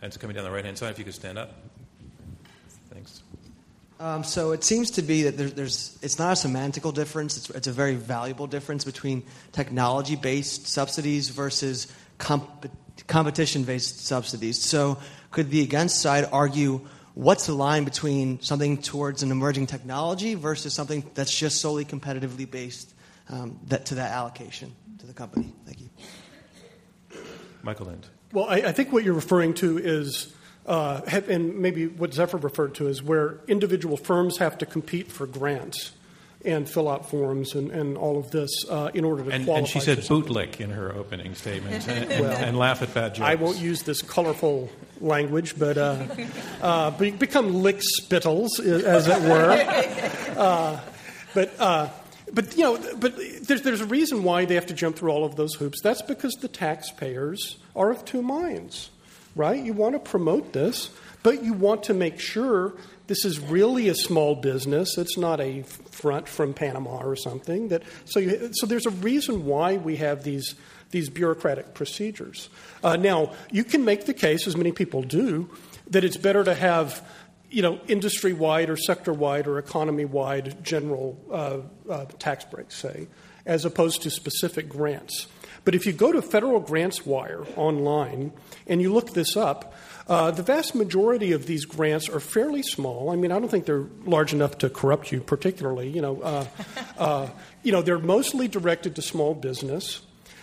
Hands 0.00 0.16
coming 0.16 0.34
down 0.34 0.44
the 0.44 0.50
right 0.50 0.64
hand 0.64 0.78
side, 0.78 0.90
if 0.90 0.98
you 0.98 1.04
could 1.04 1.14
stand 1.14 1.38
up. 1.38 1.52
Thanks. 2.92 3.22
Um, 3.98 4.24
so 4.24 4.52
it 4.52 4.64
seems 4.64 4.92
to 4.92 5.02
be 5.02 5.24
that 5.24 5.36
there's, 5.36 5.52
there's, 5.52 5.98
it's 6.00 6.18
not 6.18 6.32
a 6.42 6.48
semantical 6.48 6.94
difference. 6.94 7.36
It's, 7.36 7.50
it's 7.50 7.66
a 7.66 7.72
very 7.72 7.96
valuable 7.96 8.46
difference 8.46 8.82
between 8.82 9.22
technology-based 9.52 10.66
subsidies 10.66 11.28
versus 11.28 11.86
comp- 12.16 12.70
competition-based 13.08 14.06
subsidies. 14.06 14.58
So 14.58 14.98
could 15.30 15.50
the 15.50 15.60
against 15.60 16.00
side 16.00 16.26
argue 16.32 16.80
what's 17.12 17.44
the 17.44 17.52
line 17.52 17.84
between 17.84 18.40
something 18.40 18.80
towards 18.80 19.22
an 19.22 19.30
emerging 19.30 19.66
technology 19.66 20.34
versus 20.34 20.72
something 20.72 21.04
that's 21.12 21.36
just 21.36 21.60
solely 21.60 21.84
competitively 21.84 22.50
based 22.50 22.94
um, 23.28 23.60
that, 23.66 23.84
to 23.86 23.96
that 23.96 24.12
allocation 24.12 24.74
to 24.98 25.06
the 25.06 25.12
company? 25.12 25.52
Thank 25.66 25.80
you. 25.80 25.90
Michael 27.62 27.84
Lind. 27.84 28.06
Well, 28.32 28.46
I, 28.48 28.56
I 28.56 28.72
think 28.72 28.92
what 28.92 29.04
you're 29.04 29.14
referring 29.14 29.54
to 29.54 29.78
is 29.78 30.32
uh, 30.66 31.00
and 31.28 31.58
maybe 31.58 31.86
what 31.86 32.14
Zephyr 32.14 32.36
referred 32.36 32.74
to 32.76 32.88
is 32.88 33.02
where 33.02 33.40
individual 33.48 33.96
firms 33.96 34.38
have 34.38 34.58
to 34.58 34.66
compete 34.66 35.10
for 35.10 35.26
grants 35.26 35.92
and 36.44 36.68
fill 36.68 36.88
out 36.88 37.10
forms 37.10 37.54
and, 37.54 37.70
and 37.70 37.98
all 37.98 38.18
of 38.18 38.30
this 38.30 38.50
uh, 38.70 38.90
in 38.94 39.04
order 39.04 39.24
to 39.24 39.30
and, 39.30 39.44
qualify. 39.44 39.58
And 39.58 39.68
she 39.68 39.80
said 39.80 39.98
bootlick 39.98 40.60
in 40.60 40.70
her 40.70 40.94
opening 40.94 41.34
statement 41.34 41.86
and, 41.88 42.08
well, 42.20 42.36
and, 42.36 42.56
laugh 42.56 42.82
at 42.82 42.94
bad 42.94 43.14
jokes. 43.14 43.28
I 43.28 43.34
won't 43.34 43.58
use 43.58 43.82
this 43.82 44.00
colorful 44.00 44.70
language, 45.00 45.58
but 45.58 45.76
uh, 45.76 46.06
uh, 46.62 46.90
become 46.92 47.52
lick 47.52 47.80
spittles, 47.80 48.60
as 48.60 49.06
it 49.08 49.22
were. 49.22 50.06
Uh, 50.40 50.80
but 51.34 51.52
uh, 51.60 51.90
but 52.32 52.56
you 52.56 52.62
know, 52.62 52.96
but 52.96 53.14
there's 53.42 53.60
there's 53.60 53.82
a 53.82 53.86
reason 53.86 54.22
why 54.22 54.46
they 54.46 54.54
have 54.54 54.66
to 54.66 54.74
jump 54.74 54.96
through 54.96 55.10
all 55.10 55.24
of 55.24 55.36
those 55.36 55.54
hoops. 55.54 55.82
That's 55.82 56.00
because 56.00 56.32
the 56.34 56.48
taxpayers 56.48 57.58
are 57.74 57.90
of 57.90 58.04
two 58.04 58.22
minds 58.22 58.90
right? 59.34 59.62
You 59.62 59.72
want 59.72 59.94
to 59.94 59.98
promote 59.98 60.52
this, 60.52 60.90
but 61.22 61.42
you 61.42 61.52
want 61.52 61.84
to 61.84 61.94
make 61.94 62.18
sure 62.18 62.74
this 63.06 63.24
is 63.24 63.40
really 63.40 63.88
a 63.88 63.94
small 63.94 64.34
business. 64.34 64.96
It's 64.96 65.16
not 65.16 65.40
a 65.40 65.62
front 65.62 66.28
from 66.28 66.54
Panama 66.54 67.02
or 67.02 67.16
something. 67.16 67.68
That 67.68 67.82
so 68.04 68.20
you, 68.20 68.50
so 68.52 68.66
there's 68.66 68.86
a 68.86 68.90
reason 68.90 69.46
why 69.46 69.76
we 69.76 69.96
have 69.96 70.24
these 70.24 70.54
these 70.90 71.08
bureaucratic 71.08 71.74
procedures. 71.74 72.48
Uh, 72.82 72.96
now 72.96 73.32
you 73.50 73.64
can 73.64 73.84
make 73.84 74.06
the 74.06 74.14
case, 74.14 74.46
as 74.46 74.56
many 74.56 74.72
people 74.72 75.02
do, 75.02 75.48
that 75.88 76.02
it's 76.02 76.16
better 76.16 76.42
to 76.44 76.54
have 76.54 77.06
you 77.50 77.62
know 77.62 77.80
industry 77.88 78.32
wide 78.32 78.70
or 78.70 78.76
sector 78.76 79.12
wide 79.12 79.46
or 79.46 79.58
economy 79.58 80.04
wide 80.04 80.62
general 80.64 81.18
uh, 81.30 81.58
uh, 81.92 82.04
tax 82.18 82.44
breaks, 82.44 82.76
say, 82.76 83.08
as 83.44 83.64
opposed 83.64 84.02
to 84.02 84.10
specific 84.10 84.68
grants. 84.68 85.26
But 85.70 85.76
if 85.76 85.86
you 85.86 85.92
go 85.92 86.10
to 86.10 86.20
Federal 86.20 86.58
Grants 86.58 87.06
Wire 87.06 87.44
online 87.54 88.32
and 88.66 88.82
you 88.82 88.92
look 88.92 89.12
this 89.12 89.36
up, 89.36 89.72
uh, 90.08 90.32
the 90.32 90.42
vast 90.42 90.74
majority 90.74 91.30
of 91.30 91.46
these 91.46 91.64
grants 91.64 92.08
are 92.08 92.18
fairly 92.18 92.60
small. 92.60 93.10
I 93.10 93.14
mean, 93.14 93.30
I 93.30 93.38
don't 93.38 93.48
think 93.48 93.66
they're 93.66 93.86
large 94.04 94.32
enough 94.32 94.58
to 94.58 94.68
corrupt 94.68 95.12
you 95.12 95.20
particularly. 95.20 95.88
You 95.88 96.02
know, 96.02 96.22
uh, 96.22 96.46
uh, 96.98 97.28
you 97.62 97.70
know, 97.70 97.82
they're 97.82 98.00
mostly 98.00 98.48
directed 98.48 98.96
to 98.96 99.02
small 99.02 99.32
business, 99.32 100.02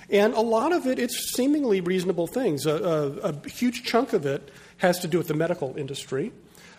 and 0.09 0.33
a 0.33 0.39
lot 0.39 0.71
of 0.71 0.87
it, 0.87 0.97
it's 0.97 1.33
seemingly 1.33 1.81
reasonable 1.81 2.27
things. 2.27 2.65
A, 2.65 2.75
a, 2.75 3.31
a 3.31 3.49
huge 3.49 3.83
chunk 3.83 4.13
of 4.13 4.25
it 4.25 4.49
has 4.77 4.99
to 4.99 5.09
do 5.09 5.17
with 5.17 5.27
the 5.27 5.33
medical 5.33 5.75
industry. 5.75 6.31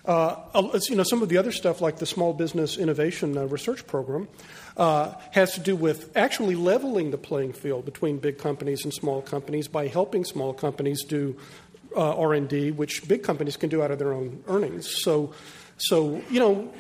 Uh, 0.08 0.72
you 0.88 0.96
know, 0.96 1.02
some 1.02 1.20
of 1.20 1.28
the 1.28 1.36
other 1.36 1.52
stuff, 1.52 1.82
like 1.82 1.98
the 1.98 2.06
Small 2.06 2.32
Business 2.32 2.78
Innovation 2.78 3.36
uh, 3.36 3.44
Research 3.44 3.86
Program, 3.86 4.26
uh, 4.78 5.12
has 5.32 5.52
to 5.52 5.60
do 5.60 5.76
with 5.76 6.16
actually 6.16 6.54
leveling 6.54 7.10
the 7.10 7.18
playing 7.18 7.52
field 7.52 7.84
between 7.84 8.16
big 8.16 8.38
companies 8.38 8.84
and 8.84 8.94
small 8.94 9.20
companies 9.20 9.68
by 9.68 9.86
helping 9.86 10.24
small 10.24 10.54
companies 10.54 11.04
do 11.04 11.36
uh, 11.94 12.16
R&D, 12.16 12.70
which 12.70 13.06
big 13.06 13.22
companies 13.22 13.58
can 13.58 13.68
do 13.68 13.82
out 13.82 13.90
of 13.90 13.98
their 13.98 14.14
own 14.14 14.42
earnings. 14.48 14.88
So, 15.02 15.34
so 15.76 16.22
you 16.30 16.40
know, 16.40 16.72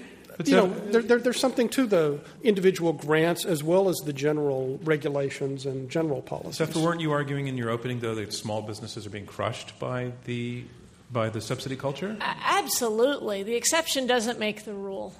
you 0.44 0.56
know, 0.56 0.68
there, 0.68 1.02
there, 1.02 1.18
there's 1.18 1.40
something 1.40 1.68
to 1.70 1.86
the 1.86 2.20
individual 2.42 2.94
grants 2.94 3.44
as 3.44 3.62
well 3.62 3.90
as 3.90 3.96
the 4.06 4.12
general 4.14 4.78
regulations 4.84 5.66
and 5.66 5.90
general 5.90 6.22
policies. 6.22 6.56
Zephyr, 6.56 6.80
weren't 6.80 7.00
you 7.00 7.12
arguing 7.12 7.48
in 7.48 7.58
your 7.58 7.68
opening, 7.68 8.00
though, 8.00 8.14
that 8.14 8.32
small 8.32 8.62
businesses 8.62 9.04
are 9.04 9.10
being 9.10 9.26
crushed 9.26 9.78
by 9.78 10.12
the 10.24 10.64
by 11.10 11.30
the 11.30 11.40
subsidy 11.40 11.76
culture? 11.76 12.16
Absolutely. 12.20 13.42
The 13.42 13.54
exception 13.54 14.06
doesn't 14.06 14.38
make 14.38 14.64
the 14.64 14.74
rule 14.74 15.14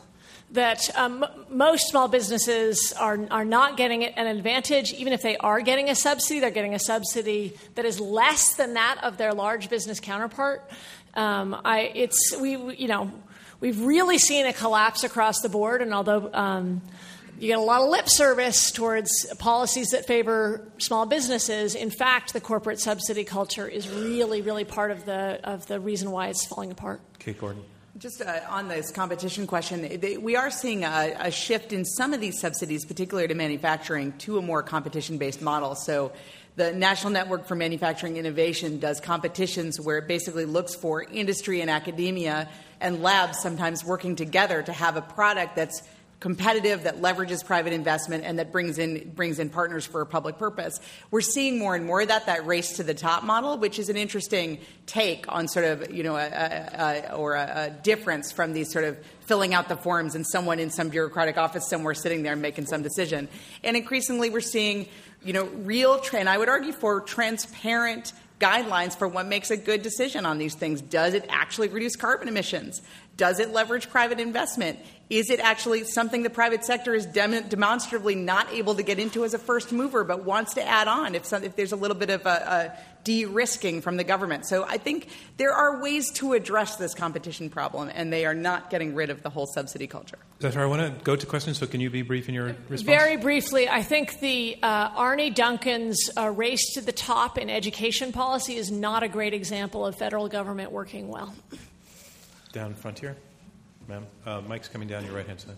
that 0.50 0.88
um, 0.96 1.24
most 1.50 1.88
small 1.88 2.08
businesses 2.08 2.94
are, 2.94 3.18
are 3.30 3.44
not 3.44 3.76
getting 3.76 4.04
an 4.04 4.26
advantage. 4.26 4.92
Even 4.94 5.12
if 5.12 5.20
they 5.20 5.36
are 5.36 5.60
getting 5.60 5.90
a 5.90 5.94
subsidy, 5.94 6.40
they're 6.40 6.50
getting 6.50 6.74
a 6.74 6.78
subsidy 6.78 7.56
that 7.74 7.84
is 7.84 8.00
less 8.00 8.54
than 8.54 8.74
that 8.74 8.98
of 9.02 9.18
their 9.18 9.34
large 9.34 9.68
business 9.68 10.00
counterpart. 10.00 10.68
Um, 11.14 11.60
I, 11.64 11.92
it's, 11.94 12.34
we, 12.40 12.52
you 12.76 12.88
know, 12.88 13.10
we've 13.60 13.80
really 13.82 14.18
seen 14.18 14.46
a 14.46 14.52
collapse 14.52 15.04
across 15.04 15.40
the 15.40 15.48
board, 15.48 15.82
and 15.82 15.92
although 15.92 16.30
um, 16.32 16.80
you 17.38 17.48
get 17.48 17.58
a 17.58 17.62
lot 17.62 17.82
of 17.82 17.88
lip 17.88 18.08
service 18.08 18.72
towards 18.72 19.26
policies 19.38 19.90
that 19.90 20.06
favor 20.06 20.66
small 20.78 21.06
businesses. 21.06 21.74
In 21.74 21.90
fact, 21.90 22.32
the 22.32 22.40
corporate 22.40 22.80
subsidy 22.80 23.24
culture 23.24 23.66
is 23.68 23.88
really, 23.88 24.42
really 24.42 24.64
part 24.64 24.90
of 24.90 25.04
the 25.04 25.40
of 25.44 25.66
the 25.66 25.78
reason 25.78 26.10
why 26.10 26.28
it's 26.28 26.44
falling 26.44 26.70
apart. 26.70 27.00
Kate 27.18 27.38
Gordon. 27.38 27.62
Just 27.98 28.22
uh, 28.22 28.40
on 28.48 28.68
this 28.68 28.92
competition 28.92 29.46
question, 29.46 30.00
they, 30.00 30.18
we 30.18 30.36
are 30.36 30.50
seeing 30.50 30.84
a, 30.84 31.16
a, 31.18 31.30
shift 31.32 31.72
in 31.72 31.84
some 31.84 32.14
of 32.14 32.20
these 32.20 32.38
subsidies, 32.38 32.84
particularly 32.84 33.26
to 33.26 33.34
manufacturing, 33.34 34.12
to 34.18 34.38
a 34.38 34.42
more 34.42 34.62
competition 34.62 35.18
based 35.18 35.42
model. 35.42 35.74
So, 35.74 36.12
the 36.54 36.72
National 36.72 37.12
Network 37.12 37.46
for 37.46 37.54
Manufacturing 37.54 38.16
Innovation 38.16 38.78
does 38.80 39.00
competitions 39.00 39.80
where 39.80 39.98
it 39.98 40.08
basically 40.08 40.44
looks 40.44 40.74
for 40.74 41.02
industry 41.02 41.60
and 41.60 41.70
academia 41.70 42.48
and 42.80 43.02
labs 43.02 43.40
sometimes 43.40 43.84
working 43.84 44.16
together 44.16 44.62
to 44.62 44.72
have 44.72 44.96
a 44.96 45.02
product 45.02 45.54
that's 45.54 45.82
competitive, 46.20 46.82
that 46.82 47.00
leverages 47.00 47.44
private 47.44 47.72
investment, 47.72 48.24
and 48.24 48.38
that 48.38 48.50
brings 48.50 48.78
in 48.78 49.10
brings 49.10 49.38
in 49.38 49.50
partners 49.50 49.86
for 49.86 50.00
a 50.00 50.06
public 50.06 50.38
purpose. 50.38 50.80
We're 51.10 51.20
seeing 51.20 51.58
more 51.58 51.74
and 51.74 51.86
more 51.86 52.00
of 52.00 52.08
that 52.08 52.26
that 52.26 52.46
race 52.46 52.76
to 52.76 52.82
the 52.82 52.94
top 52.94 53.22
model, 53.22 53.56
which 53.58 53.78
is 53.78 53.88
an 53.88 53.96
interesting 53.96 54.58
take 54.86 55.26
on 55.28 55.48
sort 55.48 55.64
of 55.66 55.94
you 55.94 56.02
know 56.02 56.16
a, 56.16 56.26
a, 56.26 57.10
a, 57.10 57.14
or 57.14 57.34
a, 57.34 57.72
difference 57.82 58.32
from 58.32 58.52
these 58.52 58.72
sort 58.72 58.84
of 58.84 58.98
filling 59.20 59.54
out 59.54 59.68
the 59.68 59.76
forms 59.76 60.14
and 60.14 60.26
someone 60.26 60.58
in 60.58 60.70
some 60.70 60.88
bureaucratic 60.88 61.36
office 61.36 61.68
somewhere 61.68 61.94
sitting 61.94 62.22
there 62.22 62.34
making 62.34 62.66
some 62.66 62.82
decision. 62.82 63.28
And 63.62 63.76
increasingly, 63.76 64.30
we're 64.30 64.40
seeing 64.40 64.88
you 65.22 65.32
know 65.32 65.44
real, 65.44 66.00
tra- 66.00 66.18
and 66.20 66.28
I 66.28 66.36
would 66.36 66.48
argue 66.48 66.72
for 66.72 67.00
transparent 67.00 68.12
guidelines 68.40 68.96
for 68.96 69.08
what 69.08 69.26
makes 69.26 69.50
a 69.50 69.56
good 69.56 69.82
decision 69.82 70.24
on 70.24 70.38
these 70.38 70.54
things. 70.54 70.80
Does 70.80 71.14
it 71.14 71.26
actually 71.28 71.68
reduce 71.68 71.96
carbon 71.96 72.28
emissions? 72.28 72.82
Does 73.18 73.40
it 73.40 73.50
leverage 73.50 73.90
private 73.90 74.20
investment? 74.20 74.78
Is 75.10 75.28
it 75.28 75.40
actually 75.40 75.84
something 75.84 76.22
the 76.22 76.30
private 76.30 76.64
sector 76.64 76.94
is 76.94 77.04
dem- 77.04 77.48
demonstrably 77.48 78.14
not 78.14 78.52
able 78.52 78.76
to 78.76 78.82
get 78.84 79.00
into 79.00 79.24
as 79.24 79.34
a 79.34 79.38
first 79.38 79.72
mover, 79.72 80.04
but 80.04 80.24
wants 80.24 80.54
to 80.54 80.66
add 80.66 80.86
on 80.86 81.14
if, 81.14 81.24
some, 81.24 81.42
if 81.42 81.56
there's 81.56 81.72
a 81.72 81.76
little 81.76 81.96
bit 81.96 82.10
of 82.10 82.24
a, 82.26 82.28
a 82.28 82.78
de-risking 83.02 83.80
from 83.80 83.96
the 83.96 84.04
government? 84.04 84.46
So 84.46 84.64
I 84.64 84.78
think 84.78 85.08
there 85.36 85.52
are 85.52 85.82
ways 85.82 86.12
to 86.12 86.34
address 86.34 86.76
this 86.76 86.94
competition 86.94 87.50
problem, 87.50 87.90
and 87.92 88.12
they 88.12 88.24
are 88.24 88.34
not 88.34 88.70
getting 88.70 88.94
rid 88.94 89.10
of 89.10 89.24
the 89.24 89.30
whole 89.30 89.46
subsidy 89.46 89.88
culture. 89.88 90.18
Zephyr, 90.40 90.60
I 90.60 90.66
want 90.66 90.82
to 90.82 91.04
go 91.04 91.16
to 91.16 91.26
questions, 91.26 91.58
so 91.58 91.66
can 91.66 91.80
you 91.80 91.90
be 91.90 92.02
brief 92.02 92.28
in 92.28 92.34
your 92.36 92.54
response? 92.68 92.82
Very 92.82 93.16
briefly, 93.16 93.68
I 93.68 93.82
think 93.82 94.20
the 94.20 94.58
uh, 94.62 94.90
Arne 94.94 95.32
Duncan's 95.32 96.08
uh, 96.16 96.30
race 96.30 96.74
to 96.74 96.82
the 96.82 96.92
top 96.92 97.36
in 97.36 97.50
education 97.50 98.12
policy 98.12 98.54
is 98.54 98.70
not 98.70 99.02
a 99.02 99.08
great 99.08 99.34
example 99.34 99.84
of 99.84 99.96
federal 99.96 100.28
government 100.28 100.70
working 100.70 101.08
well. 101.08 101.34
Down 102.52 102.74
front 102.74 102.98
here 102.98 103.16
ma'am. 103.88 104.06
Uh, 104.26 104.40
Mike's 104.42 104.68
coming 104.68 104.86
down 104.86 105.04
your 105.04 105.14
right 105.14 105.26
hand 105.26 105.40
side. 105.40 105.56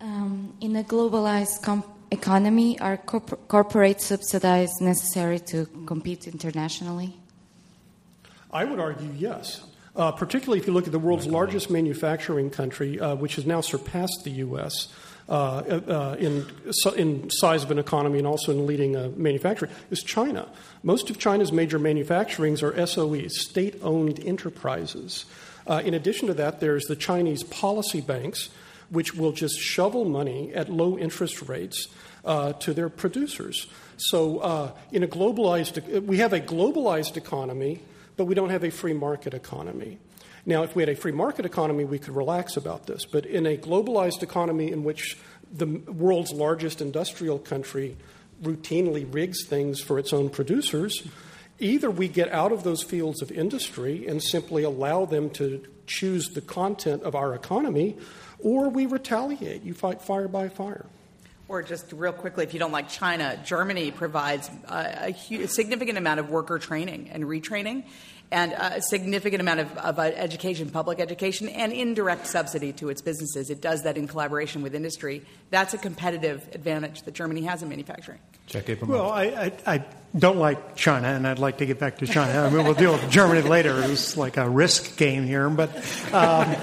Um, 0.00 0.54
in 0.60 0.74
a 0.76 0.82
globalized 0.82 1.62
com- 1.62 1.84
economy, 2.10 2.80
are 2.80 2.96
corp- 2.96 3.46
corporate 3.46 4.00
subsidies 4.00 4.80
necessary 4.80 5.38
to 5.40 5.66
compete 5.86 6.26
internationally? 6.26 7.14
I 8.50 8.64
would 8.64 8.80
argue 8.80 9.10
yes. 9.16 9.62
Uh, 9.94 10.10
particularly 10.10 10.58
if 10.58 10.66
you 10.66 10.72
look 10.72 10.86
at 10.86 10.92
the 10.92 10.98
world's 10.98 11.26
largest 11.26 11.70
manufacturing 11.70 12.48
country, 12.48 12.98
uh, 12.98 13.14
which 13.14 13.36
has 13.36 13.44
now 13.44 13.60
surpassed 13.60 14.22
the 14.24 14.30
U.S. 14.46 14.88
Uh, 15.32 15.80
uh, 15.88 16.16
in, 16.18 16.44
in 16.94 17.30
size 17.30 17.64
of 17.64 17.70
an 17.70 17.78
economy 17.78 18.18
and 18.18 18.26
also 18.26 18.52
in 18.52 18.66
leading 18.66 18.94
uh, 18.94 19.10
manufacturing, 19.16 19.72
is 19.90 20.02
China. 20.02 20.46
Most 20.82 21.08
of 21.08 21.18
China's 21.18 21.50
major 21.50 21.78
manufacturings 21.78 22.62
are 22.62 22.72
SOEs, 22.72 23.32
state 23.32 23.76
owned 23.80 24.20
enterprises. 24.20 25.24
Uh, 25.66 25.80
in 25.82 25.94
addition 25.94 26.28
to 26.28 26.34
that, 26.34 26.60
there's 26.60 26.84
the 26.84 26.96
Chinese 26.96 27.44
policy 27.44 28.02
banks, 28.02 28.50
which 28.90 29.14
will 29.14 29.32
just 29.32 29.58
shovel 29.58 30.04
money 30.04 30.52
at 30.52 30.68
low 30.68 30.98
interest 30.98 31.48
rates 31.48 31.88
uh, 32.26 32.52
to 32.52 32.74
their 32.74 32.90
producers. 32.90 33.68
So, 33.96 34.38
uh, 34.40 34.72
in 34.90 35.02
a 35.02 35.08
globalized, 35.08 36.02
we 36.02 36.18
have 36.18 36.34
a 36.34 36.40
globalized 36.40 37.16
economy, 37.16 37.80
but 38.18 38.26
we 38.26 38.34
don't 38.34 38.50
have 38.50 38.64
a 38.64 38.70
free 38.70 38.92
market 38.92 39.32
economy. 39.32 39.96
Now, 40.44 40.64
if 40.64 40.74
we 40.74 40.82
had 40.82 40.88
a 40.88 40.96
free 40.96 41.12
market 41.12 41.46
economy, 41.46 41.84
we 41.84 41.98
could 41.98 42.16
relax 42.16 42.56
about 42.56 42.86
this. 42.86 43.04
But 43.04 43.26
in 43.26 43.46
a 43.46 43.56
globalized 43.56 44.22
economy 44.22 44.72
in 44.72 44.82
which 44.82 45.16
the 45.52 45.66
world's 45.66 46.32
largest 46.32 46.80
industrial 46.80 47.38
country 47.38 47.96
routinely 48.42 49.06
rigs 49.12 49.46
things 49.46 49.80
for 49.80 49.98
its 49.98 50.12
own 50.12 50.30
producers, 50.30 51.06
either 51.60 51.90
we 51.90 52.08
get 52.08 52.28
out 52.32 52.50
of 52.50 52.64
those 52.64 52.82
fields 52.82 53.22
of 53.22 53.30
industry 53.30 54.06
and 54.06 54.20
simply 54.20 54.64
allow 54.64 55.04
them 55.04 55.30
to 55.30 55.64
choose 55.86 56.30
the 56.30 56.40
content 56.40 57.02
of 57.02 57.14
our 57.14 57.34
economy, 57.34 57.96
or 58.40 58.68
we 58.68 58.86
retaliate. 58.86 59.62
You 59.62 59.74
fight 59.74 60.02
fire 60.02 60.26
by 60.26 60.48
fire. 60.48 60.86
Or 61.46 61.62
just 61.62 61.92
real 61.92 62.12
quickly, 62.12 62.44
if 62.44 62.54
you 62.54 62.58
don't 62.58 62.72
like 62.72 62.88
China, 62.88 63.38
Germany 63.44 63.90
provides 63.90 64.50
a, 64.68 65.14
a, 65.30 65.34
a 65.42 65.48
significant 65.48 65.98
amount 65.98 66.18
of 66.18 66.30
worker 66.30 66.58
training 66.58 67.10
and 67.12 67.24
retraining 67.24 67.84
and 68.32 68.52
a 68.52 68.80
significant 68.80 69.40
amount 69.40 69.60
of, 69.60 69.78
of, 69.78 69.98
education, 69.98 70.70
public 70.70 70.98
education, 70.98 71.48
and 71.50 71.72
indirect 71.72 72.26
subsidy 72.26 72.72
to 72.72 72.88
its 72.88 73.02
businesses. 73.02 73.50
It 73.50 73.60
does 73.60 73.82
that 73.82 73.98
in 73.98 74.08
collaboration 74.08 74.62
with 74.62 74.74
industry. 74.74 75.22
That's 75.50 75.74
a 75.74 75.78
competitive 75.78 76.48
advantage 76.54 77.02
that 77.02 77.12
Germany 77.14 77.42
has 77.42 77.62
in 77.62 77.68
manufacturing. 77.68 78.18
Check 78.46 78.68
well, 78.82 79.10
I, 79.10 79.24
I, 79.24 79.52
I, 79.66 79.84
don't 80.18 80.38
like 80.38 80.76
China, 80.76 81.08
and 81.08 81.26
I'd 81.26 81.38
like 81.38 81.58
to 81.58 81.66
get 81.66 81.78
back 81.78 81.98
to 81.98 82.06
China. 82.06 82.40
I 82.42 82.50
mean, 82.50 82.64
we'll 82.64 82.74
deal 82.74 82.92
with 82.92 83.08
Germany 83.10 83.42
later. 83.42 83.80
It's 83.84 84.16
like 84.16 84.36
a 84.36 84.48
risk 84.48 84.96
game 84.96 85.24
here, 85.24 85.48
but. 85.48 85.70
Um, 86.12 86.56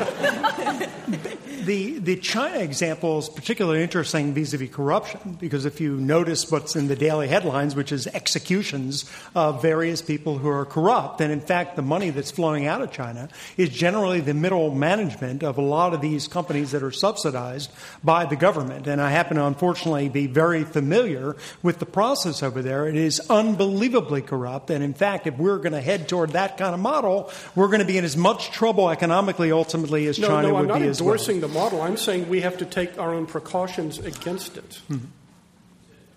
the, 1.66 2.00
the 2.00 2.16
China 2.16 2.60
example 2.60 3.20
is 3.20 3.30
particularly 3.30 3.84
interesting 3.84 4.34
vis 4.34 4.54
a 4.54 4.58
vis 4.58 4.70
corruption 4.70 5.38
because 5.40 5.66
if 5.66 5.80
you 5.80 5.96
notice 5.96 6.50
what's 6.52 6.76
in 6.76 6.88
the 6.88 6.96
daily 6.96 7.28
headlines, 7.28 7.76
which 7.76 7.92
is 7.92 8.08
executions 8.08 9.10
of 9.36 9.62
various 9.62 10.02
people 10.02 10.38
who 10.38 10.50
are 10.50 10.66
corrupt, 10.66 11.22
and 11.22 11.32
in 11.32 11.42
fact, 11.42 11.76
the 11.76 11.82
money 11.82 12.10
that's 12.10 12.32
flowing 12.32 12.66
out 12.66 12.82
of 12.82 12.92
China 12.92 13.30
is 13.58 13.70
generally 13.70 14.20
the 14.20 14.34
middle 14.34 14.74
management 14.74 15.44
of 15.44 15.58
a 15.58 15.62
lot 15.62 15.94
of 15.94 16.02
these 16.02 16.28
companies 16.28 16.72
that 16.72 16.84
are 16.84 16.92
subsidized 16.92 17.72
by 18.04 18.26
the 18.26 18.36
government. 18.36 18.88
And 18.88 19.02
I 19.02 19.10
happen 19.10 19.38
to 19.38 19.46
unfortunately 19.46 20.10
be 20.10 20.28
very 20.28 20.64
familiar 20.64 21.36
with 21.62 21.80
the 21.80 21.86
process 21.86 22.42
over 22.44 22.62
there. 22.62 22.88
It 22.88 22.96
is 22.96 23.20
unbelievably 23.30 24.24
corrupt. 24.24 24.70
And 24.70 24.84
in 24.84 24.94
fact, 24.94 25.28
if 25.28 25.38
we're 25.38 25.58
going 25.58 25.74
to 25.74 25.82
head 25.82 26.08
toward 26.08 26.32
that 26.32 26.58
kind 26.58 26.74
of 26.74 26.80
model, 26.80 27.32
we're 27.56 27.68
going 27.68 27.80
to 27.80 27.86
be 27.86 27.98
in 27.98 28.06
as 28.06 28.18
much 28.18 28.52
trouble 28.52 28.90
economically 28.90 29.52
ultimately 29.52 30.08
as 30.08 30.18
no, 30.20 30.28
China 30.28 30.48
no, 30.50 30.54
would 30.56 30.80
be 30.80 30.88
as 30.88 31.02
well. 31.02 31.18
The 31.50 31.56
model. 31.56 31.82
I'm 31.82 31.98
saying 31.98 32.30
we 32.30 32.42
have 32.42 32.60
to 32.60 32.66
take 32.66 33.00
our 33.00 33.12
own 33.12 33.26
precautions 33.26 33.98
against 33.98 34.56
it. 34.56 34.82
Mm-hmm. 34.88 35.06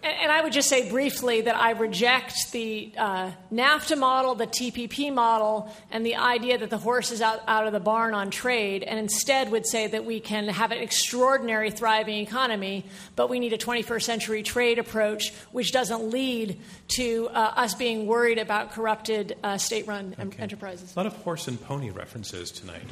And 0.02 0.32
I 0.32 0.42
would 0.42 0.52
just 0.52 0.68
say 0.68 0.90
briefly 0.90 1.42
that 1.42 1.54
I 1.54 1.70
reject 1.70 2.50
the 2.50 2.92
uh, 2.98 3.30
NAFTA 3.52 3.96
model, 3.96 4.34
the 4.34 4.48
TPP 4.48 5.14
model, 5.14 5.72
and 5.92 6.04
the 6.04 6.16
idea 6.16 6.58
that 6.58 6.70
the 6.70 6.78
horse 6.78 7.12
is 7.12 7.22
out, 7.22 7.40
out 7.46 7.68
of 7.68 7.72
the 7.72 7.78
barn 7.78 8.12
on 8.12 8.32
trade, 8.32 8.82
and 8.82 8.98
instead 8.98 9.52
would 9.52 9.64
say 9.64 9.86
that 9.86 10.04
we 10.04 10.18
can 10.18 10.48
have 10.48 10.72
an 10.72 10.78
extraordinary 10.78 11.70
thriving 11.70 12.18
economy, 12.18 12.84
but 13.14 13.30
we 13.30 13.38
need 13.38 13.52
a 13.52 13.58
21st 13.58 14.02
century 14.02 14.42
trade 14.42 14.80
approach, 14.80 15.32
which 15.52 15.70
doesn't 15.70 16.10
lead 16.10 16.58
to 16.88 17.28
uh, 17.28 17.52
us 17.54 17.76
being 17.76 18.08
worried 18.08 18.38
about 18.38 18.72
corrupted 18.72 19.36
uh, 19.44 19.56
state 19.56 19.86
run 19.86 20.16
okay. 20.18 20.42
enterprises. 20.42 20.96
A 20.96 20.98
lot 20.98 21.06
of 21.06 21.14
horse 21.18 21.46
and 21.46 21.62
pony 21.62 21.90
references 21.90 22.50
tonight 22.50 22.82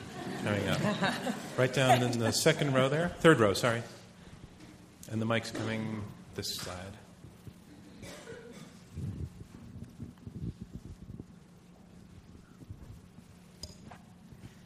coming 0.44 0.68
up. 0.68 0.80
right 1.56 1.72
down 1.72 2.04
in 2.04 2.20
the 2.20 2.30
second 2.30 2.72
row 2.72 2.88
there, 2.88 3.08
third 3.18 3.40
row, 3.40 3.52
sorry. 3.52 3.82
And 5.10 5.20
the 5.20 5.26
mic's 5.26 5.50
coming 5.50 6.04
this 6.36 6.54
side. 6.54 6.89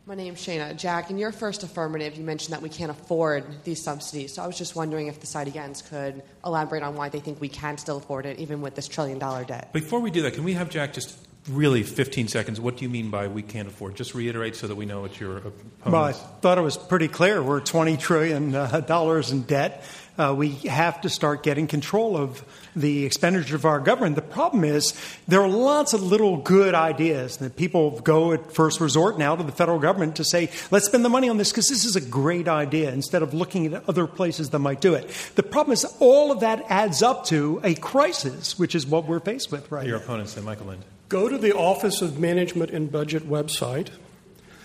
My 0.06 0.14
name's 0.14 0.38
Shana. 0.44 0.76
Jack, 0.76 1.08
in 1.08 1.16
your 1.16 1.32
first 1.32 1.62
affirmative, 1.62 2.16
you 2.16 2.24
mentioned 2.24 2.52
that 2.52 2.60
we 2.60 2.68
can't 2.68 2.90
afford 2.90 3.64
these 3.64 3.82
subsidies. 3.82 4.34
So 4.34 4.42
I 4.42 4.46
was 4.46 4.58
just 4.58 4.76
wondering 4.76 5.06
if 5.06 5.18
the 5.18 5.26
side 5.26 5.48
against 5.48 5.88
could 5.88 6.22
elaborate 6.44 6.82
on 6.82 6.94
why 6.94 7.08
they 7.08 7.20
think 7.20 7.40
we 7.40 7.48
can 7.48 7.78
still 7.78 7.96
afford 7.96 8.26
it, 8.26 8.38
even 8.38 8.60
with 8.60 8.74
this 8.74 8.86
trillion 8.86 9.18
dollar 9.18 9.44
debt. 9.44 9.72
Before 9.72 10.00
we 10.00 10.10
do 10.10 10.20
that, 10.22 10.34
can 10.34 10.44
we 10.44 10.52
have 10.52 10.68
Jack 10.68 10.92
just 10.92 11.16
really 11.48 11.82
15 11.82 12.28
seconds? 12.28 12.60
What 12.60 12.76
do 12.76 12.84
you 12.84 12.90
mean 12.90 13.08
by 13.08 13.28
we 13.28 13.40
can't 13.40 13.66
afford? 13.66 13.94
Just 13.94 14.14
reiterate 14.14 14.56
so 14.56 14.66
that 14.66 14.76
we 14.76 14.84
know 14.84 15.00
what 15.00 15.18
your 15.18 15.38
opponent. 15.38 15.86
Well, 15.86 16.04
I 16.04 16.12
thought 16.12 16.58
it 16.58 16.62
was 16.62 16.76
pretty 16.76 17.08
clear. 17.08 17.42
We're 17.42 17.60
20 17.60 17.96
trillion 17.96 18.54
uh, 18.54 18.80
dollars 18.80 19.32
in 19.32 19.42
debt 19.44 19.84
uh, 20.18 20.34
we 20.36 20.50
have 20.50 21.00
to 21.00 21.08
start 21.08 21.42
getting 21.42 21.66
control 21.66 22.16
of 22.16 22.44
the 22.76 23.04
expenditure 23.04 23.56
of 23.56 23.64
our 23.64 23.80
government. 23.80 24.16
The 24.16 24.22
problem 24.22 24.64
is 24.64 24.94
there 25.28 25.40
are 25.42 25.48
lots 25.48 25.92
of 25.92 26.02
little 26.02 26.38
good 26.38 26.74
ideas 26.74 27.36
that 27.38 27.56
people 27.56 28.00
go 28.00 28.32
at 28.32 28.52
first 28.52 28.80
resort 28.80 29.18
now 29.18 29.36
to 29.36 29.42
the 29.42 29.52
federal 29.52 29.78
government 29.78 30.16
to 30.16 30.24
say, 30.24 30.50
let's 30.70 30.86
spend 30.86 31.04
the 31.04 31.08
money 31.08 31.28
on 31.28 31.36
this 31.36 31.50
because 31.50 31.68
this 31.68 31.84
is 31.84 31.96
a 31.96 32.00
great 32.00 32.48
idea 32.48 32.92
instead 32.92 33.22
of 33.22 33.34
looking 33.34 33.72
at 33.72 33.88
other 33.88 34.06
places 34.06 34.50
that 34.50 34.58
might 34.58 34.80
do 34.80 34.94
it. 34.94 35.08
The 35.36 35.42
problem 35.42 35.72
is 35.72 35.84
all 36.00 36.32
of 36.32 36.40
that 36.40 36.64
adds 36.68 37.02
up 37.02 37.24
to 37.26 37.60
a 37.62 37.74
crisis, 37.74 38.58
which 38.58 38.74
is 38.74 38.86
what 38.86 39.06
we're 39.06 39.20
faced 39.20 39.52
with 39.52 39.70
right 39.70 39.86
Your 39.86 39.98
now. 39.98 40.04
opponent 40.04 40.28
said, 40.28 40.44
Michael 40.44 40.66
Lind. 40.66 40.84
Go 41.08 41.28
to 41.28 41.38
the 41.38 41.54
Office 41.54 42.02
of 42.02 42.18
Management 42.18 42.70
and 42.70 42.90
Budget 42.90 43.28
website. 43.28 43.90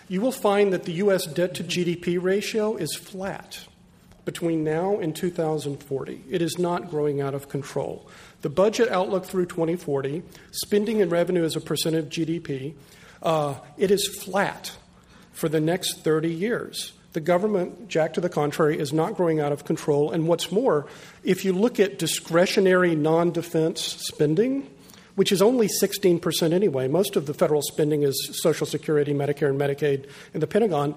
You 0.08 0.22
will 0.22 0.32
find 0.32 0.74
that 0.74 0.86
the 0.86 0.94
U.S. 0.94 1.26
debt 1.28 1.54
to 1.56 1.64
GDP 1.64 2.20
ratio 2.20 2.76
is 2.76 2.96
flat 2.96 3.68
between 4.30 4.64
now 4.64 5.00
and 5.00 5.16
2040. 5.16 6.24
It 6.30 6.40
is 6.44 6.60
not 6.60 6.92
growing 6.92 7.20
out 7.20 7.34
of 7.34 7.50
control. 7.50 8.08
The 8.44 8.50
budget 8.52 8.88
outlook 8.90 9.26
through 9.26 9.48
2040, 9.48 10.22
spending 10.52 11.02
and 11.02 11.12
revenue 11.12 11.44
as 11.44 11.56
a 11.56 11.60
percent 11.60 11.96
of 11.96 12.10
GDP, 12.10 12.76
uh, 13.24 13.56
it 13.76 13.90
is 13.90 14.08
flat 14.08 14.78
for 15.32 15.50
the 15.50 15.60
next 15.60 16.04
30 16.04 16.32
years. 16.32 16.94
The 17.14 17.22
government, 17.22 17.88
Jack 17.88 18.14
to 18.14 18.22
the 18.22 18.30
contrary, 18.30 18.78
is 18.78 18.94
not 18.94 19.16
growing 19.16 19.40
out 19.40 19.52
of 19.52 19.66
control. 19.66 20.12
And 20.12 20.28
what's 20.28 20.52
more, 20.52 20.86
if 21.24 21.44
you 21.44 21.52
look 21.52 21.80
at 21.80 21.98
discretionary 21.98 22.94
non 22.94 23.32
defense 23.32 23.82
spending, 23.82 24.70
which 25.16 25.32
is 25.32 25.42
only 25.42 25.68
16% 25.68 26.54
anyway. 26.54 26.88
Most 26.88 27.18
of 27.18 27.26
the 27.26 27.34
federal 27.34 27.62
spending 27.62 28.04
is 28.04 28.40
Social 28.42 28.66
Security, 28.66 29.12
Medicare, 29.12 29.50
and 29.50 29.60
Medicaid, 29.60 30.08
and 30.34 30.42
the 30.42 30.48
Pentagon. 30.48 30.96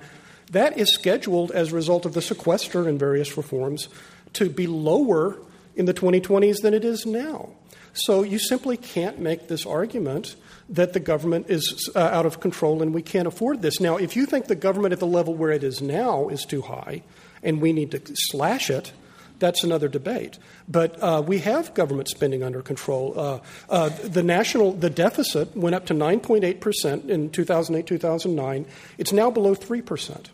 That 0.52 0.76
is 0.78 0.92
scheduled 0.92 1.50
as 1.50 1.72
a 1.72 1.74
result 1.74 2.06
of 2.06 2.12
the 2.12 2.22
sequester 2.22 2.86
and 2.88 2.98
various 2.98 3.36
reforms 3.36 3.88
to 4.34 4.50
be 4.50 4.66
lower 4.66 5.38
in 5.74 5.86
the 5.86 5.94
2020s 5.94 6.60
than 6.60 6.74
it 6.74 6.84
is 6.84 7.06
now. 7.06 7.50
So 7.94 8.22
you 8.22 8.38
simply 8.38 8.76
can't 8.76 9.18
make 9.18 9.48
this 9.48 9.66
argument 9.66 10.36
that 10.68 10.92
the 10.92 11.00
government 11.00 11.50
is 11.50 11.90
uh, 11.94 11.98
out 12.00 12.26
of 12.26 12.40
control 12.40 12.82
and 12.82 12.94
we 12.94 13.02
can't 13.02 13.26
afford 13.26 13.62
this. 13.62 13.80
Now, 13.80 13.96
if 13.96 14.14
you 14.14 14.26
think 14.26 14.46
the 14.46 14.54
government 14.54 14.92
at 14.92 15.00
the 15.00 15.06
level 15.06 15.34
where 15.34 15.50
it 15.50 15.64
is 15.64 15.82
now 15.82 16.28
is 16.28 16.44
too 16.44 16.62
high 16.62 17.02
and 17.42 17.60
we 17.60 17.72
need 17.72 17.90
to 17.92 18.00
slash 18.14 18.70
it, 18.70 18.92
that's 19.38 19.64
another 19.64 19.88
debate. 19.88 20.38
But 20.68 21.02
uh, 21.02 21.22
we 21.26 21.38
have 21.38 21.74
government 21.74 22.08
spending 22.08 22.42
under 22.42 22.62
control. 22.62 23.18
Uh, 23.18 23.40
uh, 23.68 23.88
the 24.04 24.22
national 24.22 24.72
the 24.72 24.90
deficit 24.90 25.56
went 25.56 25.74
up 25.74 25.86
to 25.86 25.94
9.8 25.94 26.60
percent 26.60 27.10
in 27.10 27.30
2008 27.30 27.86
2009. 27.86 28.66
It's 28.98 29.12
now 29.12 29.30
below 29.30 29.54
three 29.54 29.82
percent. 29.82 30.30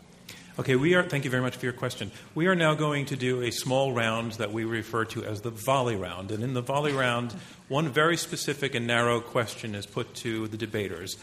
Okay, 0.59 0.75
we 0.75 0.93
are. 0.93 1.03
Thank 1.03 1.23
you 1.23 1.31
very 1.31 1.41
much 1.41 1.55
for 1.55 1.65
your 1.65 1.71
question. 1.71 2.11
We 2.35 2.47
are 2.47 2.53
now 2.53 2.73
going 2.73 3.05
to 3.05 3.15
do 3.15 3.41
a 3.43 3.49
small 3.49 3.93
round 3.93 4.33
that 4.33 4.51
we 4.51 4.65
refer 4.65 5.05
to 5.05 5.23
as 5.23 5.39
the 5.39 5.51
volley 5.51 5.95
round, 5.95 6.31
and 6.31 6.43
in 6.43 6.53
the 6.53 6.61
volley 6.61 6.91
round, 6.91 7.33
one 7.69 7.87
very 7.87 8.17
specific 8.17 8.75
and 8.75 8.85
narrow 8.85 9.21
question 9.21 9.73
is 9.73 9.85
put 9.85 10.13
to 10.15 10.49
the 10.49 10.57
debaters. 10.57 11.15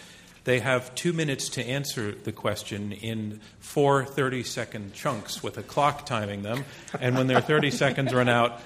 They 0.44 0.60
have 0.60 0.94
two 0.94 1.12
minutes 1.12 1.50
to 1.50 1.62
answer 1.62 2.12
the 2.12 2.32
question 2.32 2.92
in 2.92 3.40
four 3.58 4.06
30 4.06 4.42
second 4.42 4.94
chunks 4.94 5.42
with 5.42 5.58
a 5.58 5.62
clock 5.62 6.06
timing 6.06 6.40
them. 6.40 6.64
And 6.98 7.14
when 7.14 7.26
their 7.26 7.42
30 7.42 7.72
seconds 7.72 8.14
run 8.14 8.30
out, 8.30 8.62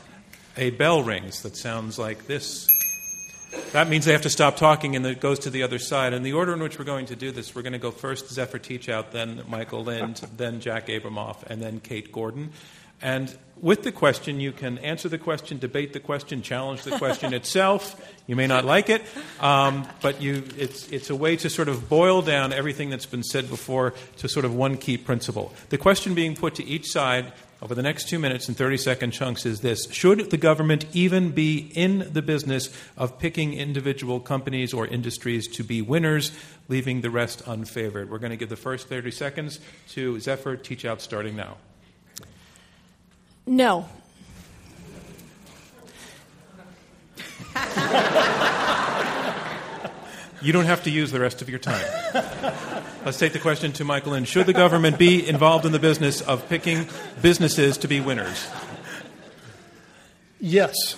a 0.56 0.70
bell 0.70 1.02
rings 1.02 1.42
that 1.42 1.56
sounds 1.56 1.98
like 1.98 2.28
this. 2.28 2.64
That 3.72 3.88
means 3.88 4.04
they 4.04 4.12
have 4.12 4.22
to 4.22 4.30
stop 4.30 4.56
talking 4.56 4.96
and 4.96 5.04
it 5.06 5.20
goes 5.20 5.40
to 5.40 5.50
the 5.50 5.62
other 5.62 5.78
side. 5.78 6.12
And 6.12 6.24
the 6.24 6.32
order 6.32 6.52
in 6.52 6.60
which 6.60 6.78
we're 6.78 6.84
going 6.84 7.06
to 7.06 7.16
do 7.16 7.30
this, 7.30 7.54
we're 7.54 7.62
going 7.62 7.72
to 7.72 7.78
go 7.78 7.90
first 7.90 8.28
Zephyr 8.28 8.58
Teachout, 8.58 9.10
then 9.10 9.42
Michael 9.48 9.84
Lind, 9.84 10.16
then 10.36 10.60
Jack 10.60 10.86
Abramoff, 10.86 11.42
and 11.44 11.60
then 11.60 11.80
Kate 11.80 12.12
Gordon. 12.12 12.50
And 13.02 13.34
with 13.60 13.82
the 13.82 13.92
question, 13.92 14.40
you 14.40 14.52
can 14.52 14.78
answer 14.78 15.08
the 15.08 15.18
question, 15.18 15.58
debate 15.58 15.92
the 15.92 16.00
question, 16.00 16.42
challenge 16.42 16.82
the 16.82 16.98
question 16.98 17.32
itself. 17.34 18.00
You 18.26 18.36
may 18.36 18.46
not 18.46 18.64
like 18.64 18.90
it, 18.90 19.02
um, 19.40 19.88
but 20.02 20.20
you, 20.20 20.44
it's, 20.56 20.88
it's 20.90 21.08
a 21.08 21.16
way 21.16 21.36
to 21.36 21.48
sort 21.48 21.68
of 21.68 21.88
boil 21.88 22.22
down 22.22 22.52
everything 22.52 22.90
that's 22.90 23.06
been 23.06 23.22
said 23.22 23.48
before 23.48 23.94
to 24.18 24.28
sort 24.28 24.44
of 24.44 24.54
one 24.54 24.76
key 24.76 24.98
principle. 24.98 25.52
The 25.70 25.78
question 25.78 26.14
being 26.14 26.36
put 26.36 26.56
to 26.56 26.64
each 26.64 26.90
side 26.90 27.32
over 27.62 27.74
the 27.74 27.82
next 27.82 28.08
two 28.08 28.18
minutes 28.18 28.48
and 28.48 28.56
30 28.56 28.78
second 28.78 29.10
chunks 29.10 29.44
is 29.44 29.60
this 29.60 29.90
Should 29.92 30.30
the 30.30 30.36
government 30.36 30.86
even 30.92 31.30
be 31.32 31.70
in 31.74 32.10
the 32.12 32.22
business 32.22 32.74
of 32.96 33.18
picking 33.18 33.52
individual 33.54 34.20
companies 34.20 34.72
or 34.72 34.86
industries 34.86 35.46
to 35.48 35.64
be 35.64 35.82
winners, 35.82 36.32
leaving 36.68 37.02
the 37.02 37.10
rest 37.10 37.44
unfavored? 37.44 38.08
We're 38.08 38.18
going 38.18 38.30
to 38.30 38.36
give 38.36 38.48
the 38.48 38.56
first 38.56 38.88
30 38.88 39.10
seconds 39.10 39.60
to 39.90 40.18
Zephyr 40.20 40.56
Teachout 40.56 41.00
starting 41.00 41.36
now. 41.36 41.56
No. 43.46 43.88
You 50.42 50.52
don't 50.52 50.64
have 50.64 50.84
to 50.84 50.90
use 50.90 51.10
the 51.12 51.20
rest 51.20 51.42
of 51.42 51.50
your 51.50 51.58
time. 51.58 51.84
Let's 53.04 53.18
take 53.18 53.32
the 53.32 53.38
question 53.38 53.72
to 53.72 53.84
Michael 53.84 54.12
Lind. 54.12 54.26
Should 54.26 54.46
the 54.46 54.52
government 54.52 54.98
be 54.98 55.26
involved 55.26 55.66
in 55.66 55.72
the 55.72 55.78
business 55.78 56.22
of 56.22 56.48
picking 56.48 56.88
businesses 57.20 57.76
to 57.78 57.88
be 57.88 58.00
winners? 58.00 58.48
Yes. 60.40 60.96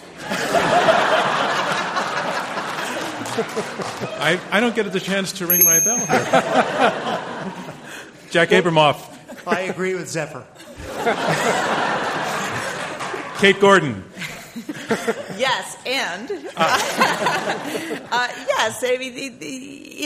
I, 4.19 4.39
I 4.51 4.60
don't 4.60 4.77
get 4.77 4.93
the 4.93 5.01
chance 5.01 5.32
to 5.32 5.47
ring 5.47 5.64
my 5.64 5.81
bell 5.81 5.97
here. 5.97 6.06
Jack 8.31 8.51
Abramoff. 8.51 9.09
I 9.47 9.62
agree 9.62 9.94
with 9.94 10.09
Zephyr. 10.09 10.47
Kate 13.39 13.59
Gordon. 13.60 14.05
Yes, 15.39 15.77
and 15.87 16.31
uh, 16.57 18.29
yes, 18.49 18.85
I 18.85 18.97
mean, 18.99 19.15
the, 19.15 19.29
the, 19.29 19.49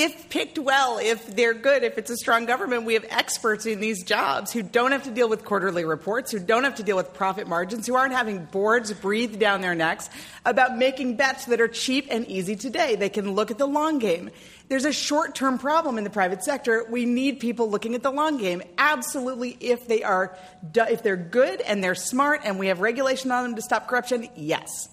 if 0.02 0.28
picked 0.30 0.58
well, 0.58 0.98
if 0.98 1.26
they're 1.34 1.54
good, 1.54 1.82
if 1.82 1.98
it's 1.98 2.10
a 2.10 2.16
strong 2.16 2.46
government, 2.46 2.84
we 2.84 2.94
have 2.94 3.04
experts 3.10 3.66
in 3.66 3.80
these 3.80 4.04
jobs 4.04 4.52
who 4.52 4.62
don't 4.62 4.92
have 4.92 5.02
to 5.04 5.10
deal 5.10 5.28
with 5.28 5.44
quarterly 5.44 5.84
reports, 5.84 6.30
who 6.30 6.38
don't 6.38 6.64
have 6.64 6.76
to 6.76 6.82
deal 6.82 6.96
with 6.96 7.12
profit 7.12 7.48
margins, 7.48 7.86
who 7.86 7.96
aren't 7.96 8.12
having 8.12 8.44
boards 8.44 8.92
breathe 8.92 9.38
down 9.38 9.62
their 9.62 9.74
necks 9.74 10.08
about 10.44 10.76
making 10.78 11.16
bets 11.16 11.46
that 11.46 11.60
are 11.60 11.68
cheap 11.68 12.06
and 12.10 12.26
easy 12.28 12.54
today. 12.54 12.94
They 12.94 13.08
can 13.08 13.32
look 13.32 13.50
at 13.50 13.58
the 13.58 13.66
long 13.66 13.98
game. 13.98 14.30
There's 14.68 14.84
a 14.84 14.92
short 14.92 15.34
term 15.34 15.58
problem 15.58 15.98
in 15.98 16.04
the 16.04 16.10
private 16.10 16.42
sector. 16.42 16.84
We 16.88 17.04
need 17.04 17.38
people 17.38 17.70
looking 17.70 17.94
at 17.94 18.02
the 18.02 18.10
long 18.10 18.38
game. 18.38 18.62
Absolutely, 18.78 19.56
if 19.60 19.86
they 19.86 20.02
are, 20.02 20.36
if 20.74 21.02
they're 21.02 21.16
good 21.16 21.60
and 21.60 21.84
they're 21.84 21.94
smart 21.94 22.40
and 22.44 22.58
we 22.58 22.66
have 22.66 22.80
regulation 22.80 23.30
on 23.30 23.44
them 23.44 23.54
to 23.54 23.62
stop 23.62 23.86
corruption, 23.86 24.28
yes. 24.34 24.88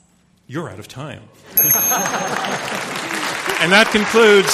You're 0.46 0.70
out 0.70 0.78
of 0.78 0.88
time. 0.88 1.24
and 1.58 1.72
that 3.72 3.90
concludes 3.92 4.52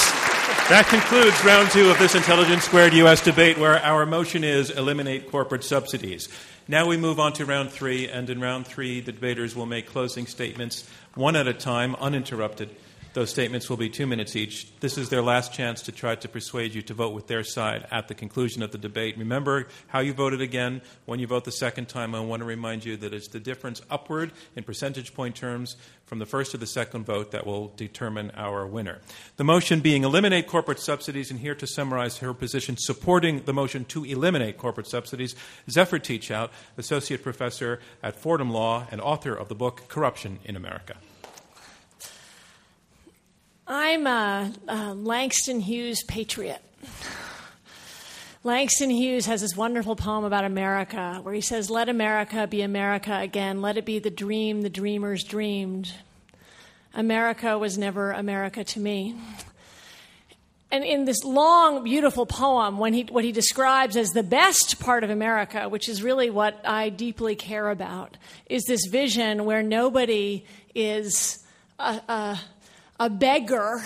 that 0.70 0.86
concludes 0.86 1.44
round 1.44 1.68
two 1.72 1.90
of 1.90 1.98
this 1.98 2.14
Intelligence 2.14 2.62
Squared 2.62 2.94
U.S. 2.94 3.24
debate, 3.24 3.58
where 3.58 3.80
our 3.80 4.06
motion 4.06 4.44
is 4.44 4.70
eliminate 4.70 5.28
corporate 5.28 5.64
subsidies. 5.64 6.28
Now 6.68 6.86
we 6.86 6.96
move 6.96 7.18
on 7.18 7.32
to 7.34 7.44
round 7.44 7.72
three, 7.72 8.08
and 8.08 8.30
in 8.30 8.40
round 8.40 8.68
three, 8.68 9.00
the 9.00 9.10
debaters 9.10 9.56
will 9.56 9.66
make 9.66 9.88
closing 9.88 10.26
statements, 10.26 10.88
one 11.16 11.34
at 11.34 11.48
a 11.48 11.52
time, 11.52 11.96
uninterrupted. 11.96 12.70
Those 13.12 13.30
statements 13.30 13.68
will 13.68 13.76
be 13.76 13.88
two 13.88 14.06
minutes 14.06 14.36
each. 14.36 14.72
This 14.78 14.96
is 14.96 15.08
their 15.08 15.20
last 15.20 15.52
chance 15.52 15.82
to 15.82 15.92
try 15.92 16.14
to 16.14 16.28
persuade 16.28 16.74
you 16.74 16.82
to 16.82 16.94
vote 16.94 17.12
with 17.12 17.26
their 17.26 17.42
side 17.42 17.88
at 17.90 18.06
the 18.06 18.14
conclusion 18.14 18.62
of 18.62 18.70
the 18.70 18.78
debate. 18.78 19.18
Remember 19.18 19.66
how 19.88 19.98
you 19.98 20.12
voted 20.12 20.40
again 20.40 20.80
when 21.06 21.18
you 21.18 21.26
vote 21.26 21.44
the 21.44 21.50
second 21.50 21.88
time. 21.88 22.14
I 22.14 22.20
want 22.20 22.38
to 22.40 22.46
remind 22.46 22.84
you 22.84 22.96
that 22.98 23.12
it's 23.12 23.26
the 23.26 23.40
difference 23.40 23.82
upward 23.90 24.30
in 24.54 24.62
percentage 24.62 25.12
point 25.12 25.34
terms 25.34 25.74
from 26.06 26.20
the 26.20 26.26
first 26.26 26.52
to 26.52 26.56
the 26.56 26.68
second 26.68 27.04
vote 27.04 27.32
that 27.32 27.44
will 27.44 27.72
determine 27.76 28.30
our 28.36 28.64
winner. 28.64 28.98
The 29.38 29.44
motion 29.44 29.80
being 29.80 30.04
eliminate 30.04 30.46
corporate 30.46 30.78
subsidies, 30.78 31.32
and 31.32 31.40
here 31.40 31.56
to 31.56 31.66
summarize 31.66 32.18
her 32.18 32.32
position 32.32 32.76
supporting 32.76 33.42
the 33.42 33.52
motion 33.52 33.84
to 33.86 34.04
eliminate 34.04 34.56
corporate 34.56 34.86
subsidies, 34.86 35.34
Zephyr 35.68 35.98
Teachout, 35.98 36.50
associate 36.78 37.24
professor 37.24 37.80
at 38.04 38.14
Fordham 38.14 38.50
Law 38.50 38.86
and 38.92 39.00
author 39.00 39.34
of 39.34 39.48
the 39.48 39.56
book 39.56 39.88
Corruption 39.88 40.38
in 40.44 40.54
America. 40.54 40.96
I'm 43.72 44.04
a, 44.08 44.52
a 44.66 44.94
Langston 44.94 45.60
Hughes 45.60 46.02
patriot. 46.02 46.60
Langston 48.42 48.90
Hughes 48.90 49.26
has 49.26 49.42
this 49.42 49.56
wonderful 49.56 49.94
poem 49.94 50.24
about 50.24 50.44
America 50.44 51.20
where 51.22 51.32
he 51.32 51.40
says, 51.40 51.70
Let 51.70 51.88
America 51.88 52.48
be 52.48 52.62
America 52.62 53.16
again. 53.16 53.62
Let 53.62 53.76
it 53.76 53.84
be 53.84 54.00
the 54.00 54.10
dream 54.10 54.62
the 54.62 54.70
dreamers 54.70 55.22
dreamed. 55.22 55.94
America 56.94 57.56
was 57.58 57.78
never 57.78 58.10
America 58.10 58.64
to 58.64 58.80
me. 58.80 59.14
And 60.72 60.82
in 60.82 61.04
this 61.04 61.22
long, 61.22 61.84
beautiful 61.84 62.26
poem, 62.26 62.76
when 62.76 62.92
he, 62.92 63.02
what 63.04 63.22
he 63.22 63.30
describes 63.30 63.96
as 63.96 64.10
the 64.10 64.24
best 64.24 64.80
part 64.80 65.04
of 65.04 65.10
America, 65.10 65.68
which 65.68 65.88
is 65.88 66.02
really 66.02 66.28
what 66.28 66.60
I 66.66 66.88
deeply 66.88 67.36
care 67.36 67.70
about, 67.70 68.16
is 68.46 68.64
this 68.64 68.86
vision 68.86 69.44
where 69.44 69.62
nobody 69.62 70.44
is 70.74 71.38
a, 71.78 72.00
a 72.08 72.40
a 73.00 73.08
beggar, 73.08 73.82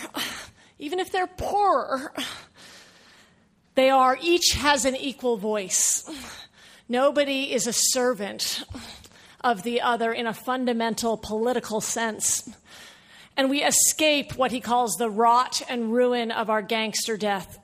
even 0.79 0.99
if 0.99 1.13
they're 1.13 1.29
poor, 1.29 2.13
they 3.77 3.89
are 3.89 4.19
each 4.21 4.53
has 4.55 4.85
an 4.85 4.97
equal 4.97 5.37
voice. 5.37 6.05
Nobody 6.89 7.53
is 7.53 7.69
a 7.69 7.73
servant 7.73 8.65
of 9.41 9.63
the 9.63 9.81
other 9.81 10.13
in 10.13 10.27
a 10.27 10.35
fundamental 10.35 11.17
political 11.17 11.81
sense. 11.81 12.51
And 13.37 13.49
we 13.49 13.63
escape 13.63 14.37
what 14.37 14.51
he 14.51 14.61
calls 14.61 14.97
the 14.97 15.09
rot 15.09 15.63
and 15.69 15.93
ruin 15.93 16.33
of 16.33 16.51
our 16.51 16.63
gangster 16.63 17.17
death. 17.17 17.59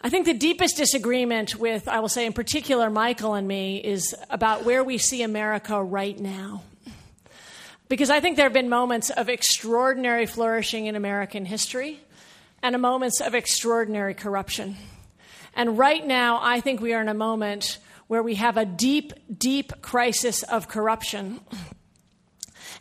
I 0.00 0.10
think 0.10 0.26
the 0.26 0.34
deepest 0.34 0.76
disagreement 0.76 1.56
with, 1.56 1.88
I 1.88 1.98
will 1.98 2.08
say 2.08 2.24
in 2.24 2.32
particular, 2.32 2.88
Michael 2.88 3.34
and 3.34 3.48
me, 3.48 3.78
is 3.78 4.14
about 4.30 4.64
where 4.64 4.84
we 4.84 4.98
see 4.98 5.22
America 5.22 5.82
right 5.82 6.18
now. 6.18 6.62
Because 7.88 8.10
I 8.10 8.20
think 8.20 8.36
there 8.36 8.46
have 8.46 8.52
been 8.52 8.68
moments 8.68 9.10
of 9.10 9.28
extraordinary 9.28 10.26
flourishing 10.26 10.86
in 10.86 10.96
American 10.96 11.44
history 11.44 12.00
and 12.62 12.80
moments 12.80 13.20
of 13.20 13.34
extraordinary 13.34 14.14
corruption. 14.14 14.76
And 15.54 15.78
right 15.78 16.04
now, 16.04 16.40
I 16.42 16.60
think 16.60 16.80
we 16.80 16.94
are 16.94 17.02
in 17.02 17.08
a 17.08 17.14
moment 17.14 17.78
where 18.06 18.22
we 18.22 18.36
have 18.36 18.56
a 18.56 18.64
deep, 18.64 19.12
deep 19.36 19.82
crisis 19.82 20.42
of 20.42 20.68
corruption. 20.68 21.40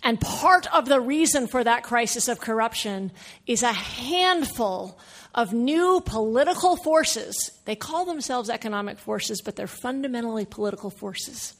And 0.03 0.19
part 0.19 0.73
of 0.73 0.85
the 0.85 0.99
reason 0.99 1.47
for 1.47 1.63
that 1.63 1.83
crisis 1.83 2.27
of 2.27 2.39
corruption 2.39 3.11
is 3.45 3.63
a 3.63 3.71
handful 3.71 4.99
of 5.35 5.53
new 5.53 6.01
political 6.05 6.75
forces. 6.75 7.51
They 7.65 7.75
call 7.75 8.05
themselves 8.05 8.49
economic 8.49 8.99
forces, 8.99 9.41
but 9.41 9.55
they're 9.55 9.67
fundamentally 9.67 10.45
political 10.45 10.89
forces. 10.89 11.55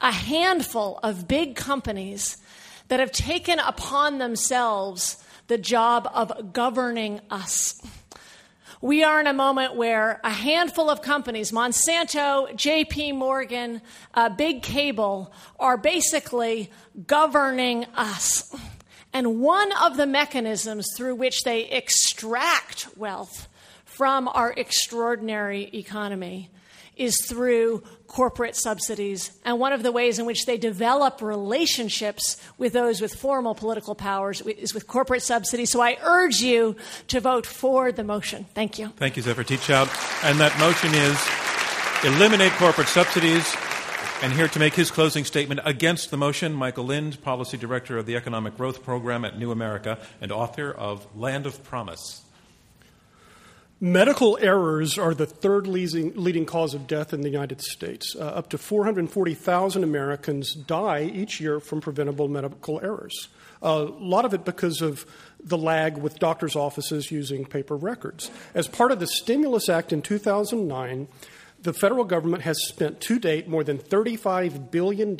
A 0.00 0.10
handful 0.10 0.98
of 1.02 1.28
big 1.28 1.56
companies 1.56 2.36
that 2.88 3.00
have 3.00 3.12
taken 3.12 3.58
upon 3.58 4.18
themselves 4.18 5.22
the 5.46 5.58
job 5.58 6.08
of 6.12 6.52
governing 6.52 7.20
us. 7.30 7.80
We 8.80 9.02
are 9.02 9.18
in 9.18 9.26
a 9.26 9.32
moment 9.32 9.76
where 9.76 10.20
a 10.24 10.30
handful 10.30 10.90
of 10.90 11.00
companies, 11.00 11.52
Monsanto, 11.52 12.52
JP 12.52 13.16
Morgan, 13.16 13.80
uh, 14.12 14.28
Big 14.28 14.62
Cable, 14.62 15.32
are 15.58 15.78
basically 15.78 16.70
governing 17.06 17.86
us. 17.94 18.54
And 19.14 19.40
one 19.40 19.72
of 19.72 19.96
the 19.96 20.06
mechanisms 20.06 20.86
through 20.96 21.14
which 21.14 21.44
they 21.44 21.64
extract 21.64 22.88
wealth 22.96 23.48
from 23.84 24.28
our 24.28 24.52
extraordinary 24.52 25.70
economy 25.72 26.50
is 26.96 27.24
through 27.24 27.84
corporate 28.14 28.54
subsidies. 28.54 29.32
And 29.44 29.58
one 29.58 29.72
of 29.72 29.82
the 29.82 29.90
ways 29.90 30.20
in 30.20 30.24
which 30.24 30.46
they 30.46 30.56
develop 30.56 31.20
relationships 31.20 32.40
with 32.58 32.72
those 32.72 33.00
with 33.00 33.12
formal 33.12 33.56
political 33.56 33.96
powers 33.96 34.40
is 34.42 34.72
with 34.72 34.86
corporate 34.86 35.22
subsidies. 35.22 35.72
So 35.72 35.80
I 35.80 35.96
urge 36.00 36.36
you 36.40 36.76
to 37.08 37.18
vote 37.18 37.44
for 37.44 37.90
the 37.90 38.04
motion. 38.04 38.46
Thank 38.54 38.78
you. 38.78 38.92
Thank 38.96 39.16
you, 39.16 39.22
Zephyr 39.22 39.42
Teachout. 39.42 39.88
And 40.22 40.38
that 40.38 40.56
motion 40.60 40.94
is 40.94 42.14
eliminate 42.14 42.52
corporate 42.52 42.86
subsidies. 42.86 43.52
And 44.22 44.32
here 44.32 44.46
to 44.46 44.58
make 44.60 44.74
his 44.74 44.92
closing 44.92 45.24
statement 45.24 45.62
against 45.64 46.12
the 46.12 46.16
motion, 46.16 46.52
Michael 46.52 46.84
Lind, 46.84 47.20
Policy 47.20 47.56
Director 47.56 47.98
of 47.98 48.06
the 48.06 48.14
Economic 48.14 48.56
Growth 48.56 48.84
Program 48.84 49.24
at 49.24 49.36
New 49.36 49.50
America 49.50 49.98
and 50.20 50.30
author 50.30 50.70
of 50.70 51.04
Land 51.16 51.46
of 51.46 51.64
Promise. 51.64 52.23
Medical 53.84 54.38
errors 54.40 54.96
are 54.96 55.12
the 55.12 55.26
third 55.26 55.66
leading, 55.66 56.46
cause 56.46 56.72
of 56.72 56.86
death 56.86 57.12
in 57.12 57.20
the 57.20 57.28
United 57.28 57.60
States. 57.60 58.16
Uh, 58.18 58.20
up 58.20 58.48
to 58.48 58.56
440,000 58.56 59.84
Americans 59.84 60.54
die 60.54 61.02
each 61.02 61.38
year 61.38 61.60
from 61.60 61.82
preventable 61.82 62.26
medical 62.26 62.80
errors. 62.80 63.28
Uh, 63.62 63.84
a 63.86 63.92
lot 64.02 64.24
of 64.24 64.32
it 64.32 64.42
because 64.42 64.80
of 64.80 65.04
the 65.38 65.58
lag 65.58 65.98
with 65.98 66.18
doctors' 66.18 66.56
offices 66.56 67.10
using 67.10 67.44
paper 67.44 67.76
records. 67.76 68.30
As 68.54 68.68
part 68.68 68.90
of 68.90 69.00
the 69.00 69.06
Stimulus 69.06 69.68
Act 69.68 69.92
in 69.92 70.00
2009, 70.00 71.06
the 71.60 71.74
federal 71.74 72.04
government 72.04 72.44
has 72.44 72.66
spent 72.66 73.02
to 73.02 73.18
date 73.18 73.48
more 73.48 73.64
than 73.64 73.76
$35 73.76 74.70
billion 74.70 75.14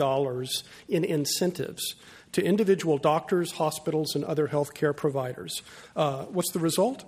in 0.88 1.04
incentives 1.04 1.96
to 2.34 2.42
individual 2.42 2.98
doctors, 2.98 3.52
hospitals, 3.52 4.16
and 4.16 4.24
other 4.24 4.48
healthcare 4.48 4.94
providers. 4.94 5.62
Uh, 5.94 6.24
what's 6.24 6.50
the 6.50 6.58
result? 6.58 7.04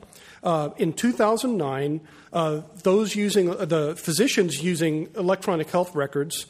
Uh, 0.47 0.71
in 0.77 0.93
2009, 0.93 2.01
uh, 2.33 2.61
those 2.85 3.17
using 3.17 3.51
uh, 3.51 3.65
the 3.65 3.97
physicians 3.97 4.63
using 4.63 5.09
electronic 5.17 5.69
health 5.71 5.93
records 5.93 6.47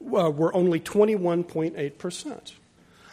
uh, 0.00 0.30
were 0.30 0.54
only 0.54 0.78
21.8 0.78 1.98
percent. 1.98 2.54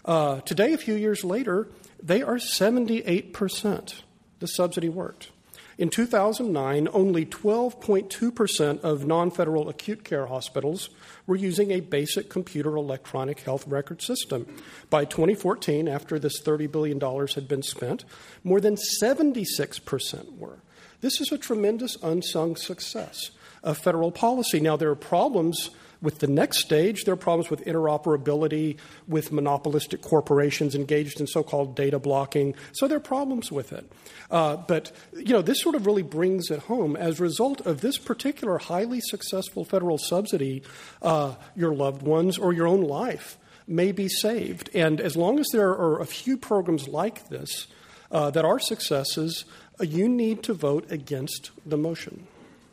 Uh, 0.06 0.40
today, 0.42 0.74
a 0.74 0.78
few 0.78 0.94
years 0.94 1.24
later, 1.24 1.68
they 2.02 2.22
are 2.22 2.38
78 2.38 3.34
percent. 3.34 4.04
The 4.38 4.48
subsidy 4.48 4.90
worked. 4.90 5.32
In 5.80 5.90
2009, 5.90 6.88
only 6.94 7.26
12.2% 7.26 8.80
of 8.82 9.08
non 9.08 9.32
federal 9.32 9.70
acute 9.70 10.04
care 10.04 10.28
hospitals 10.28 10.90
were 11.28 11.36
using 11.36 11.72
a 11.72 11.82
basic 11.82 12.30
computer 12.30 12.76
electronic 12.76 13.42
health 13.42 13.68
record 13.68 14.02
system. 14.02 14.48
By 14.90 15.06
2014, 15.06 15.88
after 15.88 16.18
this 16.18 16.42
$30 16.42 16.72
billion 16.72 17.00
had 17.00 17.48
been 17.48 17.62
spent, 17.62 18.06
more 18.44 18.60
than 18.62 18.78
76% 19.04 20.38
were. 20.38 20.60
This 21.02 21.22
is 21.22 21.32
a 21.32 21.38
tremendous 21.38 21.98
unsung 22.02 22.56
success 22.56 23.30
of 23.64 23.78
federal 23.78 24.12
policy. 24.12 24.60
Now, 24.60 24.78
there 24.78 24.90
are 24.90 24.96
problems 24.96 25.70
with 26.02 26.20
the 26.20 26.28
next 26.28 26.60
stage, 26.60 27.04
there 27.04 27.14
are 27.14 27.18
problems 27.18 27.50
with 27.50 27.66
interoperability 27.66 28.78
with 29.08 29.32
monopolistic 29.32 30.02
corporations 30.02 30.76
engaged 30.76 31.20
in 31.20 31.28
so 31.28 31.44
called 31.44 31.76
data 31.76 32.00
blocking. 32.00 32.56
So 32.74 32.88
there 32.88 32.98
are 32.98 33.02
problems 33.02 33.52
with 33.52 33.74
it. 33.74 33.90
Uh, 34.30 34.58
but, 34.58 34.92
you 35.14 35.34
know, 35.34 35.42
this 35.42 35.62
sort 35.62 35.76
of 35.76 35.86
really 35.86 36.04
brings 36.04 36.52
it 36.52 36.60
home. 36.60 36.96
As 36.96 37.20
a 37.20 37.24
result 37.24 37.62
of 37.62 37.82
this 37.82 37.98
particular 37.98 38.58
highly 38.58 39.02
successful 39.02 39.66
federal 39.66 39.98
subsidy, 39.98 40.62
uh, 41.02 41.36
your 41.56 41.74
loved 41.74 42.02
ones 42.02 42.38
or 42.38 42.54
your 42.54 42.68
own 42.68 42.82
life 42.82 43.38
may 43.68 43.92
be 43.92 44.08
saved. 44.08 44.70
And 44.74 45.02
as 45.02 45.18
long 45.18 45.40
as 45.40 45.48
there 45.52 45.72
are 45.72 46.00
a 46.00 46.06
few 46.06 46.38
programs 46.38 46.88
like 46.88 47.30
this 47.30 47.68
uh, 48.12 48.30
that 48.32 48.46
are 48.46 48.60
successes, 48.60 49.46
uh, 49.80 49.84
you 49.84 50.08
need 50.08 50.44
to 50.44 50.54
vote 50.54 50.90
against 50.92 51.52
the 51.66 51.78
motion. 51.78 52.28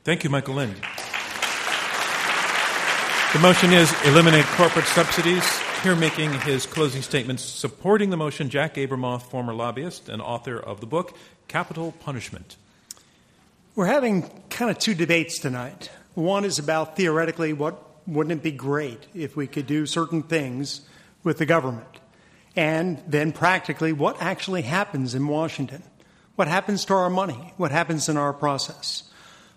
Thank 0.05 0.23
you, 0.23 0.31
Michael 0.31 0.55
Lind. 0.55 0.77
The 3.35 3.41
motion 3.41 3.73
is 3.73 3.93
eliminate 4.05 4.45
corporate 4.45 4.87
subsidies. 4.87 5.45
Here 5.83 5.97
making 5.97 6.33
his 6.43 6.67
closing 6.67 7.03
statements 7.03 7.43
supporting 7.43 8.11
the 8.11 8.17
motion, 8.17 8.49
Jack 8.49 8.77
Abramoff, 8.77 9.23
former 9.23 9.53
lobbyist 9.53 10.09
and 10.09 10.23
author 10.23 10.57
of 10.57 10.79
the 10.79 10.87
book 10.87 11.17
Capital 11.49 11.91
Punishment. 11.99 12.57
We're 13.75 13.87
having 13.87 14.31
kind 14.51 14.71
of 14.71 14.79
two 14.79 14.95
debates 14.95 15.41
tonight. 15.41 15.91
One 16.15 16.45
is 16.45 16.61
about 16.61 16.97
theoretically 16.97 17.53
what 17.53 17.83
wouldn't 18.07 18.39
it 18.39 18.43
be 18.45 18.53
great 18.53 19.05
if 19.15 19.35
we 19.35 19.49
could 19.49 19.67
do 19.67 19.85
certain 19.85 20.23
things 20.23 20.83
with 21.25 21.39
the 21.39 21.45
government? 21.45 21.99
And 22.55 23.03
then 23.05 23.33
practically 23.33 23.93
what 23.93 24.23
actually 24.23 24.63
happens 24.63 25.13
in 25.13 25.27
Washington? 25.27 25.83
What 26.37 26.47
happens 26.47 26.85
to 26.85 26.95
our 26.95 27.11
money? 27.11 27.53
What 27.57 27.73
happens 27.73 28.09
in 28.09 28.17
our 28.17 28.33
process? 28.33 29.11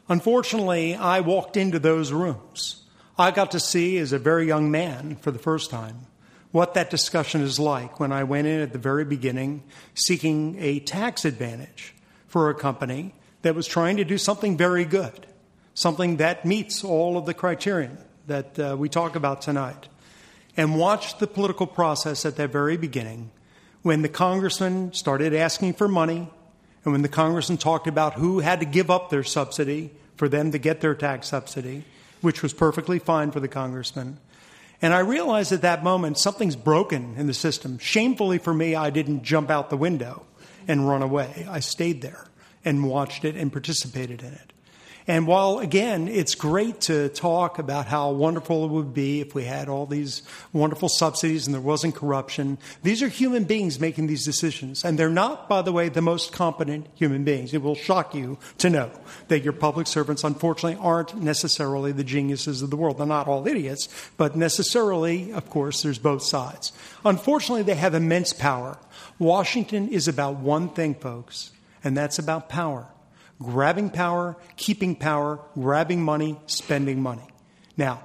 Unfortunately, 0.09 0.95
I 0.95 1.19
walked 1.19 1.55
into 1.55 1.77
those 1.77 2.11
rooms. 2.11 2.83
I 3.19 3.31
got 3.31 3.49
to 3.51 3.59
see 3.59 3.97
as 3.97 4.13
a 4.13 4.19
very 4.19 4.45
young 4.45 4.69
man 4.69 5.15
for 5.15 5.31
the 5.31 5.39
first 5.39 5.71
time 5.71 6.01
what 6.51 6.75
that 6.75 6.91
discussion 6.91 7.41
is 7.41 7.59
like 7.59 7.99
when 7.99 8.11
I 8.11 8.23
went 8.23 8.45
in 8.45 8.61
at 8.61 8.73
the 8.73 8.79
very 8.79 9.05
beginning 9.05 9.63
seeking 9.95 10.55
a 10.59 10.79
tax 10.81 11.25
advantage 11.25 11.95
for 12.27 12.51
a 12.51 12.55
company 12.55 13.15
that 13.41 13.55
was 13.55 13.65
trying 13.65 13.97
to 13.97 14.05
do 14.05 14.19
something 14.19 14.55
very 14.55 14.85
good, 14.85 15.25
something 15.73 16.17
that 16.17 16.45
meets 16.45 16.83
all 16.83 17.17
of 17.17 17.25
the 17.25 17.33
criterion 17.33 17.97
that 18.27 18.59
uh, 18.59 18.75
we 18.77 18.87
talk 18.87 19.15
about 19.15 19.41
tonight, 19.41 19.87
and 20.55 20.77
watched 20.77 21.17
the 21.17 21.27
political 21.27 21.65
process 21.65 22.23
at 22.23 22.35
that 22.35 22.51
very 22.51 22.77
beginning 22.77 23.31
when 23.81 24.03
the 24.03 24.09
congressman 24.09 24.93
started 24.93 25.33
asking 25.33 25.73
for 25.73 25.87
money 25.87 26.29
and 26.83 26.91
when 26.91 27.01
the 27.01 27.09
congressman 27.09 27.57
talked 27.57 27.87
about 27.87 28.13
who 28.13 28.41
had 28.41 28.59
to 28.59 28.65
give 28.65 28.91
up 28.91 29.09
their 29.09 29.23
subsidy 29.23 29.89
for 30.15 30.29
them 30.29 30.51
to 30.51 30.59
get 30.59 30.81
their 30.81 30.93
tax 30.93 31.29
subsidy 31.29 31.83
which 32.21 32.41
was 32.41 32.53
perfectly 32.53 32.99
fine 32.99 33.31
for 33.31 33.39
the 33.39 33.47
congressman. 33.47 34.17
And 34.81 34.93
I 34.93 34.99
realized 34.99 35.51
at 35.51 35.61
that 35.61 35.83
moment 35.83 36.19
something's 36.19 36.55
broken 36.55 37.15
in 37.17 37.27
the 37.27 37.33
system. 37.33 37.79
Shamefully 37.79 38.37
for 38.37 38.53
me, 38.53 38.75
I 38.75 38.89
didn't 38.89 39.23
jump 39.23 39.49
out 39.49 39.69
the 39.69 39.77
window 39.77 40.25
and 40.67 40.87
run 40.87 41.01
away. 41.01 41.47
I 41.49 41.59
stayed 41.59 42.01
there 42.01 42.27
and 42.63 42.87
watched 42.87 43.25
it 43.25 43.35
and 43.35 43.51
participated 43.51 44.21
in 44.21 44.33
it. 44.33 44.53
And 45.09 45.25
while, 45.25 45.59
again, 45.59 46.09
it's 46.09 46.35
great 46.35 46.81
to 46.81 47.07
talk 47.07 47.59
about 47.59 47.85
how 47.85 48.11
wonderful 48.11 48.65
it 48.65 48.71
would 48.71 48.93
be 48.93 49.21
if 49.21 49.33
we 49.33 49.45
had 49.45 49.69
all 49.69 49.85
these 49.85 50.21
wonderful 50.51 50.89
subsidies 50.89 51.47
and 51.47 51.53
there 51.53 51.61
wasn't 51.61 51.95
corruption, 51.95 52.57
these 52.83 53.01
are 53.01 53.07
human 53.07 53.45
beings 53.45 53.79
making 53.79 54.07
these 54.07 54.25
decisions. 54.25 54.83
And 54.83 54.99
they're 54.99 55.09
not, 55.09 55.47
by 55.47 55.61
the 55.61 55.71
way, 55.71 55.87
the 55.87 56.01
most 56.01 56.33
competent 56.33 56.87
human 56.95 57.23
beings. 57.23 57.53
It 57.53 57.61
will 57.61 57.73
shock 57.73 58.13
you 58.13 58.37
to 58.57 58.69
know 58.69 58.91
that 59.29 59.43
your 59.43 59.53
public 59.53 59.87
servants, 59.87 60.25
unfortunately, 60.25 60.77
aren't 60.81 61.15
necessarily 61.15 61.93
the 61.93 62.03
geniuses 62.03 62.61
of 62.61 62.69
the 62.69 62.75
world. 62.75 62.97
They're 62.97 63.07
not 63.07 63.29
all 63.29 63.47
idiots, 63.47 63.87
but 64.17 64.35
necessarily, 64.35 65.31
of 65.31 65.49
course, 65.49 65.83
there's 65.83 65.99
both 65.99 66.23
sides. 66.23 66.73
Unfortunately, 67.05 67.63
they 67.63 67.75
have 67.75 67.93
immense 67.93 68.33
power. 68.33 68.77
Washington 69.19 69.87
is 69.87 70.09
about 70.09 70.35
one 70.35 70.67
thing, 70.67 70.95
folks, 70.95 71.51
and 71.81 71.95
that's 71.95 72.19
about 72.19 72.49
power 72.49 72.87
grabbing 73.41 73.89
power, 73.89 74.35
keeping 74.55 74.95
power, 74.95 75.39
grabbing 75.53 76.01
money, 76.01 76.39
spending 76.47 77.01
money. 77.01 77.27
Now, 77.75 78.01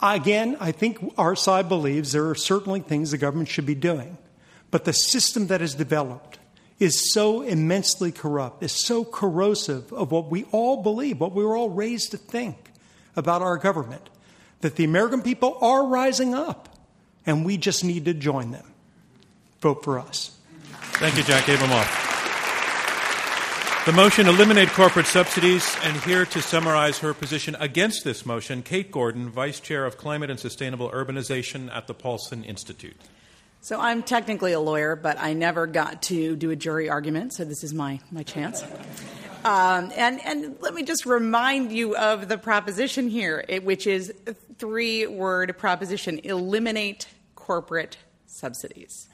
again, 0.00 0.56
I 0.60 0.72
think 0.72 1.14
our 1.18 1.36
side 1.36 1.68
believes 1.68 2.12
there 2.12 2.28
are 2.28 2.34
certainly 2.34 2.80
things 2.80 3.10
the 3.10 3.18
government 3.18 3.48
should 3.48 3.66
be 3.66 3.74
doing, 3.74 4.16
but 4.70 4.84
the 4.84 4.92
system 4.92 5.48
that 5.48 5.62
is 5.62 5.74
developed 5.74 6.38
is 6.78 7.12
so 7.12 7.42
immensely 7.42 8.10
corrupt, 8.10 8.62
is 8.62 8.72
so 8.72 9.04
corrosive 9.04 9.92
of 9.92 10.10
what 10.10 10.30
we 10.30 10.44
all 10.50 10.82
believe, 10.82 11.20
what 11.20 11.32
we 11.32 11.44
were 11.44 11.56
all 11.56 11.70
raised 11.70 12.10
to 12.10 12.16
think 12.16 12.72
about 13.16 13.42
our 13.42 13.56
government, 13.56 14.10
that 14.60 14.76
the 14.76 14.84
American 14.84 15.22
people 15.22 15.56
are 15.60 15.86
rising 15.86 16.34
up, 16.34 16.68
and 17.26 17.44
we 17.44 17.56
just 17.56 17.84
need 17.84 18.06
to 18.06 18.14
join 18.14 18.50
them. 18.50 18.66
Vote 19.60 19.84
for 19.84 19.98
us. 19.98 20.36
Thank 20.94 21.16
you, 21.16 21.22
Jack 21.22 21.44
Abramoff. 21.44 22.03
The 23.86 23.92
motion 23.92 24.26
eliminate 24.28 24.70
corporate 24.70 25.04
subsidies, 25.04 25.76
and 25.82 25.94
here 26.04 26.24
to 26.24 26.40
summarize 26.40 27.00
her 27.00 27.12
position 27.12 27.54
against 27.60 28.02
this 28.02 28.24
motion, 28.24 28.62
Kate 28.62 28.90
Gordon, 28.90 29.28
Vice 29.28 29.60
Chair 29.60 29.84
of 29.84 29.98
Climate 29.98 30.30
and 30.30 30.40
Sustainable 30.40 30.88
Urbanization 30.88 31.70
at 31.70 31.86
the 31.86 31.92
Paulson 31.92 32.44
Institute. 32.44 32.96
So 33.60 33.78
I'm 33.78 34.02
technically 34.02 34.52
a 34.52 34.60
lawyer, 34.60 34.96
but 34.96 35.18
I 35.20 35.34
never 35.34 35.66
got 35.66 36.00
to 36.04 36.34
do 36.34 36.50
a 36.50 36.56
jury 36.56 36.88
argument, 36.88 37.34
so 37.34 37.44
this 37.44 37.62
is 37.62 37.74
my, 37.74 38.00
my 38.10 38.22
chance. 38.22 38.62
Um, 39.44 39.92
and, 39.94 40.18
and 40.24 40.56
let 40.62 40.72
me 40.72 40.82
just 40.82 41.04
remind 41.04 41.70
you 41.70 41.94
of 41.94 42.28
the 42.28 42.38
proposition 42.38 43.10
here, 43.10 43.44
which 43.64 43.86
is 43.86 44.14
a 44.26 44.32
three 44.32 45.06
word 45.06 45.58
proposition 45.58 46.20
eliminate 46.24 47.06
corporate 47.34 47.98
subsidies. 48.24 49.08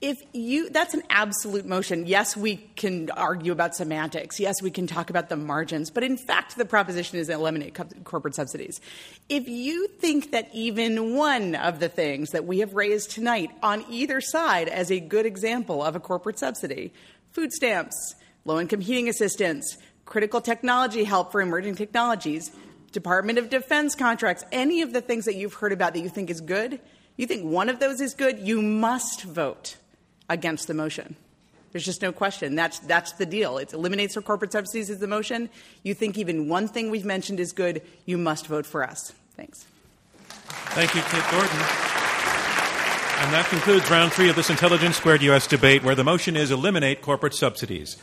If 0.00 0.22
you 0.32 0.70
that's 0.70 0.94
an 0.94 1.02
absolute 1.10 1.66
motion. 1.66 2.06
Yes 2.06 2.36
we 2.36 2.56
can 2.76 3.10
argue 3.10 3.50
about 3.50 3.74
semantics. 3.74 4.38
Yes 4.38 4.62
we 4.62 4.70
can 4.70 4.86
talk 4.86 5.10
about 5.10 5.28
the 5.28 5.36
margins. 5.36 5.90
But 5.90 6.04
in 6.04 6.16
fact 6.16 6.56
the 6.56 6.64
proposition 6.64 7.18
is 7.18 7.28
eliminate 7.28 7.74
co- 7.74 7.88
corporate 8.04 8.34
subsidies. 8.34 8.80
If 9.28 9.48
you 9.48 9.88
think 9.88 10.30
that 10.30 10.48
even 10.52 11.16
one 11.16 11.54
of 11.56 11.80
the 11.80 11.88
things 11.88 12.30
that 12.30 12.44
we 12.44 12.60
have 12.60 12.74
raised 12.74 13.10
tonight 13.10 13.50
on 13.62 13.84
either 13.90 14.20
side 14.20 14.68
as 14.68 14.90
a 14.92 15.00
good 15.00 15.26
example 15.26 15.82
of 15.82 15.96
a 15.96 16.00
corporate 16.00 16.38
subsidy 16.38 16.92
food 17.32 17.52
stamps 17.52 18.14
low 18.44 18.60
income 18.60 18.80
heating 18.80 19.08
assistance 19.08 19.76
critical 20.04 20.40
technology 20.40 21.04
help 21.04 21.32
for 21.32 21.40
emerging 21.40 21.74
technologies 21.74 22.50
department 22.92 23.38
of 23.38 23.50
defense 23.50 23.94
contracts 23.94 24.44
any 24.52 24.80
of 24.80 24.92
the 24.92 25.00
things 25.00 25.24
that 25.24 25.34
you've 25.34 25.54
heard 25.54 25.72
about 25.72 25.92
that 25.92 26.00
you 26.00 26.08
think 26.08 26.30
is 26.30 26.40
good 26.40 26.80
you 27.16 27.26
think 27.26 27.44
one 27.44 27.68
of 27.68 27.80
those 27.80 28.00
is 28.00 28.14
good 28.14 28.38
you 28.38 28.62
must 28.62 29.24
vote 29.24 29.76
against 30.28 30.66
the 30.66 30.74
motion. 30.74 31.16
There's 31.72 31.84
just 31.84 32.00
no 32.00 32.12
question. 32.12 32.54
That's, 32.54 32.78
that's 32.80 33.12
the 33.12 33.26
deal. 33.26 33.58
It 33.58 33.72
eliminates 33.72 34.16
our 34.16 34.22
corporate 34.22 34.52
subsidies 34.52 34.88
is 34.88 34.98
the 34.98 35.06
motion. 35.06 35.50
You 35.82 35.94
think 35.94 36.16
even 36.16 36.48
one 36.48 36.66
thing 36.66 36.90
we've 36.90 37.04
mentioned 37.04 37.40
is 37.40 37.52
good, 37.52 37.82
you 38.06 38.16
must 38.16 38.46
vote 38.46 38.64
for 38.64 38.82
us. 38.82 39.12
Thanks. 39.36 39.66
Thank 40.70 40.94
you, 40.94 41.02
Kate 41.02 41.24
Gordon. 41.30 41.58
And 43.20 43.34
that 43.34 43.46
concludes 43.50 43.90
round 43.90 44.12
three 44.12 44.30
of 44.30 44.36
this 44.36 44.48
Intelligence 44.48 44.96
Squared 44.96 45.22
U.S. 45.22 45.46
debate, 45.46 45.82
where 45.82 45.94
the 45.94 46.04
motion 46.04 46.36
is 46.36 46.50
eliminate 46.50 47.02
corporate 47.02 47.34
subsidies. 47.34 47.96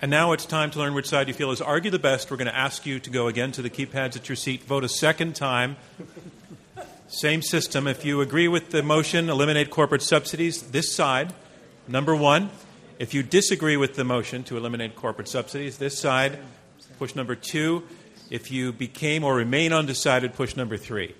And 0.00 0.10
now 0.10 0.32
it's 0.32 0.46
time 0.46 0.70
to 0.72 0.78
learn 0.78 0.94
which 0.94 1.06
side 1.06 1.28
you 1.28 1.34
feel 1.34 1.50
is 1.50 1.60
argue 1.60 1.90
the 1.90 1.98
best. 1.98 2.30
We're 2.30 2.36
going 2.36 2.48
to 2.48 2.56
ask 2.56 2.86
you 2.86 2.98
to 3.00 3.10
go 3.10 3.28
again 3.28 3.52
to 3.52 3.62
the 3.62 3.70
keypads 3.70 4.16
at 4.16 4.28
your 4.28 4.36
seat, 4.36 4.62
vote 4.64 4.82
a 4.82 4.88
second 4.88 5.36
time. 5.36 5.76
Same 7.08 7.40
system. 7.40 7.86
If 7.86 8.04
you 8.04 8.20
agree 8.20 8.48
with 8.48 8.70
the 8.70 8.82
motion, 8.82 9.28
eliminate 9.28 9.70
corporate 9.70 10.02
subsidies, 10.02 10.62
this 10.62 10.92
side, 10.94 11.32
number 11.86 12.16
one. 12.16 12.50
If 12.98 13.14
you 13.14 13.22
disagree 13.22 13.76
with 13.76 13.94
the 13.94 14.04
motion 14.04 14.42
to 14.44 14.56
eliminate 14.56 14.96
corporate 14.96 15.28
subsidies, 15.28 15.78
this 15.78 15.98
side, 15.98 16.38
push 16.98 17.14
number 17.14 17.36
two. 17.36 17.84
If 18.28 18.50
you 18.50 18.72
became 18.72 19.22
or 19.22 19.36
remain 19.36 19.72
undecided, 19.72 20.34
push 20.34 20.56
number 20.56 20.76
three. 20.76 21.14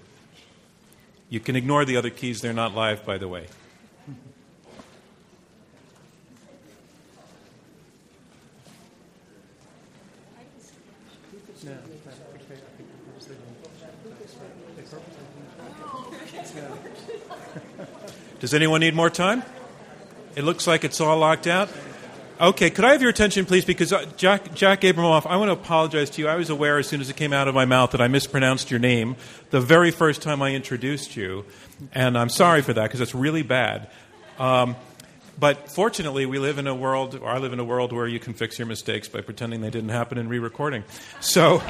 You 1.28 1.38
can 1.38 1.54
ignore 1.54 1.84
the 1.84 1.96
other 1.96 2.10
keys, 2.10 2.40
they're 2.40 2.52
not 2.52 2.74
live, 2.74 3.04
by 3.04 3.18
the 3.18 3.28
way. 3.28 3.46
Does 18.46 18.54
anyone 18.54 18.78
need 18.78 18.94
more 18.94 19.10
time? 19.10 19.42
It 20.36 20.44
looks 20.44 20.68
like 20.68 20.84
it's 20.84 21.00
all 21.00 21.18
locked 21.18 21.48
out. 21.48 21.68
Okay, 22.40 22.70
could 22.70 22.84
I 22.84 22.92
have 22.92 23.00
your 23.02 23.10
attention, 23.10 23.44
please? 23.44 23.64
Because 23.64 23.92
uh, 23.92 24.06
Jack, 24.16 24.54
Jack 24.54 24.82
Abramoff, 24.82 25.26
I 25.26 25.34
want 25.34 25.48
to 25.48 25.52
apologize 25.54 26.10
to 26.10 26.22
you. 26.22 26.28
I 26.28 26.36
was 26.36 26.48
aware 26.48 26.78
as 26.78 26.86
soon 26.86 27.00
as 27.00 27.10
it 27.10 27.16
came 27.16 27.32
out 27.32 27.48
of 27.48 27.56
my 27.56 27.64
mouth 27.64 27.90
that 27.90 28.00
I 28.00 28.06
mispronounced 28.06 28.70
your 28.70 28.78
name 28.78 29.16
the 29.50 29.60
very 29.60 29.90
first 29.90 30.22
time 30.22 30.42
I 30.42 30.54
introduced 30.54 31.16
you, 31.16 31.44
and 31.90 32.16
I'm 32.16 32.28
sorry 32.28 32.62
for 32.62 32.72
that 32.72 32.84
because 32.84 33.00
it's 33.00 33.16
really 33.16 33.42
bad. 33.42 33.90
Um, 34.38 34.76
but 35.36 35.68
fortunately, 35.68 36.24
we 36.24 36.38
live 36.38 36.58
in 36.58 36.68
a 36.68 36.74
world, 36.74 37.16
or 37.20 37.28
I 37.28 37.38
live 37.38 37.52
in 37.52 37.58
a 37.58 37.64
world 37.64 37.92
where 37.92 38.06
you 38.06 38.20
can 38.20 38.32
fix 38.32 38.60
your 38.60 38.68
mistakes 38.68 39.08
by 39.08 39.22
pretending 39.22 39.60
they 39.60 39.70
didn't 39.70 39.88
happen 39.88 40.18
and 40.18 40.30
re-recording. 40.30 40.84
So. 41.18 41.60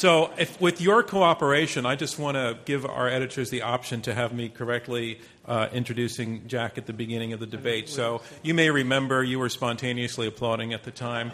So, 0.00 0.30
if, 0.38 0.58
with 0.62 0.80
your 0.80 1.02
cooperation, 1.02 1.84
I 1.84 1.94
just 1.94 2.18
want 2.18 2.38
to 2.38 2.56
give 2.64 2.86
our 2.86 3.06
editors 3.06 3.50
the 3.50 3.60
option 3.60 4.00
to 4.02 4.14
have 4.14 4.32
me 4.32 4.48
correctly 4.48 5.20
uh, 5.44 5.68
introducing 5.74 6.48
Jack 6.48 6.78
at 6.78 6.86
the 6.86 6.94
beginning 6.94 7.34
of 7.34 7.40
the 7.40 7.44
debate. 7.44 7.90
So, 7.90 8.22
you 8.42 8.54
may 8.54 8.70
remember 8.70 9.22
you 9.22 9.38
were 9.38 9.50
spontaneously 9.50 10.26
applauding 10.26 10.72
at 10.72 10.84
the 10.84 10.90
time. 10.90 11.32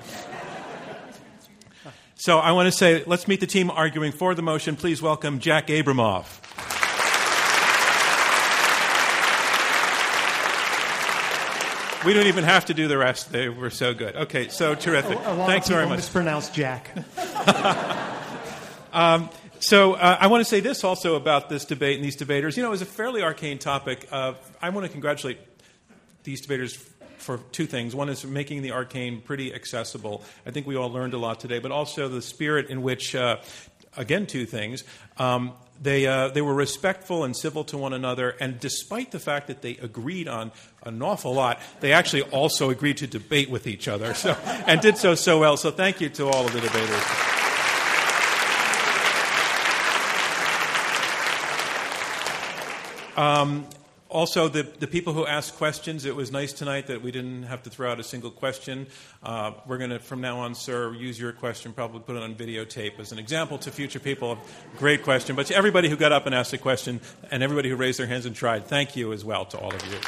So, 2.17 2.41
I 2.41 2.51
want 2.51 2.67
to 2.67 2.77
say, 2.77 3.05
let's 3.07 3.29
meet 3.29 3.39
the 3.39 3.47
team 3.47 3.71
arguing 3.71 4.11
for 4.11 4.35
the 4.35 4.43
motion. 4.43 4.75
Please 4.75 5.01
welcome 5.01 5.39
Jack 5.39 5.69
Abramoff. 5.69 6.43
We 12.05 12.15
don't 12.15 12.27
even 12.27 12.43
have 12.43 12.65
to 12.65 12.75
do 12.75 12.89
the 12.89 12.99
rest. 12.99 13.31
They 13.31 13.49
were 13.49 13.71
so 13.71 13.95
good. 13.95 14.17
Okay, 14.17 14.49
so 14.49 14.75
terrific. 14.75 15.21
Thanks 15.21 15.69
very 15.69 15.87
much. 15.87 15.99
Mispronounce 15.99 16.51
Jack. 16.51 16.91
Um, 18.97 19.29
so 19.59 19.93
uh, 19.93 20.17
I 20.19 20.29
want 20.29 20.41
to 20.41 20.49
say 20.49 20.61
this 20.61 20.83
also 20.83 21.17
about 21.17 21.51
this 21.51 21.67
debate 21.67 21.97
and 21.97 22.05
these 22.05 22.17
debaters. 22.17 22.57
You 22.57 22.63
know, 22.63 22.71
it 22.71 22.71
was 22.71 22.81
a 22.81 22.87
fairly 22.87 23.23
arcane 23.23 23.59
topic. 23.59 24.09
Uh, 24.11 24.33
I 24.63 24.71
want 24.71 24.87
to 24.87 24.91
congratulate 24.91 25.39
these 26.25 26.41
debaters 26.41 26.75
for 27.19 27.39
two 27.53 27.67
things. 27.67 27.95
One 27.95 28.09
is 28.09 28.25
making 28.25 28.63
the 28.63 28.73
arcane 28.73 29.21
pretty 29.21 29.55
accessible. 29.55 30.25
I 30.47 30.51
think 30.51 30.67
we 30.67 30.77
all 30.77 30.91
learned 30.91 31.13
a 31.13 31.19
lot 31.19 31.41
today, 31.41 31.59
but 31.59 31.73
also 31.73 32.09
the 32.09 32.23
spirit 32.23 32.71
in 32.71 32.81
which, 32.81 33.15
uh, 33.15 33.37
again, 33.99 34.25
two 34.25 34.47
things. 34.47 34.83
Um, 35.19 35.53
they, 35.83 36.07
uh, 36.07 36.29
they 36.29 36.41
were 36.41 36.55
respectful 36.55 37.23
and 37.25 37.37
civil 37.37 37.65
to 37.65 37.77
one 37.77 37.93
another, 37.93 38.35
and 38.41 38.59
despite 38.59 39.11
the 39.11 39.19
fact 39.19 39.49
that 39.49 39.61
they 39.61 39.77
agreed 39.77 40.27
on 40.27 40.53
an 40.85 41.03
awful 41.03 41.35
lot, 41.35 41.61
they 41.81 41.93
actually 41.93 42.23
also 42.23 42.71
agreed 42.71 42.97
to 42.99 43.07
debate 43.07 43.51
with 43.51 43.67
each 43.67 43.89
other, 43.89 44.15
so, 44.15 44.31
and 44.67 44.81
did 44.81 44.97
so 44.97 45.15
so 45.15 45.39
well. 45.39 45.59
So, 45.59 45.71
thank 45.71 46.01
you 46.01 46.09
to 46.09 46.29
all 46.29 46.47
of 46.47 46.53
the 46.55 46.63
debaters. 46.63 47.46
Um, 53.17 53.67
also, 54.09 54.47
the, 54.49 54.63
the 54.63 54.87
people 54.87 55.15
who 55.15 55.27
asked 55.27 55.57
questions, 55.57 56.05
it 56.05 56.15
was 56.15 56.31
nice 56.31 56.53
tonight 56.53 56.87
that 56.87 57.03
we 57.03 57.11
didn't 57.11 57.43
have 57.45 57.65
to 57.65 57.71
throw 57.71 57.91
out 57.91 57.99
a 57.99 58.05
single 58.05 58.31
question. 58.31 58.87
Uh, 59.23 59.53
we're 59.67 59.79
going 59.79 59.91
to, 59.91 59.99
from 59.99 60.21
now 60.21 60.39
on, 60.39 60.55
sir, 60.55 60.95
use 60.95 61.19
your 61.19 61.33
question, 61.33 61.73
probably 61.73 62.01
put 62.01 62.15
it 62.15 62.23
on 62.23 62.35
videotape 62.35 63.01
as 63.01 63.11
an 63.11 63.19
example 63.19 63.59
to 63.59 63.73
future 63.73 63.99
people. 63.99 64.39
Great 64.77 65.03
question. 65.03 65.35
But 65.35 65.47
to 65.47 65.57
everybody 65.57 65.89
who 65.89 65.97
got 65.97 66.13
up 66.13 66.27
and 66.27 66.35
asked 66.35 66.53
a 66.53 66.59
question, 66.59 67.01
and 67.33 67.43
everybody 67.43 67.69
who 67.69 67.75
raised 67.75 67.99
their 67.99 68.07
hands 68.07 68.27
and 68.27 68.37
tried, 68.37 68.67
thank 68.67 68.95
you 68.95 69.13
as 69.13 69.25
well 69.25 69.45
to 69.47 69.59
all 69.59 69.75
of 69.75 69.85
you. 69.87 69.99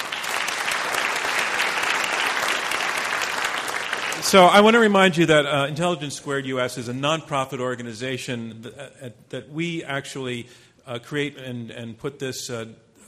So 4.22 4.44
I 4.44 4.60
want 4.60 4.74
to 4.74 4.80
remind 4.80 5.16
you 5.16 5.26
that 5.26 5.47
uh, 5.47 5.66
Intelligence 5.66 6.14
Squared 6.14 6.47
US 6.47 6.78
is 6.78 6.89
a 6.89 6.93
nonprofit 6.93 7.59
organization 7.59 8.62
that, 8.62 8.78
uh, 8.78 9.10
that 9.30 9.51
we 9.51 9.82
actually 9.82 10.48
uh, 10.86 10.98
create 10.98 11.36
and, 11.36 11.70
and 11.70 11.98
put 11.98 12.18
this 12.18 12.48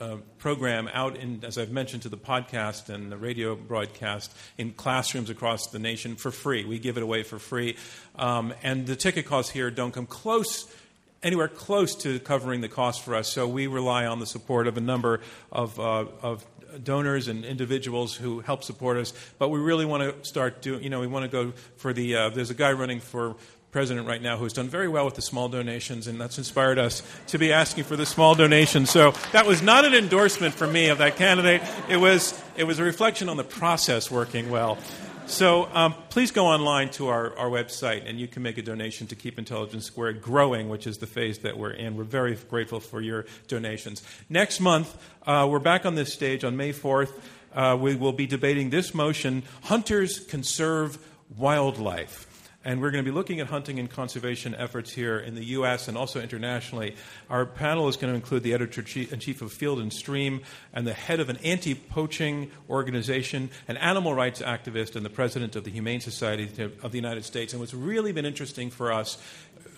uh, 0.00 0.16
program 0.38 0.88
out 0.92 1.16
in, 1.16 1.44
as 1.44 1.58
I've 1.58 1.70
mentioned, 1.70 2.02
to 2.02 2.08
the 2.08 2.16
podcast 2.16 2.88
and 2.88 3.12
the 3.12 3.16
radio 3.16 3.54
broadcast 3.54 4.34
in 4.58 4.72
classrooms 4.72 5.30
across 5.30 5.66
the 5.68 5.78
nation 5.78 6.16
for 6.16 6.30
free. 6.30 6.64
We 6.64 6.78
give 6.78 6.96
it 6.96 7.02
away 7.02 7.22
for 7.22 7.38
free. 7.38 7.76
Um, 8.16 8.54
and 8.62 8.86
the 8.86 8.96
ticket 8.96 9.26
costs 9.26 9.52
here 9.52 9.70
don't 9.70 9.92
come 9.92 10.06
close 10.06 10.74
anywhere 11.22 11.48
close 11.48 11.94
to 11.96 12.18
covering 12.20 12.60
the 12.62 12.68
cost 12.68 13.02
for 13.02 13.14
us. 13.14 13.28
So 13.28 13.46
we 13.46 13.66
rely 13.66 14.06
on 14.06 14.20
the 14.20 14.26
support 14.26 14.66
of 14.66 14.76
a 14.76 14.80
number 14.80 15.20
of, 15.52 15.78
uh, 15.78 16.06
of 16.22 16.46
donors 16.82 17.28
and 17.28 17.44
individuals 17.44 18.14
who 18.14 18.40
help 18.40 18.64
support 18.64 18.96
us. 18.96 19.12
But 19.38 19.48
we 19.48 19.58
really 19.58 19.84
want 19.84 20.02
to 20.02 20.28
start 20.28 20.62
doing, 20.62 20.82
you 20.82 20.90
know, 20.90 21.00
we 21.00 21.06
want 21.06 21.24
to 21.24 21.28
go 21.30 21.52
for 21.76 21.92
the, 21.92 22.16
uh, 22.16 22.28
there's 22.30 22.50
a 22.50 22.54
guy 22.54 22.72
running 22.72 23.00
for 23.00 23.36
president 23.70 24.06
right 24.06 24.20
now 24.20 24.36
who's 24.36 24.52
done 24.52 24.68
very 24.68 24.88
well 24.88 25.04
with 25.04 25.14
the 25.14 25.22
small 25.22 25.48
donations, 25.48 26.06
and 26.06 26.20
that's 26.20 26.38
inspired 26.38 26.78
us 26.78 27.02
to 27.28 27.38
be 27.38 27.52
asking 27.52 27.84
for 27.84 27.96
the 27.96 28.06
small 28.06 28.34
donations. 28.34 28.90
So 28.90 29.12
that 29.32 29.46
was 29.46 29.62
not 29.62 29.84
an 29.84 29.94
endorsement 29.94 30.54
for 30.54 30.66
me 30.66 30.88
of 30.88 30.98
that 30.98 31.16
candidate. 31.16 31.62
It 31.88 31.98
was, 31.98 32.40
it 32.56 32.64
was 32.64 32.78
a 32.78 32.84
reflection 32.84 33.28
on 33.28 33.36
the 33.36 33.44
process 33.44 34.10
working 34.10 34.50
well. 34.50 34.78
So 35.26 35.68
um, 35.72 35.94
please 36.08 36.32
go 36.32 36.46
online 36.46 36.90
to 36.90 37.06
our, 37.08 37.36
our 37.36 37.48
website, 37.48 38.08
and 38.08 38.18
you 38.18 38.26
can 38.26 38.42
make 38.42 38.58
a 38.58 38.62
donation 38.62 39.06
to 39.06 39.14
keep 39.14 39.38
Intelligence 39.38 39.84
Squared 39.84 40.20
growing, 40.20 40.68
which 40.68 40.88
is 40.88 40.98
the 40.98 41.06
phase 41.06 41.38
that 41.38 41.56
we're 41.56 41.70
in. 41.70 41.96
We're 41.96 42.02
very 42.02 42.34
grateful 42.34 42.80
for 42.80 43.00
your 43.00 43.26
donations. 43.46 44.02
Next 44.28 44.58
month, 44.58 44.96
uh, 45.24 45.46
we're 45.48 45.60
back 45.60 45.86
on 45.86 45.94
this 45.94 46.12
stage 46.12 46.42
on 46.42 46.56
May 46.56 46.72
4th. 46.72 47.12
Uh, 47.54 47.78
we 47.80 47.94
will 47.94 48.12
be 48.12 48.26
debating 48.26 48.70
this 48.70 48.92
motion 48.92 49.44
Hunters 49.62 50.18
Conserve 50.18 50.98
Wildlife. 51.36 52.26
And 52.62 52.82
we're 52.82 52.90
going 52.90 53.02
to 53.02 53.10
be 53.10 53.14
looking 53.14 53.40
at 53.40 53.46
hunting 53.46 53.78
and 53.78 53.88
conservation 53.88 54.54
efforts 54.54 54.92
here 54.92 55.18
in 55.18 55.34
the 55.34 55.44
U.S. 55.44 55.88
and 55.88 55.96
also 55.96 56.20
internationally. 56.20 56.94
Our 57.30 57.46
panel 57.46 57.88
is 57.88 57.96
going 57.96 58.12
to 58.12 58.14
include 58.14 58.42
the 58.42 58.52
editor 58.52 58.82
in 58.82 59.18
chief 59.18 59.40
of 59.40 59.50
Field 59.50 59.78
and 59.78 59.90
Stream 59.90 60.42
and 60.74 60.86
the 60.86 60.92
head 60.92 61.20
of 61.20 61.30
an 61.30 61.38
anti 61.38 61.74
poaching 61.74 62.50
organization, 62.68 63.48
an 63.66 63.78
animal 63.78 64.12
rights 64.14 64.42
activist, 64.42 64.94
and 64.94 65.06
the 65.06 65.10
president 65.10 65.56
of 65.56 65.64
the 65.64 65.70
Humane 65.70 66.00
Society 66.00 66.50
of 66.82 66.92
the 66.92 66.98
United 66.98 67.24
States. 67.24 67.54
And 67.54 67.60
what's 67.60 67.72
really 67.72 68.12
been 68.12 68.26
interesting 68.26 68.68
for 68.68 68.92
us 68.92 69.16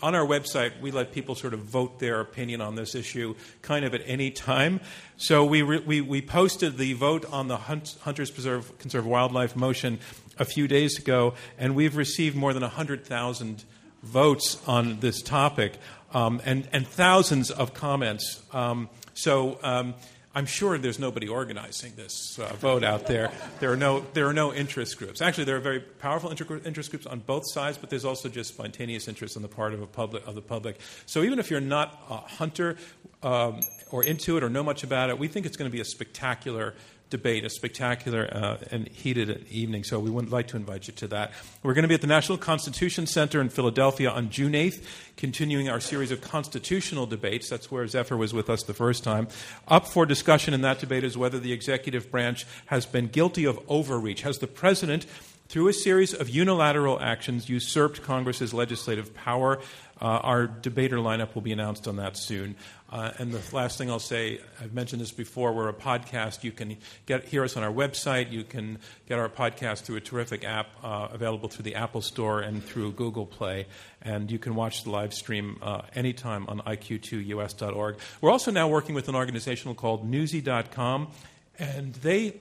on 0.02 0.14
our 0.14 0.26
website, 0.26 0.80
we 0.80 0.90
let 0.90 1.12
people 1.12 1.34
sort 1.34 1.54
of 1.54 1.60
vote 1.60 1.98
their 1.98 2.20
opinion 2.20 2.60
on 2.60 2.74
this 2.74 2.94
issue 2.94 3.34
kind 3.62 3.84
of 3.84 3.94
at 3.94 4.02
any 4.04 4.30
time. 4.30 4.80
So 5.16 5.44
we, 5.44 5.62
re- 5.62 5.82
we, 5.84 6.00
we 6.00 6.20
posted 6.20 6.76
the 6.76 6.92
vote 6.94 7.24
on 7.30 7.48
the 7.48 7.56
Hunt- 7.56 7.96
Hunters 8.02 8.30
Preserve, 8.30 8.76
Conserve 8.78 9.06
Wildlife 9.06 9.54
motion 9.54 10.00
a 10.38 10.44
few 10.44 10.66
days 10.66 10.98
ago, 10.98 11.34
and 11.58 11.74
we've 11.74 11.96
received 11.96 12.34
more 12.36 12.52
than 12.52 12.62
100,000 12.62 13.64
votes 14.02 14.60
on 14.66 15.00
this 15.00 15.22
topic 15.22 15.78
um, 16.12 16.40
and, 16.44 16.68
and 16.72 16.86
thousands 16.86 17.50
of 17.50 17.74
comments. 17.74 18.42
Um, 18.52 18.88
so 19.14 19.58
um, 19.62 19.94
I'm 20.34 20.46
sure 20.46 20.78
there's 20.78 20.98
nobody 20.98 21.28
organizing 21.28 21.92
this 21.94 22.38
uh, 22.38 22.54
vote 22.54 22.82
out 22.82 23.06
there. 23.06 23.30
There 23.60 23.70
are 23.70 23.76
no 23.76 24.04
there 24.14 24.26
are 24.26 24.32
no 24.32 24.54
interest 24.54 24.98
groups. 24.98 25.20
Actually, 25.20 25.44
there 25.44 25.56
are 25.56 25.60
very 25.60 25.80
powerful 25.80 26.30
inter- 26.30 26.60
interest 26.64 26.90
groups 26.90 27.06
on 27.06 27.20
both 27.20 27.46
sides, 27.50 27.76
but 27.76 27.90
there's 27.90 28.06
also 28.06 28.30
just 28.30 28.54
spontaneous 28.54 29.08
interest 29.08 29.36
on 29.36 29.42
the 29.42 29.48
part 29.48 29.74
of 29.74 29.92
public 29.92 30.26
of 30.26 30.34
the 30.34 30.40
public. 30.40 30.80
So 31.04 31.22
even 31.22 31.38
if 31.38 31.50
you're 31.50 31.60
not 31.60 32.02
a 32.08 32.16
hunter 32.16 32.76
um, 33.22 33.60
or 33.90 34.02
into 34.04 34.38
it 34.38 34.42
or 34.42 34.48
know 34.48 34.62
much 34.62 34.84
about 34.84 35.10
it, 35.10 35.18
we 35.18 35.28
think 35.28 35.44
it's 35.44 35.56
going 35.56 35.70
to 35.70 35.72
be 35.72 35.82
a 35.82 35.84
spectacular 35.84 36.74
debate, 37.12 37.44
a 37.44 37.50
spectacular 37.50 38.28
uh, 38.32 38.56
and 38.72 38.88
heated 38.88 39.46
evening. 39.50 39.84
So 39.84 40.00
we 40.00 40.10
would 40.10 40.32
like 40.32 40.48
to 40.48 40.56
invite 40.56 40.88
you 40.88 40.94
to 40.94 41.06
that. 41.08 41.32
We're 41.62 41.74
going 41.74 41.82
to 41.82 41.88
be 41.88 41.94
at 41.94 42.00
the 42.00 42.06
National 42.08 42.38
Constitution 42.38 43.06
Center 43.06 43.40
in 43.40 43.50
Philadelphia 43.50 44.10
on 44.10 44.30
June 44.30 44.54
8th, 44.54 44.82
continuing 45.16 45.68
our 45.68 45.78
series 45.78 46.10
of 46.10 46.22
constitutional 46.22 47.06
debates. 47.06 47.48
That's 47.48 47.70
where 47.70 47.86
Zephyr 47.86 48.16
was 48.16 48.32
with 48.32 48.50
us 48.50 48.64
the 48.64 48.74
first 48.74 49.04
time. 49.04 49.28
Up 49.68 49.86
for 49.86 50.06
discussion 50.06 50.54
in 50.54 50.62
that 50.62 50.80
debate 50.80 51.04
is 51.04 51.16
whether 51.16 51.38
the 51.38 51.52
executive 51.52 52.10
branch 52.10 52.46
has 52.66 52.86
been 52.86 53.06
guilty 53.06 53.44
of 53.44 53.60
overreach. 53.68 54.22
Has 54.22 54.38
the 54.38 54.48
president 54.48 55.06
through 55.52 55.68
a 55.68 55.74
series 55.74 56.14
of 56.14 56.30
unilateral 56.30 56.98
actions, 56.98 57.50
usurped 57.50 58.02
Congress's 58.02 58.54
legislative 58.54 59.14
power. 59.14 59.60
Uh, 60.02 60.18
our 60.24 60.46
debater 60.48 60.96
lineup 60.96 61.32
will 61.36 61.42
be 61.42 61.52
announced 61.52 61.86
on 61.86 61.94
that 61.94 62.16
soon. 62.16 62.56
Uh, 62.90 63.12
and 63.18 63.30
the 63.30 63.56
last 63.56 63.78
thing 63.78 63.88
I'll 63.88 64.00
say, 64.00 64.40
I've 64.60 64.74
mentioned 64.74 65.00
this 65.00 65.12
before, 65.12 65.52
we're 65.52 65.68
a 65.68 65.72
podcast. 65.72 66.42
You 66.42 66.50
can 66.50 66.76
get 67.06 67.24
hear 67.24 67.44
us 67.44 67.56
on 67.56 67.62
our 67.62 67.70
website. 67.70 68.32
You 68.32 68.42
can 68.42 68.80
get 69.08 69.20
our 69.20 69.28
podcast 69.28 69.82
through 69.82 69.96
a 69.96 70.00
terrific 70.00 70.44
app 70.44 70.66
uh, 70.82 71.06
available 71.12 71.48
through 71.48 71.62
the 71.62 71.76
Apple 71.76 72.02
Store 72.02 72.40
and 72.40 72.64
through 72.64 72.92
Google 72.92 73.26
Play. 73.26 73.66
And 74.02 74.28
you 74.28 74.40
can 74.40 74.56
watch 74.56 74.82
the 74.82 74.90
live 74.90 75.14
stream 75.14 75.58
uh, 75.62 75.82
anytime 75.94 76.48
on 76.48 76.58
iq2us.org. 76.62 77.98
We're 78.20 78.30
also 78.32 78.50
now 78.50 78.66
working 78.66 78.96
with 78.96 79.08
an 79.08 79.14
organization 79.14 79.72
called 79.76 80.04
Newsy.com, 80.04 81.12
and 81.60 81.94
they 81.94 82.40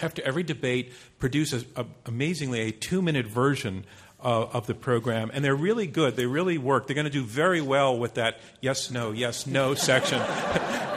after 0.00 0.22
every 0.22 0.42
debate, 0.42 0.92
produce 1.18 1.52
a, 1.52 1.64
a, 1.76 1.86
amazingly 2.06 2.60
a 2.60 2.70
two 2.70 3.00
minute 3.00 3.26
version 3.26 3.84
uh, 4.24 4.48
of 4.52 4.66
the 4.66 4.74
program, 4.74 5.30
and 5.34 5.44
they're 5.44 5.54
really 5.54 5.86
good. 5.86 6.16
They 6.16 6.26
really 6.26 6.58
work. 6.58 6.86
They're 6.86 6.94
going 6.94 7.04
to 7.04 7.10
do 7.10 7.24
very 7.24 7.60
well 7.60 7.96
with 7.96 8.14
that 8.14 8.40
yes, 8.60 8.90
no, 8.90 9.12
yes, 9.12 9.46
no 9.46 9.74
section. 9.74 10.20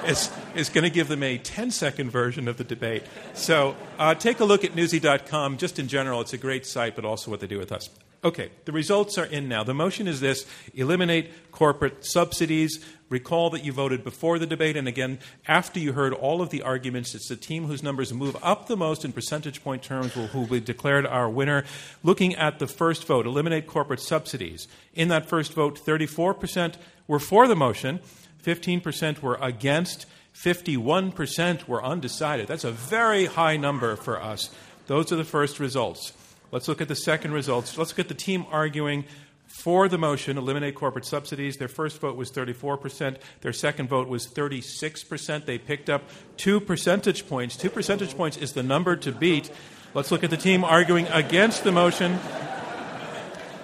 it's, 0.05 0.31
it's 0.55 0.69
going 0.69 0.85
to 0.85 0.89
give 0.89 1.09
them 1.09 1.21
a 1.23 1.37
10 1.37 1.71
second 1.71 2.09
version 2.09 2.47
of 2.47 2.57
the 2.57 2.63
debate. 2.63 3.03
So 3.33 3.75
uh, 3.99 4.15
take 4.15 4.39
a 4.39 4.45
look 4.45 4.63
at 4.63 4.75
newsy.com. 4.75 5.57
Just 5.57 5.77
in 5.77 5.87
general, 5.87 6.21
it's 6.21 6.33
a 6.33 6.37
great 6.37 6.65
site, 6.65 6.95
but 6.95 7.05
also 7.05 7.29
what 7.29 7.41
they 7.41 7.47
do 7.47 7.59
with 7.59 7.71
us. 7.71 7.89
Okay, 8.23 8.49
the 8.65 8.71
results 8.71 9.17
are 9.17 9.25
in 9.25 9.47
now. 9.47 9.63
The 9.63 9.75
motion 9.75 10.07
is 10.07 10.19
this 10.19 10.47
eliminate 10.73 11.51
corporate 11.51 12.03
subsidies. 12.03 12.83
Recall 13.09 13.49
that 13.51 13.63
you 13.63 13.71
voted 13.71 14.03
before 14.03 14.37
the 14.37 14.45
debate, 14.45 14.75
and 14.75 14.87
again, 14.87 15.19
after 15.47 15.79
you 15.79 15.93
heard 15.93 16.13
all 16.13 16.41
of 16.41 16.49
the 16.49 16.61
arguments, 16.61 17.15
it's 17.15 17.29
the 17.29 17.37
team 17.37 17.65
whose 17.65 17.81
numbers 17.81 18.13
move 18.13 18.35
up 18.43 18.67
the 18.67 18.75
most 18.75 19.05
in 19.05 19.13
percentage 19.13 19.63
point 19.63 19.81
terms 19.81 20.13
who 20.13 20.27
will 20.33 20.47
be 20.47 20.59
declared 20.59 21.05
our 21.05 21.29
winner. 21.29 21.63
Looking 22.03 22.35
at 22.35 22.59
the 22.59 22.67
first 22.67 23.05
vote, 23.07 23.25
eliminate 23.25 23.65
corporate 23.65 24.01
subsidies. 24.01 24.67
In 24.93 25.07
that 25.07 25.29
first 25.29 25.53
vote, 25.53 25.79
34% 25.79 26.75
were 27.07 27.19
for 27.19 27.47
the 27.47 27.55
motion, 27.55 27.99
15% 28.43 29.21
were 29.21 29.39
against, 29.41 30.05
51% 30.35 31.67
were 31.67 31.83
undecided. 31.83 32.47
That's 32.47 32.65
a 32.65 32.71
very 32.71 33.25
high 33.25 33.55
number 33.55 33.95
for 33.95 34.21
us. 34.21 34.49
Those 34.87 35.11
are 35.11 35.17
the 35.17 35.23
first 35.23 35.59
results. 35.59 36.13
Let's 36.51 36.67
look 36.67 36.81
at 36.81 36.87
the 36.87 36.95
second 36.95 37.33
results. 37.33 37.77
Let's 37.77 37.91
look 37.91 37.99
at 37.99 38.07
the 38.07 38.13
team 38.13 38.45
arguing 38.51 39.05
for 39.47 39.87
the 39.87 39.97
motion, 39.97 40.37
eliminate 40.37 40.75
corporate 40.75 41.05
subsidies. 41.05 41.57
Their 41.57 41.67
first 41.67 41.99
vote 41.99 42.15
was 42.15 42.31
34%. 42.31 43.17
Their 43.41 43.53
second 43.53 43.89
vote 43.89 44.07
was 44.07 44.27
36%. 44.27 45.45
They 45.45 45.57
picked 45.57 45.89
up 45.89 46.03
two 46.35 46.59
percentage 46.59 47.27
points. 47.27 47.55
Two 47.55 47.69
percentage 47.69 48.15
points 48.15 48.37
is 48.37 48.53
the 48.53 48.63
number 48.63 48.95
to 48.97 49.11
beat. 49.11 49.49
Let's 49.93 50.11
look 50.11 50.23
at 50.23 50.29
the 50.29 50.37
team 50.37 50.63
arguing 50.63 51.07
against 51.07 51.63
the 51.63 51.71
motion. 51.71 52.19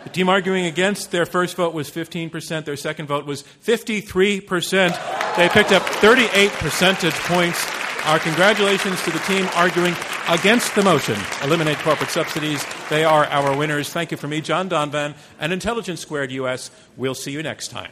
The 0.03 0.09
team 0.09 0.29
arguing 0.29 0.65
against 0.65 1.11
their 1.11 1.25
first 1.25 1.55
vote 1.57 1.73
was 1.73 1.91
15%. 1.91 2.65
Their 2.65 2.75
second 2.77 3.07
vote 3.07 3.25
was 3.25 3.43
53%. 3.43 5.35
They 5.35 5.49
picked 5.49 5.71
up 5.71 5.83
38 5.83 6.51
percentage 6.51 7.13
points. 7.13 7.63
Our 8.05 8.19
congratulations 8.19 9.01
to 9.03 9.11
the 9.11 9.19
team 9.19 9.47
arguing 9.55 9.95
against 10.27 10.75
the 10.75 10.83
motion, 10.83 11.17
eliminate 11.41 11.77
corporate 11.77 12.09
subsidies. 12.09 12.61
They 12.89 13.05
are 13.05 13.25
our 13.27 13.55
winners. 13.55 13.89
Thank 13.89 14.11
you 14.11 14.17
from 14.17 14.31
me, 14.31 14.41
John 14.41 14.69
Donvan, 14.69 15.15
and 15.39 15.53
Intelligence 15.53 16.01
Squared 16.01 16.29
US. 16.33 16.69
We'll 16.97 17.15
see 17.15 17.31
you 17.31 17.41
next 17.41 17.69
time. 17.69 17.91